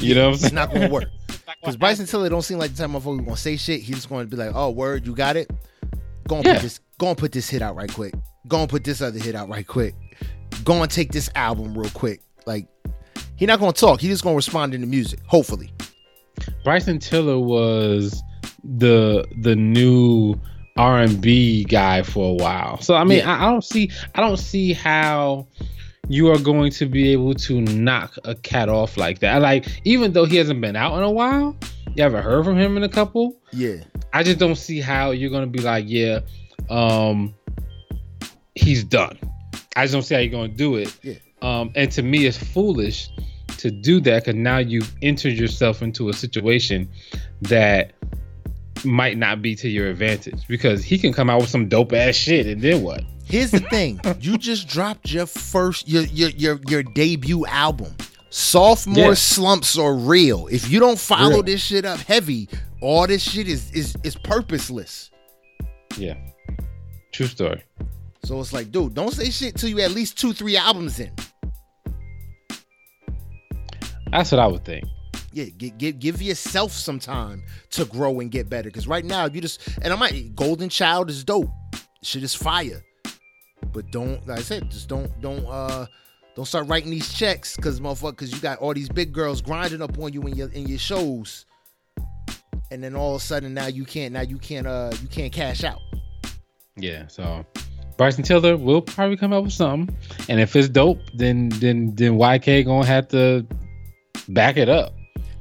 You 0.00 0.14
know 0.14 0.30
what 0.30 0.40
I'm 0.40 0.44
It's 0.44 0.52
not 0.52 0.72
gonna 0.72 0.88
work. 0.90 1.08
Because 1.60 1.76
Bryson 1.76 2.06
Tiller 2.06 2.28
don't 2.28 2.42
seem 2.42 2.58
like 2.58 2.70
the 2.74 2.86
type 2.86 2.94
of 2.94 3.02
motherfucker 3.02 3.24
gonna 3.24 3.36
say 3.36 3.56
shit. 3.56 3.80
He's 3.80 3.96
just 3.96 4.08
gonna 4.08 4.26
be 4.26 4.36
like, 4.36 4.52
"Oh, 4.54 4.70
word, 4.70 5.04
you 5.06 5.14
got 5.14 5.36
it. 5.36 5.50
Go 6.28 6.36
and 6.36 6.44
Yeah. 6.44 6.54
put 6.54 6.62
this. 6.62 6.80
Go 6.98 7.08
and 7.08 7.18
put 7.18 7.32
this 7.32 7.48
hit 7.48 7.60
out 7.62 7.74
right 7.74 7.92
quick. 7.92 8.14
Go 8.46 8.60
and 8.60 8.68
put 8.68 8.84
this 8.84 9.00
other 9.02 9.18
hit 9.18 9.34
out 9.34 9.48
right 9.48 9.66
quick. 9.66 9.94
Go 10.62 10.80
and 10.82 10.90
take 10.90 11.10
this 11.10 11.28
album 11.34 11.76
real 11.76 11.90
quick." 11.90 12.20
Like, 12.46 12.68
he 13.36 13.46
not 13.46 13.60
gonna 13.60 13.72
talk. 13.72 14.00
He 14.00 14.08
just 14.08 14.22
gonna 14.22 14.36
respond 14.36 14.74
in 14.74 14.80
the 14.80 14.86
music. 14.86 15.20
Hopefully, 15.26 15.72
Bryson 16.64 16.98
Tiller 16.98 17.38
was 17.38 18.22
the 18.64 19.26
the 19.42 19.54
new 19.56 20.34
R 20.76 20.98
and 20.98 21.20
B 21.20 21.64
guy 21.64 22.02
for 22.02 22.30
a 22.32 22.34
while. 22.34 22.80
So 22.80 22.94
I 22.94 23.04
mean, 23.04 23.18
Yeah. 23.18 23.32
I, 23.34 23.46
I 23.46 23.50
don't 23.50 23.64
see 23.64 23.90
I 24.14 24.20
don't 24.20 24.36
see 24.38 24.72
how 24.72 25.46
you 26.08 26.30
are 26.30 26.38
going 26.38 26.70
to 26.70 26.86
be 26.86 27.10
able 27.12 27.34
to 27.34 27.60
knock 27.60 28.16
a 28.24 28.34
cat 28.34 28.68
off 28.68 28.96
like 28.96 29.18
that. 29.20 29.42
Like 29.42 29.66
even 29.84 30.12
though 30.12 30.24
he 30.24 30.36
hasn't 30.36 30.60
been 30.60 30.76
out 30.76 30.96
in 30.96 31.02
a 31.02 31.10
while, 31.10 31.56
you 31.94 32.02
haven't 32.02 32.22
heard 32.22 32.44
from 32.44 32.56
him 32.56 32.76
in 32.76 32.82
a 32.82 32.88
couple. 32.88 33.36
yeah. 33.52 33.76
I 34.12 34.22
just 34.22 34.38
don't 34.38 34.54
see 34.56 34.80
how 34.80 35.10
you're 35.10 35.30
gonna 35.30 35.46
be 35.46 35.58
like, 35.58 35.84
yeah, 35.88 36.20
um, 36.70 37.34
he's 38.54 38.82
done. 38.84 39.18
I 39.74 39.84
just 39.84 39.92
don't 39.92 40.02
see 40.02 40.14
how 40.14 40.20
you're 40.20 40.30
gonna 40.30 40.48
do 40.48 40.76
it. 40.76 40.96
Yeah. 41.02 41.14
Um, 41.42 41.70
and 41.74 41.90
to 41.92 42.02
me, 42.02 42.26
it's 42.26 42.36
foolish 42.38 43.08
to 43.58 43.70
do 43.70 44.00
that 44.00 44.24
because 44.24 44.34
now 44.34 44.58
you've 44.58 44.92
entered 45.02 45.34
yourself 45.34 45.82
into 45.82 46.08
a 46.08 46.12
situation 46.12 46.88
that 47.42 47.92
might 48.84 49.16
not 49.16 49.40
be 49.42 49.54
to 49.56 49.68
your 49.68 49.88
advantage 49.88 50.46
because 50.48 50.84
he 50.84 50.98
can 50.98 51.12
come 51.12 51.30
out 51.30 51.40
with 51.40 51.48
some 51.50 51.68
dope 51.68 51.92
ass 51.92 52.14
shit 52.14 52.46
and 52.46 52.60
then 52.60 52.82
what? 52.82 53.02
Here's 53.24 53.50
the 53.50 53.60
thing: 53.70 54.00
you 54.20 54.38
just 54.38 54.68
dropped 54.68 55.10
your 55.12 55.26
first 55.26 55.88
your 55.88 56.02
your 56.04 56.30
your, 56.30 56.60
your 56.68 56.82
debut 56.82 57.46
album. 57.46 57.94
Sophomore 58.30 59.08
Yeah. 59.08 59.14
slumps 59.14 59.78
are 59.78 59.94
real. 59.94 60.46
If 60.48 60.68
you 60.70 60.78
don't 60.78 60.98
follow 60.98 61.30
Real. 61.36 61.42
this 61.42 61.62
shit 61.62 61.84
up 61.86 61.98
heavy, 62.00 62.48
all 62.82 63.06
this 63.06 63.22
shit 63.22 63.48
is 63.48 63.70
is 63.72 63.96
is 64.04 64.14
purposeless. 64.16 65.10
Yeah, 65.96 66.16
true 67.12 67.26
story. 67.26 67.62
So 68.26 68.40
it's 68.40 68.52
like, 68.52 68.72
dude, 68.72 68.94
don't 68.94 69.12
say 69.12 69.30
shit 69.30 69.54
till 69.54 69.68
you 69.68 69.78
at 69.78 69.92
least 69.92 70.18
two, 70.18 70.32
three 70.32 70.56
albums 70.56 70.98
in. 70.98 71.12
That's 74.10 74.32
what 74.32 74.40
I 74.40 74.48
would 74.48 74.64
think. 74.64 74.84
Yeah, 75.32 75.44
give, 75.44 75.78
give 75.78 75.98
give 76.00 76.22
yourself 76.22 76.72
some 76.72 76.98
time 76.98 77.44
to 77.70 77.84
grow 77.84 78.18
and 78.18 78.28
get 78.28 78.50
better. 78.50 78.68
Cause 78.68 78.88
right 78.88 79.04
now 79.04 79.26
you 79.26 79.40
just 79.40 79.68
and 79.80 79.92
I 79.92 79.96
might 79.96 80.34
Golden 80.34 80.68
Child 80.68 81.08
is 81.08 81.22
dope. 81.22 81.50
Shit 82.02 82.24
is 82.24 82.34
fire. 82.34 82.82
But 83.72 83.92
don't 83.92 84.26
like 84.26 84.40
I 84.40 84.42
said, 84.42 84.72
just 84.72 84.88
don't 84.88 85.08
don't 85.20 85.46
uh 85.46 85.86
don't 86.34 86.46
start 86.46 86.66
writing 86.66 86.90
these 86.90 87.14
checks 87.14 87.56
cause 87.56 87.78
motherfucker 87.78 88.16
cause 88.16 88.32
you 88.32 88.40
got 88.40 88.58
all 88.58 88.74
these 88.74 88.88
big 88.88 89.12
girls 89.12 89.40
grinding 89.40 89.82
up 89.82 89.96
on 90.00 90.12
you 90.12 90.22
in 90.22 90.34
your 90.34 90.50
in 90.50 90.66
your 90.66 90.78
shows. 90.78 91.46
And 92.72 92.82
then 92.82 92.96
all 92.96 93.14
of 93.14 93.22
a 93.22 93.24
sudden 93.24 93.54
now 93.54 93.66
you 93.66 93.84
can't 93.84 94.12
now 94.12 94.22
you 94.22 94.38
can't 94.38 94.66
uh 94.66 94.90
you 95.00 95.06
can't 95.06 95.32
cash 95.32 95.62
out. 95.62 95.80
Yeah, 96.76 97.06
so 97.06 97.46
Bryson 97.96 98.22
Tiller 98.24 98.56
will 98.56 98.82
probably 98.82 99.16
come 99.16 99.32
up 99.32 99.44
with 99.44 99.52
something, 99.52 99.94
and 100.28 100.40
if 100.40 100.54
it's 100.56 100.68
dope, 100.68 100.98
then 101.14 101.48
then 101.50 101.94
then 101.94 102.18
YK 102.18 102.64
gonna 102.64 102.86
have 102.86 103.08
to 103.08 103.46
back 104.28 104.56
it 104.56 104.68
up. 104.68 104.92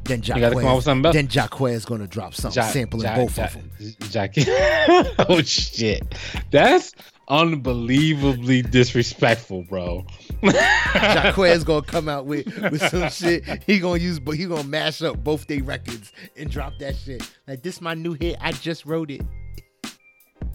Then 0.05 0.21
You 0.21 0.35
gotta 0.39 0.55
come 0.55 0.65
up 0.67 0.75
with 0.75 0.85
something 0.85 1.05
else. 1.07 1.15
then 1.15 1.27
Jacquez 1.27 1.73
is 1.73 1.85
gonna 1.85 2.05
drop 2.07 2.35
something 2.35 2.61
Ja- 2.61 2.69
sampling 2.69 3.03
Ja- 3.03 3.15
both 3.15 3.37
Ja- 3.37 3.45
of 3.45 3.53
them. 3.53 3.71
Jack- 4.11 4.35
oh 5.29 5.41
shit, 5.41 6.03
that's 6.51 6.93
unbelievably 7.27 8.61
disrespectful, 8.63 9.63
bro. 9.63 10.05
Jacquez 10.43 11.63
gonna 11.65 11.81
come 11.81 12.07
out 12.07 12.25
with, 12.25 12.45
with 12.71 12.81
some 12.89 13.09
shit. 13.09 13.63
He 13.65 13.79
gonna 13.79 13.99
use, 13.99 14.19
but 14.19 14.35
he 14.35 14.45
gonna 14.45 14.63
mash 14.63 15.01
up 15.01 15.23
both 15.23 15.47
their 15.47 15.63
records 15.63 16.11
and 16.37 16.49
drop 16.51 16.73
that 16.79 16.95
shit. 16.95 17.27
Like 17.47 17.63
this, 17.63 17.81
my 17.81 17.95
new 17.95 18.13
hit. 18.13 18.37
I 18.41 18.51
just 18.51 18.85
wrote 18.85 19.09
it. 19.09 19.21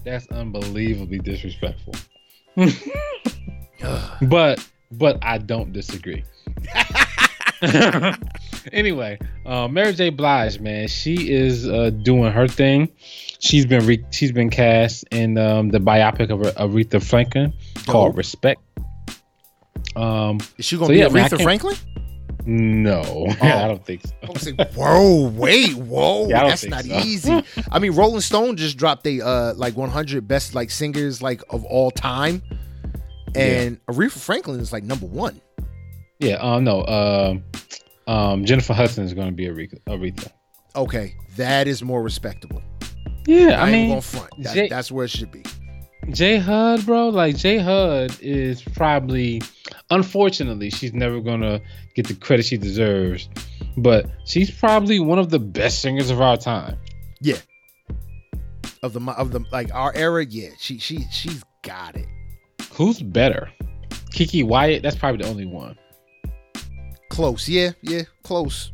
That's 0.03 0.27
unbelievably 0.29 1.19
disrespectful. 1.19 1.93
but 4.23 4.67
but 4.91 5.17
I 5.23 5.37
don't 5.37 5.71
disagree. 5.73 6.23
anyway, 8.71 9.17
uh, 9.45 9.67
Mary 9.67 9.93
J. 9.93 10.09
Blige, 10.09 10.59
man, 10.59 10.87
she 10.87 11.31
is 11.31 11.67
uh, 11.67 11.91
doing 11.91 12.31
her 12.31 12.47
thing. 12.47 12.89
She's 13.39 13.65
been 13.65 13.85
re- 13.85 14.05
she's 14.11 14.31
been 14.31 14.49
cast 14.49 15.03
in 15.11 15.37
um, 15.37 15.69
the 15.69 15.79
biopic 15.79 16.29
of 16.29 16.39
Aretha 16.55 17.01
Franklin 17.03 17.53
called 17.85 18.11
Dope. 18.11 18.17
Respect. 18.17 18.61
Um, 19.95 20.39
Is 20.57 20.65
she 20.65 20.75
gonna 20.77 20.87
So, 20.87 20.93
be 20.93 20.99
yeah, 20.99 21.07
Aretha 21.09 21.29
can't- 21.31 21.41
Franklin? 21.41 21.75
No, 22.45 23.25
I 23.41 23.67
don't 23.67 23.85
think 23.85 24.01
so. 24.05 24.13
I 24.23 24.27
was 24.31 24.51
like, 24.57 24.71
whoa, 24.73 25.29
wait, 25.29 25.73
whoa, 25.75 26.27
Yeah, 26.27 26.47
that's 26.47 26.65
not 26.65 26.83
so. 26.85 26.97
easy. 26.99 27.43
I 27.71 27.79
mean, 27.79 27.91
Rolling 27.93 28.21
Stone 28.21 28.57
just 28.57 28.77
dropped 28.77 29.05
a 29.07 29.21
uh 29.25 29.53
like 29.55 29.75
100 29.77 30.27
best 30.27 30.55
like 30.55 30.71
singers 30.71 31.21
like 31.21 31.41
of 31.49 31.63
all 31.65 31.91
time, 31.91 32.41
and 33.35 33.83
Aretha 33.85 34.19
Franklin 34.19 34.59
is 34.59 34.71
like 34.73 34.83
number 34.83 35.05
one. 35.05 35.39
Yeah, 36.19 36.35
um, 36.35 36.63
no, 36.63 36.85
um, 36.85 37.43
um, 38.07 38.45
Jennifer 38.45 38.73
Hudson 38.73 39.03
is 39.05 39.13
going 39.13 39.27
to 39.29 39.33
be 39.33 39.45
Aretha. 39.47 39.79
Aretha. 39.87 40.31
Okay, 40.75 41.15
that 41.35 41.67
is 41.67 41.81
more 41.83 42.01
respectable. 42.03 42.61
Yeah, 43.27 43.59
I, 43.61 43.65
I 43.65 43.69
ain't 43.69 43.71
mean, 43.73 43.89
gonna 43.89 44.01
front. 44.01 44.29
That- 44.39 44.53
Jay- 44.53 44.67
that's 44.69 44.91
where 44.91 45.05
it 45.05 45.11
should 45.11 45.31
be. 45.31 45.43
J 46.09 46.37
Hud, 46.37 46.85
bro, 46.85 47.09
like 47.09 47.37
J 47.37 47.59
Hud 47.59 48.19
is 48.21 48.61
probably, 48.61 49.41
unfortunately, 49.91 50.69
she's 50.69 50.93
never 50.93 51.21
gonna 51.21 51.61
get 51.95 52.07
the 52.07 52.15
credit 52.15 52.45
she 52.45 52.57
deserves, 52.57 53.29
but 53.77 54.07
she's 54.25 54.49
probably 54.49 54.99
one 54.99 55.19
of 55.19 55.29
the 55.29 55.39
best 55.39 55.81
singers 55.81 56.09
of 56.09 56.19
our 56.19 56.37
time. 56.37 56.77
Yeah. 57.21 57.37
Of 58.83 58.93
the 58.93 59.11
of 59.11 59.31
the 59.31 59.41
like 59.51 59.73
our 59.73 59.95
era, 59.95 60.25
yeah, 60.25 60.49
she 60.59 60.79
she 60.79 61.05
she's 61.11 61.43
got 61.61 61.95
it. 61.95 62.07
Who's 62.73 63.01
better? 63.01 63.51
Keke 64.11 64.43
Wyatt, 64.43 64.81
that's 64.81 64.95
probably 64.95 65.23
the 65.23 65.29
only 65.29 65.45
one. 65.45 65.77
Close, 67.09 67.47
yeah, 67.47 67.71
yeah, 67.81 68.03
close. 68.23 68.71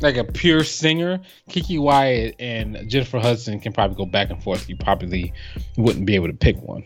Like 0.00 0.16
a 0.16 0.24
pure 0.24 0.64
singer, 0.64 1.20
Keke 1.50 1.78
Wyatt 1.78 2.36
and 2.38 2.88
Jennifer 2.88 3.18
Hudson 3.18 3.60
can 3.60 3.72
probably 3.72 3.96
go 3.96 4.06
back 4.06 4.30
and 4.30 4.42
forth. 4.42 4.68
You 4.68 4.76
probably 4.76 5.32
wouldn't 5.76 6.06
be 6.06 6.14
able 6.14 6.28
to 6.28 6.34
pick 6.34 6.56
one. 6.62 6.84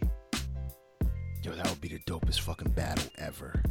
Yo, 1.42 1.52
that 1.52 1.68
would 1.68 1.80
be 1.80 1.88
the 1.88 2.00
dopest 2.00 2.40
fucking 2.40 2.72
battle 2.72 3.08
ever. 3.18 3.62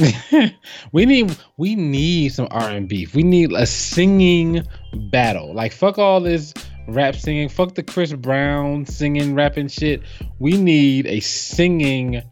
we 0.92 1.04
need 1.04 1.36
we 1.58 1.74
need 1.74 2.30
some 2.30 2.48
R 2.50 2.70
and 2.70 2.88
B. 2.88 3.06
We 3.14 3.22
need 3.22 3.52
a 3.52 3.66
singing 3.66 4.62
battle. 5.10 5.54
Like 5.54 5.72
fuck 5.72 5.98
all 5.98 6.20
this 6.20 6.54
rap 6.88 7.14
singing. 7.14 7.48
Fuck 7.48 7.74
the 7.74 7.82
Chris 7.82 8.12
Brown 8.12 8.86
singing 8.86 9.34
rapping 9.34 9.68
shit. 9.68 10.02
We 10.38 10.56
need 10.56 11.06
a 11.06 11.20
singing 11.20 12.22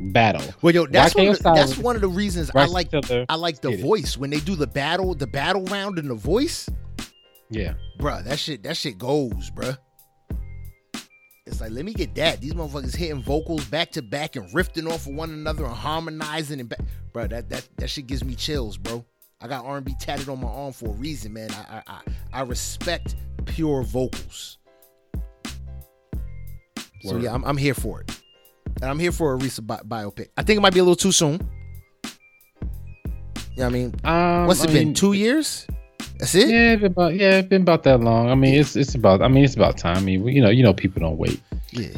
battle. 0.00 0.42
Well, 0.62 0.74
yo, 0.74 0.86
that's 0.86 1.14
one, 1.14 1.28
of 1.28 1.38
the, 1.38 1.42
that's 1.42 1.78
one 1.78 1.96
of 1.96 2.02
the 2.02 2.08
reasons 2.08 2.50
I 2.54 2.66
like 2.66 2.88
I 3.28 3.34
like 3.36 3.60
the 3.60 3.76
voice 3.76 4.16
when 4.16 4.30
they 4.30 4.40
do 4.40 4.54
the 4.56 4.66
battle, 4.66 5.14
the 5.14 5.26
battle 5.26 5.64
round 5.64 5.98
and 5.98 6.10
the 6.10 6.14
voice, 6.14 6.68
Yeah. 7.50 7.74
bruh. 7.98 8.24
That 8.24 8.38
shit, 8.38 8.62
that 8.64 8.76
shit 8.76 8.98
goes, 8.98 9.50
bruh. 9.50 9.78
It's 11.46 11.60
like 11.60 11.70
let 11.70 11.84
me 11.84 11.92
get 11.94 12.14
that. 12.16 12.40
These 12.40 12.54
motherfuckers 12.54 12.96
hitting 12.96 13.22
vocals 13.22 13.64
back 13.66 13.92
to 13.92 14.02
back 14.02 14.34
and 14.36 14.48
riffing 14.50 14.90
off 14.90 15.06
of 15.06 15.14
one 15.14 15.30
another 15.30 15.64
and 15.64 15.74
harmonizing 15.74 16.58
and 16.60 16.68
back, 16.68 16.80
bruh. 17.12 17.28
That 17.28 17.48
that 17.50 17.68
that 17.76 17.88
shit 17.88 18.06
gives 18.06 18.24
me 18.24 18.34
chills, 18.34 18.76
bro. 18.76 19.04
I 19.40 19.48
got 19.48 19.64
R&B 19.66 19.94
tatted 20.00 20.28
on 20.30 20.40
my 20.40 20.48
arm 20.48 20.72
for 20.72 20.86
a 20.86 20.92
reason, 20.92 21.32
man. 21.34 21.50
I 21.52 21.76
I 21.76 21.82
I, 21.86 22.00
I 22.32 22.42
respect 22.42 23.14
pure 23.44 23.82
vocals. 23.82 24.58
So 27.02 27.18
yeah, 27.18 27.32
I'm, 27.32 27.44
I'm 27.44 27.56
here 27.56 27.74
for 27.74 28.00
it, 28.00 28.10
and 28.80 28.84
I'm 28.90 28.98
here 28.98 29.12
for 29.12 29.34
a 29.34 29.38
Risa 29.38 29.66
bi- 29.66 29.80
biopic. 29.86 30.28
I 30.36 30.42
think 30.42 30.58
it 30.58 30.60
might 30.60 30.72
be 30.74 30.80
a 30.80 30.84
little 30.84 30.96
too 30.96 31.12
soon. 31.12 31.40
Yeah, 33.56 33.66
I 33.66 33.68
mean, 33.70 33.94
Um, 34.04 34.46
what's 34.46 34.62
it 34.64 34.70
I 34.70 34.72
been? 34.72 34.84
mean, 34.88 34.94
Two 34.94 35.12
years? 35.14 35.66
That's 36.18 36.34
it. 36.34 36.48
Yeah, 36.48 36.72
it's 36.72 36.82
been 36.82 36.92
about 36.92 37.14
yeah, 37.14 37.38
it's 37.38 37.48
been 37.48 37.62
about 37.62 37.82
that 37.84 38.00
long. 38.00 38.28
I 38.30 38.34
mean, 38.34 38.54
it's 38.54 38.76
it's 38.76 38.94
about. 38.94 39.20
I 39.22 39.28
mean, 39.28 39.44
it's 39.44 39.54
about 39.54 39.76
time. 39.76 39.96
I 39.96 40.00
mean, 40.00 40.26
you 40.28 40.40
know, 40.40 40.48
you 40.50 40.62
know, 40.62 40.72
people 40.72 41.00
don't 41.00 41.18
wait. 41.18 41.40
Yeah. 41.72 41.88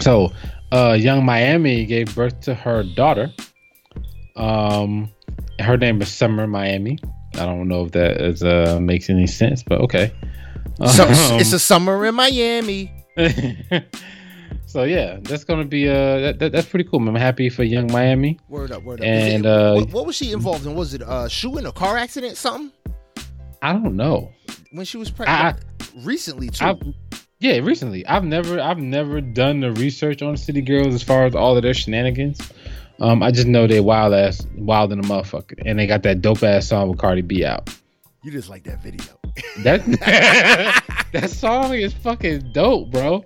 So, 0.00 0.32
uh, 0.72 0.96
Yung 0.98 1.24
Miami 1.24 1.84
gave 1.84 2.14
birth 2.14 2.40
to 2.42 2.54
her 2.54 2.82
daughter. 2.84 3.32
Um, 4.36 5.10
her 5.58 5.76
name 5.76 6.00
is 6.00 6.08
Summer 6.08 6.46
Miami. 6.46 6.98
I 7.34 7.44
don't 7.44 7.68
know 7.68 7.84
if 7.84 7.92
that 7.92 8.20
is 8.20 8.42
uh 8.42 8.78
makes 8.80 9.10
any 9.10 9.26
sense, 9.26 9.62
but 9.62 9.80
okay. 9.80 10.12
So 10.94 11.04
Um, 11.04 11.40
it's 11.40 11.52
a 11.52 11.58
summer 11.58 12.04
in 12.06 12.14
Miami. 12.14 12.92
so 14.68 14.84
yeah, 14.84 15.18
that's 15.22 15.44
gonna 15.44 15.64
be 15.64 15.88
uh 15.88 16.18
that, 16.20 16.38
that, 16.38 16.52
that's 16.52 16.68
pretty 16.68 16.88
cool. 16.88 17.00
I'm 17.08 17.14
happy 17.14 17.48
for 17.48 17.64
Yung 17.64 17.90
Miami. 17.90 18.38
Word 18.48 18.70
up, 18.70 18.82
word 18.84 19.00
up. 19.00 19.06
And, 19.06 19.44
it- 19.44 19.48
uh, 19.48 19.74
what, 19.74 19.90
what 19.92 20.06
was 20.06 20.16
she 20.16 20.32
involved 20.32 20.66
in? 20.66 20.74
Was 20.74 20.94
it 20.94 21.02
uh 21.02 21.26
shooting 21.28 21.66
a 21.66 21.72
car 21.72 21.96
accident, 21.96 22.36
something? 22.36 22.70
I 23.62 23.72
don't 23.72 23.96
know. 23.96 24.30
When 24.70 24.84
she 24.84 24.98
was 24.98 25.10
pregnant, 25.10 25.58
I, 25.58 25.98
recently 26.04 26.48
too. 26.50 26.64
I, 26.64 26.76
yeah, 27.40 27.58
recently. 27.58 28.06
I've 28.06 28.24
never 28.24 28.60
I've 28.60 28.78
never 28.78 29.20
done 29.20 29.60
the 29.60 29.72
research 29.72 30.22
on 30.22 30.36
City 30.36 30.60
Girls 30.62 30.94
as 30.94 31.02
far 31.02 31.24
as 31.26 31.34
all 31.34 31.56
of 31.56 31.62
their 31.62 31.74
shenanigans. 31.74 32.40
Um, 33.00 33.22
I 33.22 33.30
just 33.30 33.46
know 33.46 33.66
they 33.66 33.80
wild 33.80 34.12
ass 34.12 34.46
wild 34.56 34.92
in 34.92 34.98
a 34.98 35.02
motherfucker, 35.02 35.54
and 35.64 35.78
they 35.78 35.86
got 35.86 36.02
that 36.02 36.20
dope 36.20 36.42
ass 36.42 36.66
song 36.68 36.88
with 36.88 36.98
Cardi 36.98 37.22
B 37.22 37.44
out. 37.44 37.70
you 38.24 38.30
just 38.30 38.48
like 38.48 38.64
that 38.64 38.82
video. 38.82 39.17
That 39.62 39.84
that 41.12 41.30
song 41.30 41.74
is 41.74 41.92
fucking 41.94 42.52
dope, 42.52 42.90
bro. 42.90 43.24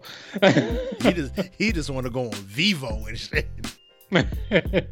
he 1.01 1.13
just 1.13 1.33
he 1.57 1.73
just 1.73 1.91
want 1.91 2.07
to 2.07 2.11
go 2.11 2.27
on 2.27 2.31
Vevo 2.33 3.07
and 3.09 3.19
shit. 3.19 3.49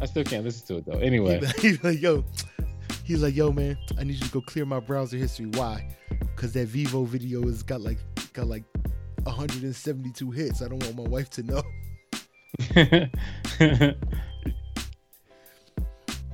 I 0.00 0.06
still 0.06 0.24
can't 0.24 0.44
listen 0.44 0.66
to 0.68 0.76
it 0.78 0.86
though. 0.86 0.98
Anyway, 0.98 1.40
He's 1.58 1.82
like, 1.84 2.00
yo, 2.00 2.24
he's 3.04 3.22
like, 3.22 3.34
yo, 3.34 3.52
man, 3.52 3.76
I 3.98 4.04
need 4.04 4.14
you 4.14 4.26
to 4.26 4.30
go 4.30 4.40
clear 4.40 4.64
my 4.64 4.80
browser 4.80 5.16
history. 5.16 5.46
Why? 5.46 5.88
Because 6.18 6.52
that 6.54 6.68
Vevo 6.68 7.06
video 7.06 7.42
has 7.42 7.62
got 7.62 7.80
like 7.80 7.98
got 8.32 8.46
like 8.46 8.64
172 9.24 10.30
hits. 10.30 10.62
I 10.62 10.68
don't 10.68 10.82
want 10.82 10.96
my 10.96 11.08
wife 11.08 11.30
to 11.30 11.42
know. 11.42 11.62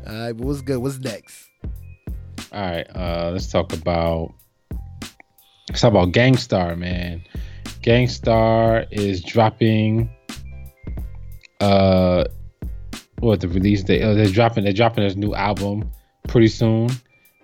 All 0.06 0.12
right, 0.14 0.32
but 0.32 0.46
what's 0.46 0.62
good? 0.62 0.78
What's 0.78 0.98
next? 0.98 1.45
All 2.52 2.60
right, 2.60 2.86
uh, 2.94 3.30
let's 3.32 3.50
talk 3.50 3.72
about 3.72 4.34
let's 5.68 5.80
talk 5.80 5.90
about 5.90 6.12
Gang 6.12 6.36
Starr, 6.36 6.76
man. 6.76 7.22
Gang 7.82 8.08
Starr 8.08 8.86
is 8.90 9.22
dropping. 9.22 10.10
Uh, 11.60 12.24
what 13.20 13.40
the 13.40 13.48
release 13.48 13.82
date? 13.82 14.02
Oh, 14.02 14.14
they're 14.14 14.26
dropping. 14.26 14.64
They're 14.64 14.72
dropping 14.72 15.04
this 15.04 15.16
new 15.16 15.34
album 15.34 15.90
pretty 16.28 16.48
soon. 16.48 16.90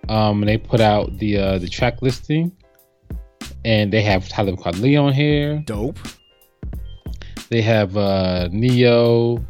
Um, 0.09 0.41
and 0.41 0.49
they 0.49 0.57
put 0.57 0.81
out 0.81 1.17
the 1.17 1.37
uh 1.37 1.57
the 1.59 1.67
track 1.67 2.01
listing, 2.01 2.51
and 3.63 3.91
they 3.91 4.01
have 4.01 4.27
Talib 4.27 4.57
Kweli 4.59 5.01
on 5.01 5.13
here. 5.13 5.63
Dope. 5.65 5.99
They 7.49 7.61
have 7.61 7.95
uh 7.97 8.49
Ne-Yo, 8.51 9.43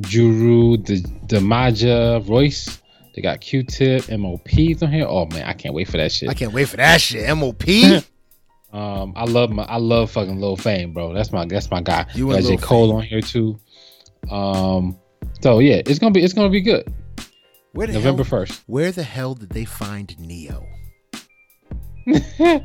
Jeru, 0.00 0.76
the 0.76 1.00
Damaja, 1.26 2.26
Royce. 2.28 2.80
They 3.16 3.22
got 3.22 3.40
Q-Tip, 3.40 4.10
MOPs 4.10 4.82
on 4.82 4.92
here. 4.92 5.06
Oh 5.08 5.24
man, 5.24 5.46
I 5.46 5.54
can't 5.54 5.74
wait 5.74 5.88
for 5.88 5.96
that 5.96 6.12
shit. 6.12 6.28
I 6.28 6.34
can't 6.34 6.52
wait 6.52 6.68
for 6.68 6.76
that 6.76 7.00
shit. 7.00 7.34
MOP. 7.36 7.64
Um, 8.72 9.14
I 9.16 9.24
love 9.24 9.50
my, 9.50 9.62
I 9.62 9.78
love 9.78 10.10
fucking 10.10 10.38
Lil 10.38 10.56
Fame, 10.56 10.92
bro. 10.92 11.14
That's 11.14 11.32
my, 11.32 11.46
that's 11.46 11.70
my 11.70 11.80
guy. 11.80 12.04
You 12.14 12.26
got 12.26 12.38
and 12.38 12.46
J 12.46 12.56
Cole 12.58 12.88
Fame. 12.88 12.96
on 12.96 13.02
here 13.04 13.22
too. 13.22 13.58
Um, 14.30 14.98
so 15.40 15.60
yeah, 15.60 15.80
it's 15.86 15.98
gonna 15.98 16.12
be, 16.12 16.22
it's 16.22 16.34
gonna 16.34 16.50
be 16.50 16.60
good. 16.60 16.92
Where 17.72 17.86
November 17.86 18.22
first, 18.22 18.64
Where 18.66 18.92
the 18.92 19.04
hell 19.04 19.34
did 19.34 19.50
they 19.50 19.64
find 19.64 20.14
Ne-Yo? 20.18 20.66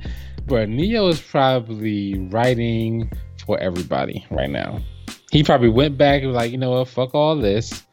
but 0.47 0.67
Ne-Yo 0.67 1.07
is 1.07 1.21
probably 1.21 2.17
writing 2.17 3.09
for 3.45 3.57
everybody 3.59 4.25
right 4.31 4.49
now. 4.49 4.81
He 5.31 5.43
probably 5.43 5.69
went 5.69 5.97
back 5.97 6.23
and 6.23 6.31
was 6.31 6.35
like, 6.35 6.51
you 6.51 6.57
know 6.57 6.71
what, 6.71 6.89
fuck 6.89 7.15
all 7.15 7.37
this. 7.37 7.85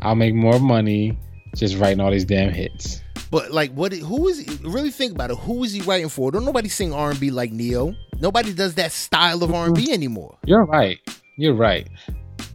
I'll 0.00 0.14
make 0.14 0.34
more 0.34 0.60
money 0.60 1.18
just 1.54 1.76
writing 1.78 2.00
all 2.00 2.10
these 2.10 2.24
damn 2.24 2.52
hits. 2.52 3.02
But 3.30 3.52
like, 3.52 3.72
what? 3.72 3.92
Who 3.92 4.28
is? 4.28 4.40
He, 4.40 4.66
really 4.66 4.90
think 4.90 5.12
about 5.12 5.30
it. 5.30 5.38
Who 5.38 5.62
is 5.62 5.72
he 5.72 5.80
writing 5.82 6.08
for? 6.08 6.30
Don't 6.32 6.44
nobody 6.44 6.68
sing 6.68 6.92
R 6.92 7.10
and 7.10 7.20
B 7.20 7.30
like 7.30 7.52
Ne-Yo. 7.52 7.94
Nobody 8.20 8.52
does 8.52 8.74
that 8.74 8.92
style 8.92 9.42
of 9.42 9.52
R 9.52 9.66
and 9.66 9.74
B 9.74 9.92
anymore. 9.92 10.36
You're 10.44 10.64
right. 10.64 10.98
You're 11.36 11.54
right. 11.54 11.88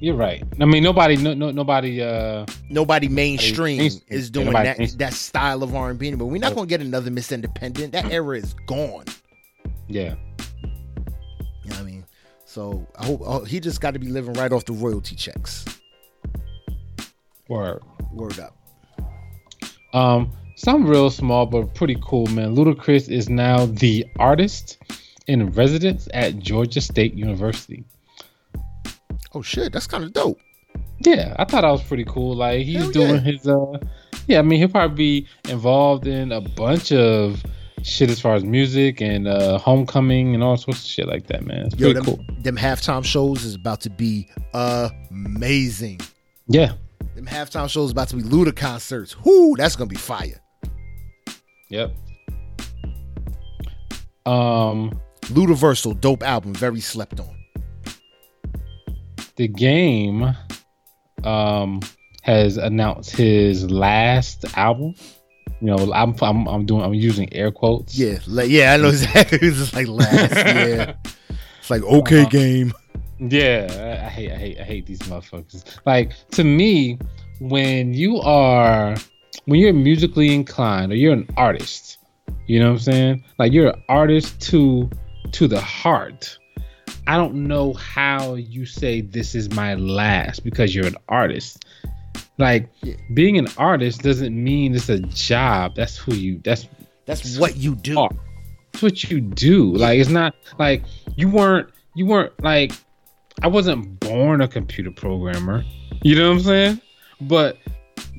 You're 0.01 0.15
right. 0.15 0.43
I 0.59 0.65
mean, 0.65 0.83
nobody, 0.83 1.15
no, 1.15 1.33
no, 1.33 1.51
nobody. 1.51 2.01
uh 2.01 2.45
Nobody 2.69 3.07
mainstream 3.07 3.77
mainstream. 3.77 4.05
is 4.09 4.29
doing 4.29 4.47
Nobody 4.47 4.65
that 4.65 4.77
mainstream. 4.77 4.97
that 4.99 5.13
style 5.13 5.63
of 5.63 5.73
R 5.73 5.89
and 5.89 5.97
B 5.97 6.07
anymore. 6.07 6.29
We're 6.29 6.41
not 6.41 6.53
gonna 6.53 6.67
get 6.67 6.81
another 6.81 7.09
Miss 7.09 7.31
Independent. 7.31 7.93
That 7.93 8.11
era 8.11 8.37
is 8.37 8.53
gone. 8.67 9.05
Yeah. 9.87 10.15
You 11.63 11.69
know 11.71 11.77
what 11.77 11.79
I 11.79 11.83
mean? 11.83 12.05
So 12.45 12.85
I 12.97 13.05
hope 13.05 13.21
oh, 13.23 13.43
he 13.45 13.59
just 13.59 13.79
got 13.81 13.93
to 13.93 13.99
be 13.99 14.07
living 14.07 14.33
right 14.33 14.51
off 14.51 14.65
the 14.65 14.73
royalty 14.73 15.15
checks. 15.15 15.65
Word. 17.47 17.81
Word 18.11 18.39
up. 18.39 18.55
Um, 19.95 20.31
some 20.57 20.85
real 20.85 21.09
small 21.09 21.45
but 21.45 21.73
pretty 21.73 21.97
cool, 22.03 22.27
man. 22.27 22.53
Ludacris 22.55 23.09
is 23.09 23.29
now 23.29 23.65
the 23.65 24.05
artist 24.19 24.77
in 25.27 25.51
residence 25.51 26.07
at 26.13 26.37
Georgia 26.39 26.81
State 26.81 27.13
University. 27.13 27.85
Oh 29.33 29.41
shit, 29.41 29.71
that's 29.71 29.87
kind 29.87 30.03
of 30.03 30.11
dope. 30.13 30.39
Yeah, 30.99 31.33
I 31.39 31.45
thought 31.45 31.61
that 31.61 31.71
was 31.71 31.83
pretty 31.83 32.05
cool. 32.05 32.35
Like 32.35 32.65
he's 32.65 32.81
Hell 32.81 32.91
doing 32.91 33.15
yeah. 33.15 33.21
his 33.21 33.47
uh 33.47 33.77
yeah, 34.27 34.39
I 34.39 34.41
mean 34.41 34.59
he'll 34.59 34.69
probably 34.69 35.21
be 35.21 35.27
involved 35.49 36.07
in 36.07 36.31
a 36.33 36.41
bunch 36.41 36.91
of 36.91 37.43
shit 37.83 38.09
as 38.09 38.19
far 38.19 38.35
as 38.35 38.43
music 38.43 39.01
and 39.01 39.27
uh 39.27 39.57
homecoming 39.57 40.33
and 40.33 40.43
all 40.43 40.57
sorts 40.57 40.81
of 40.81 40.87
shit 40.87 41.07
like 41.07 41.27
that, 41.27 41.45
man. 41.45 41.67
It's 41.67 41.75
Yo, 41.75 41.93
pretty 41.93 41.93
them, 41.93 42.05
cool. 42.05 42.25
them 42.39 42.57
halftime 42.57 43.05
shows 43.05 43.45
is 43.45 43.55
about 43.55 43.79
to 43.81 43.89
be 43.89 44.27
amazing. 44.53 46.01
Yeah. 46.47 46.73
Them 47.15 47.25
halftime 47.25 47.69
shows 47.69 47.91
about 47.91 48.09
to 48.09 48.17
be 48.17 48.23
Luda 48.23 48.55
concerts. 48.55 49.15
Whoo, 49.23 49.55
that's 49.55 49.75
gonna 49.75 49.87
be 49.89 49.95
fire. 49.95 50.41
Yep. 51.69 51.95
Um 54.25 54.99
Ludaversal, 55.23 55.99
dope 55.99 56.23
album, 56.23 56.53
very 56.53 56.79
slept 56.79 57.19
on. 57.19 57.35
the 59.37 59.47
game 59.47 60.35
um 61.23 61.81
has 62.21 62.57
announced 62.57 63.11
his 63.15 63.69
last 63.69 64.45
album. 64.57 64.93
You 65.61 65.67
know, 65.75 65.93
I'm 65.93 66.15
I'm, 66.21 66.47
I'm 66.47 66.65
doing 66.65 66.81
I'm 66.83 66.93
using 66.93 67.31
air 67.33 67.51
quotes. 67.51 67.97
Yeah, 67.97 68.19
like, 68.27 68.49
yeah, 68.49 68.73
I 68.73 68.77
know 68.77 68.89
exactly. 68.89 69.39
It's 69.41 69.57
just 69.57 69.73
like 69.73 69.87
last. 69.87 70.33
yeah, 70.35 70.93
it's 71.59 71.69
like 71.69 71.81
okay, 71.83 72.21
Uh-huh. 72.21 72.29
game. 72.29 72.73
Yeah, 73.19 74.03
I, 74.05 74.09
hate 74.09 74.31
I 74.31 74.35
hate 74.35 74.59
I 74.59 74.63
hate 74.63 74.85
these 74.85 74.99
motherfuckers. 74.99 75.63
Like 75.85 76.11
to 76.31 76.43
me, 76.43 76.99
when 77.39 77.93
you 77.93 78.19
are 78.21 78.95
when 79.45 79.59
you're 79.59 79.73
musically 79.73 80.33
inclined 80.33 80.91
or 80.91 80.95
you're 80.95 81.13
an 81.13 81.29
artist, 81.37 81.97
you 82.47 82.59
know 82.59 82.67
what 82.67 82.73
I'm 82.73 82.79
saying? 82.79 83.23
Like 83.39 83.53
you're 83.53 83.69
an 83.69 83.83
artist 83.87 84.39
to 84.49 84.89
to 85.31 85.47
the 85.47 85.61
heart. 85.61 86.37
I 87.07 87.17
don't 87.17 87.47
know 87.47 87.73
how 87.73 88.33
you 88.35 88.65
say 88.65 89.01
this 89.01 89.35
is 89.35 89.51
my 89.51 89.75
last 89.75 90.43
because 90.43 90.73
you're 90.73 90.87
an 90.87 90.97
artist. 91.07 91.65
Like 92.37 92.67
being 93.13 93.37
an 93.37 93.47
artist 93.57 94.01
doesn't 94.01 94.35
mean 94.35 94.75
it's 94.75 94.89
a 94.89 94.99
job. 94.99 95.75
That's 95.75 95.97
who 95.97 96.15
you 96.15 96.41
that's 96.43 96.67
That's 97.05 97.37
what 97.37 97.55
you 97.55 97.75
do. 97.75 98.09
That's 98.71 98.83
what 98.83 99.03
you 99.05 99.21
do. 99.21 99.73
Like 99.73 99.99
it's 99.99 100.09
not 100.09 100.35
like 100.59 100.83
you 101.15 101.29
weren't 101.29 101.69
you 101.93 102.05
weren't 102.05 102.33
like 102.43 102.73
I 103.41 103.47
wasn't 103.47 103.99
born 103.99 104.41
a 104.41 104.47
computer 104.47 104.91
programmer. 104.91 105.63
You 106.03 106.15
know 106.15 106.29
what 106.29 106.37
I'm 106.37 106.43
saying? 106.43 106.81
But 107.21 107.57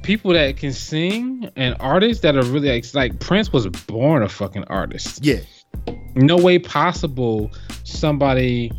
people 0.03 0.33
that 0.33 0.57
can 0.57 0.73
sing 0.73 1.51
and 1.57 1.77
artists 1.81 2.23
that 2.23 2.37
are 2.37 2.45
really 2.45 2.71
like, 2.71 2.95
like 2.95 3.21
Prince 3.21 3.53
was 3.53 3.67
born 3.67 4.23
a 4.23 4.29
fucking 4.29 4.65
artist. 4.65 5.25
Yeah, 5.25 5.41
No 6.15 6.37
way 6.37 6.59
possible 6.59 7.51
somebody 7.85 8.73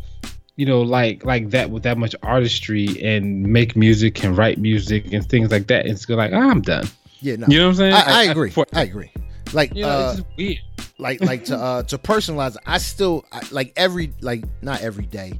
you 0.58 0.66
know, 0.66 0.82
like 0.82 1.24
like 1.24 1.50
that 1.50 1.70
with 1.70 1.84
that 1.84 1.96
much 1.98 2.16
artistry 2.24 3.00
and 3.00 3.44
make 3.44 3.76
music 3.76 4.24
and 4.24 4.36
write 4.36 4.58
music 4.58 5.12
and 5.12 5.24
things 5.28 5.52
like 5.52 5.68
that. 5.68 5.86
It's 5.86 6.08
like, 6.08 6.32
oh, 6.32 6.50
I'm 6.50 6.62
done. 6.62 6.88
Yeah, 7.20 7.36
no. 7.36 7.46
You 7.46 7.58
know 7.58 7.66
what 7.66 7.70
I'm 7.70 7.76
saying? 7.76 7.94
I, 7.94 8.02
I 8.02 8.22
agree. 8.24 8.52
I, 8.56 8.80
I 8.80 8.82
agree. 8.82 9.12
Like, 9.52 9.72
you 9.76 9.82
know, 9.82 9.88
uh, 9.88 10.16
it's 10.18 10.26
weird. 10.36 10.58
like, 10.98 11.20
like 11.20 11.44
to 11.44 11.56
uh 11.56 11.84
to 11.84 11.96
personalize. 11.96 12.56
I 12.66 12.78
still 12.78 13.24
I, 13.30 13.42
like 13.52 13.72
every 13.76 14.12
like 14.20 14.42
not 14.60 14.80
every 14.80 15.06
day. 15.06 15.38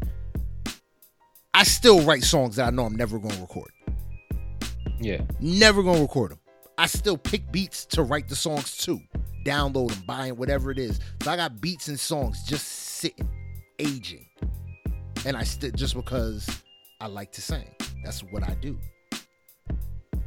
I 1.59 1.65
still 1.65 2.01
write 2.03 2.23
songs 2.23 2.55
that 2.55 2.69
I 2.69 2.71
know 2.71 2.85
I'm 2.85 2.95
never 2.95 3.19
going 3.19 3.35
to 3.35 3.41
record. 3.41 3.73
Yeah. 5.01 5.23
Never 5.41 5.83
going 5.83 5.97
to 5.97 6.03
record 6.03 6.31
them. 6.31 6.39
I 6.79 6.87
still 6.87 7.19
pick 7.19 7.51
beats 7.51 7.85
to 7.87 8.05
write 8.05 8.29
the 8.29 8.37
songs 8.37 8.77
too. 8.77 9.01
Download 9.45 9.89
them, 9.89 10.05
buy 10.07 10.29
'em, 10.29 10.37
whatever 10.37 10.71
it 10.71 10.79
is. 10.79 11.01
So 11.21 11.33
I 11.33 11.35
got 11.35 11.61
beats 11.61 11.89
and 11.89 11.99
songs 11.99 12.45
just 12.45 12.65
sitting, 12.69 13.29
aging, 13.81 14.25
and 15.27 15.37
I 15.37 15.43
still 15.43 15.73
just 15.73 15.97
because 15.97 16.49
I 17.01 17.09
like 17.09 17.33
to 17.33 17.43
sing. 17.43 17.69
That's 18.05 18.21
what 18.21 18.45
I 18.45 18.55
do. 18.61 18.79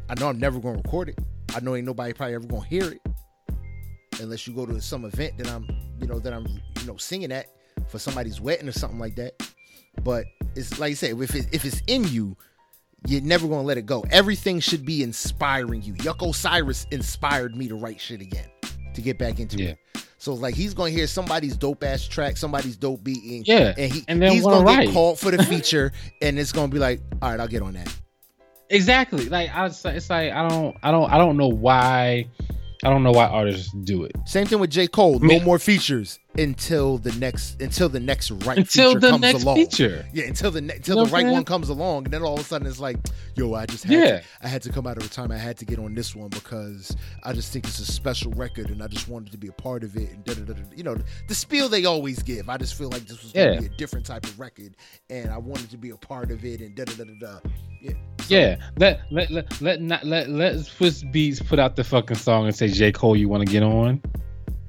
I 0.09 0.19
know 0.19 0.27
I'm 0.27 0.37
never 0.37 0.59
going 0.59 0.75
to 0.75 0.81
record 0.81 1.07
it. 1.07 1.19
I 1.55 1.61
know 1.61 1.77
ain't 1.77 1.85
nobody 1.85 2.11
probably 2.11 2.35
ever 2.35 2.45
going 2.45 2.63
to 2.63 2.67
hear 2.67 2.91
it 2.91 3.01
unless 4.19 4.45
you 4.47 4.53
go 4.53 4.65
to 4.65 4.81
some 4.81 5.05
event 5.05 5.37
that 5.37 5.49
I'm, 5.49 5.65
you 5.97 6.07
know, 6.07 6.19
that 6.19 6.33
I'm, 6.33 6.45
you 6.45 6.85
know, 6.85 6.97
singing 6.97 7.31
at 7.31 7.45
for 7.87 7.99
somebody's 7.99 8.41
wedding 8.41 8.67
or 8.67 8.73
something 8.73 8.99
like 8.99 9.15
that. 9.15 9.41
But 10.03 10.25
it's 10.55 10.79
like 10.79 10.91
I 10.91 10.95
say, 10.95 11.11
if 11.11 11.35
it, 11.35 11.47
if 11.51 11.65
it's 11.65 11.81
in 11.87 12.05
you, 12.05 12.35
you're 13.07 13.21
never 13.21 13.47
gonna 13.47 13.63
let 13.63 13.77
it 13.77 13.85
go. 13.85 14.03
Everything 14.11 14.59
should 14.59 14.85
be 14.85 15.03
inspiring 15.03 15.81
you. 15.81 15.93
Yuck 15.95 16.27
Osiris 16.27 16.85
inspired 16.91 17.55
me 17.55 17.67
to 17.67 17.75
write 17.75 17.99
shit 17.99 18.21
again, 18.21 18.47
to 18.93 19.01
get 19.01 19.17
back 19.17 19.39
into 19.39 19.57
Yeah. 19.57 19.69
it. 19.71 19.77
So 20.17 20.33
like 20.33 20.53
he's 20.55 20.73
gonna 20.75 20.91
hear 20.91 21.07
somebody's 21.07 21.57
dope 21.57 21.83
ass 21.83 22.07
track, 22.07 22.37
somebody's 22.37 22.77
dope 22.77 23.03
beat, 23.03 23.23
and, 23.23 23.47
Yeah. 23.47 23.73
and 23.77 23.91
he 23.91 24.03
And 24.07 24.21
then 24.21 24.31
he's 24.33 24.43
gonna 24.43 24.63
write. 24.63 24.85
get 24.87 24.93
called 24.93 25.19
for 25.19 25.31
the 25.31 25.43
feature, 25.43 25.91
and 26.21 26.37
it's 26.37 26.51
gonna 26.51 26.67
be 26.67 26.77
like, 26.79 27.01
all 27.21 27.31
right, 27.31 27.39
I'll 27.39 27.47
get 27.47 27.63
on 27.63 27.73
that. 27.73 27.91
Exactly. 28.69 29.27
Like 29.29 29.49
I 29.53 29.63
was, 29.63 29.83
it's 29.85 30.09
like 30.09 30.31
I 30.31 30.47
don't 30.47 30.77
I 30.83 30.91
don't 30.91 31.11
I 31.11 31.17
don't 31.17 31.37
know 31.37 31.49
why 31.49 32.27
I 32.83 32.89
don't 32.89 33.03
know 33.03 33.11
why 33.11 33.25
artists 33.25 33.71
do 33.83 34.03
it. 34.05 34.11
Same 34.25 34.45
thing 34.47 34.59
with 34.59 34.69
J 34.69 34.87
Cole. 34.87 35.19
No 35.19 35.39
more 35.41 35.59
features 35.59 36.19
until 36.37 36.97
the 36.97 37.11
next 37.13 37.61
until 37.61 37.89
the 37.89 37.99
next 37.99 38.31
right 38.31 38.57
Until 38.57 38.91
feature 38.93 38.99
the 39.01 39.09
comes 39.09 39.21
next 39.21 39.43
along. 39.43 39.55
feature. 39.57 40.05
Yeah, 40.13 40.25
until 40.25 40.51
the 40.51 40.61
ne- 40.61 40.75
until 40.75 41.03
the 41.05 41.11
right 41.11 41.25
one 41.27 41.43
comes 41.43 41.69
along, 41.69 42.05
and 42.05 42.13
then 42.13 42.21
all 42.23 42.35
of 42.35 42.39
a 42.39 42.43
sudden 42.43 42.65
it's 42.67 42.79
like, 42.79 42.97
yo, 43.35 43.53
I 43.53 43.65
just 43.65 43.83
had 43.83 43.93
Yeah. 43.93 44.19
to, 44.19 44.23
I 44.41 44.47
had 44.47 44.61
to 44.63 44.69
come 44.71 44.87
out 44.87 44.97
of 44.97 45.03
retirement. 45.03 45.39
I 45.39 45.43
had 45.43 45.57
to 45.57 45.65
get 45.65 45.77
on 45.79 45.93
this 45.93 46.15
one 46.15 46.29
because 46.29 46.95
I 47.23 47.33
just 47.33 47.51
think 47.51 47.65
it's 47.65 47.79
a 47.79 47.85
special 47.85 48.31
record, 48.31 48.69
and 48.69 48.81
I 48.81 48.87
just 48.87 49.09
wanted 49.09 49.31
to 49.33 49.37
be 49.37 49.47
a 49.49 49.51
part 49.53 49.83
of 49.83 49.95
it. 49.97 50.09
And 50.11 50.23
da 50.23 50.33
da 50.33 50.41
da. 50.53 50.53
You 50.75 50.83
know, 50.83 50.95
the 51.27 51.35
spiel 51.35 51.67
they 51.67 51.85
always 51.85 52.23
give. 52.23 52.47
I 52.49 52.57
just 52.57 52.75
feel 52.75 52.89
like 52.89 53.05
this 53.07 53.21
was 53.21 53.33
Yeah. 53.35 53.59
be 53.59 53.65
a 53.65 53.69
different 53.69 54.05
type 54.05 54.25
of 54.25 54.39
record, 54.39 54.77
and 55.09 55.29
I 55.31 55.37
wanted 55.37 55.69
to 55.71 55.77
be 55.77 55.89
a 55.89 55.97
part 55.97 56.31
of 56.31 56.45
it. 56.45 56.61
And 56.61 56.75
da 56.75 56.85
da 56.85 56.93
da 56.93 57.03
da 57.03 57.13
da. 57.19 57.39
Yeah. 57.81 57.91
So, 58.21 58.25
Yeah. 58.35 58.55
Let 58.77 59.01
let 59.11 59.31
let 59.31 59.61
let 59.61 59.81
not 59.81 60.05
let 60.05 60.29
let 60.29 60.55
Swizz 60.55 61.03
Beatz 61.13 61.45
put 61.45 61.59
out 61.59 61.75
the 61.75 61.83
fucking 61.83 62.17
song 62.17 62.45
and 62.45 62.55
say 62.55 62.67
J 62.69 62.91
Cole, 62.91 63.15
you 63.17 63.27
want 63.27 63.45
to 63.45 63.51
get 63.51 63.63
on? 63.63 64.01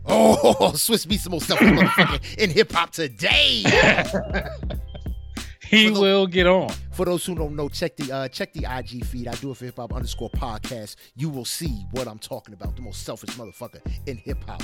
Oh, 0.06 0.54
Swizz 0.74 1.06
Beatz 1.06 1.24
the 1.24 1.30
most 1.30 1.46
selfish 1.46 1.68
motherfucker 1.72 2.38
in 2.38 2.50
hip 2.50 2.72
hop 2.72 2.90
today. 2.90 3.62
he 5.68 5.88
the- 5.90 6.00
will 6.00 6.26
get 6.26 6.46
on. 6.46 6.70
For 6.92 7.04
those 7.06 7.24
who 7.24 7.34
don't 7.34 7.56
know, 7.56 7.68
check 7.68 7.96
the 7.96 8.12
uh, 8.12 8.28
check 8.28 8.52
the 8.52 8.66
IG 8.68 9.04
feed. 9.04 9.28
I 9.28 9.34
do 9.36 9.50
it 9.52 9.56
for 9.56 9.64
hip 9.64 9.76
hop 9.76 9.92
underscore 9.94 10.30
podcast. 10.30 10.96
You 11.16 11.28
will 11.30 11.44
see 11.44 11.84
what 11.92 12.06
I'm 12.08 12.18
talking 12.18 12.54
about. 12.54 12.76
The 12.76 12.82
most 12.82 13.04
selfish 13.04 13.30
motherfucker 13.36 13.80
in 14.06 14.16
hip 14.18 14.42
hop 14.46 14.62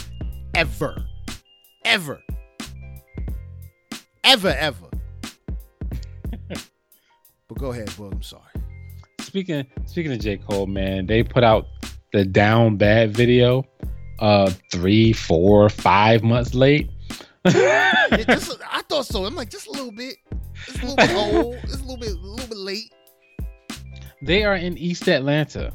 ever, 0.55 1.05
ever, 1.84 2.20
ever, 4.24 4.49
ever. 4.59 4.86
but 7.49 7.59
go 7.59 7.70
ahead, 7.72 7.89
Boog. 7.91 8.12
I'm 8.12 8.22
sorry. 8.22 8.43
Speaking 9.20 9.66
speaking 9.86 10.12
of 10.12 10.18
J 10.20 10.39
Cole, 10.39 10.66
man, 10.66 11.07
they 11.07 11.22
put 11.22 11.45
out 11.45 11.66
the 12.12 12.24
Down 12.24 12.76
Bad 12.76 13.14
video, 13.16 13.64
uh, 14.18 14.50
three, 14.70 15.12
four, 15.12 15.68
five 15.68 16.22
months 16.22 16.54
late. 16.54 16.90
It 17.44 18.26
just- 18.26 18.58
I 18.70 18.82
thought 18.82 19.06
so. 19.06 19.24
I'm 19.24 19.34
like 19.34 19.50
just 19.50 19.66
a 19.68 19.70
little 19.72 19.92
bit. 19.92 20.16
It's 20.66 20.82
a 20.82 20.86
little 20.86 20.96
bit 20.96 21.10
old. 21.14 21.54
It's 21.64 21.74
a 21.76 21.78
little 21.82 21.96
bit, 21.96 22.10
a 22.10 22.14
little 22.14 22.48
bit 22.48 22.58
late. 22.58 22.92
they 24.22 24.44
are 24.44 24.56
in 24.56 24.76
East 24.76 25.08
Atlanta. 25.08 25.72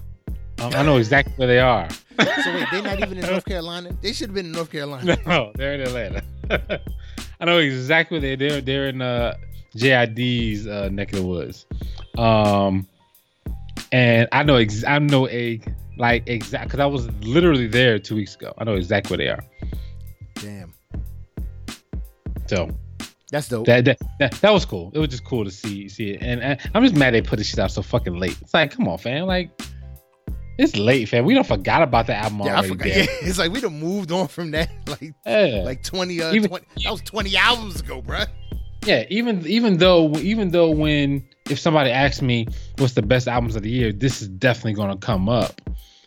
Um, 0.60 0.72
I 0.76 0.84
know 0.84 0.98
exactly 0.98 1.34
where 1.38 1.48
they 1.48 1.60
are. 1.60 1.90
So 1.90 2.54
wait, 2.54 2.68
they're 2.72 2.82
not 2.84 3.00
even 3.02 3.18
in 3.18 3.26
North 3.30 3.46
Carolina. 3.46 3.96
They 4.02 4.14
should 4.14 4.28
have 4.30 4.36
been 4.36 4.46
in 4.48 4.52
North 4.52 4.72
Carolina. 4.72 5.18
No, 5.26 5.52
they're 5.56 5.74
in 5.74 5.82
Atlanta. 5.82 6.24
I 7.40 7.46
know 7.46 7.58
exactly 7.58 8.20
where 8.20 8.36
they're. 8.38 8.50
They're 8.50 8.62
they're 8.62 8.88
in 8.88 9.02
uh, 9.02 9.34
JID's 9.76 10.68
uh, 10.68 10.90
neck 10.92 11.12
of 11.14 11.20
the 11.20 11.26
woods. 11.26 11.66
Um, 12.18 12.88
and 13.92 14.28
I 14.32 14.44
know 14.44 14.56
ex- 14.58 14.84
I 14.86 15.00
know 15.00 15.28
a 15.30 15.60
like 15.98 16.28
exact 16.28 16.66
because 16.66 16.80
I 16.80 16.86
was 16.86 17.08
literally 17.22 17.68
there 17.68 18.00
two 18.00 18.16
weeks 18.16 18.36
ago. 18.36 18.54
I 18.58 18.64
know 18.64 18.76
exactly 18.76 19.16
where 19.18 19.26
they 19.26 19.32
are. 19.32 19.44
Damn, 20.36 20.74
So 22.48 22.70
that's 23.32 23.48
dope. 23.48 23.66
that 23.68 23.86
that, 23.86 23.98
that 24.20 24.32
that 24.42 24.52
was 24.54 24.66
cool. 24.66 24.92
It 24.94 25.00
was 25.00 25.10
just 25.10 25.24
cool 25.24 25.44
to 25.46 25.52
see 25.52 25.88
see 25.90 26.12
it. 26.12 26.22
And, 26.22 26.42
and 26.42 26.60
I'm 26.74 26.84
just 26.84 26.96
mad 26.96 27.14
they 27.14 27.22
put 27.22 27.38
this 27.38 27.48
shit 27.48 27.60
out 27.60 27.72
so 27.72 27.82
fucking 27.82 28.16
late. 28.18 28.38
It's 28.42 28.54
like, 28.54 28.72
come 28.72 28.88
on, 28.88 28.98
fam. 28.98 29.26
Like, 29.26 29.52
it's 30.58 30.76
late, 30.76 31.10
fam. 31.10 31.26
We 31.26 31.34
don't 31.34 31.48
forgot 31.48 31.82
about 31.82 32.08
the 32.08 32.16
album 32.16 32.40
yeah, 32.42 32.46
I 32.46 32.56
already. 32.58 32.68
forgot. 32.70 32.88
Yeah, 32.96 33.06
it's 33.22 33.38
like 33.40 33.52
we 33.52 33.62
done 33.62 33.80
moved 33.80 34.12
on 34.12 34.28
from 34.28 34.52
that. 34.52 34.70
Like 34.88 35.14
Yeah. 35.26 35.62
like 35.64 35.84
20 35.84 36.22
uh 36.22 36.34
Even- 36.34 36.50
20, 36.50 36.66
that 36.84 36.92
was 36.92 37.02
20 37.02 37.36
albums 37.38 37.80
ago 37.80 38.02
bruh. 38.02 38.28
Yeah, 38.86 39.06
even 39.10 39.46
even 39.48 39.78
though 39.78 40.14
even 40.18 40.50
though 40.52 40.70
when 40.70 41.26
if 41.50 41.60
somebody 41.60 41.90
asks 41.90 42.22
me 42.22 42.48
what's 42.78 42.94
the 42.94 43.02
best 43.02 43.28
albums 43.28 43.56
of 43.56 43.64
the 43.64 43.70
year, 43.70 43.92
this 43.92 44.22
is 44.22 44.28
definitely 44.28 44.74
gonna 44.74 44.98
come 44.98 45.30
up. 45.30 45.62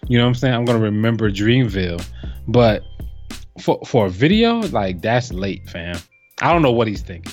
You 0.08 0.18
know 0.18 0.24
what 0.24 0.28
I'm 0.28 0.34
saying? 0.34 0.54
I'm 0.54 0.64
gonna 0.64 0.78
remember 0.78 1.30
Dreamville, 1.30 2.04
but 2.48 2.82
for 3.60 3.80
for 3.86 4.06
a 4.06 4.10
video 4.10 4.60
like 4.60 5.02
that's 5.02 5.32
late, 5.32 5.68
fam. 5.68 5.98
I 6.40 6.52
don't 6.52 6.62
know 6.62 6.72
what 6.72 6.86
he's 6.86 7.00
thinking, 7.02 7.32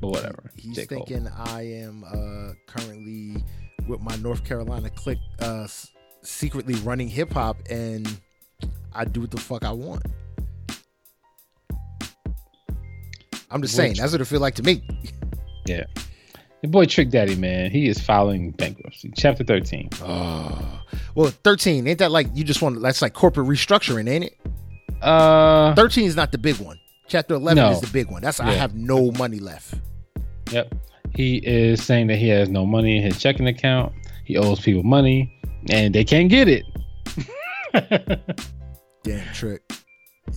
but 0.00 0.08
whatever. 0.08 0.50
he's 0.56 0.76
J. 0.76 0.86
Cole. 0.86 1.04
thinking 1.06 1.28
i 1.28 1.62
am 1.62 2.04
uh 2.04 2.52
currently 2.66 3.42
with 3.88 4.00
my 4.00 4.14
north 4.16 4.44
carolina 4.44 4.88
clique 4.90 5.18
uh 5.40 5.66
secretly 6.22 6.74
running 6.76 7.08
hip-hop 7.08 7.56
and 7.68 8.20
i 8.94 9.04
do 9.04 9.20
what 9.22 9.30
the 9.30 9.40
fuck 9.40 9.64
i 9.64 9.72
want 9.72 10.02
i'm 13.50 13.60
just 13.60 13.74
saying 13.74 13.94
that's 13.94 14.12
what 14.12 14.20
it 14.20 14.24
feel 14.24 14.40
like 14.40 14.54
to 14.54 14.62
me 14.62 14.82
Your 16.62 16.70
boy 16.70 16.86
Trick 16.86 17.10
Daddy, 17.10 17.34
man, 17.34 17.70
he 17.70 17.88
is 17.88 17.98
filing 18.00 18.52
bankruptcy. 18.52 19.10
Chapter 19.16 19.42
13. 19.44 19.90
oh 20.02 20.80
well 21.14 21.30
13 21.44 21.86
ain't 21.86 21.98
that 21.98 22.10
like 22.10 22.26
you 22.34 22.44
just 22.44 22.62
want 22.62 22.80
that's 22.80 23.02
like 23.02 23.12
corporate 23.14 23.46
restructuring 23.46 24.08
ain't 24.08 24.24
it 24.24 24.38
Uh, 25.02 25.74
13 25.74 26.04
is 26.06 26.16
not 26.16 26.32
the 26.32 26.38
big 26.38 26.56
one 26.58 26.78
chapter 27.08 27.34
11 27.34 27.62
No. 27.62 27.70
is 27.70 27.80
the 27.80 27.86
big 27.88 28.10
one 28.10 28.22
that's 28.22 28.40
i 28.40 28.50
have 28.52 28.74
no 28.74 29.10
money 29.12 29.38
left 29.38 29.74
yep. 30.50 30.72
He 31.14 31.36
is 31.46 31.82
saying 31.82 32.06
that 32.06 32.16
he 32.16 32.28
has 32.28 32.48
no 32.48 32.64
money 32.64 32.96
in 32.96 33.02
his 33.02 33.20
checking 33.20 33.46
account. 33.46 33.92
He 34.24 34.38
owes 34.38 34.60
people 34.60 34.82
money, 34.82 35.30
and 35.68 35.94
they 35.94 36.04
can't 36.04 36.30
get 36.30 36.48
it. 36.48 36.64
damn 39.04 39.32
trick 39.34 39.62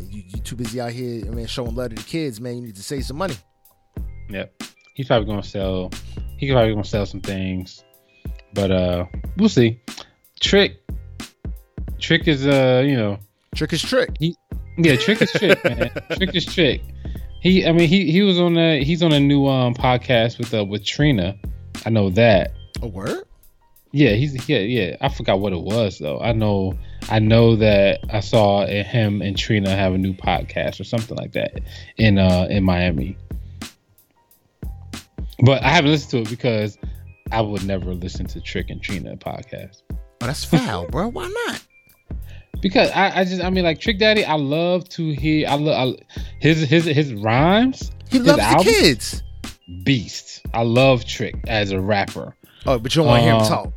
you, 0.09 0.23
you 0.27 0.39
too 0.41 0.55
busy 0.57 0.81
out 0.81 0.91
here 0.91 1.25
I 1.25 1.29
mean 1.29 1.45
showing 1.47 1.75
love 1.75 1.89
to 1.91 1.95
the 1.95 2.03
kids 2.03 2.41
man 2.41 2.55
you 2.57 2.61
need 2.63 2.75
to 2.75 2.83
save 2.83 3.05
some 3.05 3.17
money 3.17 3.35
Yep. 4.29 4.63
He's 4.95 5.07
probably 5.07 5.27
gonna 5.27 5.43
sell. 5.43 5.91
He's 6.37 6.51
probably 6.51 6.71
gonna 6.71 6.83
sell 6.83 7.05
some 7.05 7.21
things, 7.21 7.83
but 8.53 8.71
uh, 8.71 9.05
we'll 9.37 9.49
see. 9.49 9.79
Trick. 10.39 10.81
Trick 11.99 12.27
is 12.27 12.47
uh, 12.47 12.83
you 12.85 12.97
know, 12.97 13.19
trick 13.55 13.71
is 13.71 13.81
trick 13.81 14.09
yeah, 14.77 14.95
Trick 14.97 15.21
is 15.21 15.31
Trick, 15.31 15.63
man. 15.63 15.91
Trick 16.17 16.35
is 16.35 16.45
Trick. 16.45 16.81
He, 17.41 17.65
I 17.65 17.71
mean, 17.71 17.87
he 17.87 18.11
he 18.11 18.21
was 18.23 18.39
on 18.39 18.57
a 18.57 18.83
he's 18.83 19.03
on 19.03 19.13
a 19.13 19.19
new 19.19 19.47
um 19.47 19.73
podcast 19.73 20.37
with 20.37 20.53
uh 20.53 20.65
with 20.65 20.83
Trina. 20.83 21.37
I 21.85 21.89
know 21.89 22.09
that. 22.11 22.51
a 22.81 22.87
word 22.87 23.23
Yeah, 23.91 24.11
he's 24.11 24.49
yeah 24.49 24.59
yeah. 24.59 24.97
I 24.99 25.09
forgot 25.09 25.39
what 25.39 25.53
it 25.53 25.61
was 25.61 25.99
though. 25.99 26.19
I 26.19 26.33
know 26.33 26.77
I 27.09 27.19
know 27.19 27.55
that 27.57 27.99
I 28.11 28.19
saw 28.19 28.65
him 28.65 29.21
and 29.21 29.37
Trina 29.37 29.69
have 29.69 29.93
a 29.93 29.97
new 29.97 30.13
podcast 30.13 30.79
or 30.79 30.83
something 30.83 31.15
like 31.15 31.33
that 31.33 31.61
in 31.97 32.17
uh 32.17 32.47
in 32.49 32.63
Miami. 32.63 33.17
But 35.43 35.63
I 35.63 35.69
haven't 35.69 35.91
listened 35.91 36.11
to 36.11 36.17
it 36.19 36.29
because 36.35 36.77
I 37.31 37.41
would 37.41 37.65
never 37.65 37.93
listen 37.93 38.25
to 38.27 38.41
Trick 38.41 38.69
and 38.69 38.81
Trina 38.81 39.17
podcast 39.17 39.81
Oh, 39.91 39.97
that's 40.27 40.45
foul, 40.45 40.87
bro. 40.87 41.09
Why 41.09 41.27
not? 41.47 41.61
because 42.61 42.89
I, 42.91 43.19
I 43.19 43.23
just 43.25 43.43
I 43.43 43.49
mean 43.49 43.63
like 43.65 43.79
Trick 43.81 43.99
Daddy 43.99 44.23
I 44.23 44.35
love 44.35 44.87
to 44.89 45.11
hear 45.11 45.47
I 45.47 45.55
love 45.55 45.95
his 46.39 46.61
his 46.67 46.85
his 46.85 47.13
rhymes 47.13 47.91
He 48.09 48.19
loves 48.19 48.37
the 48.37 48.63
kids. 48.63 49.23
beast. 49.83 50.45
I 50.53 50.61
love 50.63 51.03
Trick 51.05 51.35
as 51.47 51.71
a 51.71 51.79
rapper. 51.81 52.35
Oh, 52.65 52.79
but 52.79 52.95
you 52.95 53.01
don't 53.01 53.07
want 53.09 53.19
to 53.19 53.23
hear 53.23 53.33
him 53.35 53.41
Uh, 53.41 53.47
talk. 53.49 53.73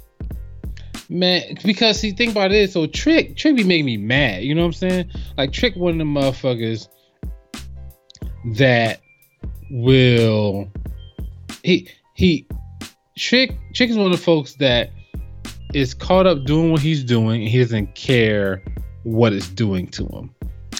Man, 1.10 1.56
because 1.64 1.98
see, 1.98 2.12
think 2.12 2.32
about 2.32 2.52
it. 2.52 2.70
So 2.70 2.86
Trick, 2.86 3.36
Trick 3.36 3.56
be 3.56 3.64
making 3.64 3.86
me 3.86 3.96
mad. 3.96 4.44
You 4.44 4.54
know 4.54 4.60
what 4.62 4.66
I'm 4.68 4.72
saying? 4.74 5.10
Like 5.36 5.52
Trick, 5.52 5.74
one 5.74 5.92
of 5.92 5.98
the 5.98 6.04
motherfuckers 6.04 6.86
that 8.56 9.00
will 9.70 10.70
he 11.68 11.88
he 12.14 12.46
Trick 13.16 13.56
Trick 13.74 13.90
is 13.90 13.96
one 13.96 14.06
of 14.06 14.12
the 14.12 14.24
folks 14.24 14.54
that 14.54 14.90
is 15.74 15.92
caught 15.92 16.26
up 16.26 16.44
doing 16.44 16.72
what 16.72 16.80
he's 16.80 17.04
doing 17.04 17.42
and 17.42 17.50
he 17.50 17.58
doesn't 17.58 17.94
care 17.94 18.62
what 19.02 19.32
it's 19.32 19.48
doing 19.48 19.86
to 19.88 20.06
him. 20.06 20.34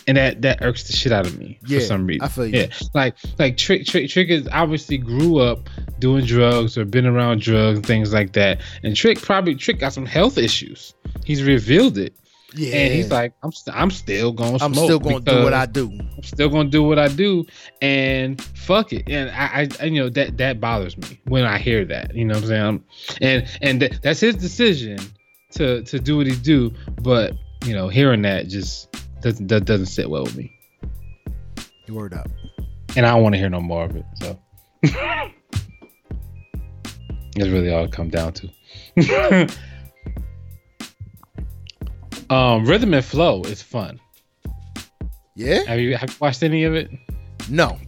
And 0.07 0.17
that 0.17 0.41
that 0.43 0.63
irks 0.63 0.85
the 0.85 0.95
shit 0.95 1.13
out 1.13 1.27
of 1.27 1.39
me 1.39 1.59
Yeah, 1.67 1.81
for 1.81 1.85
some 1.85 2.07
reason. 2.07 2.25
I 2.25 2.29
feel 2.29 2.47
you. 2.47 2.61
Yeah. 2.61 2.67
Like 2.95 3.17
like 3.39 3.59
Trick 3.59 3.85
Trick 3.85 4.09
Trick 4.09 4.31
is 4.31 4.49
obviously 4.51 4.97
grew 4.97 5.39
up 5.39 5.69
doing 5.99 6.25
drugs 6.25 6.79
or 6.79 6.87
been 6.87 7.05
around 7.05 7.43
drugs 7.43 7.79
and 7.79 7.87
things 7.87 8.15
like 8.15 8.33
that. 8.33 8.63
And 8.83 8.97
Trick 8.97 9.21
probably 9.21 9.55
Trick 9.55 9.79
got 9.79 9.93
some 9.93 10.07
health 10.07 10.39
issues. 10.39 10.95
He's 11.25 11.43
revealed 11.43 11.99
it. 11.99 12.15
Yeah, 12.55 12.77
And 12.77 12.95
he's 12.95 13.11
like, 13.11 13.35
I'm 13.43 13.53
st- 13.53 13.77
I'm 13.77 13.91
still 13.91 14.33
gonna 14.33 14.57
I'm 14.63 14.73
still 14.75 14.99
gonna 14.99 15.21
do 15.21 15.43
what 15.45 15.53
I 15.53 15.67
do. 15.67 15.91
I'm 16.17 16.23
still 16.23 16.49
gonna 16.49 16.71
do 16.71 16.83
what 16.83 16.99
I 16.99 17.09
do, 17.09 17.45
and 17.83 18.41
fuck 18.43 18.93
it. 18.95 19.07
And 19.07 19.31
I, 19.31 19.69
I, 19.81 19.85
you 19.85 20.01
know, 20.03 20.09
that 20.09 20.39
that 20.39 20.59
bothers 20.61 20.97
me 20.97 21.21
when 21.25 21.45
I 21.45 21.59
hear 21.59 21.85
that. 21.85 22.15
You 22.15 22.25
know 22.25 22.35
what 22.35 22.45
I'm 22.45 22.49
saying? 22.49 22.63
I'm- 22.63 22.85
and 23.21 23.49
and 23.61 23.81
th- 23.81 24.01
that's 24.03 24.21
his 24.21 24.35
decision 24.35 24.99
to 25.53 25.83
to 25.83 25.99
do 25.99 26.17
what 26.17 26.27
he 26.27 26.37
do. 26.37 26.73
But 27.03 27.35
you 27.67 27.75
know, 27.75 27.89
hearing 27.89 28.23
that 28.23 28.49
just 28.49 28.89
doesn't 29.21 29.49
that 29.49 29.67
doesn't 29.67 29.87
sit 29.87 30.09
well 30.09 30.23
with 30.25 30.37
me, 30.37 30.51
You 31.87 31.95
Word 31.95 32.15
up. 32.15 32.29
and 32.97 33.05
I 33.05 33.11
don't 33.11 33.23
want 33.23 33.35
to 33.35 33.39
hear 33.39 33.51
no 33.51 33.61
more 33.61 33.85
of 33.85 33.95
it. 33.95 34.05
So 34.23 34.39
that's 37.37 37.51
really 37.51 37.73
all 37.73 37.85
it 37.85 37.93
come 37.93 38.09
down 38.09 38.33
to. 38.35 38.49
um, 42.31 42.65
rhythm 42.65 42.95
and 42.95 43.05
flow 43.05 43.43
is 43.43 43.63
fun. 43.63 44.01
Yeah. 45.35 45.63
Have 45.65 45.79
you 45.81 45.97
have 45.97 46.11
you 46.11 46.17
watched 46.21 46.43
any 46.43 46.65
of 46.65 46.75
it? 46.75 46.91
No. 47.49 47.79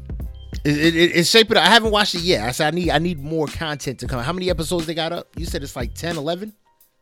It, 0.64 0.76
it, 0.76 0.96
it, 0.96 1.16
it's 1.16 1.28
shaping. 1.30 1.56
I 1.56 1.66
haven't 1.66 1.90
watched 1.90 2.14
it 2.14 2.20
yet. 2.22 2.46
I 2.46 2.50
said 2.52 2.72
I 2.72 2.76
need 2.76 2.90
I 2.90 2.98
need 2.98 3.18
more 3.18 3.46
content 3.46 3.98
to 4.00 4.06
come. 4.06 4.22
How 4.22 4.32
many 4.32 4.50
episodes 4.50 4.86
they 4.86 4.94
got 4.94 5.12
up? 5.12 5.28
You 5.36 5.46
said 5.46 5.62
it's 5.62 5.74
like 5.76 5.94
10, 5.94 6.16
11? 6.16 6.52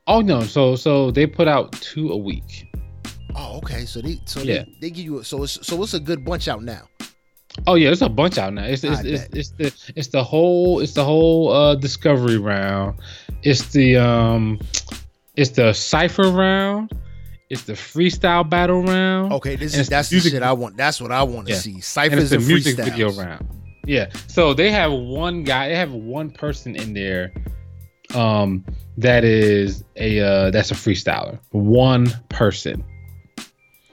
Oh 0.06 0.20
no, 0.20 0.42
so 0.42 0.74
so 0.74 1.10
they 1.10 1.26
put 1.26 1.48
out 1.48 1.72
two 1.72 2.10
a 2.12 2.16
week. 2.16 2.66
Oh, 3.36 3.58
okay. 3.58 3.84
So 3.84 4.00
they 4.00 4.18
so 4.24 4.40
Yeah. 4.40 4.62
they, 4.64 4.76
they 4.80 4.90
give 4.90 5.04
you 5.04 5.18
a, 5.18 5.24
so 5.24 5.42
it's 5.42 5.66
so 5.66 5.82
it's 5.82 5.94
a 5.94 6.00
good 6.00 6.24
bunch 6.24 6.48
out 6.48 6.62
now. 6.62 6.88
Oh 7.66 7.74
yeah, 7.74 7.88
there's 7.88 8.02
a 8.02 8.08
bunch 8.08 8.38
out 8.38 8.54
now. 8.54 8.64
It's 8.64 8.84
it's, 8.84 9.02
it's, 9.04 9.28
it's 9.34 9.50
the 9.50 9.92
it's 9.96 10.08
the 10.08 10.22
whole 10.24 10.80
it's 10.80 10.94
the 10.94 11.04
whole 11.04 11.52
uh 11.52 11.74
discovery 11.74 12.38
round. 12.38 12.98
It's 13.42 13.68
the 13.72 13.96
um 13.96 14.60
it's 15.36 15.50
the 15.50 15.72
cipher 15.72 16.30
round. 16.30 16.92
It's 17.50 17.62
the 17.62 17.72
freestyle 17.72 18.48
battle 18.48 18.82
round. 18.82 19.32
Okay, 19.34 19.56
this 19.56 19.74
is 19.76 19.88
that's 19.88 20.10
the 20.10 20.16
music- 20.16 20.32
shit 20.32 20.42
I 20.42 20.52
want. 20.52 20.76
That's 20.76 21.00
what 21.00 21.10
I 21.12 21.22
want 21.22 21.46
to 21.46 21.54
Yeah. 21.54 21.58
see. 21.58 21.72
and 21.74 21.84
Ciphers 21.84 22.24
it's 22.24 22.32
and, 22.32 22.42
the 22.42 22.46
music 22.46 22.76
freestyles. 22.76 22.84
video 22.84 23.10
round. 23.12 23.46
Yeah. 23.86 24.10
So 24.26 24.52
they 24.52 24.70
have 24.70 24.92
one 24.92 25.44
guy, 25.44 25.68
they 25.68 25.76
have 25.76 25.92
one 25.92 26.30
person 26.30 26.76
in 26.76 26.92
there 26.92 27.32
um 28.14 28.64
that 28.96 29.22
is 29.24 29.84
a 29.96 30.20
uh 30.20 30.50
that's 30.50 30.70
a 30.70 30.74
freestyler. 30.74 31.38
One 31.50 32.08
person. 32.28 32.84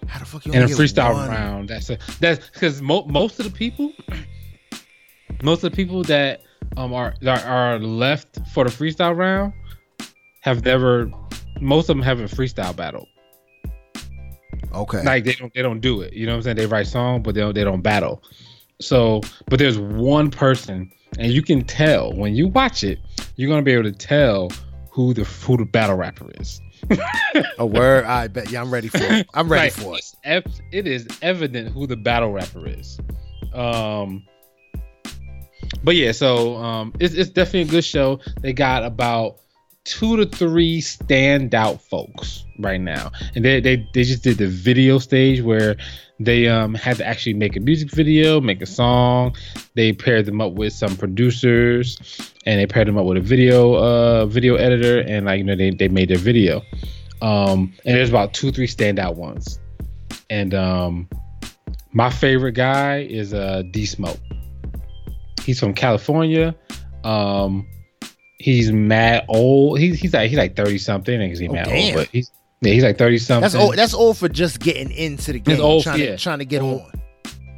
How 0.07 0.19
the 0.19 0.25
fuck 0.25 0.45
you 0.45 0.51
and 0.53 0.63
a 0.65 0.67
freestyle 0.67 1.13
one? 1.13 1.29
round. 1.29 1.69
That's 1.69 1.89
a 1.89 1.97
that's 2.19 2.49
because 2.49 2.81
mo- 2.81 3.05
most 3.05 3.39
of 3.39 3.45
the 3.45 3.51
people, 3.51 3.91
most 5.41 5.63
of 5.63 5.71
the 5.71 5.75
people 5.75 6.03
that 6.03 6.41
um 6.77 6.93
are 6.93 7.13
that 7.21 7.45
are 7.45 7.79
left 7.79 8.39
for 8.53 8.65
the 8.65 8.69
freestyle 8.69 9.15
round 9.15 9.53
have 10.41 10.63
never. 10.65 11.09
Most 11.61 11.89
of 11.89 11.95
them 11.95 12.03
haven't 12.03 12.27
freestyle 12.31 12.75
battled. 12.75 13.07
Okay. 14.75 15.03
Like 15.03 15.23
they 15.23 15.33
don't 15.33 15.53
they 15.53 15.61
don't 15.61 15.79
do 15.79 16.01
it. 16.01 16.13
You 16.13 16.25
know 16.25 16.33
what 16.33 16.37
I'm 16.37 16.43
saying? 16.43 16.57
They 16.57 16.65
write 16.65 16.87
song, 16.87 17.21
but 17.23 17.35
they 17.35 17.41
don't 17.41 17.53
they 17.53 17.63
don't 17.63 17.81
battle. 17.81 18.23
So, 18.81 19.21
but 19.47 19.57
there's 19.59 19.79
one 19.79 20.29
person, 20.29 20.91
and 21.17 21.31
you 21.31 21.41
can 21.41 21.63
tell 21.63 22.11
when 22.13 22.35
you 22.35 22.47
watch 22.47 22.83
it, 22.83 22.99
you're 23.35 23.49
gonna 23.49 23.61
be 23.61 23.71
able 23.71 23.83
to 23.83 23.91
tell 23.91 24.49
who 24.91 25.13
the 25.13 25.23
who 25.23 25.57
the 25.57 25.65
battle 25.65 25.95
rapper 25.95 26.29
is. 26.39 26.61
a 27.57 27.65
word. 27.65 28.05
I 28.05 28.27
bet. 28.27 28.51
Yeah, 28.51 28.61
I'm 28.61 28.71
ready 28.71 28.89
for 28.89 28.99
it. 29.01 29.27
I'm 29.33 29.49
ready 29.49 29.65
Like, 29.65 29.73
for 29.73 29.97
it. 29.97 30.45
It 30.71 30.87
is 30.87 31.07
evident 31.21 31.69
who 31.69 31.87
the 31.87 31.95
battle 31.97 32.31
rapper 32.31 32.67
is. 32.67 32.99
Um, 33.53 34.25
but 35.83 35.95
yeah, 35.95 36.11
so 36.11 36.55
um, 36.57 36.93
it's 36.99 37.13
it's 37.13 37.29
definitely 37.29 37.61
a 37.61 37.65
good 37.65 37.85
show. 37.85 38.19
They 38.41 38.53
got 38.53 38.83
about 38.83 39.37
two 39.85 40.17
to 40.17 40.25
three 40.25 40.81
standout 40.81 41.79
folks 41.79 42.43
right 42.59 42.81
now, 42.81 43.11
and 43.35 43.45
they 43.45 43.61
they 43.61 43.87
they 43.93 44.03
just 44.03 44.23
did 44.23 44.37
the 44.37 44.47
video 44.47 44.97
stage 44.97 45.41
where 45.41 45.77
they 46.19 46.47
um 46.47 46.73
had 46.73 46.97
to 46.97 47.05
actually 47.05 47.35
make 47.35 47.55
a 47.55 47.59
music 47.59 47.91
video, 47.91 48.41
make 48.41 48.61
a 48.61 48.65
song. 48.65 49.35
They 49.75 49.93
paired 49.93 50.25
them 50.25 50.41
up 50.41 50.53
with 50.53 50.73
some 50.73 50.97
producers, 50.97 51.97
and 52.45 52.59
they 52.59 52.65
paired 52.65 52.87
them 52.87 52.97
up 52.97 53.05
with 53.05 53.17
a 53.17 53.21
video 53.21 53.75
uh 53.75 54.25
video 54.25 54.55
editor, 54.55 54.99
and 55.01 55.25
like 55.25 55.37
you 55.37 55.43
know 55.45 55.55
they 55.55 55.71
they 55.71 55.87
made 55.87 56.09
their 56.09 56.17
video. 56.17 56.61
Um, 57.21 57.73
and 57.85 57.95
there's 57.95 58.09
about 58.09 58.33
two 58.33 58.51
three 58.51 58.67
standout 58.67 59.15
ones, 59.15 59.59
and 60.29 60.53
um, 60.53 61.09
my 61.93 62.09
favorite 62.09 62.53
guy 62.53 63.03
is 63.03 63.33
uh 63.33 63.63
D 63.71 63.85
Smoke. 63.85 64.19
He's 65.43 65.59
from 65.59 65.73
California. 65.73 66.55
Um, 67.03 67.67
he's 68.45 68.71
mad 68.71 69.25
old. 69.27 69.79
He's 69.79 69.99
he's 69.99 70.13
like 70.13 70.29
he's 70.29 70.37
like 70.37 70.55
thirty 70.55 70.77
something. 70.77 71.19
He's 71.19 71.41
Oh, 71.41 71.51
mad 71.51 71.65
damn. 71.65 71.85
old, 71.87 71.95
but 71.95 72.07
he's 72.09 72.31
yeah, 72.61 72.73
he's 72.73 72.83
like 72.83 72.97
thirty 72.97 73.17
something. 73.17 73.41
That's 73.41 73.55
old. 73.55 73.75
That's 73.75 73.93
old 73.95 74.17
for 74.17 74.29
just 74.29 74.59
getting 74.59 74.91
into 74.91 75.33
the 75.33 75.39
game. 75.39 75.59
old, 75.59 75.83
trying 75.83 75.99
yeah. 75.99 76.05
to 76.11 76.17
trying 76.17 76.39
to 76.39 76.45
get 76.45 76.61
on. 76.61 76.85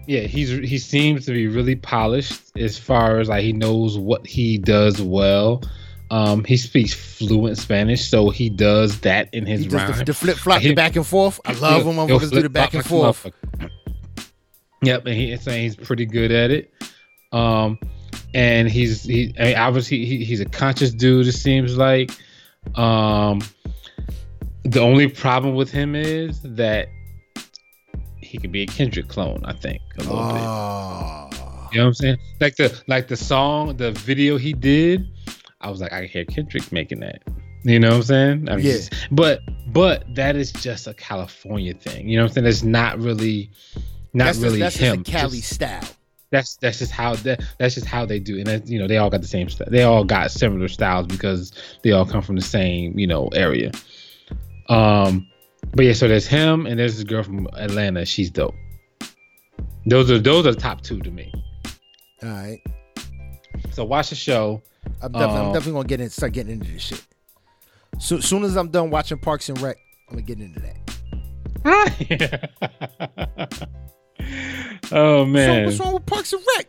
yeah, 0.07 0.21
he's 0.21 0.49
he 0.49 0.77
seems 0.77 1.25
to 1.25 1.33
be 1.33 1.47
really 1.47 1.75
polished 1.75 2.41
as 2.57 2.77
far 2.77 3.19
as 3.19 3.27
like 3.29 3.43
he 3.43 3.51
knows 3.53 3.97
what 3.97 4.25
he 4.25 4.57
does 4.57 5.01
well. 5.01 5.61
Um, 6.09 6.45
he 6.45 6.55
speaks 6.55 6.93
fluent 6.93 7.57
Spanish, 7.57 8.09
so 8.09 8.29
he 8.29 8.49
does 8.49 9.01
that 9.01 9.27
in 9.33 9.45
his 9.45 9.63
He 9.63 9.67
does 9.67 9.73
rhyme. 9.89 9.97
the, 9.97 10.05
the 10.05 10.13
flip 10.13 10.37
flop, 10.37 10.61
the 10.61 10.73
back 10.73 10.95
and 10.95 11.05
forth. 11.05 11.37
I 11.43 11.51
love 11.51 11.85
when 11.85 11.95
He'll 11.95 12.07
motherfuckers 12.19 12.31
do 12.31 12.41
the 12.43 12.49
back 12.49 12.73
and 12.73 12.85
forth. 12.85 13.27
Yep, 14.83 15.05
and 15.05 15.15
he's 15.15 15.41
saying 15.41 15.63
he's 15.63 15.75
pretty 15.75 16.05
good 16.05 16.31
at 16.31 16.51
it. 16.51 16.71
Um, 17.33 17.77
and 18.33 18.69
he's 18.69 19.03
he 19.03 19.33
I 19.39 19.43
mean, 19.43 19.55
obviously 19.57 20.05
he, 20.05 20.23
he's 20.25 20.39
a 20.41 20.45
conscious 20.45 20.91
dude. 20.91 21.27
It 21.27 21.33
seems 21.33 21.77
like. 21.77 22.11
Um, 22.75 23.41
the 24.63 24.81
only 24.81 25.07
problem 25.07 25.55
with 25.55 25.71
him 25.71 25.95
is 25.95 26.41
that 26.43 26.89
he 28.17 28.37
could 28.37 28.51
be 28.51 28.63
a 28.63 28.65
Kendrick 28.65 29.07
clone. 29.07 29.41
I 29.45 29.53
think 29.53 29.81
a 29.97 30.01
little 30.03 30.15
bit. 30.17 30.41
Oh. 30.41 31.29
You 31.71 31.77
know 31.79 31.83
what 31.83 31.87
I'm 31.87 31.93
saying? 31.93 32.17
Like 32.41 32.55
the 32.57 32.81
like 32.87 33.07
the 33.07 33.15
song, 33.17 33.77
the 33.77 33.91
video 33.91 34.37
he 34.37 34.51
did, 34.53 35.05
I 35.61 35.69
was 35.69 35.79
like, 35.79 35.93
I 35.93 36.01
can 36.01 36.09
hear 36.09 36.25
Kendrick 36.25 36.71
making 36.71 36.99
that. 37.01 37.21
You 37.63 37.79
know 37.79 37.89
what 37.89 37.95
I'm 37.97 38.03
saying? 38.03 38.49
I 38.49 38.55
mean, 38.57 38.65
Yeah. 38.65 38.73
it's- 38.73 38.89
But 39.11 39.39
but 39.71 40.03
that 40.15 40.35
is 40.35 40.51
just 40.51 40.87
a 40.87 40.93
California 40.93 41.73
thing. 41.73 42.07
You 42.09 42.17
know 42.17 42.23
what 42.23 42.31
I'm 42.31 42.33
saying? 42.35 42.47
It's 42.47 42.63
not 42.63 42.99
really 42.99 43.49
not 44.13 44.25
that's 44.25 44.39
really 44.39 44.59
just, 44.59 44.77
that's 44.79 44.93
him. 44.93 45.03
just 45.03 45.15
a 45.15 45.19
Cali 45.19 45.37
Just- 45.37 45.53
style. 45.53 45.83
That's 46.31 46.57
that's 46.57 46.79
just 46.79 46.91
how 46.91 47.15
that 47.15 47.41
that's 47.57 47.75
just 47.75 47.87
how 47.87 48.05
they 48.05 48.19
do. 48.19 48.37
And 48.37 48.47
that, 48.47 48.67
you 48.67 48.77
know, 48.79 48.87
they 48.87 48.97
all 48.97 49.09
got 49.09 49.21
the 49.21 49.27
same 49.27 49.49
stuff. 49.49 49.69
They 49.69 49.83
all 49.83 50.03
got 50.03 50.29
similar 50.31 50.67
styles 50.67 51.07
because 51.07 51.51
they 51.83 51.91
all 51.91 52.05
come 52.05 52.21
from 52.21 52.35
the 52.35 52.41
same, 52.41 52.97
you 52.99 53.07
know, 53.07 53.27
area. 53.29 53.71
Um 54.69 55.27
but 55.73 55.85
yeah, 55.85 55.93
so 55.93 56.07
there's 56.07 56.27
him 56.27 56.65
and 56.65 56.79
there's 56.79 56.95
this 56.95 57.03
girl 57.03 57.23
from 57.23 57.47
Atlanta. 57.53 58.05
She's 58.05 58.29
dope. 58.29 58.55
Those 59.85 60.11
are 60.11 60.19
those 60.19 60.45
are 60.47 60.51
the 60.53 60.59
top 60.59 60.81
two 60.81 60.99
to 60.99 61.11
me. 61.11 61.31
All 62.23 62.29
right. 62.29 62.61
So 63.71 63.85
watch 63.85 64.09
the 64.09 64.15
show. 64.15 64.61
I'm 65.01 65.11
definitely, 65.11 65.35
I'm 65.37 65.45
Um, 65.47 65.53
definitely 65.53 65.73
gonna 65.73 65.87
get 65.87 66.01
in, 66.01 66.09
start 66.09 66.33
getting 66.33 66.53
into 66.53 66.71
this 66.71 66.81
shit. 66.81 67.05
So 67.99 68.19
soon 68.19 68.43
as 68.43 68.55
I'm 68.55 68.69
done 68.69 68.89
watching 68.89 69.17
Parks 69.17 69.49
and 69.49 69.59
Rec, 69.61 69.77
I'm 70.09 70.15
gonna 70.15 70.21
get 70.25 70.39
into 70.39 70.59
that. 70.59 70.77
oh 74.91 75.23
So 75.23 75.25
man, 75.25 75.65
what's 75.65 75.79
wrong 75.79 75.93
with 75.93 76.05
Parks 76.05 76.33
and 76.33 76.41
Rec? 76.57 76.67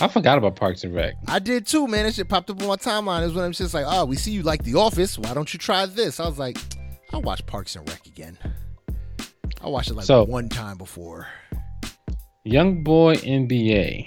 I 0.00 0.08
forgot 0.08 0.36
about 0.36 0.56
Parks 0.56 0.84
and 0.84 0.94
Rec. 0.94 1.14
I 1.26 1.38
did 1.38 1.66
too, 1.66 1.86
man. 1.88 2.04
That 2.04 2.14
shit 2.14 2.28
popped 2.28 2.50
up 2.50 2.60
on 2.60 2.68
my 2.68 2.76
timeline. 2.76 3.22
It 3.22 3.26
was 3.26 3.34
when 3.34 3.44
I'm 3.44 3.52
just 3.52 3.72
like, 3.72 3.86
oh, 3.88 4.04
we 4.04 4.16
see 4.16 4.30
you 4.30 4.42
like 4.42 4.62
The 4.62 4.74
Office. 4.74 5.18
Why 5.18 5.32
don't 5.32 5.50
you 5.52 5.58
try 5.58 5.86
this? 5.86 6.20
I 6.20 6.26
was 6.28 6.38
like, 6.38 6.58
I'll 7.12 7.22
watch 7.22 7.46
Parks 7.46 7.76
and 7.76 7.88
Rec 7.88 8.06
again. 8.06 8.36
I 9.62 9.68
watched 9.68 9.90
it 9.90 9.94
like 9.94 10.04
So- 10.06 10.24
one 10.24 10.48
time 10.50 10.76
before. 10.76 11.28
YoungBoy 12.46 13.16
NBA 13.24 14.06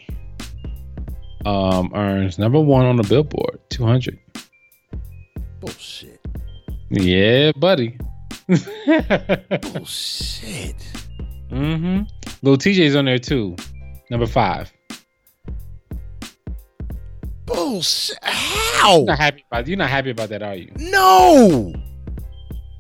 um, 1.46 1.92
earns 1.96 2.38
number 2.40 2.60
one 2.60 2.86
on 2.86 2.96
the 2.96 3.04
Billboard 3.04 3.60
200. 3.70 4.18
Bullshit. 5.60 6.20
Yeah, 6.90 7.52
buddy. 7.58 7.98
Bullshit. 9.62 10.76
Mm-hmm. 11.52 12.04
Little 12.42 12.58
Tjay's 12.58 12.96
on 12.96 13.06
there 13.06 13.20
too. 13.20 13.56
Number 14.10 14.26
five. 14.28 14.72
Bullshit. 17.46 18.18
How? 18.24 18.98
You're 18.98 19.06
not 19.08 19.18
happy 19.20 19.46
about 19.52 19.68
you're 19.68 19.78
not 19.78 19.90
happy 19.90 20.12
about 20.12 20.30
that, 20.30 20.44
are 20.44 20.56
you? 20.56 20.72
No. 20.78 21.74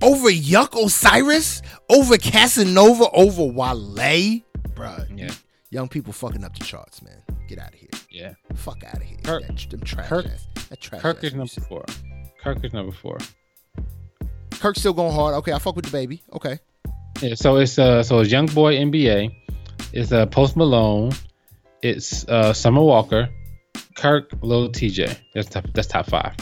Over 0.01 0.30
Yuck 0.30 0.82
Osiris? 0.82 1.61
Over 1.89 2.17
Casanova? 2.17 3.09
Over 3.11 3.43
Wale? 3.43 4.41
Bruh. 4.74 5.07
Yeah. 5.17 5.32
Young 5.72 5.88
people 5.89 6.13
fucking 6.13 6.43
up 6.43 6.57
the 6.57 6.63
charts, 6.63 7.01
man. 7.01 7.22
Get 7.47 7.59
out 7.59 7.74
of 7.74 7.80
here. 7.80 7.89
Yeah. 8.09 8.34
Fuck 8.55 8.84
out 8.84 8.95
of 8.95 9.01
here. 9.01 9.17
Kirk- 9.24 9.45
that, 9.47 9.70
them 9.70 9.82
trash 9.82 10.07
Kirk- 10.07 10.26
ass. 10.28 10.47
That 10.70 10.80
trash 10.80 11.01
Kirk 11.01 11.17
ass 11.17 11.24
is 11.26 11.34
number 11.34 11.61
four. 11.67 11.86
Kirk 12.41 12.63
is 12.63 12.74
number 12.74 12.91
four. 12.91 13.17
Kirk's 14.51 14.80
still 14.80 14.93
going 14.93 15.13
hard. 15.13 15.36
Okay, 15.36 15.51
I 15.51 15.59
fuck 15.59 15.76
with 15.76 15.91
DaBaby. 15.91 16.22
Okay. 16.34 16.59
Yeah, 17.22 17.36
so 17.36 17.57
it's 17.57 17.78
uh 17.78 18.01
so 18.03 18.20
it's 18.20 18.32
YoungBoy 18.32 18.80
NBA, 18.80 19.36
it's 19.93 20.11
uh 20.11 20.26
Post 20.28 20.55
Malone, 20.55 21.11
it's 21.82 22.26
uh 22.28 22.53
Summer 22.53 22.82
Walker, 22.82 23.30
Kirk, 23.95 24.32
Lil 24.41 24.70
Tjay. 24.70 25.17
That's 25.34 25.49
top 25.49 25.65
that's 25.74 25.88
top 25.88 26.05
five. 26.05 26.36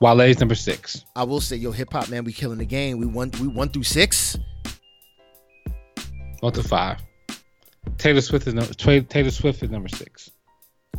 Wale's 0.00 0.38
number 0.38 0.54
six. 0.54 1.04
I 1.16 1.24
will 1.24 1.40
say, 1.40 1.56
yo, 1.56 1.72
hip 1.72 1.92
hop 1.92 2.08
man, 2.08 2.24
we 2.24 2.32
killing 2.32 2.58
the 2.58 2.64
game. 2.66 2.98
We 2.98 3.06
won. 3.06 3.30
We 3.40 3.48
won 3.48 3.68
through 3.68 3.84
six. 3.84 4.36
One 6.40 6.52
to 6.52 6.62
five. 6.62 7.00
Taylor 7.96 8.20
Swift 8.20 8.46
is 8.46 8.54
number 8.54 8.72
Taylor 8.74 9.30
Swift 9.30 9.62
is 9.62 9.70
number 9.70 9.88
six. 9.88 10.30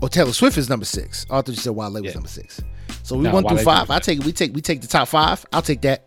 Oh, 0.01 0.07
Taylor 0.07 0.33
Swift 0.33 0.57
is 0.57 0.69
number 0.69 0.85
six. 0.85 1.25
Thought 1.25 1.47
you 1.47 1.55
said 1.55 1.71
Wale 1.75 2.01
was 2.01 2.13
number 2.13 2.29
six. 2.29 2.61
So 3.03 3.17
we 3.17 3.23
No, 3.23 3.33
won 3.33 3.47
through 3.47 3.59
five. 3.59 3.89
I 3.89 3.99
take 3.99 4.19
it. 4.19 4.25
We 4.25 4.31
take 4.31 4.53
we 4.53 4.61
take 4.61 4.81
the 4.81 4.87
top 4.87 5.07
five. 5.07 5.45
I'll 5.53 5.61
take 5.61 5.81
that. 5.81 6.05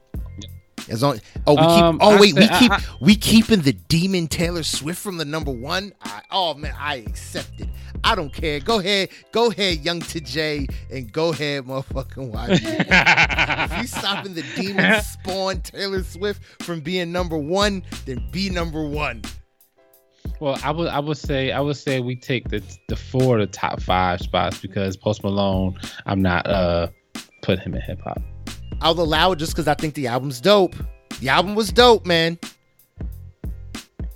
As 0.89 1.03
long 1.03 1.21
oh 1.47 1.55
we 1.55 1.61
Um, 1.61 1.99
keep 1.99 2.03
oh 2.07 2.17
I 2.17 2.21
wait 2.21 2.35
we 2.35 2.43
say- 2.43 2.49
I- 2.51 2.59
keep 2.59 2.73
I- 2.73 2.83
we 3.01 3.15
keeping 3.15 3.61
the 3.61 3.73
demon 3.73 4.27
Taylor 4.27 4.63
Swift 4.65 5.01
from 5.01 5.17
the 5.17 5.25
number 5.25 5.53
one. 5.53 5.93
I, 6.03 6.23
oh 6.31 6.55
man, 6.55 6.75
I 6.79 6.97
accept 6.97 7.61
it. 7.61 7.69
I 8.05 8.17
don't 8.17 8.33
care. 8.33 8.59
Go 8.59 8.81
ahead, 8.81 9.11
go 9.31 9.51
ahead, 9.51 9.85
young 9.85 10.01
to 10.01 10.21
Jay, 10.21 10.67
and 10.91 11.13
go 11.13 11.29
ahead, 11.29 11.65
motherfucking 11.67 12.33
YB. 12.33 13.71
if 13.73 13.81
you 13.81 13.87
stopping 13.87 14.35
the 14.35 14.43
demon 14.57 15.01
spawn 15.03 15.61
Taylor 15.61 16.03
Swift 16.03 16.43
from 16.65 16.81
being 16.81 17.13
number 17.13 17.37
one, 17.39 17.85
then 18.07 18.27
be 18.33 18.51
number 18.51 18.83
one. 18.85 19.23
Well, 20.41 20.59
I 20.65 20.73
would 20.73 20.89
I 20.89 20.99
would 20.99 21.17
say 21.19 21.53
I 21.53 21.61
would 21.61 21.77
say 21.77 22.01
we 22.01 22.17
take 22.17 22.49
the 22.49 22.61
the 22.89 22.97
four 22.97 23.39
of 23.39 23.49
the 23.49 23.53
top 23.57 23.81
five 23.81 24.21
spots 24.21 24.59
because 24.59 24.97
Post 24.97 25.23
Malone, 25.23 25.79
I'm 26.07 26.21
not 26.23 26.45
uh 26.49 26.89
put 27.43 27.61
him 27.61 27.75
in 27.75 27.81
hip 27.83 28.01
hop. 28.03 28.21
I'll 28.83 29.01
allow 29.01 29.33
it 29.33 29.37
just 29.37 29.53
because 29.53 29.69
I 29.69 29.75
think 29.75 29.95
the 29.95 30.09
album's 30.09 30.41
dope. 30.41 30.75
The 31.21 31.29
album 31.29 31.55
was 31.55 31.73
dope, 31.73 32.05
man. 32.05 32.39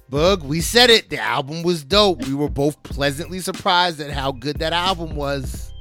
Bug, 0.08 0.42
we 0.42 0.60
said 0.60 0.90
it. 0.90 1.08
The 1.08 1.18
album 1.18 1.62
was 1.62 1.84
dope. 1.84 2.26
We 2.26 2.34
were 2.34 2.48
both 2.48 2.82
pleasantly 2.82 3.40
surprised 3.40 4.00
at 4.00 4.10
how 4.10 4.32
good 4.32 4.58
that 4.58 4.72
album 4.72 5.14
was. 5.14 5.72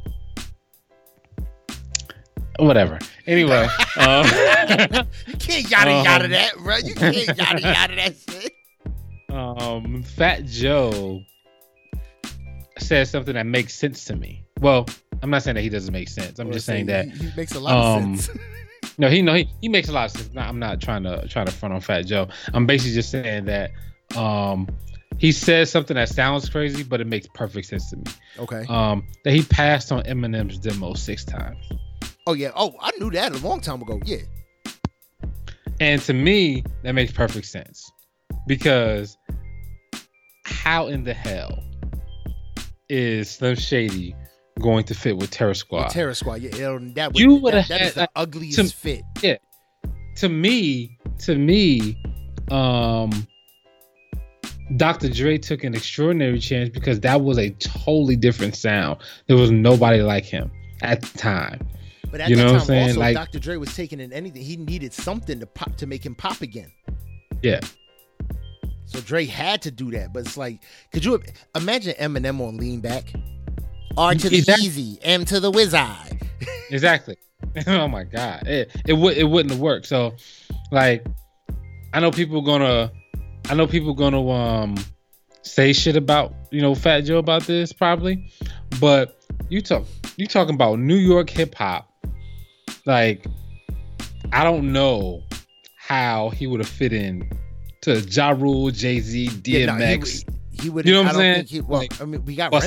Whatever. 2.59 2.99
Anyway, 3.27 3.67
um, 3.97 4.25
You 5.27 5.37
can't 5.37 5.69
yada 5.69 5.91
yada 5.91 6.25
Um, 6.25 6.31
that, 6.31 6.53
bro. 6.57 6.77
You 6.77 6.95
can't 6.95 7.15
yada 7.15 7.61
yada 7.61 7.95
that 7.95 8.15
shit. 8.29 8.53
um, 9.29 10.03
Fat 10.03 10.45
Joe 10.45 11.21
said 12.77 13.07
something 13.07 13.33
that 13.33 13.45
makes 13.45 13.73
sense 13.73 14.05
to 14.05 14.15
me. 14.15 14.43
Well, 14.61 14.87
I'm 15.21 15.29
not 15.29 15.43
saying 15.43 15.55
that 15.55 15.61
he 15.61 15.69
doesn't 15.69 15.91
make 15.91 16.07
sense. 16.09 16.39
I'm 16.39 16.51
just 16.51 16.65
saying 16.65 16.85
that 16.85 17.07
he, 17.09 17.27
he 17.27 17.35
makes 17.35 17.53
a 17.55 17.59
lot 17.59 17.73
um, 17.73 18.13
of 18.13 18.19
sense. 18.21 18.39
no, 18.97 19.09
he 19.09 19.21
no 19.21 19.33
he, 19.33 19.49
he 19.61 19.69
makes 19.69 19.89
a 19.89 19.91
lot 19.91 20.05
of 20.05 20.11
sense. 20.11 20.33
No, 20.33 20.41
I'm 20.41 20.59
not 20.59 20.81
trying 20.81 21.03
to 21.03 21.27
try 21.27 21.43
to 21.43 21.51
front 21.51 21.73
on 21.73 21.81
Fat 21.81 22.03
Joe. 22.03 22.27
I'm 22.53 22.65
basically 22.65 22.93
just 22.93 23.11
saying 23.11 23.45
that 23.45 23.71
um 24.15 24.67
he 25.17 25.31
says 25.31 25.71
something 25.71 25.95
that 25.95 26.09
sounds 26.09 26.49
crazy, 26.49 26.83
but 26.83 26.99
it 26.99 27.07
makes 27.07 27.27
perfect 27.33 27.67
sense 27.67 27.89
to 27.91 27.97
me. 27.97 28.03
Okay. 28.37 28.65
Um, 28.67 29.07
that 29.23 29.31
he 29.31 29.43
passed 29.43 29.91
on 29.91 30.03
Eminem's 30.03 30.57
demo 30.57 30.93
six 30.93 31.23
times. 31.23 31.69
Oh 32.27 32.33
yeah. 32.33 32.51
Oh, 32.55 32.73
I 32.81 32.91
knew 32.99 33.11
that 33.11 33.33
a 33.33 33.37
long 33.37 33.61
time 33.61 33.81
ago. 33.81 33.99
Yeah. 34.05 34.17
And 35.79 36.01
to 36.03 36.13
me, 36.13 36.63
that 36.83 36.93
makes 36.93 37.11
perfect 37.11 37.45
sense 37.47 37.91
because 38.47 39.17
how 40.43 40.87
in 40.87 41.03
the 41.03 41.13
hell 41.13 41.59
is 42.89 43.29
Slim 43.29 43.55
Shady 43.55 44.15
going 44.59 44.83
to 44.85 44.93
fit 44.95 45.17
with 45.17 45.31
Terror 45.31 45.53
Squad? 45.53 45.89
Terror 45.89 46.13
Squad. 46.13 46.41
Yeah. 46.41 46.77
That 46.95 47.13
would, 47.13 47.19
You 47.19 47.35
would've 47.35 47.67
that, 47.67 47.79
that 47.79 47.81
is 47.81 47.93
had- 47.95 48.07
the 48.07 48.09
ugliest 48.15 48.73
fit. 48.75 49.01
Yeah, 49.21 49.37
to 50.17 50.29
me, 50.29 50.97
to 51.19 51.35
me, 51.37 51.97
um, 52.51 53.27
Dr. 54.77 55.09
Dre 55.09 55.37
took 55.37 55.63
an 55.63 55.75
extraordinary 55.75 56.39
chance 56.39 56.69
because 56.69 56.99
that 57.01 57.21
was 57.21 57.37
a 57.37 57.51
totally 57.51 58.15
different 58.15 58.55
sound. 58.55 58.99
There 59.27 59.37
was 59.37 59.51
nobody 59.51 60.01
like 60.01 60.25
him 60.25 60.51
at 60.81 61.01
the 61.01 61.17
time. 61.17 61.67
But 62.11 62.21
at 62.21 62.29
You 62.29 62.35
that 62.37 62.41
know 62.43 62.53
what 62.53 62.53
I'm 62.53 62.59
time, 62.59 62.67
saying? 62.67 62.87
also, 62.89 62.99
Like- 63.01 63.15
Dr. 63.15 63.39
Dre 63.39 63.57
was 63.57 63.75
taking 63.75 63.99
in 63.99 64.11
anything. 64.13 64.41
He 64.41 64.55
needed 64.57 64.93
something 64.93 65.39
to 65.39 65.45
pop 65.45 65.75
to 65.77 65.85
make 65.87 66.05
him 66.05 66.15
pop 66.15 66.41
again. 66.41 66.71
Yeah. 67.43 67.59
So 68.85 69.01
Dre 69.01 69.25
had 69.25 69.61
to 69.63 69.71
do 69.71 69.91
that. 69.91 70.13
But 70.13 70.25
it's 70.25 70.37
like, 70.37 70.61
could 70.93 71.03
you 71.03 71.21
imagine 71.55 71.93
Eminem 71.99 72.39
on 72.39 72.57
Lean 72.57 72.79
Back? 72.79 73.13
R 73.97 74.13
to 74.13 74.29
the 74.29 74.37
Exactly. 74.37 74.65
easy, 74.65 74.99
M 75.03 75.25
to 75.25 75.39
the 75.39 75.51
eye. 75.73 76.19
Exactly. 76.69 77.17
oh 77.67 77.87
my 77.87 78.03
god, 78.03 78.47
it 78.47 78.71
it 78.87 78.93
would 78.93 79.17
it 79.17 79.23
wouldn't 79.25 79.51
have 79.51 79.61
worked. 79.61 79.85
So, 79.85 80.15
like, 80.71 81.05
I 81.93 81.99
know 81.99 82.11
people 82.11 82.41
gonna, 82.41 82.91
I 83.49 83.55
know 83.55 83.67
people 83.67 83.93
gonna 83.93 84.27
um 84.29 84.75
say 85.41 85.71
shit 85.73 85.95
about 85.95 86.33
you 86.51 86.61
know 86.61 86.75
Fat 86.75 87.01
Joe 87.01 87.17
about 87.17 87.43
this 87.43 87.71
probably, 87.71 88.29
but 88.81 89.21
you 89.49 89.61
talk 89.61 89.85
you 90.17 90.27
talking 90.27 90.55
about 90.55 90.79
New 90.79 90.95
York 90.95 91.29
hip 91.29 91.55
hop, 91.55 91.89
like, 92.85 93.25
I 94.33 94.43
don't 94.43 94.73
know 94.73 95.21
how 95.77 96.29
he 96.29 96.47
would 96.47 96.59
have 96.59 96.69
fit 96.69 96.91
in 96.93 97.29
to 97.81 97.99
Ja 98.01 98.29
Rule, 98.31 98.71
Jay 98.71 98.99
Z, 98.99 99.29
Yeah, 99.45 99.67
no, 99.67 99.73
DMX. 99.73 100.25
He, 100.61 100.69
would. 100.69 100.85
You 100.85 100.93
know 100.93 101.01
what 101.03 101.07
I 101.07 101.09
I'm 101.09 101.13
don't 101.15 101.21
saying? 101.21 101.35
think 101.35 101.49
he. 101.49 101.61
Well, 101.61 101.79
Like, 101.81 102.01
I 102.01 102.05
mean, 102.05 102.25
we 102.25 102.35
got 102.35 102.51
we 102.51 102.59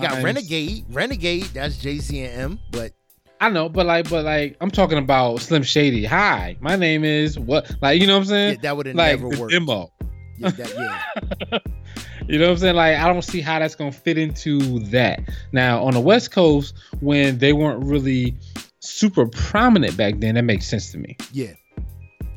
got 0.00 0.22
Renegade. 0.22 0.84
Renegade. 0.90 1.44
That's 1.54 1.76
Jay 1.78 1.98
Z 1.98 2.20
and 2.24 2.40
M. 2.40 2.60
But 2.70 2.92
I 3.40 3.48
know, 3.50 3.68
but 3.68 3.86
like, 3.86 4.08
but 4.08 4.24
like, 4.24 4.56
I'm 4.60 4.70
talking 4.70 4.98
about 4.98 5.40
Slim 5.40 5.62
Shady. 5.62 6.04
Hi, 6.04 6.56
my 6.60 6.76
name 6.76 7.04
is 7.04 7.38
what? 7.38 7.70
Like, 7.82 8.00
you 8.00 8.06
know 8.06 8.14
what 8.14 8.20
I'm 8.20 8.24
saying? 8.26 8.54
yeah, 8.54 8.60
that 8.62 8.76
would 8.76 8.86
have 8.86 8.94
like 8.96 9.20
never 9.20 9.36
worked. 9.40 9.52
demo. 9.52 9.92
Yeah, 10.38 10.50
that, 10.50 10.74
yeah. 11.50 11.58
You 12.28 12.38
know 12.38 12.44
what 12.46 12.52
I'm 12.52 12.58
saying? 12.58 12.76
Like, 12.76 12.96
I 12.98 13.08
don't 13.12 13.22
see 13.22 13.40
how 13.40 13.58
that's 13.58 13.74
gonna 13.74 13.90
fit 13.90 14.16
into 14.16 14.78
that. 14.90 15.20
Now, 15.50 15.82
on 15.82 15.92
the 15.94 16.00
West 16.00 16.30
Coast, 16.30 16.72
when 17.00 17.38
they 17.38 17.52
weren't 17.52 17.84
really 17.84 18.36
super 18.78 19.26
prominent 19.26 19.96
back 19.96 20.20
then, 20.20 20.36
that 20.36 20.42
makes 20.44 20.66
sense 20.66 20.92
to 20.92 20.98
me. 20.98 21.16
Yeah. 21.32 21.52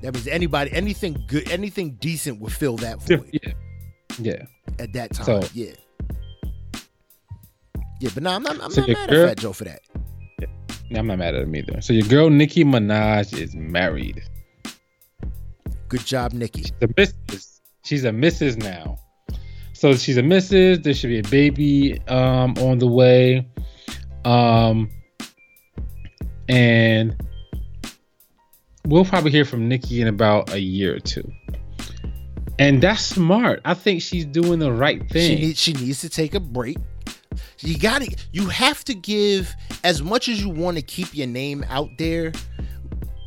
That 0.01 0.15
means 0.15 0.27
anybody, 0.27 0.71
anything 0.73 1.23
good, 1.27 1.49
anything 1.51 1.91
decent 2.01 2.39
would 2.41 2.51
fill 2.51 2.77
that 2.77 2.99
void 3.03 3.29
Yeah, 3.31 3.53
yeah. 4.19 4.45
at 4.79 4.93
that 4.93 5.13
time. 5.13 5.25
So- 5.25 5.47
yeah. 5.53 5.71
Yeah, 8.01 8.09
but 8.13 8.23
no, 8.23 8.31
I'm 8.31 8.43
not, 8.43 8.61
I'm 8.61 8.71
So 8.71 8.81
not 8.81 8.89
mad 8.89 9.09
girl- 9.09 9.23
at 9.23 9.29
Fat 9.29 9.37
Joe 9.39 9.53
for 9.53 9.63
that. 9.63 9.79
Yeah, 10.39 10.99
I'm 10.99 11.07
not 11.07 11.17
mad 11.17 11.33
at 11.35 11.43
him 11.43 11.55
either. 11.55 11.79
So 11.81 11.93
your 11.93 12.07
girl 12.07 12.29
Nicki 12.29 12.63
Minaj 12.65 13.37
is 13.39 13.55
married. 13.55 14.21
Good 15.87 16.05
job, 16.05 16.33
Nicki. 16.33 16.65
The 16.79 16.87
Mrs. 16.89 17.59
She's 17.85 18.03
a 18.03 18.09
Mrs. 18.09 18.57
now. 18.57 18.97
So 19.73 19.93
she's 19.95 20.17
a 20.17 20.21
Mrs. 20.21 20.83
There 20.83 20.93
should 20.93 21.07
be 21.09 21.19
a 21.19 21.23
baby 21.23 22.01
um, 22.07 22.55
on 22.57 22.79
the 22.79 22.87
way. 22.87 23.47
Um, 24.25 24.89
and 26.49 27.15
we'll 28.85 29.05
probably 29.05 29.31
hear 29.31 29.45
from 29.45 29.67
Nicki 29.69 30.01
in 30.01 30.07
about 30.07 30.51
a 30.51 30.59
year 30.59 30.95
or 30.95 30.99
two. 30.99 31.31
And 32.57 32.81
that's 32.81 33.03
smart. 33.03 33.61
I 33.65 33.73
think 33.73 34.01
she's 34.01 34.25
doing 34.25 34.59
the 34.59 34.71
right 34.71 35.01
She 35.03 35.07
thing. 35.13 35.39
needs 35.39 35.59
she 35.59 35.73
needs 35.73 36.01
to 36.01 36.09
take 36.09 36.33
a 36.35 36.39
break. 36.39 36.77
You 37.59 37.77
got 37.77 38.01
to 38.01 38.15
you 38.31 38.47
have 38.47 38.83
to 38.85 38.93
give 38.93 39.53
as 39.83 40.01
much 40.01 40.29
as 40.29 40.41
you 40.41 40.49
want 40.49 40.77
to 40.77 40.83
keep 40.83 41.13
your 41.13 41.27
name 41.27 41.65
out 41.69 41.89
there. 41.97 42.31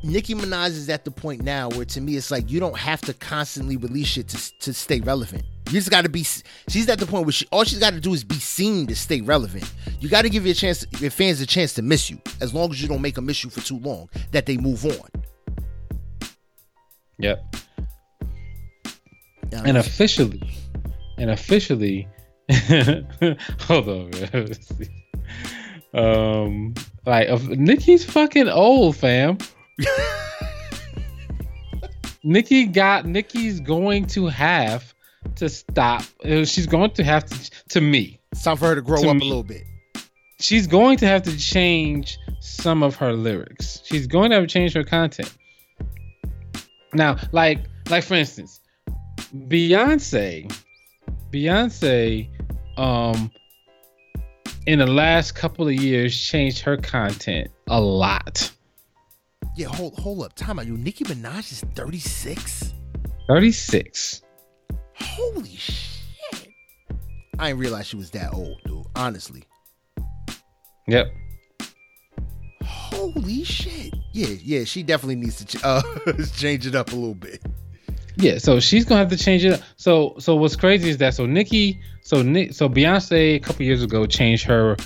Nicki 0.05 0.33
Minaj 0.35 0.69
is 0.69 0.89
at 0.89 1.05
the 1.05 1.11
point 1.11 1.43
now 1.43 1.69
where 1.71 1.85
to 1.85 2.01
me 2.01 2.17
it's 2.17 2.31
like 2.31 2.51
you 2.51 2.61
don't 2.61 2.79
have 2.79 3.01
to 3.03 3.13
constantly 3.15 3.77
release 3.77 4.07
shit 4.07 4.29
to, 4.29 4.59
to 4.61 4.73
stay 4.73 5.01
relevant. 5.01 5.43
You 5.67 5.73
just 5.73 5.91
got 5.91 6.03
to 6.05 6.09
be. 6.09 6.23
She's 6.69 6.89
at 6.89 6.99
the 6.99 7.05
point 7.05 7.27
where 7.27 7.33
she 7.33 7.47
all 7.53 7.65
she's 7.65 7.81
got 7.81 7.93
to 7.93 8.01
do 8.01 8.15
is 8.15 8.25
be 8.25 8.37
seen 8.37 8.87
to 8.87 8.97
stay 8.97 9.21
relevant. 9.21 9.71
You 10.01 10.09
got 10.09 10.23
to 10.23 10.31
give 10.31 10.47
your 10.47 10.55
chance, 10.55 10.87
your 11.01 11.11
fans 11.11 11.41
a 11.43 11.47
chance 11.47 11.75
to 11.75 11.83
miss 11.83 12.09
you. 12.09 12.19
As 12.41 12.55
long 12.55 12.71
as 12.71 12.81
you 12.81 12.89
don't 12.89 13.03
make 13.03 13.17
them 13.17 13.27
miss 13.27 13.45
you 13.45 13.51
for 13.51 13.61
too 13.61 13.79
long, 13.81 14.09
that 14.33 14.47
they 14.47 14.57
move 14.57 14.87
on. 14.87 15.09
yep. 17.19 17.45
Um, 19.55 19.67
And 19.67 19.77
officially, 19.79 20.43
and 21.17 21.31
officially, 21.31 22.07
hold 23.61 23.89
on, 23.89 24.11
man. 24.11 24.31
Let's 24.33 24.69
see. 24.69 24.89
Um, 25.95 26.75
like 27.07 27.29
of 27.29 27.49
Nicki's 27.49 28.05
fucking 28.05 28.49
old, 28.49 28.97
fam. 28.97 29.39
Nicki 32.25 32.67
got 32.67 33.07
Nicki's 33.07 33.61
going 33.61 34.07
to 34.09 34.27
have 34.27 34.93
to 35.37 35.49
stop. 35.49 36.03
uh, 36.25 36.45
She's 36.45 36.67
going 36.67 36.91
to 36.93 37.05
have 37.05 37.25
to, 37.27 37.51
to 37.71 37.81
me. 37.81 38.21
it's 38.33 38.43
time 38.43 38.57
for 38.57 38.67
her 38.67 38.75
to 38.75 38.83
grow 38.83 39.01
to 39.03 39.09
up 39.11 39.17
me. 39.17 39.27
a 39.27 39.29
little 39.29 39.43
bit. 39.45 39.63
She's 40.41 40.67
going 40.67 40.99
to 40.99 41.07
have 41.07 41.23
to 41.25 41.37
change 41.37 42.19
some 42.41 42.83
of 42.83 42.97
her 42.97 43.13
lyrics. 43.13 43.81
She's 43.85 44.07
going 44.07 44.31
to 44.31 44.37
have 44.37 44.45
to 44.45 44.49
change 44.53 44.73
her 44.75 44.85
content. 44.85 45.33
Now, 46.93 47.17
like, 47.33 47.61
like 47.89 48.05
for 48.05 48.15
instance, 48.15 48.58
Beyonce, 49.49 50.53
Beyonce, 51.33 52.29
um 52.77 53.31
in 54.67 54.79
the 54.81 54.87
last 54.87 55.35
couple 55.35 55.67
of 55.67 55.75
years 55.75 56.19
changed 56.19 56.61
her 56.61 56.77
content 56.77 57.51
a 57.69 57.81
lot. 57.81 58.51
Yeah, 59.57 59.69
hold 59.69 59.99
hold 59.99 60.23
up. 60.23 60.35
Time 60.35 60.59
out. 60.59 60.67
You 60.67 60.77
Nicki 60.77 61.05
Minaj 61.05 61.51
is 61.53 61.61
36? 61.75 62.75
36. 63.29 64.23
Holy 64.95 65.57
shit. 65.57 66.49
I 67.39 67.49
didn't 67.49 67.61
realize 67.61 67.87
she 67.87 67.97
was 67.97 68.11
that 68.11 68.33
old, 68.33 68.61
dude. 68.65 68.85
Honestly. 68.95 69.43
Yep. 70.87 71.13
Holy 72.63 73.45
shit. 73.45 73.95
Yeah, 74.13 74.29
yeah, 74.43 74.65
she 74.65 74.83
definitely 74.83 75.17
needs 75.17 75.37
to 75.45 75.59
ch- 75.59 75.65
uh, 75.65 75.83
change 76.37 76.67
it 76.67 76.75
up 76.75 76.93
a 76.93 76.95
little 76.95 77.15
bit. 77.15 77.43
Yeah, 78.19 78.39
so 78.39 78.59
she's 78.61 78.85
gonna 78.85 78.99
have 79.01 79.11
to 79.11 79.17
change 79.17 79.45
it. 79.45 79.53
Up. 79.55 79.61
So, 79.77 80.15
so 80.19 80.35
what's 80.35 80.57
crazy 80.57 80.91
is 80.91 80.99
that 80.99 81.15
so 81.15 81.25
Nicki, 81.25 81.81
so 82.03 82.21
Nick, 82.23 82.53
so 82.53 82.69
Beyonce 82.69 83.37
a 83.37 83.39
couple 83.39 83.65
years 83.65 83.83
ago 83.83 84.07
changed 84.07 84.45
her, 84.45 84.77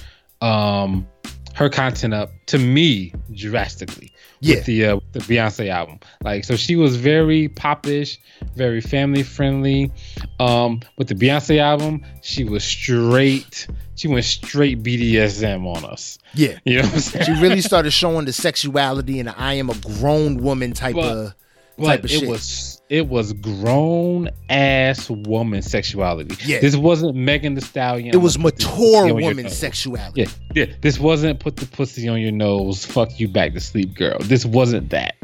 um, 0.43 1.07
her 1.55 1.69
content 1.71 2.13
up 2.15 2.31
to 2.47 2.59
me 2.59 3.15
drastically. 3.35 4.13
Yeah. 4.41 4.57
With 4.57 4.65
the 4.67 4.85
uh, 4.87 5.01
the 5.13 5.21
Beyonce 5.21 5.69
album, 5.71 6.01
like 6.25 6.45
so 6.45 6.57
she 6.57 6.75
was 6.77 6.97
very 6.97 7.49
popish, 7.49 8.19
very 8.57 8.81
family 8.81 9.23
friendly. 9.23 9.93
Um, 10.41 10.81
with 10.99 11.07
the 11.09 11.15
Beyonce 11.15 11.59
album, 11.59 12.05
she 12.23 12.43
was 12.45 12.65
straight. 12.65 13.67
She 13.95 14.09
went 14.09 14.25
straight 14.25 14.83
BDSM 14.83 15.65
on 15.65 15.85
us. 15.85 16.19
Yeah. 16.35 16.59
You 16.65 16.79
know 16.79 16.87
what 16.89 16.95
I'm 16.95 17.01
saying? 17.01 17.25
She 17.27 17.41
really 17.41 17.61
started 17.71 17.93
showing 17.93 18.25
the 18.25 18.33
sexuality 18.33 19.21
and 19.21 19.29
the 19.29 19.39
I 19.39 19.55
am 19.55 19.71
a 19.71 19.75
grown 19.75 20.39
woman 20.39 20.73
type 20.73 20.97
But- 20.97 21.05
of 21.17 21.35
but 21.79 21.87
type 21.87 22.05
of 22.05 22.05
it 22.07 22.21
shit. 22.21 22.29
was 22.29 22.83
it 22.89 23.09
was 23.09 23.33
grown 23.33 24.29
ass 24.51 25.09
woman 25.09 25.63
sexuality. 25.63 26.37
Yeah. 26.45 26.61
This 26.61 26.77
wasn't 26.77 27.17
Megan 27.17 27.55
Thee 27.55 27.63
Stallion. 27.63 28.15
it 28.15 28.19
was 28.19 28.37
I'm 28.37 28.43
gonna 28.43 28.53
put 28.53 28.59
this 28.59 28.67
mature 28.69 28.77
pussy 28.77 28.97
on 28.97 29.07
your 29.07 29.29
woman 29.29 29.49
sexuality. 29.49 30.21
Yeah, 30.23 30.29
yeah. 30.55 30.67
This 30.81 30.99
wasn't 30.99 31.41
put 31.41 31.57
the 31.57 31.67
pussy 31.67 32.09
on 32.09 32.21
your 32.21 32.33
nose, 32.33 32.85
fuck 32.85 33.19
you 33.19 33.29
back 33.29 33.55
to 33.55 33.61
sleep, 33.61 33.95
girl. 33.95 34.19
This 34.21 34.45
wasn't 34.45 34.91
that. 34.91 35.15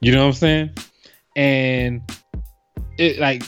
You 0.00 0.12
know 0.12 0.20
what 0.20 0.28
I'm 0.28 0.32
saying? 0.34 0.70
And 1.36 2.02
it 2.98 3.18
like 3.18 3.42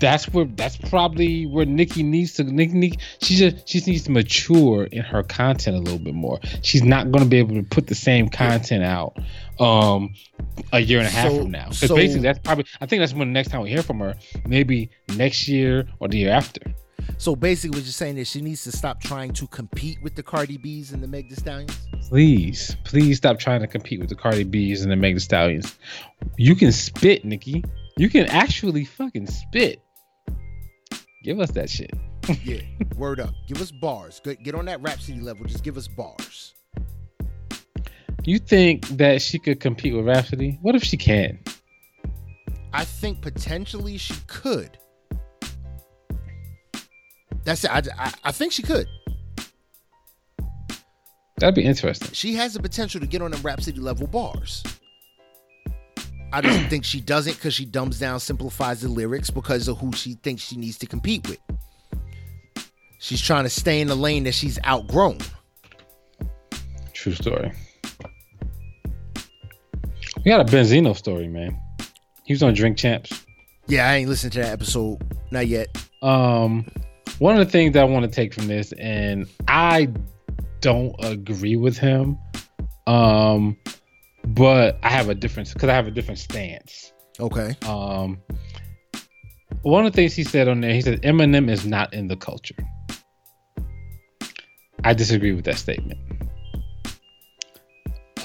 that's 0.00 0.28
where 0.28 0.46
that's 0.46 0.76
probably 0.76 1.46
where 1.46 1.64
Nicki 1.64 2.02
needs 2.02 2.34
to 2.34 2.44
Nicki, 2.44 2.72
Nicki 2.72 2.98
she 3.22 3.36
just 3.36 3.68
she 3.68 3.80
needs 3.80 4.04
to 4.04 4.10
mature 4.10 4.84
in 4.84 5.02
her 5.02 5.22
content 5.22 5.76
a 5.76 5.80
little 5.80 5.98
bit 5.98 6.14
more. 6.14 6.40
She's 6.62 6.82
not 6.82 7.12
gonna 7.12 7.26
be 7.26 7.38
able 7.38 7.54
to 7.54 7.62
put 7.62 7.86
the 7.86 7.94
same 7.94 8.28
content 8.28 8.82
out 8.82 9.16
um 9.60 10.12
a 10.72 10.80
year 10.80 10.98
and 10.98 11.06
a 11.06 11.10
half 11.10 11.28
So- 11.30 11.38
from 11.42 11.50
now. 11.50 11.68
Because 11.68 11.88
so- 11.88 11.96
basically 11.96 12.22
that's 12.22 12.38
probably 12.40 12.64
I 12.80 12.86
think 12.86 13.00
that's 13.00 13.12
when 13.14 13.28
the 13.28 13.32
next 13.34 13.50
time 13.50 13.62
we 13.62 13.70
hear 13.70 13.82
from 13.82 14.00
her, 14.00 14.14
maybe 14.46 14.90
next 15.16 15.46
year 15.48 15.86
or 16.00 16.08
the 16.08 16.18
year 16.18 16.30
after. 16.30 16.62
So 17.18 17.34
basically, 17.34 17.76
what 17.78 17.84
you're 17.84 17.92
saying 17.92 18.18
is 18.18 18.28
she 18.28 18.40
needs 18.40 18.62
to 18.64 18.72
stop 18.72 19.00
trying 19.00 19.32
to 19.34 19.46
compete 19.48 19.98
with 20.02 20.14
the 20.14 20.22
Cardi 20.22 20.56
B's 20.58 20.92
and 20.92 21.02
the 21.02 21.08
Meg 21.08 21.28
Thee 21.28 21.34
Stallions. 21.34 21.76
Please, 22.08 22.76
please 22.84 23.16
stop 23.16 23.38
trying 23.38 23.60
to 23.60 23.66
compete 23.66 24.00
with 24.00 24.08
the 24.08 24.14
Cardi 24.14 24.44
B's 24.44 24.82
and 24.82 24.90
the 24.92 24.96
Meg 24.96 25.14
Thee 25.14 25.20
Stallions. 25.20 25.76
You 26.36 26.54
can 26.54 26.72
spit, 26.72 27.24
Nicki. 27.24 27.64
You 27.96 28.08
can 28.08 28.26
actually 28.26 28.84
fucking 28.84 29.26
spit. 29.26 29.82
Give 31.24 31.40
us 31.40 31.50
that 31.52 31.68
shit. 31.68 31.92
Yeah, 32.44 32.60
word 32.96 33.18
up. 33.20 33.34
Give 33.48 33.60
us 33.60 33.70
bars. 33.70 34.20
Get, 34.22 34.42
get 34.42 34.54
on 34.54 34.66
that 34.66 34.80
Rapsody 34.80 35.20
level. 35.20 35.46
Just 35.46 35.64
give 35.64 35.76
us 35.76 35.88
bars. 35.88 36.54
You 38.24 38.38
think 38.38 38.86
that 38.88 39.22
she 39.22 39.38
could 39.38 39.60
compete 39.60 39.94
with 39.94 40.06
Rapsody? 40.06 40.58
What 40.62 40.74
if 40.74 40.84
she 40.84 40.96
can? 40.96 41.38
I 42.72 42.84
think 42.84 43.22
potentially 43.22 43.96
she 43.96 44.14
could. 44.26 44.76
That's 47.44 47.64
it. 47.64 47.70
I, 47.70 47.82
I, 47.98 48.12
I 48.24 48.32
think 48.32 48.52
she 48.52 48.62
could. 48.62 48.86
That'd 51.38 51.54
be 51.54 51.64
interesting. 51.64 52.10
She 52.12 52.34
has 52.34 52.52
the 52.52 52.60
potential 52.60 53.00
to 53.00 53.06
get 53.06 53.22
on 53.22 53.30
them 53.30 53.40
Rapsody 53.40 53.80
level 53.80 54.06
bars. 54.06 54.62
I 56.32 56.42
just 56.42 56.66
think 56.70 56.84
she 56.84 57.00
doesn't 57.00 57.34
because 57.34 57.54
she 57.54 57.64
dumbs 57.64 57.98
down, 57.98 58.20
simplifies 58.20 58.82
the 58.82 58.88
lyrics 58.88 59.30
because 59.30 59.66
of 59.66 59.78
who 59.78 59.92
she 59.92 60.14
thinks 60.14 60.42
she 60.42 60.56
needs 60.56 60.76
to 60.78 60.86
compete 60.86 61.26
with. 61.28 61.38
She's 62.98 63.22
trying 63.22 63.44
to 63.44 63.50
stay 63.50 63.80
in 63.80 63.88
the 63.88 63.94
lane 63.94 64.24
that 64.24 64.34
she's 64.34 64.58
outgrown. 64.66 65.18
True 66.92 67.14
story. 67.14 67.52
We 70.22 70.30
got 70.30 70.40
a 70.42 70.44
Benzino 70.44 70.94
story, 70.94 71.28
man. 71.28 71.58
He 72.24 72.34
was 72.34 72.42
on 72.42 72.52
Drink 72.52 72.76
Champs. 72.76 73.24
Yeah, 73.66 73.88
I 73.88 73.96
ain't 73.96 74.08
listened 74.10 74.34
to 74.34 74.40
that 74.40 74.52
episode. 74.52 74.98
Not 75.30 75.46
yet. 75.46 75.68
Um, 76.02 76.70
one 77.20 77.40
of 77.40 77.46
the 77.46 77.50
things 77.50 77.72
that 77.72 77.80
I 77.80 77.84
want 77.84 78.04
to 78.04 78.10
take 78.10 78.34
from 78.34 78.46
this, 78.46 78.72
and 78.72 79.26
I 79.48 79.88
don't 80.60 80.94
agree 81.02 81.56
with 81.56 81.78
him, 81.78 82.18
um, 82.86 83.56
but 84.26 84.78
I 84.82 84.90
have 84.90 85.08
a 85.08 85.14
different 85.14 85.50
because 85.54 85.70
I 85.70 85.72
have 85.72 85.86
a 85.86 85.90
different 85.90 86.18
stance. 86.18 86.92
Okay. 87.18 87.56
Um, 87.66 88.20
one 89.62 89.86
of 89.86 89.92
the 89.92 89.96
things 89.96 90.14
he 90.14 90.24
said 90.24 90.48
on 90.48 90.60
there, 90.60 90.74
he 90.74 90.82
said 90.82 91.00
Eminem 91.00 91.50
is 91.50 91.64
not 91.64 91.94
in 91.94 92.08
the 92.08 92.16
culture. 92.16 92.56
I 94.84 94.92
disagree 94.92 95.32
with 95.32 95.46
that 95.46 95.56
statement. 95.56 95.98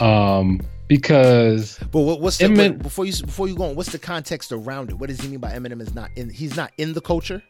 Um, 0.01 0.59
because 0.87 1.77
But 1.91 2.01
what, 2.01 2.21
what's 2.21 2.37
the, 2.37 2.45
Emin- 2.45 2.73
what- 2.73 2.83
before 2.83 3.05
you 3.05 3.13
before 3.25 3.47
you 3.47 3.55
go 3.55 3.63
on? 3.65 3.75
What's 3.75 3.91
the 3.91 3.99
context 3.99 4.51
around 4.51 4.89
it? 4.89 4.97
What 4.97 5.09
does 5.09 5.19
he 5.19 5.27
mean 5.27 5.39
by 5.39 5.51
Eminem 5.51 5.81
is 5.81 5.93
not 5.95 6.09
in? 6.15 6.29
He's 6.29 6.55
not 6.55 6.71
in 6.77 6.93
the 6.93 7.01
culture. 7.01 7.41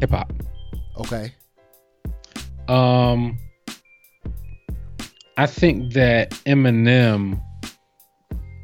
hip 0.00 0.10
hop. 0.10 0.32
Okay. 0.98 1.34
Um, 2.68 3.38
I 5.36 5.46
think 5.46 5.92
that 5.94 6.30
Eminem 6.46 7.40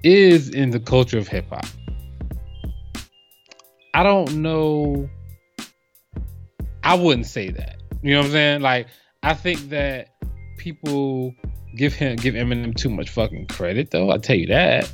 is 0.03 0.49
in 0.49 0.71
the 0.71 0.81
culture 0.81 1.19
of 1.19 1.29
hip 1.29 1.49
hop. 1.51 1.67
I 3.93 4.03
don't 4.03 4.37
know. 4.37 5.09
I 6.83 6.95
wouldn't 6.95 7.27
say 7.27 7.51
that. 7.51 7.83
You 8.03 8.13
know 8.13 8.19
what 8.21 8.27
I'm 8.27 8.33
saying? 8.33 8.61
Like, 8.63 8.87
I 9.23 9.35
think 9.35 9.69
that 9.69 10.09
people 10.57 11.35
give 11.77 11.93
him 11.95 12.17
give 12.17 12.35
Eminem 12.35 12.75
too 12.75 12.91
much 12.91 13.11
fucking 13.11 13.47
credit, 13.47 13.91
though. 13.91 14.11
I 14.11 14.19
tell 14.19 14.37
you 14.37 14.47
that. 14.49 14.91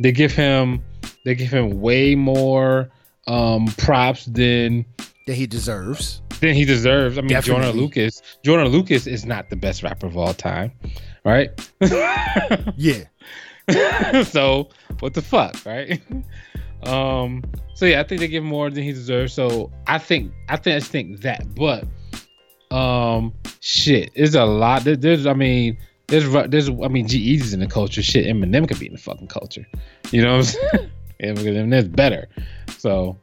They 0.00 0.12
give 0.12 0.32
him 0.32 0.82
they 1.24 1.34
give 1.34 1.50
him 1.50 1.80
way 1.80 2.14
more 2.14 2.90
um 3.26 3.66
props 3.78 4.26
than 4.26 4.84
That 5.26 5.34
he 5.34 5.46
deserves. 5.46 6.22
than 6.40 6.54
he 6.54 6.64
deserves. 6.64 7.18
I 7.18 7.22
mean, 7.22 7.40
Joyner 7.42 7.72
Lucas. 7.72 8.22
Joyner 8.44 8.68
Lucas 8.68 9.06
is 9.06 9.26
not 9.26 9.50
the 9.50 9.56
best 9.56 9.82
rapper 9.82 10.06
of 10.06 10.16
all 10.16 10.34
time, 10.34 10.72
right? 11.24 11.50
Yeah. 12.76 13.04
so 14.24 14.68
what 15.00 15.14
the 15.14 15.22
fuck, 15.22 15.56
right? 15.66 16.00
Um. 16.84 17.42
So 17.74 17.86
yeah, 17.86 17.98
I 18.00 18.04
think 18.04 18.20
they 18.20 18.28
give 18.28 18.44
more 18.44 18.70
than 18.70 18.84
he 18.84 18.92
deserves. 18.92 19.32
So 19.32 19.72
I 19.88 19.98
think 19.98 20.32
I 20.48 20.56
think 20.56 20.76
I 20.76 20.78
just 20.78 20.92
think 20.92 21.22
that, 21.22 21.52
but 21.56 21.84
um, 22.70 23.32
shit, 23.60 24.10
there's 24.14 24.34
a 24.34 24.44
lot. 24.44 24.84
There, 24.84 24.96
there's 24.96 25.26
I 25.26 25.34
mean. 25.34 25.78
There's, 26.10 26.24
there's, 26.48 26.70
I 26.70 26.88
mean, 26.88 27.06
G-Eazy's 27.06 27.52
in 27.52 27.60
the 27.60 27.66
culture. 27.66 28.02
Shit, 28.02 28.24
Eminem 28.24 28.66
could 28.66 28.78
be 28.78 28.86
in 28.86 28.94
the 28.94 28.98
fucking 28.98 29.26
culture. 29.26 29.66
You 30.10 30.22
know 30.22 30.38
what 30.38 30.38
I'm 30.38 30.70
saying? 30.78 30.90
yeah, 31.20 31.32
because 31.32 31.44
Eminem's 31.44 31.88
better. 31.88 32.28
So, 32.78 33.18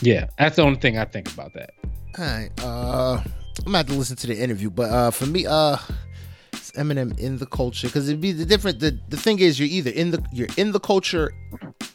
yeah, 0.00 0.28
that's 0.38 0.54
the 0.54 0.62
only 0.62 0.78
thing 0.78 0.96
I 0.96 1.06
think 1.06 1.32
about 1.32 1.54
that. 1.54 1.70
All 1.84 2.24
right. 2.24 2.50
Uh, 2.60 3.14
I'm 3.16 3.64
gonna 3.64 3.78
have 3.78 3.86
to 3.88 3.94
listen 3.94 4.16
to 4.18 4.26
the 4.28 4.40
interview, 4.40 4.70
but 4.70 4.90
uh, 4.90 5.10
for 5.10 5.26
me, 5.26 5.44
uh, 5.46 5.76
it's 6.52 6.70
Eminem 6.72 7.18
in 7.18 7.38
the 7.38 7.46
culture 7.46 7.88
because 7.88 8.08
it'd 8.08 8.20
be 8.20 8.30
the 8.30 8.44
different. 8.44 8.78
The 8.80 8.98
the 9.08 9.16
thing 9.16 9.40
is, 9.40 9.58
you're 9.58 9.68
either 9.68 9.90
in 9.90 10.12
the 10.12 10.24
you're 10.32 10.48
in 10.56 10.72
the 10.72 10.80
culture, 10.80 11.32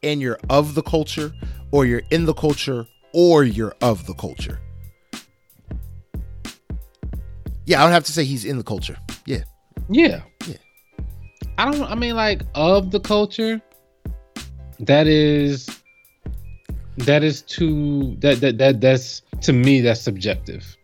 and 0.04 0.22
you're 0.22 0.40
of 0.50 0.76
the 0.76 0.84
culture, 0.84 1.32
or 1.72 1.86
you're 1.86 2.04
in 2.12 2.26
the 2.26 2.34
culture, 2.34 2.86
or 3.14 3.44
you're 3.46 3.76
of 3.82 4.06
the 4.06 4.14
culture. 4.16 4.60
Yeah, 7.66 7.82
I 7.82 7.86
would 7.86 7.94
have 7.94 8.04
to 8.06 8.12
say 8.12 8.24
he's 8.26 8.46
in 8.46 8.58
the 8.58 8.64
culture. 8.64 8.98
Yeah. 9.26 9.44
Yeah. 9.90 10.22
Yeah. 10.48 10.56
I 11.58 11.72
don't 11.72 11.84
I 11.84 11.96
mean 11.96 12.16
like 12.16 12.42
of 12.54 12.92
the 12.92 13.00
culture 13.00 13.62
that 14.80 15.08
is 15.08 15.70
that 16.98 17.24
is 17.24 17.42
too 17.42 18.16
that 18.20 18.42
that, 18.42 18.58
that 18.58 18.82
that's 18.82 19.22
to 19.42 19.54
me 19.54 19.82
that's 19.82 20.02
subjective. 20.02 20.76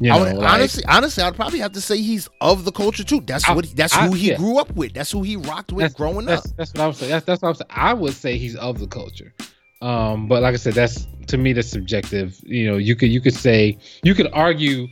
You 0.00 0.12
I 0.12 0.20
would, 0.20 0.36
like- 0.36 0.50
honestly, 0.52 0.84
honestly, 0.88 1.22
I'd 1.22 1.36
probably 1.36 1.60
have 1.60 1.72
to 1.72 1.80
say 1.80 1.98
he's 1.98 2.28
of 2.40 2.64
the 2.64 2.72
culture 2.72 3.04
too. 3.04 3.20
That's 3.20 3.48
I- 3.48 3.54
what. 3.54 3.64
He, 3.66 3.74
that's 3.74 3.94
I- 3.94 4.08
who 4.08 4.14
he 4.14 4.30
yeah. 4.30 4.36
grew 4.36 4.58
up 4.58 4.72
with. 4.74 4.92
That's 4.94 5.10
who 5.12 5.22
he 5.22 5.36
rocked 5.36 5.72
with 5.72 5.82
that's, 5.82 5.94
growing 5.94 6.28
up. 6.28 6.42
that's, 6.42 6.52
That's 6.52 6.74
what 6.74 6.80
I 6.82 6.86
was 6.88 6.96
saying. 6.98 7.10
That's, 7.12 7.26
that's 7.26 7.42
what 7.42 7.48
I 7.48 7.50
was 7.50 7.58
saying. 7.58 7.70
I 7.70 7.94
would 7.94 8.14
say 8.14 8.36
he's 8.36 8.56
of 8.56 8.80
the 8.80 8.86
culture. 8.88 9.32
Um, 9.82 10.26
but 10.28 10.42
like 10.42 10.54
I 10.54 10.56
said, 10.56 10.74
that's 10.74 11.06
to 11.28 11.36
me 11.38 11.52
that's 11.52 11.68
subjective. 11.68 12.40
You 12.44 12.66
know, 12.66 12.76
you 12.76 12.96
could 12.96 13.10
you 13.10 13.20
could 13.20 13.34
say 13.34 13.78
you 14.02 14.14
could 14.14 14.28
argue, 14.32 14.88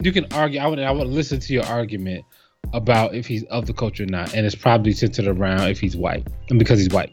you 0.00 0.12
can 0.12 0.26
argue. 0.32 0.60
I 0.60 0.66
would 0.66 0.78
I 0.78 0.90
would 0.90 1.06
listen 1.06 1.40
to 1.40 1.52
your 1.52 1.64
argument 1.64 2.24
about 2.72 3.14
if 3.14 3.26
he's 3.26 3.44
of 3.44 3.66
the 3.66 3.72
culture 3.72 4.04
or 4.04 4.06
not, 4.06 4.34
and 4.34 4.44
it's 4.44 4.54
probably 4.54 4.92
centered 4.92 5.26
around 5.26 5.68
if 5.68 5.80
he's 5.80 5.96
white 5.96 6.26
and 6.50 6.58
because 6.58 6.78
he's 6.78 6.90
white. 6.90 7.12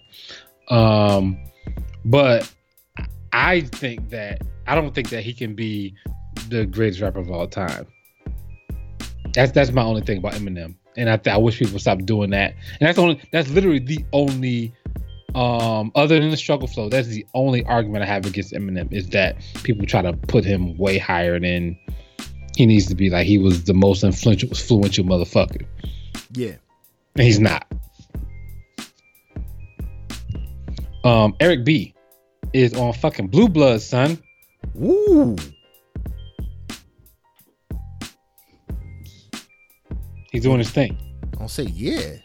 Um, 0.69 1.37
but 2.05 2.51
I 3.31 3.61
think 3.61 4.09
that 4.09 4.41
I 4.67 4.75
don't 4.75 4.93
think 4.93 5.09
that 5.09 5.23
he 5.23 5.33
can 5.33 5.55
be 5.55 5.95
the 6.49 6.65
greatest 6.65 7.01
rapper 7.01 7.19
of 7.19 7.29
all 7.31 7.47
time. 7.47 7.87
That's 9.33 9.51
that's 9.51 9.71
my 9.71 9.83
only 9.83 10.01
thing 10.01 10.17
about 10.17 10.33
Eminem, 10.33 10.75
and 10.97 11.09
I 11.09 11.19
I 11.29 11.37
wish 11.37 11.59
people 11.59 11.79
stop 11.79 11.99
doing 11.99 12.31
that. 12.31 12.53
And 12.79 12.87
that's 12.87 12.99
only 12.99 13.21
that's 13.31 13.49
literally 13.49 13.79
the 13.79 14.05
only 14.13 14.73
um 15.35 15.91
other 15.95 16.19
than 16.19 16.29
the 16.29 16.37
struggle 16.37 16.67
flow 16.67 16.89
that's 16.89 17.07
the 17.07 17.25
only 17.33 17.65
argument 17.65 18.03
i 18.03 18.05
have 18.05 18.23
against 18.25 18.53
eminem 18.53 18.91
is 18.93 19.09
that 19.09 19.35
people 19.63 19.83
try 19.83 19.99
to 19.99 20.13
put 20.13 20.45
him 20.45 20.77
way 20.77 20.99
higher 20.99 21.39
than 21.39 21.75
he 22.55 22.65
needs 22.65 22.85
to 22.87 22.95
be 22.95 23.09
like 23.09 23.25
he 23.25 23.37
was 23.37 23.63
the 23.63 23.73
most 23.73 24.03
influential 24.03 24.49
influential 24.49 25.05
motherfucker 25.05 25.65
Yeah. 26.33 26.55
and 27.15 27.23
he's 27.25 27.39
not 27.39 27.65
um 31.03 31.35
eric 31.39 31.63
b 31.65 31.93
is 32.53 32.73
on 32.75 32.93
fucking 32.93 33.27
blue 33.27 33.49
blood 33.49 33.81
son 33.81 34.21
Woo. 34.75 35.35
he's 40.31 40.43
doing 40.43 40.59
his 40.59 40.69
thing 40.71 40.97
I'll 41.39 41.49
say 41.49 41.63
yeah. 41.63 42.17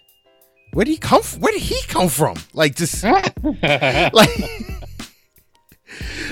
Where 0.74 0.84
did 0.84 0.92
he 0.92 0.98
come? 0.98 1.22
From? 1.22 1.40
Where 1.40 1.52
did 1.52 1.62
he 1.62 1.80
come 1.88 2.08
from? 2.08 2.36
Like 2.52 2.76
just 2.76 3.02
like 3.62 4.30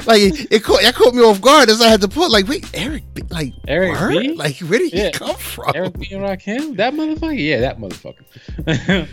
like 0.06 0.20
it, 0.50 0.62
caught 0.62 0.82
that 0.82 0.94
caught 0.94 1.14
me 1.14 1.22
off 1.22 1.40
guard 1.40 1.68
as 1.70 1.80
I 1.80 1.88
had 1.88 2.00
to 2.02 2.08
put 2.08 2.30
like 2.30 2.46
wait 2.48 2.68
Eric 2.74 3.02
B- 3.14 3.22
like 3.30 3.52
Eric? 3.66 3.96
B? 4.10 4.32
like 4.34 4.56
where 4.58 4.78
did 4.78 4.92
he 4.92 5.10
come 5.12 5.36
from? 5.36 5.72
eric 5.74 5.98
b 5.98 6.08
and 6.12 6.22
rakim 6.22 6.76
that 6.76 6.92
motherfucker 6.94 7.38
yeah 7.38 7.60
that 7.60 7.78
motherfucker 7.78 9.08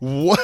What? 0.00 0.40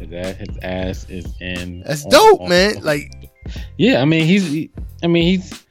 that 0.00 0.36
his 0.36 0.58
ass 0.62 1.06
is 1.08 1.26
in 1.40 1.82
That's 1.86 2.04
on- 2.04 2.10
dope, 2.10 2.40
on- 2.42 2.48
man. 2.48 2.82
Like 2.82 3.30
Yeah, 3.78 4.00
I 4.02 4.04
mean 4.04 4.24
he's 4.26 4.46
he- 4.46 4.70
I 5.02 5.06
mean 5.06 5.24
he's 5.24 5.64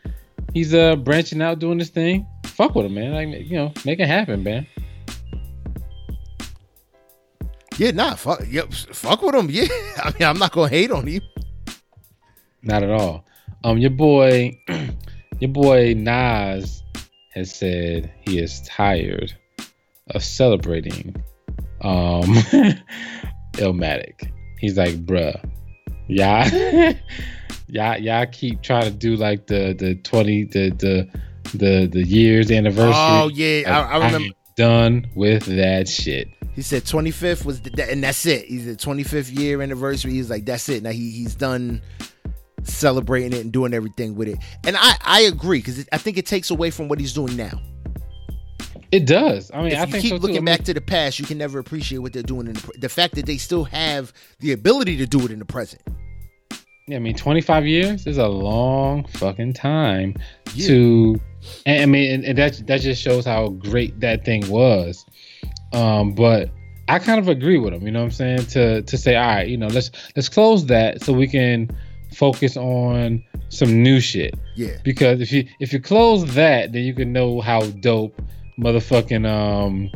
he's 0.53 0.73
uh 0.73 0.95
branching 0.97 1.41
out 1.41 1.59
doing 1.59 1.77
this 1.77 1.89
thing. 1.89 2.25
Fuck 2.45 2.75
with 2.75 2.85
him, 2.85 2.93
man. 2.95 3.13
Like 3.13 3.45
you 3.49 3.57
know, 3.57 3.73
make 3.85 3.99
it 3.99 4.07
happen, 4.07 4.43
man. 4.43 4.67
Yeah, 7.81 7.89
nah, 7.89 8.13
fuck, 8.13 8.43
yep, 8.47 8.71
fuck 8.71 9.23
with 9.23 9.33
him. 9.33 9.49
Yeah, 9.49 9.65
I 10.03 10.11
mean 10.11 10.29
I'm 10.29 10.37
not 10.37 10.51
gonna 10.51 10.69
hate 10.69 10.91
on 10.91 11.07
him. 11.07 11.23
Not 12.61 12.83
at 12.83 12.91
all. 12.91 13.25
Um 13.63 13.79
your 13.79 13.89
boy 13.89 14.55
your 15.39 15.49
boy 15.49 15.95
Nas 15.97 16.83
has 17.33 17.51
said 17.51 18.13
he 18.21 18.37
is 18.37 18.61
tired 18.67 19.33
of 20.11 20.23
celebrating 20.23 21.15
um 21.81 22.21
Illmatic. 23.53 24.31
He's 24.59 24.77
like, 24.77 25.03
bruh, 25.03 25.43
y'all 26.07 26.47
y'all 27.67 27.97
y'all 27.97 28.27
keep 28.27 28.61
trying 28.61 28.83
to 28.83 28.91
do 28.91 29.15
like 29.15 29.47
the 29.47 29.73
the 29.73 29.95
20 29.95 30.43
the 30.43 30.69
the 30.69 31.09
the 31.57 31.87
the 31.87 32.03
years 32.03 32.51
anniversary. 32.51 32.93
Oh 32.95 33.31
yeah, 33.33 33.63
I, 33.65 33.97
I 33.97 34.05
remember. 34.05 34.35
Done 34.55 35.07
with 35.15 35.45
that 35.45 35.87
shit. 35.87 36.27
He 36.53 36.61
said 36.61 36.83
25th 36.83 37.45
was 37.45 37.61
the, 37.61 37.89
and 37.89 38.03
that's 38.03 38.25
it. 38.25 38.45
He's 38.45 38.65
the 38.65 38.75
25th 38.75 39.37
year 39.37 39.61
anniversary. 39.61 40.11
He's 40.11 40.29
like, 40.29 40.45
that's 40.45 40.67
it. 40.69 40.83
Now 40.83 40.91
he 40.91 41.11
he's 41.11 41.35
done 41.35 41.81
celebrating 42.63 43.33
it 43.33 43.41
and 43.41 43.51
doing 43.51 43.73
everything 43.73 44.15
with 44.15 44.27
it. 44.27 44.37
And 44.65 44.75
I 44.77 44.95
I 45.01 45.21
agree 45.21 45.59
because 45.59 45.85
I 45.91 45.97
think 45.97 46.17
it 46.17 46.25
takes 46.25 46.49
away 46.51 46.69
from 46.69 46.87
what 46.89 46.99
he's 46.99 47.13
doing 47.13 47.35
now. 47.35 47.61
It 48.91 49.05
does. 49.07 49.49
I 49.53 49.61
mean, 49.63 49.71
If 49.71 49.79
I 49.79 49.85
you 49.85 49.91
think 49.93 50.01
keep 50.01 50.09
so 50.09 50.15
looking 50.17 50.35
I 50.35 50.39
mean, 50.39 50.45
back 50.45 50.63
to 50.65 50.73
the 50.73 50.81
past, 50.81 51.17
you 51.17 51.25
can 51.25 51.37
never 51.37 51.59
appreciate 51.59 51.99
what 51.99 52.11
they're 52.11 52.21
doing 52.23 52.47
in 52.47 52.53
the, 52.53 52.73
the 52.81 52.89
fact 52.89 53.15
that 53.15 53.25
they 53.25 53.37
still 53.37 53.63
have 53.63 54.11
the 54.39 54.51
ability 54.51 54.97
to 54.97 55.05
do 55.05 55.21
it 55.21 55.31
in 55.31 55.39
the 55.39 55.45
present. 55.45 55.81
yeah, 56.89 56.97
I 56.97 56.99
mean, 56.99 57.15
25 57.15 57.65
years 57.65 58.05
is 58.05 58.17
a 58.17 58.27
long 58.27 59.05
fucking 59.07 59.53
time 59.53 60.15
Yeah. 60.53 60.67
to. 60.67 61.21
And 61.65 61.81
I 61.81 61.85
mean, 61.85 62.11
and, 62.11 62.25
and 62.25 62.37
that 62.37 62.65
that 62.67 62.81
just 62.81 63.01
shows 63.01 63.25
how 63.25 63.49
great 63.49 63.99
that 63.99 64.25
thing 64.25 64.47
was. 64.49 65.05
Um, 65.73 66.13
but 66.13 66.49
I 66.87 66.99
kind 66.99 67.19
of 67.19 67.27
agree 67.27 67.57
with 67.57 67.73
him. 67.73 67.85
You 67.85 67.91
know 67.91 67.99
what 67.99 68.05
I'm 68.05 68.11
saying? 68.11 68.45
To 68.47 68.81
to 68.81 68.97
say, 68.97 69.15
all 69.15 69.27
right, 69.27 69.47
you 69.47 69.57
know, 69.57 69.67
let's 69.67 69.91
let's 70.15 70.29
close 70.29 70.65
that 70.67 71.03
so 71.03 71.13
we 71.13 71.27
can 71.27 71.69
focus 72.13 72.57
on 72.57 73.23
some 73.49 73.81
new 73.81 73.99
shit. 73.99 74.35
Yeah, 74.55 74.77
Because 74.83 75.21
if 75.21 75.31
you 75.31 75.47
if 75.59 75.71
you 75.73 75.79
close 75.79 76.33
that, 76.35 76.73
then 76.73 76.83
you 76.83 76.93
can 76.93 77.13
know 77.13 77.41
how 77.41 77.61
dope 77.61 78.21
motherfucking 78.59 79.25
um 79.27 79.89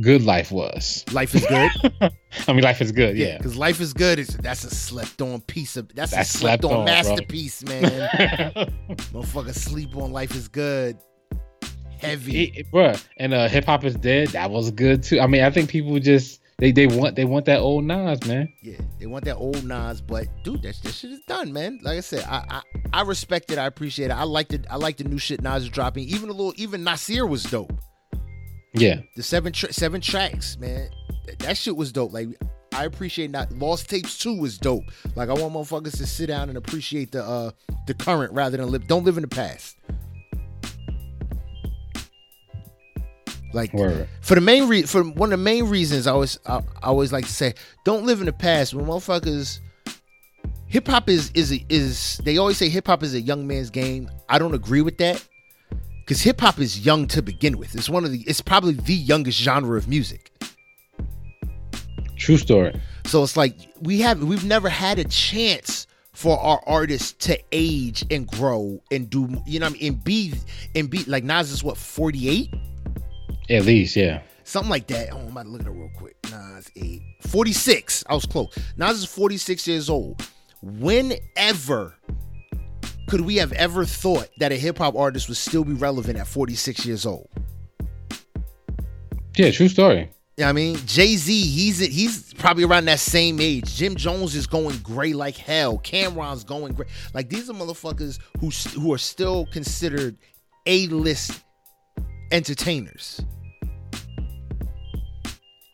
good 0.00 0.22
life 0.22 0.50
was. 0.50 1.04
life 1.12 1.34
is 1.34 1.44
good. 1.46 1.70
I 2.48 2.52
mean, 2.52 2.62
life 2.62 2.80
is 2.80 2.92
good. 2.92 3.16
yeah, 3.16 3.26
Yeah. 3.26 3.36
because 3.38 3.56
life 3.56 3.80
is 3.80 3.92
good. 3.92 4.18
Is 4.18 4.28
that's 4.28 4.64
a 4.64 4.70
slept 4.74 5.20
on 5.20 5.40
piece 5.42 5.76
of 5.76 5.94
that's, 5.94 6.12
That's 6.12 6.34
a 6.34 6.38
slept, 6.38 6.62
slept 6.62 6.64
on 6.64 6.80
on, 6.80 6.84
bro. 6.86 6.94
masterpiece, 6.94 7.64
man. 7.64 7.82
Motherfucker, 9.12 9.54
sleep 9.54 9.96
on 9.96 10.12
life 10.12 10.34
is 10.34 10.48
good. 10.48 10.96
Heavy. 11.98 12.44
It- 12.44 12.56
it- 12.58 12.70
bruh. 12.72 13.02
And 13.18 13.32
uh, 13.34 13.48
hip 13.48 13.64
hop 13.66 13.84
is 13.84 13.94
dead. 13.94 14.28
That 14.28 14.50
was 14.50 14.70
good 14.70 15.02
too. 15.02 15.20
I 15.20 15.26
mean, 15.26 15.42
I 15.44 15.50
think 15.50 15.68
people 15.70 15.98
just 16.00 16.40
they 16.58 16.72
they 16.72 16.86
want 16.86 17.14
they 17.16 17.24
want 17.24 17.44
that 17.46 17.58
old 17.60 17.84
Nas 17.84 18.24
man. 18.26 18.52
Yeah, 18.62 18.78
they 18.98 19.06
want 19.06 19.24
that 19.26 19.36
old 19.36 19.62
Nas, 19.64 20.00
but 20.00 20.26
dude, 20.42 20.62
that, 20.62 20.76
that 20.82 20.92
shit 20.92 21.10
is 21.12 21.20
done, 21.28 21.52
man. 21.52 21.78
Like 21.82 21.98
I 21.98 22.00
said, 22.00 22.24
I, 22.28 22.44
I 22.48 22.62
I 22.92 23.02
respect 23.02 23.50
it. 23.52 23.58
I 23.58 23.66
appreciate 23.66 24.06
it. 24.10 24.14
I 24.14 24.24
like 24.24 24.52
it. 24.52 24.66
I 24.70 24.76
like 24.76 24.96
the 24.96 25.04
new 25.04 25.18
shit 25.18 25.42
Nas 25.42 25.64
is 25.64 25.68
dropping. 25.68 26.04
Even 26.08 26.28
a 26.28 26.32
little, 26.32 26.54
even 26.56 26.82
Nasir 26.82 27.24
was 27.26 27.42
dope. 27.44 27.72
Yeah, 28.74 29.00
The 29.16 29.22
seven 29.22 29.52
tra- 29.52 29.72
seven 29.72 30.00
tracks, 30.00 30.56
man. 30.56 30.88
That, 31.40 31.56
shit 31.56 31.76
was 31.76 31.92
dope. 31.92 32.12
Like 32.12 32.28
I 32.74 32.84
appreciate 32.84 33.30
that. 33.32 33.52
Lost 33.52 33.88
Tapes 33.90 34.16
Two 34.18 34.38
was 34.38 34.56
dope. 34.58 34.84
Like 35.14 35.28
I 35.28 35.34
want 35.34 35.52
motherfuckers 35.54 35.96
to 35.98 36.06
sit 36.06 36.26
down 36.28 36.48
and 36.48 36.56
appreciate 36.56 37.12
the 37.12 37.22
uh 37.24 37.50
the 37.86 37.94
current 37.94 38.32
rather 38.32 38.56
than 38.56 38.70
live. 38.70 38.86
Don't 38.86 39.04
live 39.04 39.18
in 39.18 39.22
the 39.22 39.28
past. 39.28 39.76
Like 43.52 43.72
word. 43.74 44.08
for 44.22 44.34
the 44.34 44.40
main 44.40 44.66
re- 44.66 44.82
for 44.84 45.02
one 45.04 45.30
of 45.30 45.38
the 45.38 45.44
main 45.44 45.66
reasons 45.66 46.06
I 46.06 46.12
always 46.12 46.38
I, 46.46 46.56
I 46.82 46.86
always 46.86 47.12
like 47.12 47.26
to 47.26 47.32
say 47.32 47.54
don't 47.84 48.06
live 48.06 48.20
in 48.20 48.26
the 48.26 48.32
past 48.32 48.72
when 48.72 48.86
motherfuckers 48.86 49.58
hip 50.66 50.88
hop 50.88 51.10
is 51.10 51.30
is 51.34 51.52
is 51.68 52.18
they 52.24 52.38
always 52.38 52.56
say 52.56 52.70
hip 52.70 52.86
hop 52.86 53.02
is 53.02 53.12
a 53.12 53.20
young 53.20 53.46
man's 53.46 53.68
game. 53.68 54.10
I 54.30 54.38
don't 54.38 54.54
agree 54.54 54.80
with 54.80 54.96
that 54.98 55.22
because 56.12 56.24
hip 56.24 56.42
hop 56.42 56.58
is 56.58 56.84
young 56.84 57.06
to 57.06 57.22
begin 57.22 57.56
with. 57.56 57.74
It's 57.74 57.88
one 57.88 58.04
of 58.04 58.12
the 58.12 58.20
it's 58.26 58.42
probably 58.42 58.74
the 58.74 58.92
youngest 58.92 59.40
genre 59.40 59.78
of 59.78 59.88
music. 59.88 60.30
True 62.16 62.36
story. 62.36 62.78
So 63.06 63.22
it's 63.22 63.34
like 63.34 63.56
we 63.80 64.00
have 64.02 64.22
we've 64.22 64.44
never 64.44 64.68
had 64.68 64.98
a 64.98 65.04
chance 65.04 65.86
for 66.12 66.38
our 66.38 66.62
artists 66.66 67.12
to 67.28 67.38
age 67.50 68.04
and 68.10 68.26
grow 68.26 68.78
and 68.90 69.08
do 69.08 69.42
you 69.46 69.58
know 69.58 69.64
what 69.64 69.76
I 69.76 69.78
mean 69.78 69.92
and 69.94 70.04
be 70.04 70.34
and 70.74 70.90
be 70.90 71.02
like 71.04 71.24
Nas 71.24 71.50
is 71.50 71.64
what 71.64 71.78
48 71.78 72.52
At 73.48 73.64
least, 73.64 73.96
yeah. 73.96 74.20
something 74.44 74.68
like 74.68 74.88
that. 74.88 75.14
Oh, 75.14 75.16
I'm 75.16 75.28
about 75.28 75.44
to 75.44 75.48
look 75.48 75.62
at 75.62 75.68
it 75.68 75.70
real 75.70 75.90
quick. 75.96 76.16
Nas 76.30 76.70
eight. 76.76 77.00
46. 77.22 78.04
I 78.06 78.12
was 78.14 78.26
close. 78.26 78.54
Nas 78.76 78.98
is 78.98 79.06
46 79.06 79.66
years 79.66 79.88
old. 79.88 80.22
Whenever 80.60 81.94
could 83.12 83.20
we 83.20 83.36
have 83.36 83.52
ever 83.52 83.84
thought 83.84 84.30
that 84.38 84.52
a 84.52 84.54
hip 84.54 84.78
hop 84.78 84.96
artist 84.96 85.28
would 85.28 85.36
still 85.36 85.64
be 85.64 85.74
relevant 85.74 86.18
at 86.18 86.26
46 86.26 86.86
years 86.86 87.04
old? 87.04 87.28
Yeah, 89.36 89.50
true 89.50 89.68
story. 89.68 90.08
You 90.38 90.44
know 90.44 90.48
I 90.48 90.52
mean, 90.52 90.76
Jay 90.86 91.16
Z, 91.16 91.42
he's 91.42 91.78
he's 91.78 92.32
probably 92.32 92.64
around 92.64 92.86
that 92.86 93.00
same 93.00 93.38
age. 93.38 93.76
Jim 93.76 93.96
Jones 93.96 94.34
is 94.34 94.46
going 94.46 94.78
gray 94.78 95.12
like 95.12 95.36
hell. 95.36 95.76
Cam'ron's 95.80 96.42
going 96.42 96.72
gray. 96.72 96.86
Like 97.12 97.28
these 97.28 97.50
are 97.50 97.52
motherfuckers 97.52 98.18
who 98.40 98.48
who 98.80 98.94
are 98.94 98.98
still 98.98 99.44
considered 99.52 100.16
a 100.64 100.86
list 100.86 101.38
entertainers. 102.30 103.20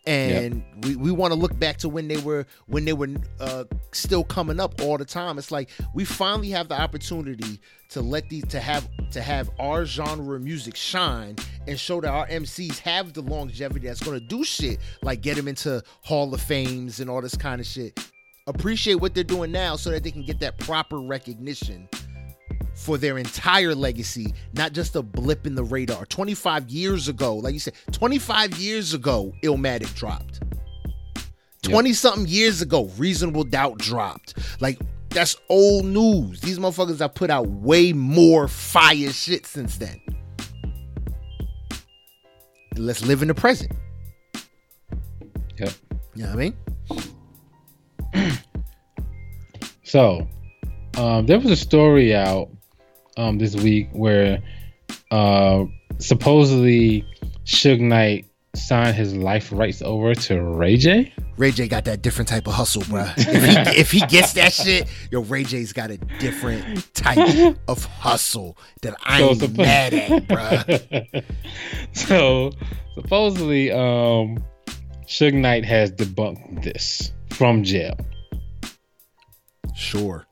And 0.09 0.65
we, 0.85 0.97
we 0.97 1.11
want 1.11 1.35
to 1.35 1.39
look 1.39 1.59
back 1.59 1.77
to 1.79 1.89
when 1.89 2.09
they 2.09 2.17
were 2.17 2.47
when 2.67 2.87
they 2.87 2.95
were 2.95 3.09
uh, 3.41 3.65
still 3.93 4.25
coming 4.25 4.59
up 4.59 4.81
all 4.81 4.97
the 4.97 5.05
time. 5.05 5.37
It's 5.37 5.51
like 5.51 5.69
we 5.95 6.05
finally 6.07 6.49
have 6.51 6.69
the 6.69 6.81
opportunity 6.81 7.61
to 7.91 8.01
let 8.01 8.29
these 8.31 8.47
to 8.47 8.61
have 8.61 8.89
to 9.11 9.21
have 9.21 9.51
our 9.59 9.85
genre 9.85 10.37
of 10.37 10.43
music 10.43 10.77
shine 10.77 11.37
and 11.67 11.79
show 11.79 12.01
that 12.01 12.09
our 12.09 12.27
MCs 12.29 12.79
have 12.79 13.13
the 13.13 13.21
longevity 13.21 13.87
that's 13.87 14.03
going 14.03 14.19
to 14.19 14.27
do 14.27 14.45
shit 14.45 14.79
like 15.03 15.21
get 15.21 15.37
them 15.37 15.47
into 15.47 15.83
Hall 16.03 16.33
of 16.33 16.41
Fames 16.41 17.01
and 17.01 17.11
all 17.11 17.21
this 17.21 17.37
kind 17.37 17.61
of 17.61 17.67
shit. 17.67 17.99
Appreciate 18.47 18.95
what 18.95 19.15
they're 19.15 19.25
doing 19.25 19.53
now 19.53 19.77
so 19.77 19.91
that 19.91 20.03
they 20.03 20.11
can 20.11 20.23
get 20.23 20.41
that 20.41 20.57
proper 20.59 20.99
recognition 20.99 21.87
for 22.79 22.97
their 22.97 23.19
entire 23.19 23.75
legacy, 23.75 24.33
not 24.53 24.73
just 24.73 24.95
a 24.95 25.03
blip 25.03 25.47
in 25.47 25.55
the 25.57 25.65
radar. 25.65 26.07
25 26.07 26.71
years 26.71 27.09
ago, 27.09 27.35
like 27.35 27.53
you 27.53 27.59
said, 27.61 27.75
25 27.91 28.55
years 28.55 28.95
ago, 28.95 29.33
Illmatic 29.43 29.93
dropped. 29.95 30.41
20 31.63 31.93
something 31.93 32.27
years 32.29 32.63
ago, 32.63 32.85
Reasonable 32.97 33.43
Doubt 33.43 33.79
dropped. 33.79 34.35
Like, 34.61 34.79
that's 35.11 35.37
old 35.49 35.87
news. 35.87 36.41
These 36.41 36.61
motherfuckers 36.61 37.01
have 37.01 37.15
put 37.15 37.31
out 37.31 37.49
way 37.49 37.93
more 37.93 38.47
fire 38.47 39.11
shit 39.11 39.45
since 39.45 39.77
then. 39.77 40.01
Let's 42.77 43.05
live 43.05 43.23
in 43.23 43.29
the 43.29 43.35
present. 43.35 43.73
Yep. 45.59 45.73
You 46.15 46.23
know 46.23 46.29
what 46.29 46.33
I 46.33 46.53
mean? 48.15 48.39
So, 49.85 50.29
um, 50.99 51.25
there 51.25 51.39
was 51.39 51.51
a 51.51 51.57
story 51.57 52.15
out 52.15 52.51
um, 53.19 53.37
this 53.37 53.55
week 53.55 53.89
where 53.93 54.43
uh, 55.11 55.65
supposedly 55.99 57.05
Suge 57.45 57.81
Knight 57.81 58.25
signed 58.55 58.97
his 58.97 59.15
life 59.15 59.53
rights 59.53 59.83
over 59.83 60.15
to 60.15 60.43
Ray 60.43 60.77
J. 60.77 61.13
Ray 61.37 61.51
J 61.51 61.69
got 61.69 61.85
that 61.85 62.03
different 62.03 62.29
type 62.29 62.47
of 62.47 62.55
hustle, 62.55 62.83
bro. 62.89 63.07
If 63.17 63.45
he, 63.45 63.81
if 63.81 63.91
he 63.91 64.01
gets 64.01 64.33
that 64.35 64.53
shit, 64.53 64.89
yo, 65.11 65.21
Ray 65.23 65.45
J's 65.45 65.73
got 65.73 65.91
a 65.91 65.99
different 66.19 66.93
type 66.95 67.57
of 67.69 67.85
hustle 67.85 68.57
that 68.83 68.95
I 69.05 69.23
ain't 69.23 69.41
suppo- 69.41 69.57
mad 69.57 69.95
at, 69.95 70.29
bro. 70.29 71.21
so 71.93 72.53
supposedly, 72.95 73.71
um, 73.71 74.45
Suge 75.07 75.35
Knight 75.35 75.65
has 75.65 75.93
debunked 75.93 76.63
this 76.63 77.13
from 77.31 77.63
jail. 77.63 77.97
Sure. 79.77 80.27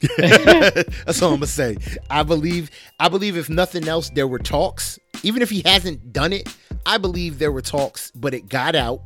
That's 0.18 1.22
all 1.22 1.32
I'm 1.32 1.36
gonna 1.36 1.46
say. 1.46 1.76
I 2.08 2.22
believe. 2.22 2.70
I 3.00 3.08
believe 3.08 3.36
if 3.36 3.48
nothing 3.48 3.88
else, 3.88 4.10
there 4.10 4.28
were 4.28 4.38
talks. 4.38 4.98
Even 5.22 5.42
if 5.42 5.50
he 5.50 5.62
hasn't 5.64 6.12
done 6.12 6.32
it, 6.32 6.54
I 6.86 6.98
believe 6.98 7.38
there 7.38 7.50
were 7.50 7.62
talks, 7.62 8.12
but 8.12 8.32
it 8.32 8.48
got 8.48 8.76
out, 8.76 9.00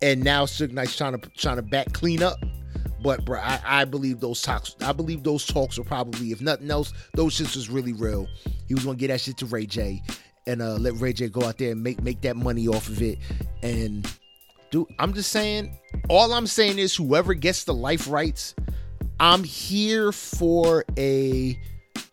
and 0.00 0.22
now 0.24 0.44
Suge 0.44 0.72
Knight's 0.72 0.96
trying 0.96 1.18
to 1.18 1.28
trying 1.30 1.56
to 1.56 1.62
back 1.62 1.92
clean 1.92 2.22
up. 2.22 2.38
But 3.02 3.24
bro, 3.24 3.38
I, 3.40 3.60
I 3.64 3.84
believe 3.84 4.20
those 4.20 4.42
talks. 4.42 4.74
I 4.80 4.92
believe 4.92 5.22
those 5.22 5.46
talks 5.46 5.78
were 5.78 5.84
probably, 5.84 6.32
if 6.32 6.40
nothing 6.40 6.70
else, 6.70 6.92
those 7.14 7.36
shits 7.36 7.56
was 7.56 7.68
really 7.68 7.92
real. 7.92 8.28
He 8.66 8.74
was 8.74 8.84
gonna 8.84 8.96
get 8.96 9.08
that 9.08 9.20
shit 9.20 9.36
to 9.38 9.46
Ray 9.46 9.66
J, 9.66 10.02
and 10.46 10.60
uh, 10.60 10.74
let 10.74 10.94
Ray 10.94 11.12
J 11.12 11.28
go 11.28 11.44
out 11.44 11.58
there 11.58 11.72
and 11.72 11.82
make 11.82 12.02
make 12.02 12.20
that 12.22 12.36
money 12.36 12.66
off 12.66 12.88
of 12.88 13.00
it. 13.00 13.18
And 13.62 14.10
dude, 14.70 14.86
I'm 14.98 15.12
just 15.14 15.30
saying. 15.30 15.78
All 16.08 16.32
I'm 16.32 16.46
saying 16.46 16.78
is, 16.78 16.96
whoever 16.96 17.34
gets 17.34 17.64
the 17.64 17.74
life 17.74 18.08
rights, 18.08 18.54
I'm 19.22 19.44
here 19.44 20.10
for 20.10 20.84
a 20.98 21.56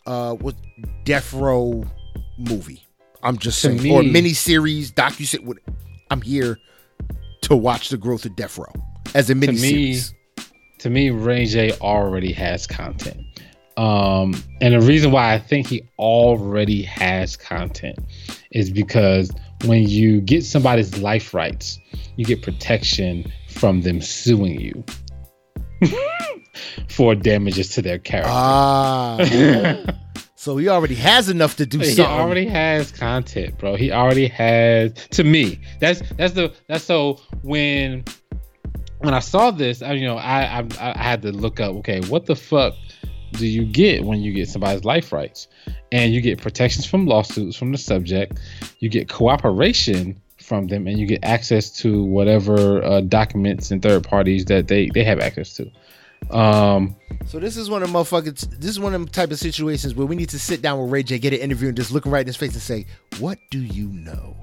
uh 0.05 0.35
what 0.35 0.53
death 1.05 1.33
row 1.33 1.83
movie. 2.37 2.83
I'm 3.23 3.39
just 3.39 3.59
To 3.63 3.69
saying, 3.69 3.81
me- 3.81 3.91
or 3.91 4.03
mini 4.03 4.33
series, 4.33 4.91
docu 4.91 5.25
sit. 5.25 5.43
What 5.43 5.57
I'm 6.11 6.21
here 6.21 6.59
to 7.41 7.55
watch 7.55 7.89
the 7.89 7.97
growth 7.97 8.25
of 8.25 8.35
death 8.35 8.59
row 8.59 8.71
as 9.15 9.31
a 9.31 9.35
mini 9.35 9.53
me, 9.53 9.57
series. 9.57 10.13
to 10.77 10.91
me, 10.91 11.09
Ray 11.09 11.45
J 11.47 11.71
already 11.81 12.31
has 12.31 12.67
content. 12.67 13.21
Um, 13.75 14.35
and 14.61 14.75
the 14.75 14.81
reason 14.81 15.11
why 15.11 15.33
I 15.33 15.39
think 15.39 15.65
he 15.65 15.89
already 15.97 16.83
has 16.83 17.35
content 17.35 17.97
is 18.51 18.69
because 18.69 19.31
when 19.65 19.87
you 19.87 20.21
get 20.21 20.43
somebody's 20.45 20.99
life 20.99 21.33
rights, 21.33 21.79
you 22.17 22.25
get 22.25 22.43
protection 22.43 23.31
from 23.49 23.81
them 23.81 23.99
suing 23.99 24.59
you 24.59 24.83
for 26.89 27.15
damages 27.15 27.69
to 27.69 27.81
their 27.81 27.99
character. 27.99 28.31
Ah, 28.31 29.17
so 30.35 30.57
he 30.57 30.67
already 30.67 30.95
has 30.95 31.29
enough 31.29 31.55
to 31.57 31.65
do 31.65 31.79
he 31.79 31.85
something. 31.85 32.05
already 32.05 32.45
has 32.45 32.91
content, 32.91 33.57
bro. 33.57 33.75
He 33.75 33.91
already 33.91 34.27
has. 34.27 34.93
To 35.11 35.23
me, 35.23 35.59
that's 35.79 36.01
that's 36.17 36.33
the 36.33 36.53
that's 36.67 36.83
so 36.83 37.19
when 37.43 38.03
when 38.99 39.13
I 39.13 39.19
saw 39.19 39.51
this, 39.51 39.81
I, 39.81 39.93
you 39.93 40.05
know, 40.05 40.17
I, 40.17 40.59
I 40.59 40.67
I 40.79 40.97
had 40.97 41.21
to 41.23 41.31
look 41.31 41.59
up. 41.59 41.75
Okay, 41.77 42.01
what 42.01 42.25
the 42.25 42.35
fuck 42.35 42.73
do 43.33 43.45
you 43.45 43.65
get 43.65 44.03
when 44.03 44.19
you 44.21 44.33
get 44.33 44.49
somebody's 44.49 44.83
life 44.83 45.11
rights? 45.11 45.47
And 45.91 46.13
you 46.13 46.21
get 46.21 46.39
protections 46.39 46.85
from 46.85 47.07
lawsuits 47.07 47.55
from 47.55 47.71
the 47.71 47.77
subject. 47.77 48.39
You 48.77 48.89
get 48.89 49.09
cooperation 49.09 50.21
from 50.49 50.67
them, 50.67 50.87
and 50.87 50.97
you 50.99 51.05
get 51.05 51.23
access 51.23 51.69
to 51.77 52.03
whatever 52.03 52.83
uh, 52.83 53.01
documents 53.01 53.71
and 53.71 53.81
third 53.81 54.03
parties 54.03 54.45
that 54.45 54.67
they 54.67 54.89
they 54.93 55.03
have 55.05 55.19
access 55.19 55.53
to. 55.53 55.71
Um, 56.35 56.95
So 57.27 57.39
this 57.39 57.55
is 57.55 57.69
one 57.69 57.81
of 57.83 57.91
the 57.91 57.97
motherfuckers. 57.97 58.49
This 58.59 58.71
is 58.71 58.79
one 58.79 58.93
of 58.93 58.99
them 58.99 59.07
type 59.07 59.31
of 59.31 59.39
situations 59.39 59.95
where 59.95 60.05
we 60.05 60.15
need 60.17 60.29
to 60.29 60.39
sit 60.39 60.61
down 60.61 60.81
with 60.81 60.91
Ray 60.91 61.03
J, 61.03 61.19
get 61.19 61.31
an 61.33 61.39
interview, 61.39 61.69
and 61.69 61.77
just 61.77 61.91
look 61.91 62.05
him 62.05 62.11
right 62.11 62.21
in 62.21 62.27
his 62.27 62.35
face 62.35 62.53
and 62.53 62.61
say, 62.61 62.85
"What 63.19 63.37
do 63.51 63.59
you 63.59 63.87
know?" 63.87 64.35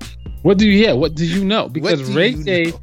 what 0.43 0.59
do 0.59 0.66
you? 0.70 0.87
Yeah, 0.87 0.93
what 0.93 1.15
do 1.16 1.27
you 1.27 1.45
know? 1.45 1.69
Because 1.69 2.15
Ray 2.15 2.35
J. 2.35 2.70
know? 2.70 2.81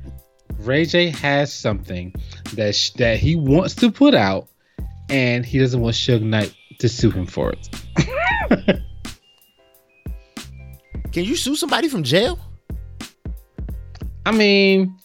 Ray 0.60 0.86
J 0.86 1.10
has 1.10 1.52
something 1.54 2.14
that 2.54 2.76
sh- 2.76 2.92
that 2.92 3.18
he 3.20 3.36
wants 3.36 3.76
to 3.76 3.90
put 3.92 4.14
out, 4.14 4.48
and 5.10 5.46
he 5.46 5.60
doesn't 5.60 5.80
want 5.80 5.96
Suge 5.96 6.22
Knight 6.22 6.54
to 6.80 6.90
sue 6.90 7.10
him 7.10 7.26
for 7.26 7.52
it. 7.54 7.70
Can 11.12 11.24
you 11.24 11.36
sue 11.36 11.56
somebody 11.56 11.88
from 11.88 12.04
jail? 12.04 12.40
I 14.26 14.32
mean, 14.32 14.98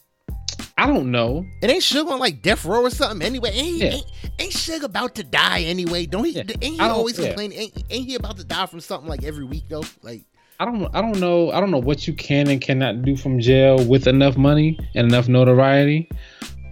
I 0.77 0.86
don't 0.86 1.11
know. 1.11 1.45
It 1.61 1.70
ain't 1.70 1.82
Suge 1.82 2.09
on 2.09 2.20
like 2.20 2.43
death 2.43 2.65
row 2.65 2.82
or 2.82 2.90
something 2.90 3.27
anyway. 3.27 3.51
Ain't, 3.51 3.78
Yeah. 3.78 3.90
ain't, 3.95 4.07
ain't 4.39 4.53
Suge 4.53 4.82
about 4.85 5.15
to 5.16 5.24
die 5.24 5.62
anyway? 5.62 6.07
Don't 6.07 6.24
he? 6.24 6.32
Yeah. 6.32 6.45
Ain't 6.62 6.74
he 6.74 6.81
I 6.81 6.89
always 6.89 7.19
yeah. 7.19 7.28
complaining? 7.28 7.59
Ain't, 7.59 7.85
ain't 7.90 8.07
he 8.07 8.15
about 8.15 8.36
to 8.36 8.45
die 8.45 8.66
from 8.66 8.81
something 8.81 9.09
like 9.09 9.24
every 9.24 9.45
week 9.45 9.65
though? 9.69 9.82
Like, 10.03 10.23
I 10.61 10.65
don't. 10.65 10.93
I 10.95 11.01
don't 11.01 11.20
know. 11.20 11.51
I 11.53 11.61
don't 11.61 11.70
know 11.70 11.78
what 11.78 12.07
you 12.07 12.15
can 12.15 12.49
and 12.49 12.61
cannot 12.61 13.03
do 13.03 13.16
from 13.16 13.39
jail 13.39 13.85
with 13.85 14.07
enough 14.07 14.36
money 14.36 14.78
and 14.95 15.07
enough 15.07 15.28
notoriety. 15.28 16.11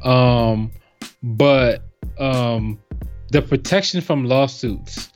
Um, 0.04 0.72
but 1.22 1.82
um, 2.18 2.80
the 3.30 3.42
protection 3.42 4.00
from 4.00 4.24
lawsuits 4.24 5.10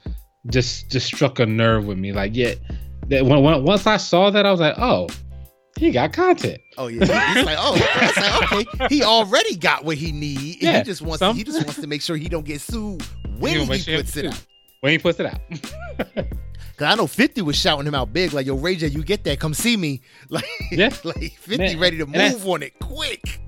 just 0.46 0.90
just 0.90 1.06
struck 1.06 1.38
a 1.38 1.46
nerve 1.46 1.84
with 1.86 1.98
me. 1.98 2.12
Like, 2.12 2.34
yeah, 2.34 2.54
that 3.08 3.24
when, 3.24 3.42
when 3.42 3.64
once 3.64 3.86
I 3.86 3.96
saw 3.96 4.30
that, 4.30 4.46
I 4.46 4.50
was 4.50 4.60
like, 4.60 4.74
oh, 4.78 5.08
he 5.80 5.90
got 5.90 6.12
content. 6.12 6.60
oh 6.78 6.88
yeah, 6.88 7.32
he's 7.34 7.44
like, 7.46 7.56
oh, 7.58 7.72
like, 8.52 8.74
okay, 8.74 8.86
he 8.94 9.02
already 9.02 9.56
got 9.56 9.84
what 9.84 9.96
he 9.96 10.12
need. 10.12 10.62
Yeah, 10.62 10.78
he 10.78 10.84
just 10.84 11.00
wants 11.02 11.18
some- 11.20 11.34
he 11.34 11.42
just 11.42 11.64
wants 11.64 11.80
to 11.80 11.86
make 11.86 12.02
sure 12.02 12.16
he 12.16 12.28
don't 12.28 12.44
get 12.44 12.60
sued 12.60 13.02
when 13.38 13.56
he, 13.68 13.78
sure 13.78 13.96
puts 13.96 14.16
it 14.16 14.24
he- 14.26 14.28
out. 14.30 14.46
When 14.80 14.92
he 14.92 14.98
puts 14.98 15.20
it 15.20 15.26
out. 15.26 15.40
Cause 16.76 16.86
I 16.92 16.94
know 16.94 17.06
50 17.06 17.42
was 17.42 17.56
shouting 17.56 17.86
him 17.86 17.94
out 17.94 18.12
big, 18.12 18.32
like, 18.32 18.46
yo, 18.46 18.54
Ray 18.56 18.74
J, 18.76 18.86
you 18.86 19.02
get 19.02 19.24
that, 19.24 19.38
come 19.40 19.52
see 19.54 19.76
me. 19.76 20.00
Like, 20.30 20.44
Yeah. 20.70 20.90
like 21.04 21.32
50 21.38 21.56
Man, 21.58 21.78
ready 21.78 21.98
to 21.98 22.06
move 22.06 22.48
on 22.48 22.62
it 22.62 22.78
quick. 22.78 23.40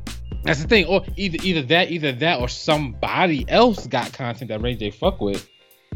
That's 0.44 0.60
the 0.60 0.68
thing. 0.68 0.86
Or 0.86 1.04
either 1.16 1.38
either 1.42 1.62
that, 1.68 1.90
either 1.90 2.12
that, 2.12 2.40
or 2.40 2.48
somebody 2.48 3.44
else 3.48 3.86
got 3.86 4.12
content 4.12 4.48
that 4.48 4.60
Ray 4.60 4.74
J 4.74 4.90
fuck 4.90 5.20
with. 5.20 5.48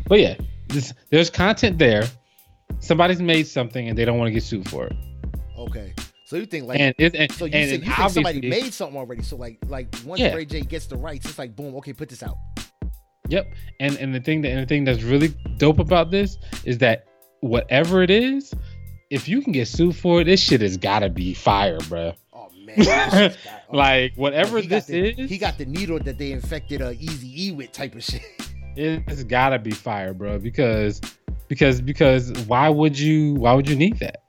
But 0.07 0.21
yeah, 0.21 0.37
this, 0.69 0.93
there's 1.11 1.29
content 1.31 1.79
there. 1.79 2.05
Somebody's 2.81 3.21
made 3.21 3.47
something 3.47 3.89
and 3.89 3.99
they 3.99 4.05
don't 4.05 4.19
want 4.19 4.29
to 4.29 4.33
get 4.33 4.43
sued 4.43 4.69
for 4.71 4.87
it. 4.87 4.97
Okay. 5.59 5.95
So 6.27 6.35
you 6.35 6.44
think 6.44 6.66
like 6.66 6.81
and 6.81 6.93
it, 6.98 7.15
and, 7.15 7.31
so 7.31 7.44
you, 7.44 7.53
and 7.53 7.70
think, 7.70 7.86
you 7.86 7.94
think 7.94 8.11
somebody 8.11 8.40
made 8.40 8.74
something 8.74 8.98
already. 8.98 9.23
So 9.23 9.36
like 9.36 9.59
like 9.69 9.94
once 10.05 10.20
Yeah. 10.20 10.35
Ray 10.35 10.44
J 10.44 10.62
gets 10.62 10.86
the 10.86 10.97
rights, 10.97 11.24
it's 11.24 11.39
like 11.39 11.55
boom, 11.55 11.77
okay, 11.77 11.93
put 11.93 12.09
this 12.09 12.20
out. 12.24 12.36
Yep. 13.28 13.47
And 13.78 13.97
and 13.98 14.12
the 14.12 14.19
thing 14.19 14.43
that 14.43 14.51
and 14.51 14.61
the 14.61 14.66
thing 14.66 14.82
that's 14.82 15.05
really 15.05 15.28
dope 15.59 15.78
about 15.78 16.11
this 16.11 16.36
is 16.65 16.78
that 16.78 17.07
whatever 17.43 18.03
it 18.03 18.11
is, 18.11 18.53
if 19.09 19.28
you 19.28 19.40
can 19.40 19.53
get 19.53 19.69
sued 19.69 19.94
for 19.94 20.23
it, 20.23 20.24
this 20.24 20.40
shit 20.40 20.62
has 20.62 20.77
gotta 20.77 21.09
be 21.09 21.32
fire, 21.32 21.78
bro. 21.89 22.12
Oh 22.32 22.48
man. 22.59 22.77
got- 22.85 23.36
oh, 23.70 23.77
Like 23.77 24.12
whatever 24.16 24.61
this 24.61 24.86
the, 24.86 25.20
is, 25.20 25.31
he 25.31 25.39
got 25.39 25.59
the 25.59 25.65
needle 25.65 26.01
that 26.01 26.19
they 26.19 26.32
infected 26.32 26.82
uh, 26.82 26.90
Easy 26.98 27.51
E 27.51 27.53
with 27.53 27.70
type 27.70 27.94
of 27.94 28.03
shit. 28.03 28.23
it's 28.77 29.23
gotta 29.23 29.61
be 29.61 29.70
fire, 29.70 30.12
bro. 30.12 30.40
Because 30.40 31.01
because 31.47 31.81
because 31.81 32.32
why 32.48 32.69
would 32.69 32.98
you 32.98 33.35
why 33.35 33.53
would 33.53 33.69
you 33.69 33.77
need 33.77 34.01
that? 34.01 34.24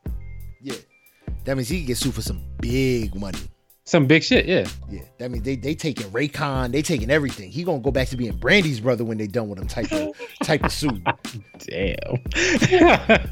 That 1.47 1.55
means 1.55 1.69
he 1.69 1.77
can 1.77 1.87
get 1.87 1.97
sued 1.97 2.13
for 2.13 2.21
some 2.21 2.41
big 2.59 3.15
money. 3.15 3.39
Some 3.85 4.05
big 4.05 4.21
shit, 4.21 4.47
yeah. 4.47 4.67
Yeah. 4.89 5.03
That 5.17 5.31
means 5.31 5.45
they 5.45 5.55
they 5.55 5.75
taking 5.75 6.07
Raycon, 6.07 6.73
they 6.73 6.81
taking 6.81 7.09
everything. 7.09 7.49
He 7.49 7.63
gonna 7.63 7.79
go 7.79 7.89
back 7.89 8.09
to 8.09 8.17
being 8.17 8.35
Brandy's 8.35 8.81
brother 8.81 9.05
when 9.05 9.17
they 9.17 9.27
done 9.27 9.47
with 9.47 9.57
him 9.57 9.67
type 9.67 9.89
of 9.93 10.09
type 10.43 10.65
of 10.65 10.73
suit. 10.73 11.01
Damn. 11.59 12.17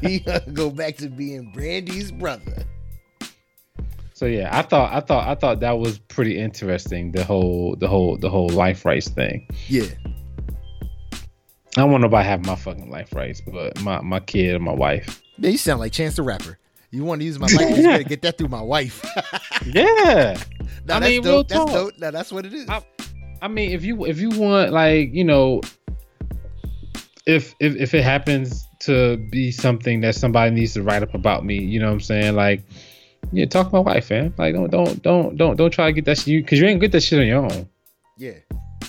He 0.00 0.20
gonna 0.20 0.40
go 0.54 0.70
back 0.70 0.96
to 0.96 1.10
being 1.10 1.52
Brandy's 1.52 2.10
brother. 2.10 2.64
so 4.14 4.24
yeah, 4.24 4.48
I 4.50 4.62
thought 4.62 4.94
I 4.94 5.00
thought 5.00 5.28
I 5.28 5.34
thought 5.34 5.60
that 5.60 5.78
was 5.78 5.98
pretty 5.98 6.38
interesting. 6.38 7.12
The 7.12 7.22
whole 7.22 7.76
the 7.76 7.86
whole 7.86 8.16
the 8.16 8.30
whole 8.30 8.48
life 8.48 8.86
rights 8.86 9.10
thing. 9.10 9.46
Yeah. 9.68 9.84
I 11.12 11.82
don't 11.82 11.90
want 11.90 12.00
nobody 12.00 12.26
have 12.26 12.46
my 12.46 12.56
fucking 12.56 12.88
life 12.88 13.14
rights, 13.14 13.42
but 13.42 13.78
my 13.82 14.00
my 14.00 14.20
kid 14.20 14.54
and 14.54 14.64
my 14.64 14.72
wife. 14.72 15.20
Yeah, 15.36 15.50
you 15.50 15.58
sound 15.58 15.80
like 15.80 15.92
Chance 15.92 16.16
the 16.16 16.22
Rapper. 16.22 16.58
You 16.96 17.04
want 17.04 17.20
to 17.20 17.26
use 17.26 17.38
my 17.38 17.46
likeness? 17.46 17.76
you 17.78 17.82
better 17.84 18.02
get 18.04 18.22
that 18.22 18.38
through 18.38 18.48
my 18.48 18.62
wife. 18.62 19.04
Yeah. 19.66 19.82
no, 20.86 20.94
I 20.94 21.00
that's 21.00 21.04
mean, 21.06 21.22
real 21.22 21.42
dope. 21.42 21.48
That's 21.48 21.58
talk. 21.64 21.70
dope. 21.72 21.92
No, 21.98 22.10
that's 22.10 22.30
what 22.32 22.46
it 22.46 22.54
is. 22.54 22.68
I- 22.68 22.82
I 23.42 23.48
mean, 23.48 23.72
if 23.72 23.84
you 23.84 24.06
if 24.06 24.18
you 24.18 24.30
want 24.30 24.72
like 24.72 25.12
you 25.12 25.24
know, 25.24 25.60
if 27.26 27.54
if 27.60 27.76
if 27.76 27.94
it 27.94 28.02
happens 28.02 28.66
to 28.80 29.16
be 29.30 29.50
something 29.50 30.00
that 30.02 30.14
somebody 30.14 30.52
needs 30.54 30.74
to 30.74 30.82
write 30.82 31.02
up 31.02 31.14
about 31.14 31.44
me, 31.44 31.58
you 31.60 31.78
know 31.80 31.86
what 31.86 31.92
I'm 31.94 32.00
saying? 32.00 32.34
Like, 32.34 32.62
yeah, 33.32 33.44
talk 33.46 33.68
to 33.70 33.74
my 33.74 33.80
wife, 33.80 34.10
man. 34.10 34.32
Like, 34.38 34.54
don't 34.54 34.70
don't 34.70 35.02
don't 35.02 35.36
don't 35.36 35.56
don't 35.56 35.70
try 35.70 35.86
to 35.86 35.92
get 35.92 36.04
that 36.06 36.18
shit 36.18 36.44
because 36.44 36.58
you 36.60 36.66
ain't 36.66 36.80
get 36.80 36.92
that 36.92 37.02
shit 37.02 37.18
on 37.20 37.26
your 37.26 37.44
own. 37.44 37.68
yeah. 38.16 38.32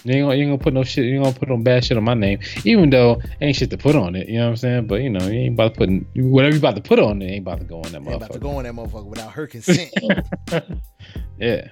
You 0.03 0.13
ain't, 0.13 0.23
gonna, 0.25 0.35
you 0.35 0.43
ain't 0.43 0.51
gonna 0.51 0.57
put 0.63 0.73
no 0.73 0.83
shit. 0.83 1.05
You 1.05 1.15
ain't 1.15 1.23
gonna 1.23 1.37
put 1.37 1.49
no 1.49 1.57
bad 1.57 1.83
shit 1.83 1.97
on 1.97 2.03
my 2.03 2.13
name, 2.13 2.39
even 2.63 2.89
though 2.89 3.21
ain't 3.41 3.55
shit 3.55 3.69
to 3.71 3.77
put 3.77 3.95
on 3.95 4.15
it. 4.15 4.27
You 4.27 4.39
know 4.39 4.45
what 4.45 4.51
I'm 4.51 4.55
saying? 4.57 4.87
But 4.87 5.01
you 5.01 5.09
know, 5.09 5.25
you 5.25 5.39
ain't 5.39 5.53
about 5.55 5.73
to 5.73 5.79
put 5.79 5.89
whatever 6.15 6.55
you 6.55 6.59
about 6.59 6.75
to 6.75 6.81
put 6.81 6.99
on 6.99 7.21
it. 7.21 7.25
Ain't 7.25 7.41
about 7.41 7.59
to 7.59 7.65
go 7.65 7.77
on 7.77 7.91
that 7.91 8.01
Ain't 8.01 8.13
about 8.13 8.31
to 8.31 8.39
go 8.39 8.57
on 8.57 8.63
that 8.63 8.73
motherfucker 8.73 9.05
without 9.05 9.31
her 9.31 9.47
consent. 9.47 9.91
Yeah. 11.39 11.67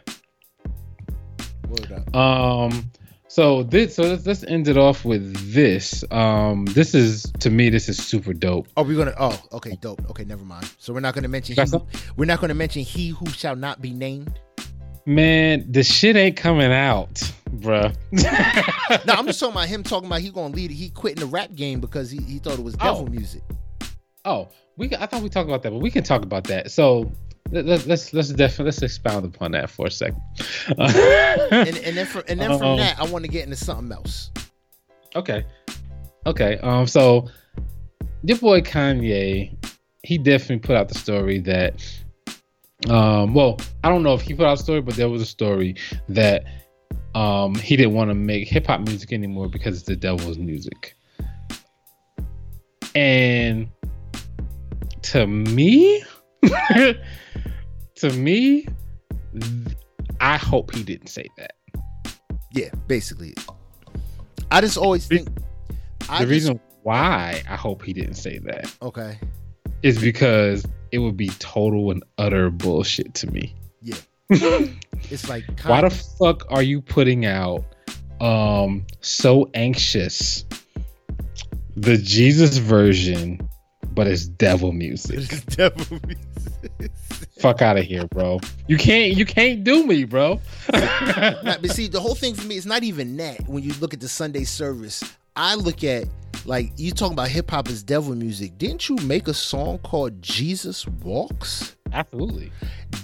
Um. 2.14 2.92
So 3.28 3.64
this 3.64 3.96
so 3.96 4.04
let's, 4.04 4.26
let's 4.26 4.44
end 4.44 4.68
it 4.68 4.78
off 4.78 5.04
with 5.04 5.54
this. 5.54 6.04
Um, 6.12 6.66
this 6.68 6.94
is 6.94 7.24
to 7.40 7.50
me 7.50 7.70
this 7.70 7.90
is 7.90 7.98
super 7.98 8.34
dope. 8.34 8.68
Are 8.78 8.84
we 8.84 8.96
gonna? 8.96 9.14
Oh, 9.20 9.38
okay, 9.54 9.78
dope. 9.82 10.08
Okay, 10.10 10.24
never 10.24 10.46
mind. 10.46 10.72
So 10.78 10.94
we're 10.94 11.00
not 11.02 11.16
gonna 11.16 11.28
mention. 11.28 11.56
He, 11.56 11.78
we're 12.16 12.26
not 12.26 12.40
gonna 12.40 12.54
mention 12.54 12.84
he 12.84 13.10
who 13.10 13.28
shall 13.30 13.56
not 13.56 13.82
be 13.82 13.92
named. 13.92 14.40
Man, 15.06 15.66
the 15.70 15.84
shit 15.84 16.16
ain't 16.16 16.38
coming 16.38 16.72
out, 16.72 17.22
bruh. 17.66 17.96
no, 19.06 19.14
I'm 19.14 19.26
just 19.26 19.40
talking 19.40 19.56
about 19.56 19.68
him 19.68 19.84
talking 19.84 20.08
about 20.08 20.22
he 20.22 20.30
gonna 20.30 20.54
lead. 20.54 20.72
He 20.72 20.90
quitting 20.90 21.20
the 21.20 21.26
rap 21.26 21.54
game 21.56 21.80
because 21.80 22.12
he, 22.12 22.22
he 22.22 22.40
thought 22.40 22.60
it 22.60 22.64
was 22.64 22.76
devil 22.76 23.06
oh. 23.08 23.12
music. 23.12 23.42
Oh, 24.24 24.50
we 24.78 24.94
I 24.96 25.06
thought 25.06 25.22
we 25.22 25.30
talked 25.30 25.50
about 25.50 25.64
that, 25.64 25.72
but 25.72 25.80
we 25.80 25.92
can 25.92 26.04
talk 26.04 26.24
about 26.24 26.46
that. 26.46 26.72
So 26.72 27.12
let, 27.52 27.68
us 27.68 27.86
let's 27.86 28.14
let's 28.14 28.30
definitely 28.30 28.66
let's 28.66 28.82
expound 28.82 29.26
upon 29.26 29.52
that 29.52 29.70
for 29.70 29.88
a 29.88 29.92
second. 29.92 30.22
and, 30.78 30.90
and, 31.78 31.98
then 31.98 32.06
from 32.06 32.24
and 32.28 32.40
then 32.40 32.58
from 32.58 32.68
um, 32.72 32.78
that, 32.78 33.00
I 33.00 33.06
want 33.06 33.26
to 33.26 33.32
get 33.32 33.44
into 33.44 33.56
something 33.56 33.92
else. 33.92 34.32
Okay, 35.16 35.46
okay. 36.26 36.58
Um, 36.60 36.88
so 36.88 37.30
your 38.24 38.38
boy 38.38 38.62
Kanye, 38.62 39.56
he 40.04 40.18
definitely 40.18 40.60
put 40.60 40.76
out 40.76 40.90
the 40.90 40.98
story 40.98 41.40
that, 41.40 41.84
um, 42.90 43.34
well, 43.34 43.60
I 43.84 43.90
don't 43.90 44.04
know 44.04 44.14
if 44.14 44.22
he 44.22 44.34
put 44.34 44.46
out 44.46 44.60
a 44.60 44.62
story, 44.62 44.82
but 44.82 44.96
there 44.96 45.10
was 45.10 45.22
a 45.22 45.28
story 45.28 45.76
that, 46.10 46.44
um, 47.16 47.56
he 47.56 47.78
didn't 47.78 47.94
want 47.94 48.10
to 48.10 48.14
make 48.14 48.48
hip 48.48 48.68
hop 48.68 48.82
music 48.82 49.14
anymore 49.14 49.48
because 49.48 49.78
it's 49.78 49.86
the 49.86 49.96
devil's 49.96 50.38
music. 50.38 50.96
And 52.94 53.70
to 55.04 55.26
me, 55.26 56.04
to 57.96 58.10
me, 58.14 58.68
I 60.20 60.38
hope 60.38 60.76
he 60.76 60.84
didn't 60.84 61.08
say 61.08 61.26
that. 61.38 61.54
Yeah, 62.52 62.70
basically. 62.88 63.34
I 64.52 64.60
just 64.62 64.78
always 64.78 65.08
think 65.08 65.28
the 65.36 65.76
I 66.10 66.24
reason 66.24 66.58
just, 66.58 66.80
why 66.84 67.42
I 67.50 67.56
hope 67.56 67.82
he 67.82 67.94
didn't 67.94 68.16
say 68.16 68.40
that. 68.40 68.74
Okay. 68.82 69.18
Is 69.84 70.00
because 70.00 70.66
it 70.92 71.00
would 71.00 71.18
be 71.18 71.30
total 71.40 71.92
and 71.92 72.04
utter 72.18 72.50
bullshit 72.50 73.14
to 73.16 73.32
me. 73.32 73.56
Yeah. 73.82 73.96
It's 74.30 75.30
like 75.30 75.44
why 75.66 75.82
the 75.82 75.90
fuck 75.90 76.50
are 76.52 76.64
you 76.64 76.82
putting 76.82 77.26
out 77.26 77.64
um 78.22 78.86
so 79.02 79.50
anxious 79.54 80.46
the 81.76 81.98
Jesus 81.98 82.58
version 82.58 83.50
but 83.96 84.08
it's 84.08 84.28
devil 84.28 84.74
music. 84.74 85.32
It's 85.32 85.42
devil 85.56 86.00
music. 86.06 86.92
Fuck 87.40 87.62
out 87.62 87.78
of 87.78 87.86
here, 87.86 88.06
bro. 88.08 88.40
You 88.68 88.78
can't 88.78 89.16
you 89.16 89.26
can't 89.26 89.64
do 89.64 89.86
me, 89.88 90.04
bro. 90.04 90.42
but 90.68 91.72
see, 91.72 91.88
the 91.88 92.00
whole 92.00 92.16
thing 92.16 92.36
for 92.36 92.46
me 92.46 92.58
is 92.58 92.66
not 92.66 92.84
even 92.84 93.16
that. 93.18 93.48
When 93.48 93.64
you 93.64 93.74
look 93.76 93.94
at 93.94 94.02
the 94.02 94.10
Sunday 94.10 94.44
service, 94.44 95.04
I 95.36 95.56
look 95.56 95.84
at 95.84 96.06
like 96.46 96.74
you 96.78 96.92
talking 96.92 97.14
about 97.14 97.30
hip 97.30 97.50
hop 97.50 97.70
as 97.70 97.82
devil 97.82 98.14
music. 98.16 98.58
Didn't 98.58 98.90
you 98.90 98.98
make 98.98 99.28
a 99.28 99.34
song 99.34 99.80
called 99.80 100.22
Jesus 100.22 100.86
Walks? 100.88 101.76
Absolutely. 101.96 102.52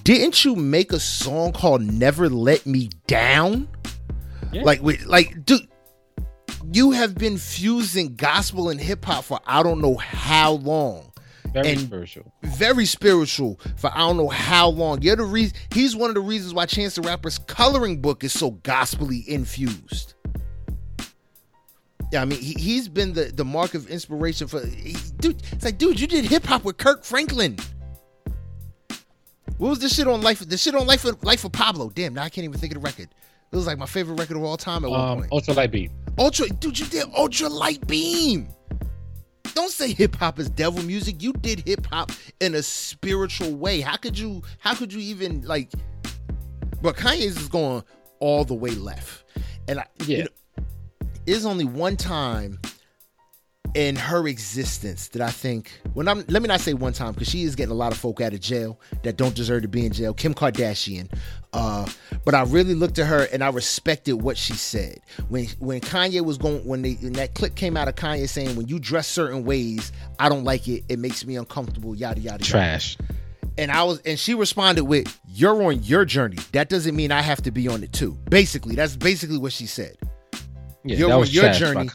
Didn't 0.03 0.43
you 0.43 0.55
make 0.55 0.91
a 0.91 0.99
song 0.99 1.53
called 1.53 1.81
Never 1.81 2.29
Let 2.29 2.65
Me 2.65 2.89
Down? 3.07 3.69
Yeah. 4.51 4.63
Like, 4.63 4.81
with, 4.81 5.05
like, 5.05 5.45
dude, 5.45 5.65
you 6.73 6.91
have 6.91 7.15
been 7.15 7.37
fusing 7.37 8.15
gospel 8.15 8.69
and 8.69 8.79
hip 8.79 9.05
hop 9.05 9.23
for 9.23 9.39
I 9.45 9.63
don't 9.63 9.79
know 9.79 9.95
how 9.95 10.53
long. 10.53 11.11
Very 11.53 11.69
and 11.69 11.79
spiritual. 11.79 12.33
Very 12.43 12.85
spiritual 12.85 13.59
for 13.77 13.89
I 13.93 13.99
don't 13.99 14.17
know 14.17 14.29
how 14.29 14.67
long. 14.67 15.01
You're 15.01 15.15
the 15.15 15.23
reason 15.23 15.55
he's 15.73 15.95
one 15.95 16.09
of 16.09 16.15
the 16.15 16.21
reasons 16.21 16.53
why 16.53 16.65
Chance 16.65 16.95
the 16.95 17.01
Rapper's 17.01 17.37
coloring 17.37 18.01
book 18.01 18.23
is 18.23 18.33
so 18.33 18.51
gospelly 18.51 19.25
infused. 19.27 20.15
Yeah, 22.11 22.21
I 22.21 22.25
mean, 22.25 22.39
he, 22.39 22.75
has 22.75 22.89
been 22.89 23.13
the, 23.13 23.31
the 23.33 23.45
mark 23.45 23.73
of 23.73 23.89
inspiration 23.89 24.47
for 24.47 24.65
he, 24.65 24.97
dude. 25.19 25.41
It's 25.53 25.63
like, 25.63 25.77
dude, 25.77 25.97
you 25.97 26.07
did 26.07 26.25
hip 26.25 26.45
hop 26.45 26.65
with 26.65 26.77
Kirk 26.77 27.05
Franklin. 27.05 27.57
What 29.61 29.69
was 29.69 29.77
this 29.77 29.93
shit 29.93 30.07
on 30.07 30.21
life? 30.21 30.39
The 30.39 30.57
shit 30.57 30.73
on 30.73 30.87
life 30.87 31.05
of 31.05 31.23
life 31.23 31.45
of 31.45 31.51
Pablo. 31.51 31.91
Damn, 31.91 32.15
now 32.15 32.23
I 32.23 32.29
can't 32.29 32.45
even 32.45 32.59
think 32.59 32.73
of 32.75 32.81
the 32.81 32.83
record. 32.83 33.09
It 33.51 33.55
was 33.55 33.67
like 33.67 33.77
my 33.77 33.85
favorite 33.85 34.15
record 34.15 34.37
of 34.37 34.43
all 34.43 34.57
time 34.57 34.83
at 34.83 34.87
um, 34.87 34.91
one 34.91 35.17
point. 35.19 35.31
Ultra 35.31 35.53
Light 35.53 35.69
Beam. 35.71 35.91
Ultra, 36.17 36.49
dude, 36.49 36.79
you 36.79 36.87
did 36.87 37.05
Ultra 37.15 37.47
Light 37.47 37.85
Beam. 37.85 38.47
Don't 39.53 39.69
say 39.69 39.93
hip 39.93 40.15
hop 40.15 40.39
is 40.39 40.49
devil 40.49 40.81
music. 40.81 41.21
You 41.21 41.31
did 41.33 41.59
hip 41.67 41.85
hop 41.85 42.11
in 42.39 42.55
a 42.55 42.63
spiritual 42.63 43.53
way. 43.53 43.81
How 43.81 43.97
could 43.97 44.17
you? 44.17 44.41
How 44.57 44.73
could 44.73 44.91
you 44.91 44.99
even 44.99 45.43
like? 45.43 45.71
But 46.81 46.95
Kanye's 46.95 47.37
is 47.37 47.47
going 47.47 47.83
all 48.17 48.43
the 48.43 48.55
way 48.55 48.71
left, 48.71 49.25
and 49.67 49.79
I, 49.79 49.85
yeah, 50.07 50.17
you 50.17 50.23
know, 50.23 50.65
there's 51.27 51.45
only 51.45 51.65
one 51.65 51.97
time 51.97 52.57
in 53.73 53.95
her 53.95 54.27
existence 54.27 55.07
that 55.09 55.21
I 55.21 55.31
think 55.31 55.71
when 55.93 56.07
I'm 56.07 56.25
let 56.27 56.41
me 56.41 56.47
not 56.47 56.59
say 56.59 56.73
one 56.73 56.93
time 56.93 57.13
because 57.13 57.29
she 57.29 57.43
is 57.43 57.55
getting 57.55 57.71
a 57.71 57.75
lot 57.75 57.91
of 57.91 57.97
folk 57.97 58.19
out 58.19 58.33
of 58.33 58.41
jail 58.41 58.79
that 59.03 59.17
don't 59.17 59.33
deserve 59.33 59.61
to 59.61 59.67
be 59.67 59.85
in 59.85 59.93
jail. 59.93 60.13
Kim 60.13 60.33
Kardashian, 60.33 61.11
uh, 61.53 61.87
but 62.25 62.35
I 62.35 62.43
really 62.43 62.73
looked 62.75 62.99
at 62.99 63.07
her 63.07 63.27
and 63.31 63.43
I 63.43 63.49
respected 63.49 64.13
what 64.13 64.37
she 64.37 64.53
said 64.53 64.99
when 65.29 65.47
when 65.59 65.79
Kanye 65.79 66.23
was 66.23 66.37
going 66.37 66.65
when 66.65 66.81
they 66.81 66.93
when 66.95 67.13
that 67.13 67.33
clip 67.33 67.55
came 67.55 67.77
out 67.77 67.87
of 67.87 67.95
Kanye 67.95 68.27
saying 68.27 68.55
when 68.55 68.67
you 68.67 68.77
dress 68.79 69.07
certain 69.07 69.45
ways 69.45 69.91
I 70.19 70.27
don't 70.27 70.43
like 70.43 70.67
it 70.67 70.83
it 70.89 70.99
makes 70.99 71.25
me 71.25 71.37
uncomfortable 71.37 71.95
yada 71.95 72.19
yada 72.19 72.43
trash. 72.43 72.97
Yada. 72.99 73.13
And 73.57 73.71
I 73.71 73.83
was 73.83 73.99
and 74.01 74.19
she 74.19 74.33
responded 74.33 74.83
with 74.83 75.19
you're 75.27 75.63
on 75.63 75.83
your 75.83 76.03
journey 76.03 76.37
that 76.51 76.67
doesn't 76.67 76.95
mean 76.95 77.11
I 77.11 77.21
have 77.21 77.41
to 77.43 77.51
be 77.51 77.67
on 77.69 77.83
it 77.83 77.93
too. 77.93 78.17
Basically 78.29 78.75
that's 78.75 78.97
basically 78.97 79.37
what 79.37 79.53
she 79.53 79.65
said. 79.65 79.95
Yeah, 80.83 80.97
you're 80.97 81.13
on 81.13 81.27
your 81.27 81.51
journey. 81.53 81.89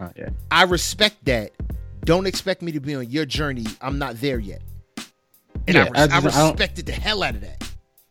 I 0.51 0.63
respect 0.65 1.25
that. 1.25 1.53
Don't 2.05 2.27
expect 2.27 2.63
me 2.63 2.73
to 2.73 2.81
be 2.81 2.95
on 2.95 3.11
your 3.11 3.27
journey. 3.27 3.67
I'm 3.81 3.99
not 3.99 4.21
there 4.21 4.39
yet. 4.39 4.63
And 5.67 5.77
yeah, 5.77 5.89
I, 5.95 6.05
I, 6.05 6.19
I 6.19 6.49
respected 6.51 6.87
the 6.87 6.93
hell 6.93 7.23
out 7.23 7.35
of 7.35 7.41
that. 7.41 7.69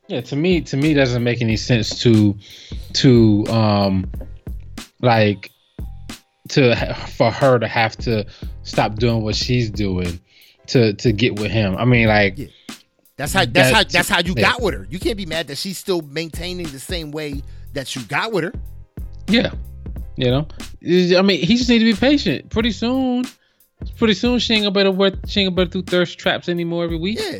Yeah, 0.07 0.21
to 0.21 0.35
me, 0.35 0.61
to 0.61 0.77
me, 0.77 0.93
doesn't 0.93 1.23
make 1.23 1.41
any 1.41 1.57
sense 1.57 2.01
to, 2.01 2.37
to, 2.93 3.45
um, 3.47 4.11
like, 5.01 5.49
to 6.49 6.75
for 7.17 7.31
her 7.31 7.57
to 7.57 7.67
have 7.67 7.97
to 7.97 8.25
stop 8.63 8.95
doing 8.95 9.23
what 9.23 9.35
she's 9.35 9.69
doing 9.69 10.19
to 10.67 10.93
to 10.93 11.11
get 11.11 11.39
with 11.39 11.49
him. 11.49 11.75
I 11.75 11.85
mean, 11.85 12.07
like, 12.07 12.37
yeah. 12.37 12.47
that's 13.17 13.33
how 13.33 13.45
that's 13.45 13.73
how 13.73 13.83
that's 13.83 14.09
how 14.09 14.19
you 14.19 14.35
yeah. 14.37 14.51
got 14.51 14.61
with 14.61 14.75
her. 14.75 14.87
You 14.89 14.99
can't 14.99 15.17
be 15.17 15.25
mad 15.25 15.47
that 15.47 15.57
she's 15.57 15.77
still 15.79 16.01
maintaining 16.01 16.67
the 16.67 16.79
same 16.79 17.09
way 17.11 17.41
that 17.73 17.95
you 17.95 18.03
got 18.03 18.31
with 18.31 18.43
her. 18.43 18.53
Yeah, 19.27 19.53
you 20.17 20.31
know, 20.31 20.47
I 21.17 21.21
mean, 21.21 21.41
he 21.41 21.57
just 21.57 21.69
need 21.69 21.79
to 21.79 21.85
be 21.85 21.93
patient. 21.93 22.49
Pretty 22.49 22.71
soon, 22.71 23.25
pretty 23.97 24.13
soon 24.13 24.39
she 24.39 24.53
ain't 24.53 24.63
gonna 24.63 24.71
better 24.71 24.91
work. 24.91 25.15
She 25.27 25.41
ain't 25.41 25.55
gonna 25.55 25.65
better 25.65 25.81
do 25.81 25.83
thirst 25.83 26.17
traps 26.17 26.49
anymore 26.49 26.83
every 26.83 26.97
week. 26.97 27.19
Yeah. 27.19 27.39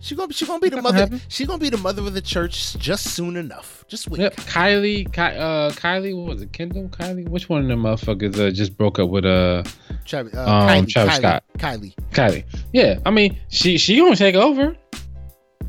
She 0.00 0.14
gonna 0.14 0.32
she 0.32 0.46
gonna 0.46 0.60
be 0.60 0.68
the 0.68 0.82
mother. 0.82 1.08
She 1.28 1.46
gonna 1.46 1.58
be 1.58 1.70
the 1.70 1.78
mother 1.78 2.02
of 2.02 2.12
the 2.12 2.20
church 2.20 2.76
just 2.78 3.14
soon 3.14 3.36
enough. 3.36 3.84
Just 3.88 4.08
wait. 4.08 4.20
Yep. 4.20 4.36
Kylie, 4.36 5.10
Ky, 5.12 5.20
uh, 5.20 5.70
Kylie, 5.72 6.16
what 6.16 6.34
was 6.34 6.42
it? 6.42 6.52
Kendall, 6.52 6.88
Kylie. 6.88 7.28
Which 7.28 7.48
one 7.48 7.62
of 7.62 7.68
them 7.68 7.82
motherfuckers 7.82 8.38
uh, 8.38 8.50
just 8.50 8.76
broke 8.76 8.98
up 8.98 9.08
with 9.08 9.24
uh, 9.24 9.64
Travis, 10.04 10.34
uh 10.34 10.42
um, 10.42 10.68
Kylie, 10.68 10.88
Travis 10.88 11.14
Kylie, 11.14 11.18
Scott? 11.18 11.44
Kylie. 11.58 11.94
Kylie. 12.12 12.44
Yeah, 12.72 12.98
I 13.06 13.10
mean, 13.10 13.38
she 13.48 13.78
she 13.78 13.96
gonna 13.98 14.16
take 14.16 14.34
over. 14.34 14.76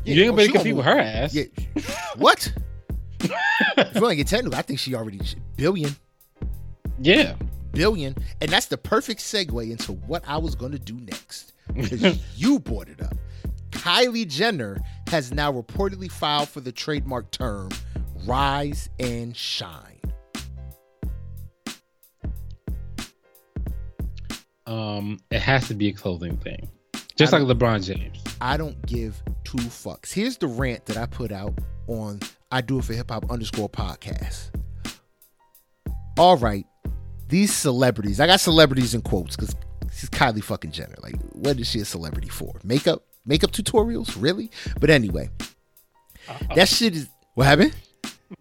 Yeah, 0.04 0.14
you 0.14 0.24
ain't 0.24 0.36
gonna 0.36 0.48
oh, 0.48 0.52
compete 0.52 0.76
with 0.76 0.84
her 0.84 0.98
ass. 0.98 1.34
Yeah. 1.34 1.44
what? 2.16 2.52
if 3.20 3.94
you 3.94 4.00
want 4.00 4.12
to 4.12 4.16
get 4.16 4.28
technical, 4.28 4.56
I 4.56 4.62
think 4.62 4.78
she 4.78 4.94
already 4.94 5.20
billion. 5.56 5.96
Yeah. 7.00 7.34
Billion, 7.72 8.14
and 8.40 8.50
that's 8.50 8.66
the 8.66 8.78
perfect 8.78 9.20
segue 9.20 9.70
into 9.70 9.92
what 9.92 10.24
I 10.26 10.38
was 10.38 10.54
going 10.54 10.72
to 10.72 10.78
do 10.78 10.94
next. 10.94 11.52
you 12.36 12.58
brought 12.58 12.88
it 12.88 13.02
up. 13.02 13.14
Kylie 13.70 14.26
Jenner 14.26 14.78
has 15.08 15.32
now 15.32 15.52
reportedly 15.52 16.10
filed 16.10 16.48
for 16.48 16.60
the 16.60 16.72
trademark 16.72 17.30
term 17.30 17.68
rise 18.26 18.88
and 18.98 19.36
shine. 19.36 20.00
Um, 24.66 25.18
it 25.30 25.40
has 25.40 25.68
to 25.68 25.74
be 25.74 25.88
a 25.88 25.92
clothing 25.92 26.36
thing, 26.38 26.68
just 27.16 27.32
like 27.32 27.42
LeBron 27.42 27.84
James. 27.84 28.22
I 28.40 28.56
don't 28.56 28.80
give 28.86 29.22
two 29.44 29.56
fucks. 29.58 30.12
Here's 30.12 30.36
the 30.36 30.46
rant 30.46 30.84
that 30.86 30.96
I 30.98 31.06
put 31.06 31.32
out 31.32 31.54
on 31.86 32.20
I 32.52 32.60
do 32.60 32.78
it 32.78 32.84
for 32.84 32.92
hip 32.92 33.10
hop 33.10 33.30
underscore 33.30 33.70
podcast. 33.70 34.50
All 36.18 36.36
right, 36.36 36.66
these 37.28 37.54
celebrities, 37.54 38.20
I 38.20 38.26
got 38.26 38.40
celebrities 38.40 38.94
in 38.94 39.02
quotes 39.02 39.36
because 39.36 39.54
she's 39.92 40.10
Kylie 40.10 40.42
fucking 40.42 40.72
Jenner. 40.72 40.96
Like, 41.02 41.16
what 41.32 41.58
is 41.58 41.68
she 41.68 41.80
a 41.80 41.84
celebrity 41.84 42.28
for? 42.28 42.58
Makeup? 42.64 43.02
makeup 43.28 43.52
tutorials, 43.52 44.20
really. 44.20 44.50
But 44.80 44.90
anyway, 44.90 45.30
uh, 46.28 46.38
that 46.56 46.68
shit 46.68 46.96
is 46.96 47.08
what 47.34 47.46
happened. 47.46 47.74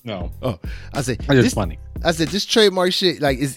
No. 0.04 0.32
Oh, 0.42 0.60
I 0.94 1.02
said 1.02 1.24
it's 1.30 1.54
funny. 1.54 1.78
I 2.04 2.12
said 2.12 2.30
this 2.30 2.46
trademark 2.46 2.94
shit 2.94 3.22
like 3.22 3.38
is 3.38 3.56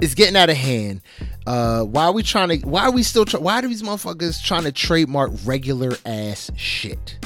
it's 0.00 0.14
getting 0.14 0.36
out 0.36 0.48
of 0.48 0.56
hand. 0.56 1.00
Uh, 1.46 1.82
why 1.82 2.04
are 2.04 2.12
we 2.12 2.22
trying 2.22 2.48
to? 2.48 2.66
Why 2.66 2.84
are 2.84 2.92
we 2.92 3.02
still? 3.02 3.24
Try, 3.24 3.40
why 3.40 3.58
are 3.58 3.62
these 3.62 3.82
motherfuckers 3.82 4.42
trying 4.42 4.64
to 4.64 4.72
trademark 4.72 5.32
regular 5.44 5.92
ass 6.06 6.50
shit? 6.56 7.18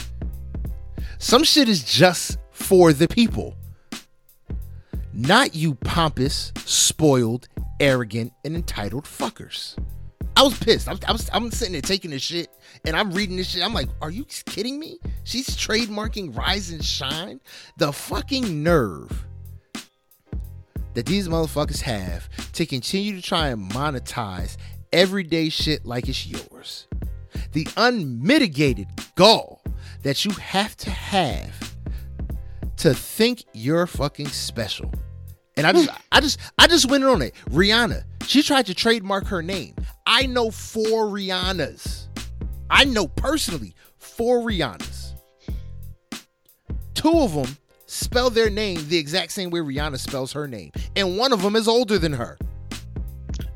Some 1.18 1.44
shit 1.44 1.68
is 1.68 1.84
just 1.84 2.38
for 2.50 2.92
the 2.92 3.08
people. 3.08 3.56
Not 5.16 5.54
you 5.54 5.76
pompous, 5.76 6.52
spoiled, 6.64 7.46
arrogant, 7.78 8.32
and 8.44 8.56
entitled 8.56 9.04
fuckers. 9.04 9.78
I 10.36 10.42
was 10.42 10.58
pissed. 10.58 10.88
I 10.88 10.90
was, 10.90 11.04
I 11.06 11.12
was, 11.12 11.30
I'm 11.32 11.52
sitting 11.52 11.72
there 11.72 11.80
taking 11.80 12.10
this 12.10 12.22
shit 12.22 12.48
and 12.84 12.96
I'm 12.96 13.12
reading 13.12 13.36
this 13.36 13.50
shit. 13.50 13.62
I'm 13.62 13.72
like, 13.72 13.88
are 14.02 14.10
you 14.10 14.24
kidding 14.24 14.80
me? 14.80 14.98
She's 15.22 15.50
trademarking 15.50 16.36
Rise 16.36 16.70
and 16.70 16.84
Shine? 16.84 17.40
The 17.76 17.92
fucking 17.92 18.64
nerve 18.64 19.24
that 20.94 21.06
these 21.06 21.28
motherfuckers 21.28 21.80
have 21.82 22.28
to 22.52 22.66
continue 22.66 23.14
to 23.14 23.22
try 23.22 23.48
and 23.48 23.70
monetize 23.70 24.56
everyday 24.92 25.48
shit 25.48 25.86
like 25.86 26.08
it's 26.08 26.26
yours. 26.26 26.88
The 27.52 27.68
unmitigated 27.76 28.88
gall 29.14 29.62
that 30.02 30.24
you 30.24 30.32
have 30.32 30.76
to 30.78 30.90
have 30.90 31.73
to 32.84 32.92
think 32.92 33.44
you're 33.54 33.86
fucking 33.86 34.28
special. 34.28 34.92
And 35.56 35.66
I 35.66 35.72
just 35.72 35.88
I 36.12 36.20
just 36.20 36.38
I 36.58 36.66
just 36.66 36.90
went 36.90 37.02
on 37.02 37.22
it. 37.22 37.34
Rihanna, 37.48 38.04
she 38.26 38.42
tried 38.42 38.66
to 38.66 38.74
trademark 38.74 39.26
her 39.28 39.40
name. 39.40 39.74
I 40.04 40.26
know 40.26 40.50
four 40.50 41.06
Rihannas. 41.06 42.08
I 42.68 42.84
know 42.84 43.08
personally 43.08 43.74
four 43.96 44.40
Rihannas. 44.40 45.14
Two 46.92 47.20
of 47.20 47.32
them 47.32 47.56
spell 47.86 48.28
their 48.28 48.50
name 48.50 48.86
the 48.88 48.98
exact 48.98 49.32
same 49.32 49.48
way 49.48 49.60
Rihanna 49.60 49.98
spells 49.98 50.30
her 50.32 50.46
name, 50.46 50.70
and 50.94 51.16
one 51.16 51.32
of 51.32 51.40
them 51.40 51.56
is 51.56 51.66
older 51.66 51.98
than 51.98 52.12
her. 52.12 52.36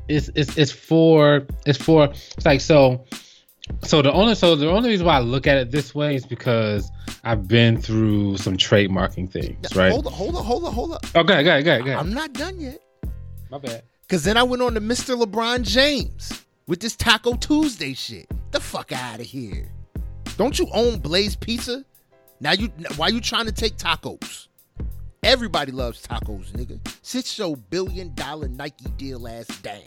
It's 0.07 0.31
it's 0.33 0.57
it's 0.57 0.71
for 0.71 1.45
it's 1.67 1.77
for 1.77 2.05
it's 2.05 2.45
like 2.47 2.61
so 2.61 3.05
so 3.83 4.01
the 4.01 4.11
only 4.11 4.35
so 4.35 4.55
the 4.55 4.69
only 4.69 4.89
reason 4.89 5.05
why 5.05 5.17
I 5.17 5.19
look 5.19 5.47
at 5.47 5.57
it 5.57 5.71
this 5.71 5.95
way 5.95 6.15
is 6.15 6.25
because 6.25 6.89
I've 7.23 7.47
been 7.47 7.81
through 7.81 8.37
some 8.37 8.57
trademarking 8.57 9.29
things, 9.31 9.75
right? 9.75 9.91
Hold 9.91 10.07
on, 10.07 10.13
hold 10.13 10.35
on, 10.35 10.43
hold 10.43 10.65
on, 10.65 10.73
hold 10.73 10.91
on. 10.93 10.99
Oh, 11.15 11.21
okay, 11.21 11.43
go 11.43 11.49
ahead, 11.51 11.65
go 11.65 11.71
ahead, 11.71 11.83
go 11.85 11.91
ahead. 11.91 11.97
I'm 11.97 12.13
not 12.13 12.33
done 12.33 12.59
yet. 12.59 12.79
My 13.49 13.57
bad. 13.57 13.83
Cause 14.07 14.23
then 14.23 14.37
I 14.37 14.43
went 14.43 14.61
on 14.61 14.73
to 14.73 14.81
Mr. 14.81 15.21
LeBron 15.21 15.61
James 15.61 16.45
with 16.67 16.79
this 16.79 16.95
Taco 16.95 17.35
Tuesday 17.35 17.93
shit. 17.93 18.27
The 18.51 18.59
fuck 18.59 18.91
out 18.91 19.19
of 19.19 19.25
here. 19.25 19.71
Don't 20.37 20.57
you 20.57 20.67
own 20.73 20.99
Blaze 20.99 21.35
Pizza? 21.35 21.85
Now 22.39 22.53
you 22.53 22.67
why 22.95 23.09
you 23.09 23.21
trying 23.21 23.45
to 23.45 23.51
take 23.51 23.77
tacos? 23.77 24.47
Everybody 25.21 25.71
loves 25.71 26.01
tacos, 26.05 26.51
nigga. 26.53 26.79
Sit 27.01 27.37
your 27.37 27.57
billion 27.57 28.13
dollar 28.13 28.47
Nike 28.47 28.85
deal 28.97 29.27
ass 29.27 29.47
down. 29.61 29.81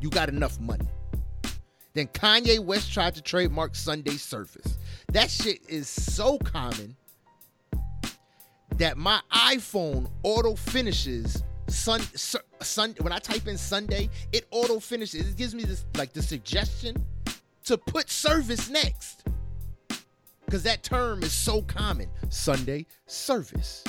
You 0.00 0.10
got 0.10 0.28
enough 0.28 0.58
money. 0.58 0.88
Then 1.92 2.06
Kanye 2.08 2.60
West 2.60 2.92
tried 2.92 3.14
to 3.16 3.22
trademark 3.22 3.74
Sunday 3.74 4.16
Service. 4.16 4.78
That 5.12 5.30
shit 5.30 5.60
is 5.68 5.88
so 5.88 6.38
common 6.38 6.96
that 8.76 8.96
my 8.96 9.20
iPhone 9.32 10.08
auto 10.22 10.54
finishes 10.54 11.42
sun, 11.68 12.00
sun 12.60 12.94
when 13.00 13.12
I 13.12 13.18
type 13.18 13.46
in 13.46 13.58
Sunday, 13.58 14.08
it 14.32 14.46
auto 14.50 14.80
finishes. 14.80 15.28
It 15.28 15.36
gives 15.36 15.54
me 15.54 15.64
this 15.64 15.84
like 15.96 16.12
the 16.12 16.22
suggestion 16.22 17.04
to 17.64 17.76
put 17.76 18.08
service 18.10 18.68
next. 18.70 19.24
Cause 20.50 20.64
that 20.64 20.82
term 20.82 21.22
is 21.22 21.32
so 21.32 21.62
common. 21.62 22.08
Sunday 22.28 22.86
service. 23.06 23.84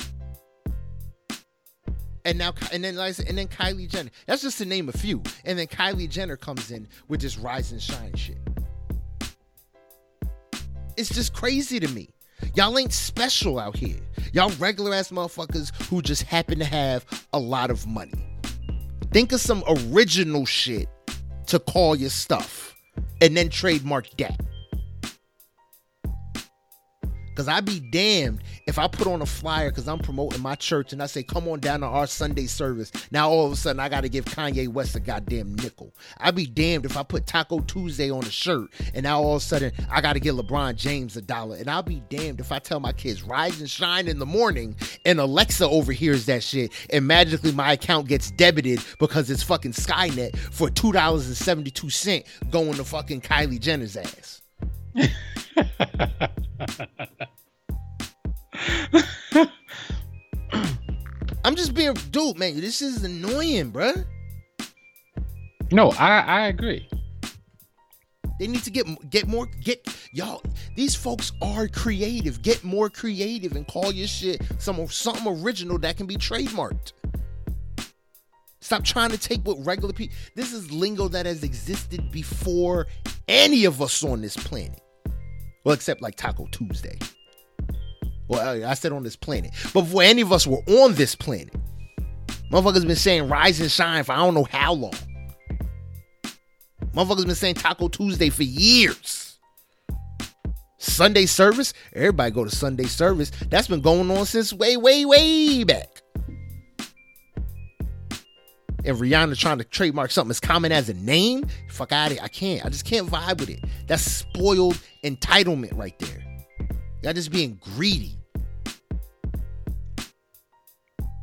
And 2.24 2.38
now, 2.38 2.54
and 2.72 2.84
then, 2.84 2.94
like, 2.96 3.18
and 3.18 3.36
then 3.36 3.48
Kylie 3.48 3.88
Jenner. 3.88 4.10
That's 4.26 4.42
just 4.42 4.58
to 4.58 4.64
name 4.64 4.88
a 4.88 4.92
few. 4.92 5.22
And 5.44 5.58
then 5.58 5.66
Kylie 5.66 6.08
Jenner 6.08 6.36
comes 6.36 6.70
in 6.70 6.86
with 7.08 7.20
this 7.20 7.36
rise 7.36 7.72
and 7.72 7.82
shine 7.82 8.14
shit. 8.14 8.38
It's 10.96 11.08
just 11.08 11.32
crazy 11.32 11.80
to 11.80 11.88
me. 11.88 12.10
Y'all 12.54 12.78
ain't 12.78 12.92
special 12.92 13.58
out 13.58 13.76
here. 13.76 14.00
Y'all 14.32 14.50
regular 14.58 14.94
ass 14.94 15.10
motherfuckers 15.10 15.72
who 15.86 16.02
just 16.02 16.22
happen 16.22 16.58
to 16.58 16.64
have 16.64 17.04
a 17.32 17.38
lot 17.38 17.70
of 17.70 17.86
money. 17.86 18.12
Think 19.10 19.32
of 19.32 19.40
some 19.40 19.64
original 19.68 20.46
shit 20.46 20.88
to 21.46 21.58
call 21.58 21.96
your 21.96 22.10
stuff 22.10 22.74
and 23.20 23.36
then 23.36 23.48
trademark 23.48 24.08
that. 24.18 24.40
Cause 27.34 27.48
I'd 27.48 27.64
be 27.64 27.80
damned 27.80 28.42
if 28.66 28.78
I 28.78 28.86
put 28.88 29.06
on 29.06 29.22
a 29.22 29.26
flyer 29.26 29.70
because 29.70 29.88
I'm 29.88 29.98
promoting 29.98 30.42
my 30.42 30.54
church 30.54 30.92
and 30.92 31.02
I 31.02 31.06
say, 31.06 31.22
come 31.22 31.48
on 31.48 31.60
down 31.60 31.80
to 31.80 31.86
our 31.86 32.06
Sunday 32.06 32.46
service. 32.46 32.92
Now 33.10 33.30
all 33.30 33.46
of 33.46 33.52
a 33.52 33.56
sudden 33.56 33.80
I 33.80 33.88
gotta 33.88 34.08
give 34.08 34.24
Kanye 34.26 34.68
West 34.68 34.96
a 34.96 35.00
goddamn 35.00 35.54
nickel. 35.54 35.94
I'd 36.18 36.34
be 36.34 36.46
damned 36.46 36.84
if 36.84 36.96
I 36.96 37.02
put 37.02 37.26
Taco 37.26 37.60
Tuesday 37.60 38.10
on 38.10 38.24
a 38.24 38.30
shirt 38.30 38.70
and 38.94 39.04
now 39.04 39.22
all 39.22 39.36
of 39.36 39.42
a 39.42 39.44
sudden 39.44 39.72
I 39.90 40.00
gotta 40.00 40.20
give 40.20 40.36
LeBron 40.36 40.76
James 40.76 41.16
a 41.16 41.22
dollar. 41.22 41.56
And 41.56 41.70
I'll 41.70 41.82
be 41.82 42.02
damned 42.10 42.40
if 42.40 42.52
I 42.52 42.58
tell 42.58 42.80
my 42.80 42.92
kids 42.92 43.22
rise 43.22 43.60
and 43.60 43.70
shine 43.70 44.08
in 44.08 44.18
the 44.18 44.26
morning 44.26 44.76
and 45.06 45.18
Alexa 45.18 45.66
overhears 45.66 46.26
that 46.26 46.42
shit 46.42 46.70
and 46.90 47.06
magically 47.06 47.52
my 47.52 47.72
account 47.72 48.08
gets 48.08 48.30
debited 48.30 48.84
because 48.98 49.30
it's 49.30 49.42
fucking 49.42 49.72
Skynet 49.72 50.36
for 50.36 50.68
two 50.68 50.92
dollars 50.92 51.26
and 51.26 51.36
seventy 51.36 51.70
two 51.70 51.90
cent 51.90 52.26
going 52.50 52.74
to 52.74 52.84
fucking 52.84 53.22
Kylie 53.22 53.58
Jenner's 53.58 53.96
ass. 53.96 54.41
I'm 61.44 61.56
just 61.56 61.74
being, 61.74 61.94
dude, 62.10 62.38
man. 62.38 62.60
This 62.60 62.82
is 62.82 63.02
annoying, 63.04 63.72
bruh. 63.72 64.04
No, 65.70 65.90
I 65.92 66.20
I 66.20 66.46
agree. 66.48 66.88
They 68.38 68.46
need 68.46 68.62
to 68.64 68.70
get 68.70 68.86
get 69.08 69.26
more 69.26 69.46
get 69.46 69.86
y'all. 70.12 70.42
These 70.76 70.94
folks 70.94 71.32
are 71.40 71.68
creative. 71.68 72.42
Get 72.42 72.62
more 72.64 72.90
creative 72.90 73.56
and 73.56 73.66
call 73.66 73.92
your 73.92 74.06
shit 74.08 74.42
some 74.58 74.86
something 74.88 75.26
original 75.42 75.78
that 75.78 75.96
can 75.96 76.06
be 76.06 76.16
trademarked. 76.16 76.92
Stop 78.60 78.84
trying 78.84 79.10
to 79.10 79.18
take 79.18 79.40
what 79.42 79.64
regular 79.64 79.92
people. 79.92 80.16
This 80.36 80.52
is 80.52 80.70
lingo 80.70 81.08
that 81.08 81.24
has 81.26 81.42
existed 81.42 82.10
before 82.12 82.86
any 83.28 83.64
of 83.64 83.80
us 83.80 84.04
on 84.04 84.22
this 84.22 84.36
planet. 84.36 84.81
Well, 85.64 85.74
except 85.74 86.02
like 86.02 86.16
Taco 86.16 86.46
Tuesday. 86.50 86.98
Well, 88.28 88.64
I 88.64 88.74
said 88.74 88.92
on 88.92 89.02
this 89.02 89.16
planet. 89.16 89.52
But 89.74 89.82
before 89.82 90.02
any 90.02 90.22
of 90.22 90.32
us 90.32 90.46
were 90.46 90.62
on 90.66 90.94
this 90.94 91.14
planet, 91.14 91.54
motherfuckers 92.50 92.86
been 92.86 92.96
saying 92.96 93.28
rise 93.28 93.60
and 93.60 93.70
shine 93.70 94.04
for 94.04 94.12
I 94.12 94.16
don't 94.16 94.34
know 94.34 94.44
how 94.44 94.74
long. 94.74 94.94
Motherfuckers 96.94 97.26
been 97.26 97.34
saying 97.34 97.54
Taco 97.54 97.88
Tuesday 97.88 98.28
for 98.28 98.42
years. 98.42 99.38
Sunday 100.78 101.26
service, 101.26 101.72
everybody 101.94 102.32
go 102.32 102.44
to 102.44 102.50
Sunday 102.50 102.84
service. 102.84 103.30
That's 103.48 103.68
been 103.68 103.80
going 103.80 104.10
on 104.10 104.26
since 104.26 104.52
way, 104.52 104.76
way, 104.76 105.04
way 105.04 105.64
back. 105.64 106.01
And 108.84 108.96
Rihanna 108.96 109.38
trying 109.38 109.58
to 109.58 109.64
trademark 109.64 110.10
something 110.10 110.30
as 110.30 110.40
common 110.40 110.72
as 110.72 110.88
a 110.88 110.94
name, 110.94 111.46
fuck 111.68 111.92
out 111.92 112.08
of 112.08 112.12
here. 112.14 112.24
I 112.24 112.28
can't. 112.28 112.64
I 112.64 112.68
just 112.68 112.84
can't 112.84 113.06
vibe 113.06 113.40
with 113.40 113.50
it. 113.50 113.64
That's 113.86 114.02
spoiled 114.02 114.78
entitlement 115.04 115.76
right 115.76 115.96
there. 115.98 116.22
Y'all 117.02 117.12
just 117.12 117.30
being 117.30 117.58
greedy. 117.74 118.16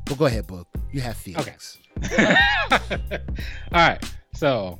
But 0.06 0.18
go 0.18 0.26
ahead, 0.26 0.48
Book. 0.48 0.68
You 0.91 1.02
have 1.02 1.18
feelings. 1.18 1.77
Okay. 2.03 2.36
All 3.72 3.88
right. 3.88 4.14
So 4.34 4.80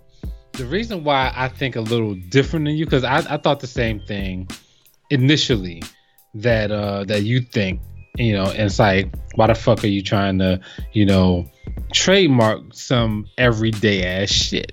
the 0.54 0.66
reason 0.66 1.04
why 1.04 1.32
I 1.36 1.48
think 1.48 1.76
a 1.76 1.82
little 1.82 2.16
different 2.16 2.66
than 2.66 2.76
you, 2.76 2.86
because 2.86 3.04
I, 3.04 3.18
I 3.18 3.38
thought 3.38 3.60
the 3.60 3.68
same 3.68 4.00
thing 4.02 4.48
initially 5.10 5.82
that 6.36 6.72
uh 6.72 7.04
that 7.06 7.24
you 7.24 7.42
think, 7.42 7.82
you 8.18 8.34
know, 8.34 8.46
and 8.46 8.62
it's 8.62 8.80
like, 8.80 9.14
why 9.36 9.48
the 9.48 9.56
fuck 9.56 9.84
are 9.84 9.88
you 9.88 10.02
trying 10.02 10.40
to, 10.40 10.60
you 10.94 11.06
know, 11.06 11.50
trademark 11.92 12.74
some 12.74 13.26
everyday 13.38 14.06
ass 14.06 14.30
shit 14.30 14.72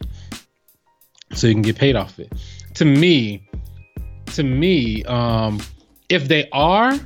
so 1.35 1.47
you 1.47 1.55
can 1.55 1.63
get 1.63 1.77
paid 1.77 1.97
off 1.97 2.19
it? 2.19 2.33
To 2.75 2.85
me, 2.85 3.49
to 4.35 4.43
me, 4.43 5.05
um, 5.05 5.61
if 6.09 6.29
they 6.29 6.49
are 6.51 6.99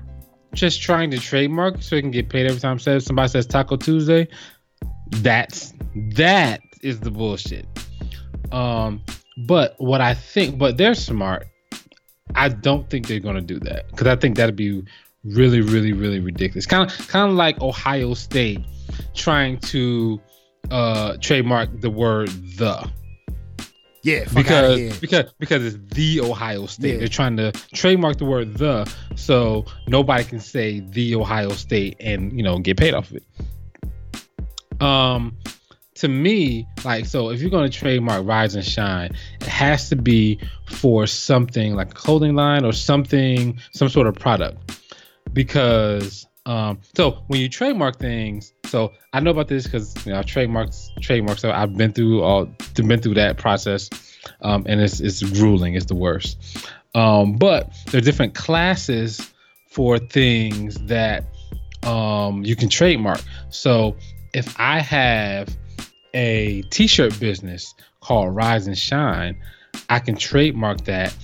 just 0.54 0.82
trying 0.82 1.10
to 1.12 1.18
trademark 1.18 1.82
so 1.82 1.96
they 1.96 2.02
can 2.02 2.10
get 2.10 2.28
paid 2.28 2.46
every 2.46 2.60
time 2.60 2.78
says 2.78 3.04
somebody 3.04 3.28
says 3.28 3.46
Taco 3.46 3.76
Tuesday, 3.76 4.28
that's 5.10 5.72
that 5.94 6.60
is 6.82 7.00
the 7.00 7.10
bullshit. 7.10 7.66
Um, 8.52 9.02
but 9.46 9.74
what 9.78 10.00
I 10.00 10.14
think, 10.14 10.58
but 10.58 10.76
they're 10.76 10.94
smart. 10.94 11.46
I 12.34 12.48
don't 12.48 12.88
think 12.88 13.06
they're 13.06 13.20
gonna 13.20 13.40
do 13.40 13.58
that 13.60 13.88
because 13.90 14.06
I 14.06 14.16
think 14.16 14.36
that'd 14.36 14.56
be 14.56 14.82
really, 15.24 15.60
really, 15.60 15.92
really 15.92 16.20
ridiculous. 16.20 16.66
Kind 16.66 16.90
of, 16.90 17.08
kind 17.08 17.30
of 17.30 17.36
like 17.36 17.60
Ohio 17.60 18.14
State 18.14 18.64
trying 19.14 19.58
to 19.58 20.20
uh 20.70 21.16
trademark 21.20 21.80
the 21.80 21.90
word 21.90 22.28
the. 22.56 22.90
Yeah, 24.02 24.24
because 24.34 24.98
because 24.98 25.32
because 25.38 25.74
it's 25.74 25.94
the 25.94 26.20
Ohio 26.20 26.66
State. 26.66 26.92
Yeah. 26.92 26.98
They're 27.00 27.08
trying 27.08 27.36
to 27.36 27.52
trademark 27.74 28.16
the 28.16 28.24
word 28.24 28.54
the 28.56 28.90
so 29.14 29.66
nobody 29.86 30.24
can 30.24 30.40
say 30.40 30.80
the 30.80 31.16
Ohio 31.16 31.50
State 31.50 31.96
and 32.00 32.32
you 32.32 32.42
know 32.42 32.58
get 32.58 32.78
paid 32.78 32.94
off 32.94 33.10
of 33.10 33.16
it. 33.16 34.82
Um 34.82 35.36
to 36.00 36.08
me, 36.08 36.66
like 36.82 37.04
so 37.04 37.28
if 37.28 37.42
you're 37.42 37.50
gonna 37.50 37.68
trademark 37.68 38.26
Rise 38.26 38.54
and 38.54 38.64
Shine, 38.64 39.14
it 39.40 39.46
has 39.46 39.90
to 39.90 39.96
be 39.96 40.40
for 40.66 41.06
something 41.06 41.74
like 41.74 41.90
a 41.90 41.94
clothing 41.94 42.34
line 42.34 42.64
or 42.64 42.72
something, 42.72 43.58
some 43.72 43.90
sort 43.90 44.06
of 44.06 44.14
product. 44.14 44.80
Because 45.34 46.26
Um, 46.46 46.80
so 46.96 47.18
when 47.26 47.40
you 47.40 47.48
trademark 47.48 47.98
things, 47.98 48.52
so 48.66 48.92
I 49.12 49.20
know 49.20 49.30
about 49.30 49.48
this 49.48 49.64
because 49.64 49.94
you 50.06 50.12
know 50.12 50.22
trademarks, 50.22 50.90
trademarks. 51.00 51.42
So 51.42 51.50
I've 51.50 51.76
been 51.76 51.92
through 51.92 52.22
all, 52.22 52.48
been 52.74 53.00
through 53.00 53.14
that 53.14 53.36
process, 53.36 53.90
um, 54.42 54.64
and 54.66 54.80
it's 54.80 55.00
it's 55.00 55.22
grueling. 55.22 55.74
It's 55.74 55.86
the 55.86 55.94
worst. 55.94 56.66
Um, 56.94 57.34
but 57.34 57.70
there 57.86 57.98
are 57.98 58.04
different 58.04 58.34
classes 58.34 59.30
for 59.70 59.98
things 59.98 60.74
that 60.86 61.24
um, 61.84 62.44
you 62.44 62.56
can 62.56 62.68
trademark. 62.68 63.20
So 63.50 63.96
if 64.34 64.58
I 64.58 64.80
have 64.80 65.56
a 66.14 66.62
t-shirt 66.70 67.18
business 67.20 67.74
called 68.00 68.34
Rise 68.34 68.66
and 68.66 68.76
Shine, 68.76 69.40
I 69.88 70.00
can 70.00 70.16
trademark 70.16 70.84
that 70.84 71.14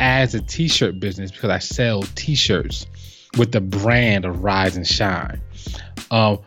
as 0.00 0.34
a 0.34 0.40
t-shirt 0.40 0.98
business 0.98 1.30
because 1.30 1.50
I 1.50 1.58
sell 1.58 2.02
t-shirts 2.14 2.86
with 3.38 3.52
the 3.52 3.60
brand 3.60 4.24
of 4.24 4.42
Rise 4.44 4.76
and 4.76 4.86
Shine. 4.86 5.40
Um, 6.10 6.38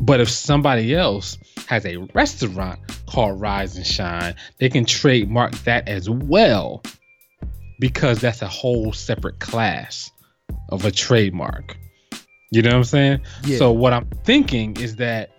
but 0.00 0.20
if 0.20 0.28
somebody 0.28 0.94
else 0.94 1.38
has 1.66 1.84
a 1.84 1.96
restaurant 2.14 2.78
called 3.06 3.40
Rise 3.40 3.76
and 3.76 3.86
Shine, 3.86 4.34
they 4.58 4.68
can 4.68 4.84
trademark 4.84 5.52
that 5.60 5.88
as 5.88 6.08
well 6.08 6.82
because 7.80 8.20
that's 8.20 8.42
a 8.42 8.48
whole 8.48 8.92
separate 8.92 9.38
class 9.40 10.10
of 10.68 10.84
a 10.84 10.90
trademark. 10.90 11.76
You 12.50 12.62
know 12.62 12.70
what 12.70 12.76
I'm 12.76 12.84
saying? 12.84 13.20
Yeah. 13.44 13.58
So 13.58 13.72
what 13.72 13.92
I'm 13.92 14.08
thinking 14.24 14.76
is 14.76 14.96
that 14.96 15.30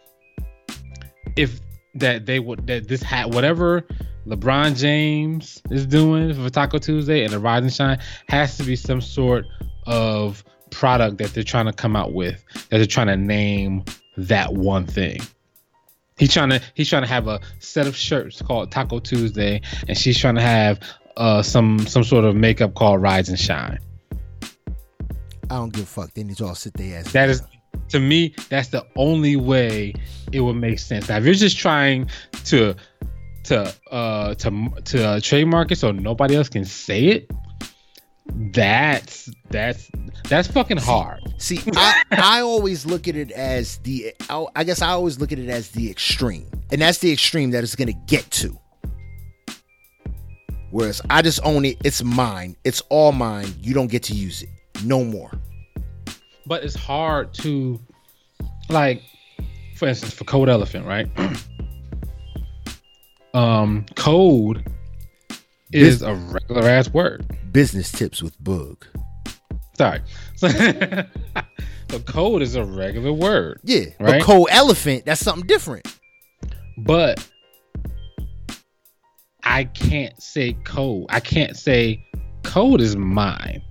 if 1.36 1.60
that 1.96 2.26
they 2.26 2.40
would 2.40 2.68
that 2.68 2.88
this 2.88 3.02
hat 3.02 3.32
whatever 3.32 3.84
LeBron 4.28 4.78
James 4.78 5.62
is 5.72 5.86
doing 5.88 6.34
for 6.34 6.50
Taco 6.50 6.78
Tuesday 6.78 7.24
and 7.24 7.34
the 7.34 7.40
Rise 7.40 7.64
and 7.64 7.74
Shine 7.74 8.00
has 8.28 8.58
to 8.58 8.64
be 8.64 8.76
some 8.76 9.02
sort 9.02 9.46
of 9.88 10.44
product 10.72 11.18
that 11.18 11.34
they're 11.34 11.44
trying 11.44 11.66
to 11.66 11.74
come 11.74 11.96
out 11.96 12.14
with 12.14 12.44
that 12.70 12.78
they're 12.78 12.86
trying 12.86 13.08
to 13.08 13.18
name 13.18 13.84
that 14.18 14.54
one 14.54 14.86
thing. 14.86 15.20
He's 16.18 16.34
trying 16.34 16.50
to 16.50 16.62
he's 16.74 16.90
trying 16.90 17.04
to 17.04 17.08
have 17.08 17.28
a 17.28 17.40
set 17.60 17.88
of 17.88 17.96
shirts 17.96 18.42
called 18.42 18.72
Taco 18.72 19.00
Tuesday, 19.00 19.62
and 19.88 19.98
she's 19.98 20.18
trying 20.18 20.36
to 20.36 20.42
have 20.42 20.80
uh, 21.18 21.42
some 21.42 21.80
some 21.88 22.04
sort 22.04 22.26
of 22.26 22.36
makeup 22.36 22.76
called 22.76 23.02
Rise 23.02 23.30
and 23.30 23.40
Shine. 23.40 23.80
I 25.50 25.56
don't 25.56 25.74
give 25.74 25.84
a 25.84 25.88
fuck. 25.88 26.14
They 26.14 26.24
need 26.24 26.38
to 26.38 26.46
all 26.46 26.56
sit 26.56 26.74
their 26.74 27.00
ass. 27.00 27.12
That 27.14 27.30
is 27.30 27.40
down. 27.40 27.50
to 27.90 28.00
me, 28.00 28.36
that's 28.50 28.68
the 28.68 28.86
only 28.98 29.36
way 29.36 29.94
it 30.32 30.42
would 30.42 30.58
make 30.58 30.80
sense. 30.80 31.10
Now, 31.10 31.18
if 31.18 31.26
you're 31.26 31.34
just 31.34 31.58
trying 31.58 32.10
to 32.46 32.76
to 33.46 33.74
uh 33.90 34.36
to 34.36 34.70
to 34.86 35.08
uh, 35.08 35.20
trademark 35.22 35.72
it 35.72 35.78
so 35.78 35.92
nobody 35.92 36.36
else 36.36 36.50
can 36.50 36.66
say 36.66 37.06
it, 37.06 37.32
that's 38.36 39.30
that's 39.50 39.90
that's 40.28 40.48
fucking 40.48 40.78
hard. 40.78 41.22
See, 41.38 41.60
I, 41.76 42.04
I 42.12 42.42
always 42.42 42.86
look 42.86 43.08
at 43.08 43.16
it 43.16 43.32
as 43.32 43.78
the. 43.80 44.14
I, 44.30 44.46
I 44.56 44.64
guess 44.64 44.82
I 44.82 44.90
always 44.90 45.20
look 45.20 45.32
at 45.32 45.40
it 45.40 45.50
as 45.50 45.72
the 45.72 45.90
extreme, 45.90 46.48
and 46.72 46.82
that's 46.82 47.00
the 47.00 47.12
extreme 47.12 47.52
that 47.52 47.64
it's 47.64 47.76
gonna 47.76 47.94
get 48.08 48.30
to. 48.32 48.58
Whereas 50.72 51.02
I 51.10 51.22
just 51.22 51.40
own 51.44 51.66
it. 51.66 51.78
It's 51.84 52.04
mine. 52.04 52.56
It's 52.64 52.82
all 52.90 53.12
mine. 53.12 53.48
You 53.60 53.74
don't 53.74 53.90
get 53.90 54.04
to 54.04 54.14
use 54.14 54.44
it. 54.44 54.50
No 54.84 55.04
more. 55.04 55.32
But 56.46 56.64
it's 56.64 56.76
hard 56.76 57.34
to 57.36 57.80
like 58.70 59.02
for 59.76 59.88
instance 59.88 60.14
for 60.14 60.26
code 60.26 60.50
elephant, 60.50 60.86
right? 60.86 61.10
um 63.34 63.86
code 63.96 64.66
is 65.72 66.02
a 66.02 66.16
regular 66.16 66.68
ass 66.70 66.90
word. 66.90 67.26
Business 67.52 67.92
tips 67.92 68.22
with 68.24 68.38
Boog. 68.44 68.84
Sorry. 69.78 70.02
So, 71.92 71.98
code 72.02 72.44
is 72.44 72.54
a 72.54 72.64
regular 72.64 73.12
word. 73.12 73.62
Yeah, 73.64 73.86
Right. 74.00 74.20
but 74.20 74.22
cold 74.22 74.50
elephant. 74.52 75.06
That's 75.06 75.20
something 75.22 75.48
different. 75.48 75.88
but 76.78 77.28
I 79.44 79.64
can't 79.64 80.22
say 80.22 80.54
code. 80.66 81.08
I 81.10 81.20
can't 81.20 81.58
say 81.58 82.06
code 82.44 82.80
is 82.82 82.96
mine. 82.96 83.64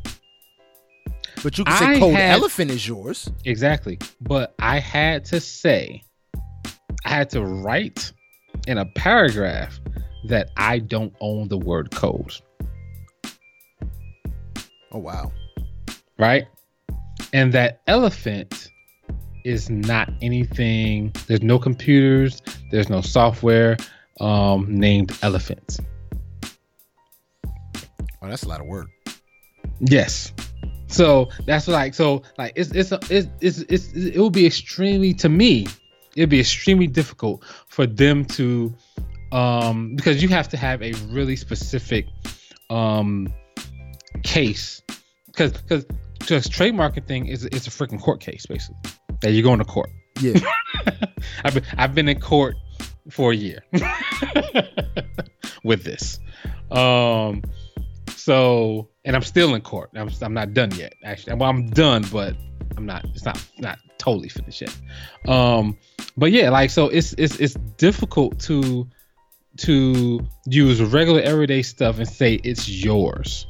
But 1.45 1.59
you 1.59 1.65
can 1.65 1.77
say 1.79 1.85
I 1.87 1.99
cold 2.01 2.15
had- 2.15 2.33
elephant 2.33 2.73
is 2.73 2.89
yours. 2.89 3.31
Exactly. 3.45 4.01
But 4.21 4.53
I 4.59 4.81
had 4.81 5.25
to 5.27 5.39
say, 5.41 6.03
I 7.05 7.11
had 7.11 7.31
to 7.31 7.45
write 7.45 8.13
in 8.67 8.79
a 8.79 8.87
paragraph 8.97 9.79
that 10.25 10.51
I 10.57 10.79
don't 10.79 11.15
own 11.21 11.49
the 11.49 11.59
word 11.59 11.91
code, 11.91 12.35
Oh 14.93 14.99
wow. 14.99 15.33
right? 16.19 16.47
And 17.33 17.53
that 17.53 17.83
elephant 17.87 18.69
is 19.45 19.71
not 19.71 20.11
anything, 20.23 21.13
there's 21.27 21.43
no 21.43 21.59
computers, 21.59 22.43
there's 22.71 22.89
no 22.89 23.01
software 23.01 23.77
um, 24.21 24.67
named 24.69 25.17
elephant. 25.23 25.79
Oh, 28.21 28.29
that's 28.29 28.43
a 28.43 28.49
lot 28.49 28.61
of 28.61 28.67
work. 28.67 28.89
Yes. 29.81 30.33
So 30.89 31.29
that's 31.47 31.69
like 31.69 31.95
so 31.95 32.23
like 32.39 32.53
it's 32.57 32.71
it's 32.73 32.93
it's 33.11 33.29
it's, 33.41 33.59
it's 33.69 33.93
it 33.93 34.17
will 34.17 34.31
be 34.31 34.47
extremely 34.47 35.13
to 35.15 35.29
me 35.29 35.67
it'd 36.17 36.31
be 36.31 36.41
extremely 36.41 36.87
difficult 36.87 37.45
for 37.69 37.87
them 37.87 38.25
to 38.25 38.75
um 39.33 39.95
because 39.95 40.23
you 40.23 40.29
have 40.29 40.49
to 40.49 40.57
have 40.57 40.83
a 40.83 40.93
really 41.11 41.37
specific 41.37 42.07
um 42.71 43.33
case 44.23 44.83
because 45.27 45.53
because 45.53 45.85
just 46.25 46.51
trademarking 46.51 47.07
thing 47.07 47.27
is 47.27 47.45
it's 47.45 47.67
a 47.67 47.71
freaking 47.71 48.01
court 48.01 48.21
case 48.21 48.47
basically 48.47 48.77
that 49.21 49.33
you're 49.33 49.43
going 49.43 49.59
to 49.59 49.65
court 49.65 49.91
Yeah. 50.21 50.39
I've 51.45 51.55
been, 51.55 51.65
I've 51.77 51.95
been 51.95 52.09
in 52.09 52.21
court 52.21 52.57
for 53.11 53.33
a 53.33 53.37
year 53.37 53.63
with 55.65 55.85
this. 55.85 56.21
Um, 56.71 57.43
so, 58.15 58.89
and 59.05 59.17
I'm 59.17 59.23
still 59.23 59.55
in 59.55 59.63
court. 59.63 59.91
I'm, 59.95 60.11
I'm 60.21 60.35
not 60.35 60.55
done 60.55 60.71
yet. 60.73 60.95
Actually, 61.05 61.35
well, 61.35 61.49
I'm 61.51 61.69
done, 61.71 62.05
but 62.13 62.37
I'm 62.77 62.87
not. 62.87 63.05
It's 63.15 63.25
not 63.25 63.43
not 63.59 63.79
totally 63.99 64.29
finished 64.29 64.61
yet. 64.61 64.77
Um, 65.27 65.79
but 66.17 66.33
yeah, 66.33 66.51
like 66.51 66.71
so, 66.71 66.89
it's 66.89 67.15
it's 67.17 67.37
it's 67.37 67.55
difficult 67.77 68.39
to 68.41 68.87
to 69.59 70.21
use 70.47 70.83
regular 70.83 71.21
everyday 71.21 71.63
stuff 71.63 71.99
and 71.99 72.09
say 72.09 72.35
it's 72.45 72.69
yours. 72.69 73.47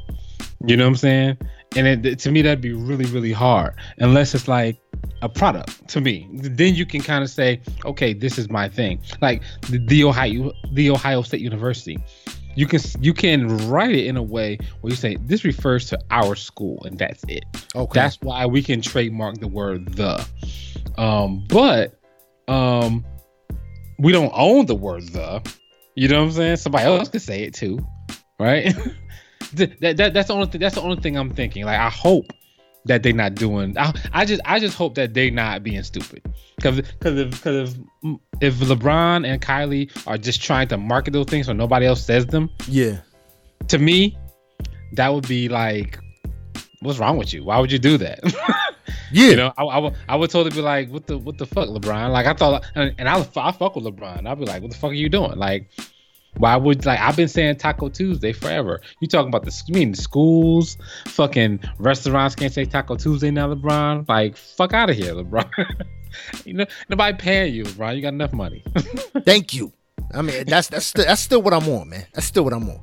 You 0.67 0.77
know 0.77 0.85
what 0.85 0.91
I'm 0.91 0.97
saying? 0.97 1.39
And 1.77 2.07
it, 2.07 2.19
to 2.21 2.31
me, 2.31 2.43
that'd 2.43 2.61
be 2.61 2.73
really 2.73 3.05
really 3.07 3.33
hard 3.33 3.75
unless 3.99 4.35
it's 4.35 4.49
like 4.49 4.79
a 5.23 5.29
product 5.29 5.89
to 5.89 6.01
me. 6.01 6.29
Then 6.33 6.75
you 6.75 6.87
can 6.87 7.01
kind 7.01 7.23
of 7.23 7.31
say, 7.31 7.61
okay, 7.85 8.13
this 8.13 8.39
is 8.39 8.51
my 8.51 8.69
thing. 8.69 9.01
Like 9.21 9.43
the, 9.69 9.79
the 9.79 10.05
Ohio 10.05 10.53
the 10.73 10.91
Ohio 10.91 11.23
State 11.23 11.41
University. 11.41 11.99
You 12.57 12.67
can 12.67 12.81
you 13.01 13.15
can 13.15 13.69
write 13.69 13.95
it 13.95 14.07
in 14.07 14.17
a 14.17 14.23
way 14.23 14.59
where 14.81 14.91
you 14.91 14.97
say 14.97 15.17
this 15.21 15.45
refers 15.45 15.89
to 15.91 15.99
our 16.11 16.35
school 16.35 16.83
and 16.85 16.99
that's 16.99 17.23
it. 17.29 17.45
Okay. 17.77 18.01
That's 18.01 18.21
why 18.21 18.47
we 18.47 18.63
can 18.63 18.81
trademark 18.81 19.39
the 19.39 19.49
word 19.49 19.95
the. 19.95 20.27
Um, 20.97 21.45
but 21.49 21.97
um, 22.49 23.05
we 23.99 24.11
don't 24.11 24.33
own 24.35 24.67
the 24.67 24.75
word 24.75 25.05
the. 25.09 25.41
You 25.99 26.07
know 26.07 26.21
what 26.21 26.27
I'm 26.27 26.33
saying? 26.33 26.57
Somebody 26.59 26.85
else 26.85 27.09
could 27.09 27.23
say 27.23 27.43
it 27.43 27.55
too, 27.55 27.85
right? 28.39 28.75
That, 29.55 29.97
that 29.97 30.13
that's 30.13 30.29
the 30.29 30.35
only 30.35 30.47
thing. 30.47 30.61
That's 30.61 30.75
the 30.75 30.83
only 30.83 31.01
thing 31.01 31.17
I'm 31.17 31.31
thinking. 31.31 31.65
Like 31.65 31.79
I 31.79 31.89
hope 31.89 32.27
that 32.85 33.03
they're 33.03 33.15
not 33.15 33.35
doing. 33.35 33.79
I, 33.79 33.95
I 34.13 34.25
just 34.27 34.43
I 34.45 34.61
just 34.61 34.77
hope 34.77 34.95
that 34.97 35.15
they're 35.15 35.31
not 35.31 35.63
being 35.63 35.83
stupid. 35.85 36.23
Because 36.57 36.83
because 36.83 37.19
if 37.19 37.31
because 37.31 37.79
if 38.03 38.19
if 38.43 38.55
LeBron 38.57 39.27
and 39.27 39.41
Kylie 39.41 39.91
are 40.07 40.19
just 40.19 40.43
trying 40.43 40.69
to 40.69 40.77
market 40.77 41.13
those 41.13 41.27
things 41.27 41.47
so 41.47 41.55
nobody 41.55 41.87
else 41.87 42.05
says 42.05 42.27
them, 42.27 42.51
yeah. 42.67 42.99
to 43.69 43.79
me, 43.79 44.19
that 44.93 45.15
would 45.15 45.27
be 45.27 45.49
like, 45.49 45.99
what's 46.81 46.99
wrong 46.99 47.17
with 47.17 47.33
you? 47.33 47.45
Why 47.45 47.59
would 47.59 47.73
you 47.73 47.79
do 47.79 47.97
that? 47.97 48.21
Yeah. 49.13 49.29
you 49.29 49.37
know, 49.37 49.53
I, 49.57 49.65
I, 49.65 49.79
would 49.79 49.95
I 50.09 50.17
would 50.17 50.31
totally 50.31 50.55
be 50.55 50.63
like, 50.63 50.91
what 50.91 51.07
the 51.07 51.19
what 51.19 51.39
the 51.39 51.47
fuck, 51.47 51.69
LeBron? 51.69 52.11
Like 52.11 52.27
I 52.27 52.35
thought, 52.35 52.65
and, 52.75 52.95
and 52.99 53.09
I 53.09 53.19
I 53.37 53.53
fuck 53.53 53.77
with 53.77 53.85
LeBron. 53.85 54.27
I'd 54.27 54.39
be 54.39 54.45
like, 54.45 54.63
what 54.63 54.71
the 54.71 54.77
fuck 54.77 54.91
are 54.91 54.95
you 54.95 55.09
doing? 55.09 55.39
Like, 55.39 55.71
why 56.37 56.57
would 56.57 56.85
like 56.87 57.01
I've 57.01 57.17
been 57.17 57.29
saying 57.29 57.57
Taco 57.57 57.89
Tuesday 57.89 58.33
forever? 58.33 58.81
You 59.01 59.09
talking 59.09 59.29
about 59.29 59.45
the 59.45 59.63
you 59.67 59.75
mean 59.75 59.95
schools, 59.95 60.77
fucking 61.07 61.61
restaurants 61.79 62.35
can't 62.35 62.53
say 62.53 62.65
Taco 62.65 62.97
Tuesday 62.97 63.31
now, 63.31 63.53
LeBron? 63.53 64.09
Like, 64.09 64.37
fuck 64.37 64.73
out 64.73 64.91
of 64.91 64.97
here, 64.97 65.15
LeBron. 65.15 65.51
you 66.45 66.55
know, 66.55 66.67
nobody 66.89 67.17
paying 67.17 67.55
you, 67.55 67.65
LeBron. 67.65 67.97
You 67.97 68.03
got 68.03 68.15
enough 68.15 68.33
money. 68.33 68.63
Thank 69.25 69.55
you. 69.55 69.73
I 70.15 70.23
mean, 70.23 70.45
that's 70.47 70.69
that's 70.69 70.87
still, 70.87 71.05
that's 71.05 71.21
still 71.21 71.43
what 71.43 71.53
I'm 71.53 71.69
on, 71.69 71.91
man. 71.91 72.07
That's 72.15 72.27
still 72.27 72.45
what 72.45 72.53
I'm 72.53 72.69
on. 72.69 72.81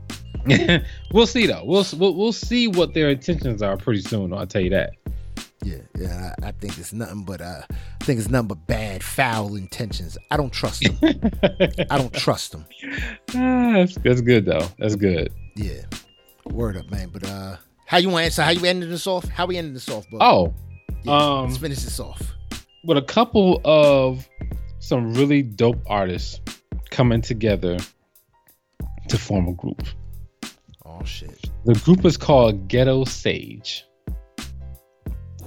we'll 1.12 1.26
see 1.26 1.48
though. 1.48 1.64
We'll, 1.66 1.86
we'll 1.98 2.16
we'll 2.16 2.34
see 2.34 2.68
what 2.68 2.94
their 2.94 3.10
intentions 3.10 3.62
are 3.62 3.78
pretty 3.78 4.02
soon. 4.02 4.34
I'll 4.34 4.46
tell 4.46 4.62
you 4.62 4.70
that. 4.72 4.94
Yeah, 5.66 5.78
yeah. 5.98 6.34
I, 6.44 6.48
I 6.50 6.52
think 6.52 6.78
it's 6.78 6.94
nothing 6.94 7.24
but 7.24 7.42
uh, 7.42 7.62
I 7.72 8.04
think 8.06 8.20
it's 8.20 8.30
nothing 8.30 8.50
but 8.50 8.68
bad, 8.68 9.04
foul 9.04 9.56
intentions. 9.56 10.16
I 10.30 10.38
don't 10.38 10.54
trust 10.54 10.84
them. 10.84 10.98
I 11.90 11.98
don't 11.98 12.14
trust 12.14 12.52
them. 12.52 12.66
Ah, 13.34 13.74
that's, 13.74 13.96
that's 13.96 14.22
good 14.22 14.46
though. 14.46 14.68
That's 14.78 14.96
good. 14.96 15.34
Yeah. 15.56 15.82
Word 16.46 16.78
up, 16.78 16.92
man. 16.92 17.10
But 17.12 17.28
uh, 17.28 17.58
how 17.88 17.98
you 17.98 18.10
want 18.10 18.22
to 18.22 18.26
answer? 18.26 18.44
How 18.44 18.52
you 18.52 18.64
ending 18.66 18.90
this 18.90 19.08
off? 19.08 19.28
How 19.28 19.48
we 19.48 19.58
ending 19.58 19.74
this 19.74 19.90
off, 19.90 20.08
bro? 20.12 20.20
Oh, 20.22 20.54
Um, 21.12 21.46
Let's 21.48 21.58
finish 21.58 21.80
this 21.80 22.00
off. 22.00 22.22
with 22.84 22.98
a 23.00 23.02
couple 23.02 23.60
of 23.66 24.28
some 24.80 25.16
really 25.16 25.42
dope 25.42 25.82
artists 25.88 26.40
coming 26.92 27.22
together 27.22 27.78
to 29.08 29.18
form 29.18 29.48
a 29.48 29.54
group. 29.54 29.82
Oh 30.86 31.04
shit. 31.04 31.50
The 31.66 31.74
group 31.74 32.06
is 32.06 32.18
called 32.18 32.68
Ghetto 32.68 33.04
Sage. 33.06 33.84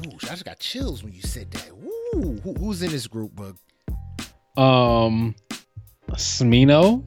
Ooh, 0.07 0.12
I 0.25 0.27
just 0.29 0.45
got 0.45 0.59
chills 0.59 1.03
when 1.03 1.12
you 1.12 1.23
said 1.23 1.51
that. 1.53 1.70
Ooh, 1.70 2.41
who, 2.43 2.55
who's 2.55 2.83
in 2.83 2.91
this 2.91 3.07
group, 3.07 3.35
bug? 3.35 3.57
Um, 4.57 5.35
Smino, 6.12 7.07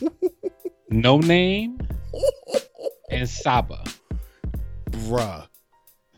Noname, 0.90 1.80
and 3.10 3.28
Saba. 3.28 3.82
Bruh. 4.90 5.46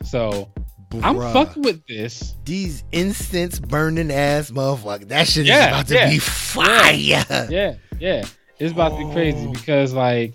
So 0.03 0.51
Bruh. 0.91 1.03
I'm 1.03 1.17
fucking 1.33 1.63
with 1.63 1.87
this. 1.87 2.35
These 2.45 2.85
instance 2.93 3.59
burning 3.59 4.11
ass 4.11 4.51
motherfucker. 4.51 5.09
That 5.09 5.27
shit 5.27 5.47
Yeah, 5.47 5.63
is 5.63 5.67
about 5.69 5.87
to 5.89 5.95
yeah, 5.95 6.11
be 6.11 6.19
fire. 6.19 7.47
Yeah, 7.51 7.75
yeah. 7.99 8.25
It's 8.59 8.73
about 8.73 8.99
to 8.99 9.07
be 9.07 9.13
crazy 9.13 9.47
Oh. 9.49 9.53
because 9.53 9.93
like 9.93 10.35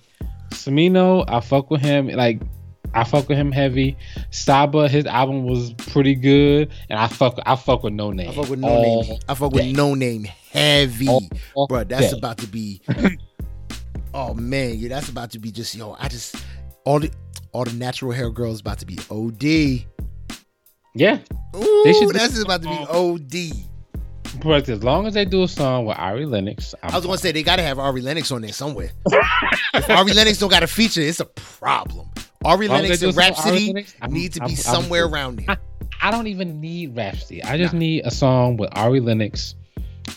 Smino, 0.51 1.23
I 1.27 1.39
fuck 1.39 1.69
with 1.71 1.81
him. 1.81 2.07
Like 2.07 2.41
I 2.93 3.03
fuck 3.03 3.29
with 3.29 3.37
him 3.37 3.51
heavy. 3.51 3.97
Saba, 4.31 4.87
his 4.89 5.05
album 5.05 5.45
was 5.45 5.73
pretty 5.73 6.15
good, 6.15 6.71
and 6.89 6.99
I 6.99 7.07
fuck 7.07 7.39
I 7.45 7.55
fuck 7.55 7.83
with 7.83 7.93
Noname. 7.93 8.29
I 8.29 8.33
fuck 8.33 8.49
with 8.49 8.59
no 8.59 8.67
all 8.67 9.03
name. 9.03 9.19
I 9.29 9.33
fuck 9.33 9.51
with 9.53 9.63
day. 9.63 9.73
Noname 9.73 10.25
heavy. 10.25 11.07
all 11.53 11.67
Bruh, 11.67 11.87
that's 11.87 12.11
day. 12.11 12.17
about 12.17 12.37
to 12.39 12.47
be 12.47 12.81
Oh 14.13 14.33
man, 14.33 14.75
yeah, 14.77 14.89
that's 14.89 15.09
about 15.09 15.31
to 15.31 15.39
be 15.39 15.51
just 15.51 15.73
yo, 15.75 15.95
I 15.99 16.07
just 16.09 16.35
all 16.83 16.99
the 16.99 17.09
all 17.53 17.63
the 17.63 17.73
natural 17.73 18.11
hair 18.11 18.29
girls 18.29 18.59
about 18.59 18.79
to 18.79 18.85
be 18.85 18.97
OD. 19.09 19.85
Yeah, 20.93 21.19
Ooh, 21.55 21.81
They 21.85 21.93
should 21.93 22.09
that's 22.09 22.41
about 22.41 22.61
to 22.63 22.67
be 22.67 22.85
OD. 22.89 23.70
But 24.43 24.69
as 24.69 24.83
long 24.83 25.07
as 25.07 25.13
they 25.13 25.25
do 25.25 25.43
a 25.43 25.47
song 25.47 25.85
with 25.85 25.97
Ari 25.97 26.25
Lennox, 26.25 26.73
I'm 26.83 26.91
I 26.91 26.95
was 26.95 27.05
gonna 27.05 27.17
say 27.17 27.31
they 27.31 27.43
gotta 27.43 27.61
have 27.63 27.79
Ari 27.79 28.01
Lennox 28.01 28.31
on 28.31 28.41
there 28.41 28.53
somewhere. 28.53 28.91
if 29.73 29.89
Ari 29.89 30.13
Lennox 30.13 30.37
don't 30.39 30.49
got 30.49 30.63
a 30.63 30.67
feature, 30.67 31.01
it's 31.01 31.19
a 31.19 31.25
problem. 31.25 32.09
Ari 32.45 32.67
Lennox 32.69 32.89
and 32.91 32.99
do 32.99 33.09
a 33.09 33.13
song 33.13 33.15
with 33.15 33.17
Ari 33.17 33.29
Rapsody 33.29 33.67
Lennox, 33.73 33.95
need 34.09 34.33
to 34.33 34.39
be 34.39 34.43
I'm- 34.43 34.51
I'm 34.51 34.55
somewhere 34.55 35.03
cool. 35.05 35.13
around 35.13 35.39
there. 35.45 35.57
I 36.01 36.09
don't 36.11 36.27
even 36.27 36.59
need 36.61 36.95
Rapsody. 36.95 37.43
I 37.43 37.57
just 37.57 37.73
need 37.73 38.05
a 38.05 38.11
song 38.11 38.57
with 38.57 38.69
Ari 38.75 38.99
Lennox 39.01 39.53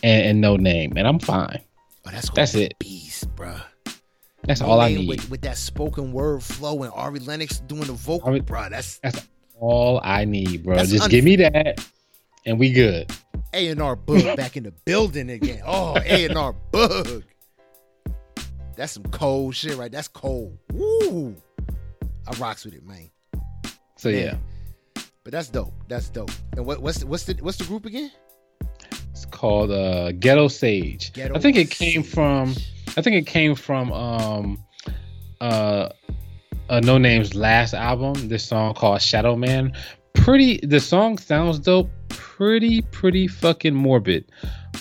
and, 0.03 0.43
and 0.43 0.45
Noname, 0.45 0.97
and 0.97 1.07
I'm 1.07 1.19
fine. 1.19 1.61
Oh, 2.07 2.11
that's 2.11 2.31
That's 2.31 2.55
it. 2.55 2.79
beast, 2.79 3.35
bruh. 3.35 3.61
That's 4.47 4.61
No 4.61 4.67
all 4.69 4.81
I 4.81 4.89
need. 4.95 5.09
With, 5.09 5.31
with 5.31 5.41
that 5.43 5.57
spoken 5.59 6.13
word 6.13 6.43
flow 6.43 6.83
and 6.83 6.93
Ari 6.95 7.19
Lennox 7.21 7.61
doing 7.61 7.85
the 7.85 7.93
vocal, 7.95 8.29
Ari- 8.29 8.41
bruh. 8.43 8.71
That's 8.71 9.01
all 9.59 10.01
I 10.05 10.25
need, 10.25 10.65
bro. 10.65 10.77
That's 10.77 10.91
Just 10.91 11.05
un- 11.05 11.11
give 11.11 11.25
me 11.25 11.37
that, 11.37 11.87
and 12.47 12.59
we 12.59 12.73
good. 12.73 13.11
A 13.53 13.69
and 13.69 13.81
R 13.81 13.97
Bug 13.97 14.37
back 14.37 14.57
in 14.57 14.65
the 14.65 14.73
building 14.85 15.31
again. 15.31 15.63
Oh, 15.65 15.97
A 16.05 16.25
and 16.27 16.37
R 16.37 16.53
Bug. 16.73 17.23
That's 18.77 18.93
some 18.93 19.05
cold 19.05 19.55
shit, 19.55 19.77
right? 19.77 19.91
That's 19.93 20.09
cold. 20.09 20.59
Woo! 20.73 21.37
I 22.27 22.33
rocks 22.39 22.65
with 22.65 22.75
it, 22.75 22.85
man. 22.85 23.11
So 23.97 24.11
Man. 24.11 24.39
yeah, 24.97 25.03
But 25.23 25.33
that's 25.33 25.49
dope. 25.49 25.73
That's 25.89 26.09
dope. 26.11 26.31
And 26.57 26.67
what, 26.67 26.81
what's 26.83 26.99
the, 26.99 27.07
what's 27.07 27.25
the 27.25 27.35
what's 27.41 27.57
the 27.59 27.65
group 27.65 27.87
again? 27.87 28.11
it's 29.13 29.25
called 29.27 29.71
uh, 29.71 30.11
Ghetto 30.13 30.49
Sage. 30.49 31.13
Ghetto 31.13 31.37
I 31.37 31.39
think 31.39 31.57
it 31.57 31.71
came 31.71 32.03
Sage. 32.03 32.13
from. 32.13 32.55
I 32.97 33.03
think 33.03 33.17
it 33.17 33.27
came 33.27 33.55
from 33.55 33.93
um, 33.93 34.65
uh, 35.41 35.89
uh, 36.69 36.81
Noname's 36.81 37.35
last 37.35 37.75
album. 37.75 38.29
This 38.29 38.45
song 38.45 38.75
called 38.75 38.99
Shadowman. 39.01 39.77
Pretty. 40.15 40.59
The 40.65 40.81
song 40.81 41.19
sounds 41.19 41.59
dope. 41.61 41.91
Pretty, 42.15 42.83
pretty 42.83 43.27
fucking 43.29 43.75
morbid. 43.75 44.25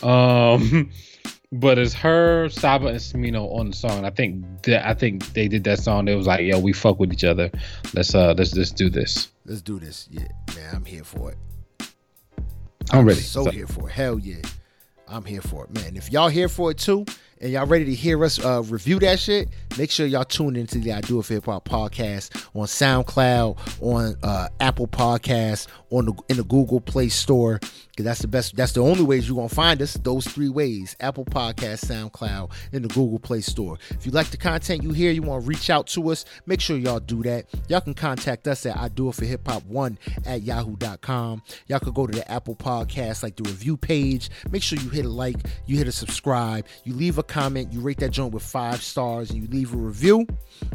Um, 0.01 0.89
but 1.51 1.77
it's 1.77 1.93
her, 1.93 2.49
Saba, 2.49 2.87
and 2.87 2.97
Smino 2.97 3.57
on 3.57 3.69
the 3.71 3.75
song. 3.75 4.05
I 4.05 4.09
think 4.09 4.63
that 4.63 4.87
I 4.87 4.93
think 4.93 5.33
they 5.33 5.47
did 5.47 5.63
that 5.65 5.79
song. 5.79 6.07
It 6.07 6.15
was 6.15 6.27
like, 6.27 6.41
"Yo, 6.41 6.59
we 6.59 6.73
fuck 6.73 6.99
with 6.99 7.13
each 7.13 7.23
other. 7.23 7.51
Let's 7.93 8.15
uh, 8.15 8.33
let's 8.37 8.55
let's 8.55 8.71
do 8.71 8.89
this." 8.89 9.29
Let's 9.45 9.61
do 9.61 9.79
this. 9.79 10.07
Yeah, 10.09 10.27
man, 10.55 10.75
I'm 10.75 10.85
here 10.85 11.03
for 11.03 11.31
it. 11.31 11.37
I'm 12.91 13.05
ready. 13.05 13.19
So, 13.21 13.45
So- 13.45 13.51
here 13.51 13.67
for 13.67 13.89
it. 13.89 13.93
Hell 13.93 14.19
yeah. 14.19 14.41
I'm 15.07 15.25
here 15.25 15.41
for 15.41 15.65
it, 15.65 15.69
man. 15.75 15.95
If 15.95 16.11
y'all 16.11 16.29
here 16.29 16.47
for 16.49 16.71
it 16.71 16.77
too, 16.77 17.05
and 17.43 17.51
y'all 17.51 17.65
ready 17.65 17.83
to 17.83 17.93
hear 17.93 18.23
us 18.23 18.43
uh, 18.43 18.63
review 18.63 18.99
that 18.99 19.19
shit, 19.19 19.49
make 19.77 19.91
sure 19.91 20.07
y'all 20.07 20.23
tune 20.23 20.55
into 20.55 20.79
the 20.79 20.93
I 20.93 21.01
Do 21.01 21.19
It 21.19 21.25
for 21.25 21.33
Hip 21.33 21.45
Hop 21.45 21.67
podcast 21.67 22.47
on 22.55 22.67
SoundCloud, 22.67 23.81
on 23.81 24.15
uh, 24.23 24.47
Apple 24.61 24.87
Podcasts, 24.87 25.67
on 25.89 26.05
the 26.05 26.13
in 26.29 26.37
the 26.37 26.45
Google 26.45 26.79
Play 26.79 27.09
Store. 27.09 27.59
Cause 27.95 28.05
that's 28.05 28.21
the 28.21 28.27
best. 28.27 28.55
That's 28.55 28.71
the 28.71 28.79
only 28.79 29.03
ways 29.03 29.27
you're 29.27 29.35
gonna 29.35 29.49
find 29.49 29.79
us. 29.81 29.93
Those 29.95 30.25
three 30.25 30.49
ways: 30.49 30.95
Apple 31.01 31.25
Podcast, 31.25 31.85
SoundCloud, 31.85 32.49
and 32.71 32.85
the 32.85 32.87
Google 32.87 33.19
Play 33.19 33.41
Store. 33.41 33.77
If 33.91 34.05
you 34.05 34.11
like 34.13 34.31
the 34.31 34.37
content 34.37 34.81
you 34.81 34.93
hear, 34.93 35.11
you 35.11 35.21
want 35.21 35.43
to 35.43 35.47
reach 35.47 35.69
out 35.69 35.85
to 35.87 36.09
us, 36.09 36.25
make 36.47 36.59
sure 36.59 36.77
y'all 36.77 36.99
do 36.99 37.21
that. 37.23 37.45
Y'all 37.67 37.81
can 37.81 37.93
contact 37.93 38.47
us 38.47 38.65
at 38.65 38.77
I 38.77 38.87
Do 38.87 39.09
It 39.09 39.15
for 39.15 39.25
Hip 39.25 39.47
Hop 39.47 39.63
One 39.65 39.99
at 40.25 40.41
yahoo.com. 40.41 41.43
Y'all 41.67 41.79
could 41.79 41.93
go 41.93 42.07
to 42.07 42.17
the 42.17 42.31
Apple 42.31 42.55
Podcast, 42.55 43.21
like 43.21 43.35
the 43.35 43.43
review 43.43 43.77
page. 43.77 44.31
Make 44.49 44.63
sure 44.63 44.79
you 44.79 44.89
hit 44.89 45.05
a 45.05 45.09
like, 45.09 45.35
you 45.67 45.77
hit 45.77 45.87
a 45.87 45.91
subscribe, 45.91 46.65
you 46.85 46.95
leave 46.95 47.19
a 47.19 47.23
comment, 47.33 47.73
you 47.73 47.81
rate 47.81 47.97
that 47.97 48.09
joint 48.09 48.31
with 48.31 48.43
five 48.43 48.83
stars, 48.83 49.31
and 49.31 49.41
you 49.41 49.47
leave 49.49 49.73
a 49.73 49.77
review. 49.77 50.27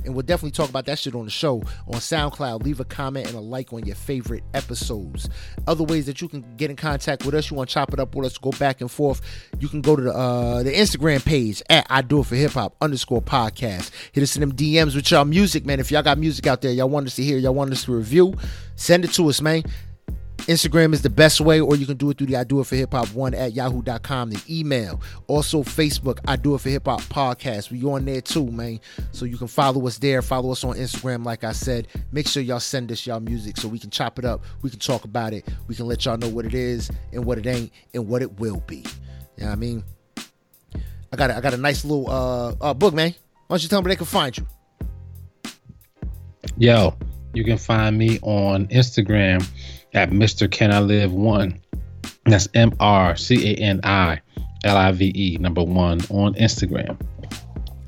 And 0.05 0.13
we'll 0.13 0.27
definitely 0.27 0.51
talk 0.51 0.69
about 0.69 0.87
that 0.87 0.99
shit 0.99 1.15
on 1.15 1.25
the 1.25 1.31
show 1.31 1.63
on 1.87 2.01
SoundCloud. 2.01 2.65
Leave 2.65 2.81
a 2.81 2.85
comment 2.85 3.29
and 3.29 3.37
a 3.37 3.41
like 3.41 3.73
on 3.73 3.87
your 3.87 3.95
favorite 3.95 4.43
episodes. 4.55 5.29
Other 5.69 5.85
ways 5.85 6.07
that 6.07 6.21
you 6.21 6.29
can 6.29 6.45
get 6.57 6.69
in 6.69 6.77
contact 6.77 7.25
with 7.25 7.35
us, 7.37 7.49
you 7.49 7.57
want 7.57 7.71
to 7.71 7.75
chop 7.75 7.93
it 7.93 8.01
up 8.01 8.17
with 8.17 8.27
us, 8.27 8.37
go 8.39 8.51
back 8.51 8.81
and 8.81 8.91
forth. 8.91 9.21
You 9.61 9.69
can 9.69 9.81
go 9.81 9.95
to 9.95 10.03
the 10.03 10.13
uh, 10.13 10.63
the 10.65 10.73
Instagram 10.73 11.25
page 11.25 11.63
at 11.71 11.87
I 11.89 12.03
Do 12.03 12.21
It 12.21 12.27
for 12.27 12.35
Hip 12.35 12.53
Hop 12.53 12.75
underscore 12.81 13.23
podcast. 13.23 13.93
Hit 14.11 14.23
us 14.23 14.35
in 14.35 14.41
them 14.41 14.53
DMs 14.53 14.97
with 14.97 15.09
y'all 15.13 15.25
music, 15.25 15.65
man. 15.65 15.79
If 15.79 15.93
y'all 15.93 16.03
got 16.03 16.19
music 16.19 16.49
out 16.49 16.61
there, 16.61 16.73
y'all 16.73 16.89
want 16.89 17.07
us 17.07 17.15
to 17.17 17.23
hear, 17.23 17.39
y'all 17.39 17.55
want 17.55 17.71
us 17.71 17.85
to 17.85 17.93
review, 17.93 18.35
send 18.75 19.05
it 19.05 19.13
to 19.13 19.29
us, 19.29 19.41
man. 19.41 19.63
Instagram 20.47 20.95
is 20.95 21.03
the 21.03 21.11
best 21.11 21.41
way, 21.41 21.61
or 21.61 21.77
you 21.77 21.85
can 21.85 21.97
do 21.97 22.09
it 22.11 22.19
through 22.19 22.29
the 22.29 22.37
I 22.37 22.45
Do 22.45 22.61
It 22.61 22.65
for 22.65 22.77
Hip 22.77 22.93
Hop 22.93 23.09
one 23.13 23.35
at 23.35 23.53
yahoo.com, 23.53 24.31
the 24.31 24.43
email. 24.49 25.01
Also, 25.27 25.63
Facebook, 25.63 26.21
I 26.27 26.37
Do 26.37 26.55
It 26.55 26.61
for 26.61 26.71
Hip 26.71 26.87
Hop 26.87 27.03
podcast. 27.03 27.71
We 27.71 27.85
on 27.85 28.05
there 28.05 28.21
too, 28.21 28.47
man. 28.47 28.81
So 29.13 29.25
you 29.27 29.37
can 29.37 29.49
follow 29.49 29.87
us 29.87 29.99
there, 29.99 30.23
follow 30.23 30.53
us 30.53 30.65
on 30.65 30.77
Instagram, 30.77 31.25
like 31.25 31.45
I 31.45 31.53
said. 31.53 31.89
Make 32.13 32.27
sure 32.27 32.43
y'all 32.43 32.61
send 32.61 32.91
us 32.91 33.07
y'all 33.07 33.21
music 33.21 33.59
so 33.59 33.69
we 33.69 33.79
can 33.79 33.91
chop 33.91 34.19
it 34.19 34.25
up, 34.25 34.43
we 34.63 34.71
can 34.71 34.79
talk 34.79 35.05
about 35.05 35.35
it, 35.35 35.47
we 35.67 35.75
can 35.75 35.87
let 35.87 36.05
y'all 36.05 36.17
know 36.17 36.29
what 36.29 36.47
it 36.47 36.55
is 36.55 36.91
and 37.13 37.25
what 37.25 37.37
it 37.37 37.47
ain't 37.47 37.71
and 37.93 38.09
what 38.09 38.23
it 38.23 38.41
will 38.41 38.63
be. 38.67 38.85
You 39.37 39.45
know 39.45 39.47
what 39.47 39.53
I 39.53 39.57
mean? 39.57 39.85
I 41.13 41.17
got 41.17 41.31
a, 41.31 41.37
I 41.37 41.41
got 41.41 41.55
a 41.55 41.59
nice 41.59 41.85
little 41.85 42.09
uh, 42.11 42.55
uh 42.61 42.75
book, 42.75 42.95
man. 42.95 43.11
Why 43.49 43.55
don't 43.55 43.63
you 43.63 43.69
tell 43.69 43.83
me 43.83 43.89
they 43.89 43.97
can 43.97 44.07
find 44.07 44.37
you? 44.37 44.47
Yo, 46.57 46.97
you 47.35 47.45
can 47.45 47.57
find 47.57 47.97
me 47.97 48.19
on 48.23 48.67
Instagram 48.69 49.47
at 49.95 50.11
Mr. 50.11 50.51
Can 50.51 50.73
I 50.73 50.81
Live 50.81 51.13
One. 51.13 51.61
That's 52.25 52.49
M 52.55 52.73
R 52.81 53.17
C 53.17 53.53
A 53.53 53.57
N 53.57 53.81
I 53.85 54.21
L 54.65 54.77
I 54.77 54.93
V 54.93 55.13
E 55.15 55.39
number 55.39 55.63
one 55.63 56.01
on 56.11 56.35
Instagram. 56.35 57.01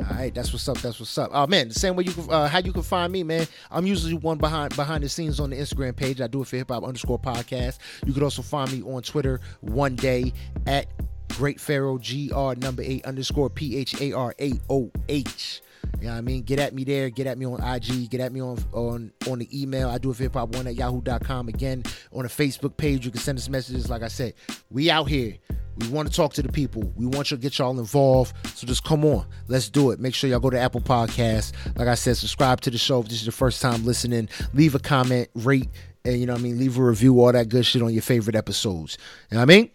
All 0.00 0.16
right, 0.16 0.34
that's 0.34 0.52
what's 0.52 0.68
up. 0.68 0.78
That's 0.78 0.98
what's 0.98 1.16
up. 1.18 1.30
Oh 1.32 1.46
man, 1.46 1.68
the 1.68 1.74
same 1.74 1.94
way 1.94 2.04
you 2.04 2.12
can 2.12 2.30
uh, 2.30 2.48
how 2.48 2.58
you 2.58 2.72
can 2.72 2.82
find 2.82 3.12
me, 3.12 3.22
man. 3.22 3.46
I'm 3.70 3.86
usually 3.86 4.14
one 4.14 4.38
behind 4.38 4.74
behind 4.74 5.04
the 5.04 5.08
scenes 5.08 5.40
on 5.40 5.50
the 5.50 5.56
Instagram 5.56 5.94
page. 5.94 6.20
I 6.20 6.26
do 6.26 6.42
it 6.42 6.48
for 6.48 6.56
hip 6.56 6.70
hop 6.70 6.84
underscore 6.84 7.18
podcast. 7.18 7.78
You 8.06 8.12
could 8.12 8.22
also 8.22 8.42
find 8.42 8.72
me 8.72 8.82
on 8.82 9.02
Twitter 9.02 9.40
one 9.60 9.94
day 9.94 10.32
at 10.66 10.86
Great 11.28 11.60
Pharaoh 11.60 11.98
Gr 11.98 12.54
number 12.58 12.82
eight 12.82 13.04
underscore 13.04 13.50
P 13.50 13.76
H 13.76 14.00
A 14.00 14.12
R 14.12 14.34
A 14.40 14.52
O 14.70 14.90
H. 15.08 15.62
You 15.98 16.06
know 16.06 16.12
what 16.12 16.18
I 16.18 16.20
mean? 16.22 16.42
Get 16.42 16.58
at 16.58 16.74
me 16.74 16.84
there. 16.84 17.10
Get 17.10 17.26
at 17.26 17.38
me 17.38 17.46
on 17.46 17.62
IG. 17.62 18.10
Get 18.10 18.20
at 18.20 18.32
me 18.32 18.40
on 18.40 18.58
on 18.72 19.12
on 19.28 19.38
the 19.38 19.62
email. 19.62 19.88
I 19.88 19.98
do 19.98 20.10
it 20.10 20.16
hip 20.16 20.34
hop 20.34 20.54
one 20.54 20.66
at 20.66 20.74
yahoo.com. 20.74 21.48
Again, 21.48 21.82
on 22.12 22.22
the 22.22 22.28
Facebook 22.28 22.76
page, 22.76 23.04
you 23.04 23.10
can 23.10 23.20
send 23.20 23.38
us 23.38 23.48
messages. 23.48 23.90
Like 23.90 24.02
I 24.02 24.08
said, 24.08 24.34
we 24.70 24.90
out 24.90 25.08
here. 25.08 25.36
We 25.76 25.88
want 25.88 26.10
to 26.10 26.14
talk 26.14 26.34
to 26.34 26.42
the 26.42 26.52
people. 26.52 26.92
We 26.96 27.06
want 27.06 27.28
to 27.28 27.36
get 27.36 27.58
y'all 27.58 27.78
involved. 27.78 28.34
So 28.54 28.66
just 28.66 28.84
come 28.84 29.04
on. 29.04 29.26
Let's 29.48 29.70
do 29.70 29.92
it. 29.92 30.00
Make 30.00 30.14
sure 30.14 30.28
y'all 30.28 30.40
go 30.40 30.50
to 30.50 30.58
Apple 30.58 30.80
Podcasts. 30.80 31.52
Like 31.76 31.88
I 31.88 31.94
said, 31.94 32.16
subscribe 32.16 32.60
to 32.62 32.70
the 32.70 32.78
show 32.78 33.00
if 33.00 33.08
this 33.08 33.20
is 33.20 33.26
your 33.26 33.32
first 33.32 33.62
time 33.62 33.84
listening. 33.84 34.28
Leave 34.52 34.74
a 34.74 34.78
comment, 34.78 35.28
rate, 35.34 35.68
and 36.04 36.18
you 36.18 36.26
know 36.26 36.34
what 36.34 36.40
I 36.40 36.42
mean, 36.42 36.58
leave 36.58 36.78
a 36.78 36.82
review, 36.82 37.20
all 37.20 37.32
that 37.32 37.48
good 37.48 37.64
shit 37.64 37.82
on 37.82 37.92
your 37.92 38.02
favorite 38.02 38.36
episodes. 38.36 38.98
You 39.30 39.36
know 39.36 39.40
what 39.40 39.50
I 39.50 39.54
mean? 39.54 39.70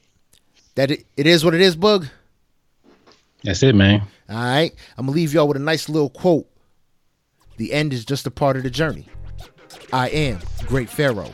That 0.76 0.92
it, 0.92 1.06
it 1.16 1.28
is 1.28 1.44
what 1.44 1.54
it 1.54 1.62
is, 1.62 1.76
Bug. 1.76 2.08
That's 3.44 3.64
it, 3.64 3.76
man. 3.76 4.02
All 4.30 4.36
right. 4.38 4.74
I'm 4.98 5.06
gonna 5.06 5.16
leave 5.16 5.34
y'all 5.34 5.48
with 5.48 5.58
a 5.58 5.62
nice 5.62 5.88
little 5.88 6.10
quote. 6.10 6.48
The 7.58 7.74
end 7.74 7.94
is 7.94 8.06
just 8.06 8.26
a 8.28 8.32
part 8.32 8.58
of 8.58 8.64
the 8.64 8.70
journey. 8.70 9.08
I 9.94 10.10
am 10.10 10.40
Great 10.66 10.90
Pharaoh, 10.90 11.32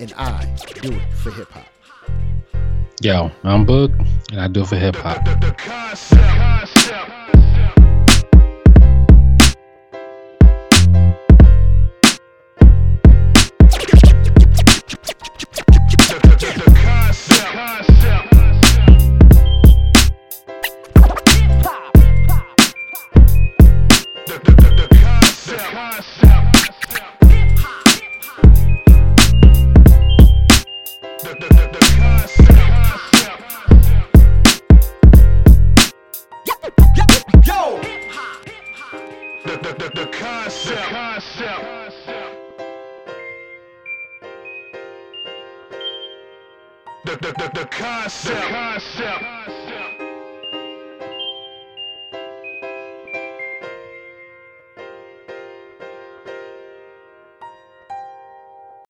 and 0.00 0.12
I 0.16 0.44
do 0.80 0.92
it 0.92 1.12
for 1.14 1.30
hip 1.30 1.50
hop. 1.50 1.66
Yo, 3.00 3.30
I'm 3.44 3.64
Book, 3.64 3.92
and 4.30 4.40
I 4.40 4.48
do 4.48 4.62
it 4.62 4.66
for 4.66 4.76
hip 4.76 4.96
hop. 4.96 5.22
concept. 47.82 48.34
The 48.34 48.48
concept. 48.48 49.61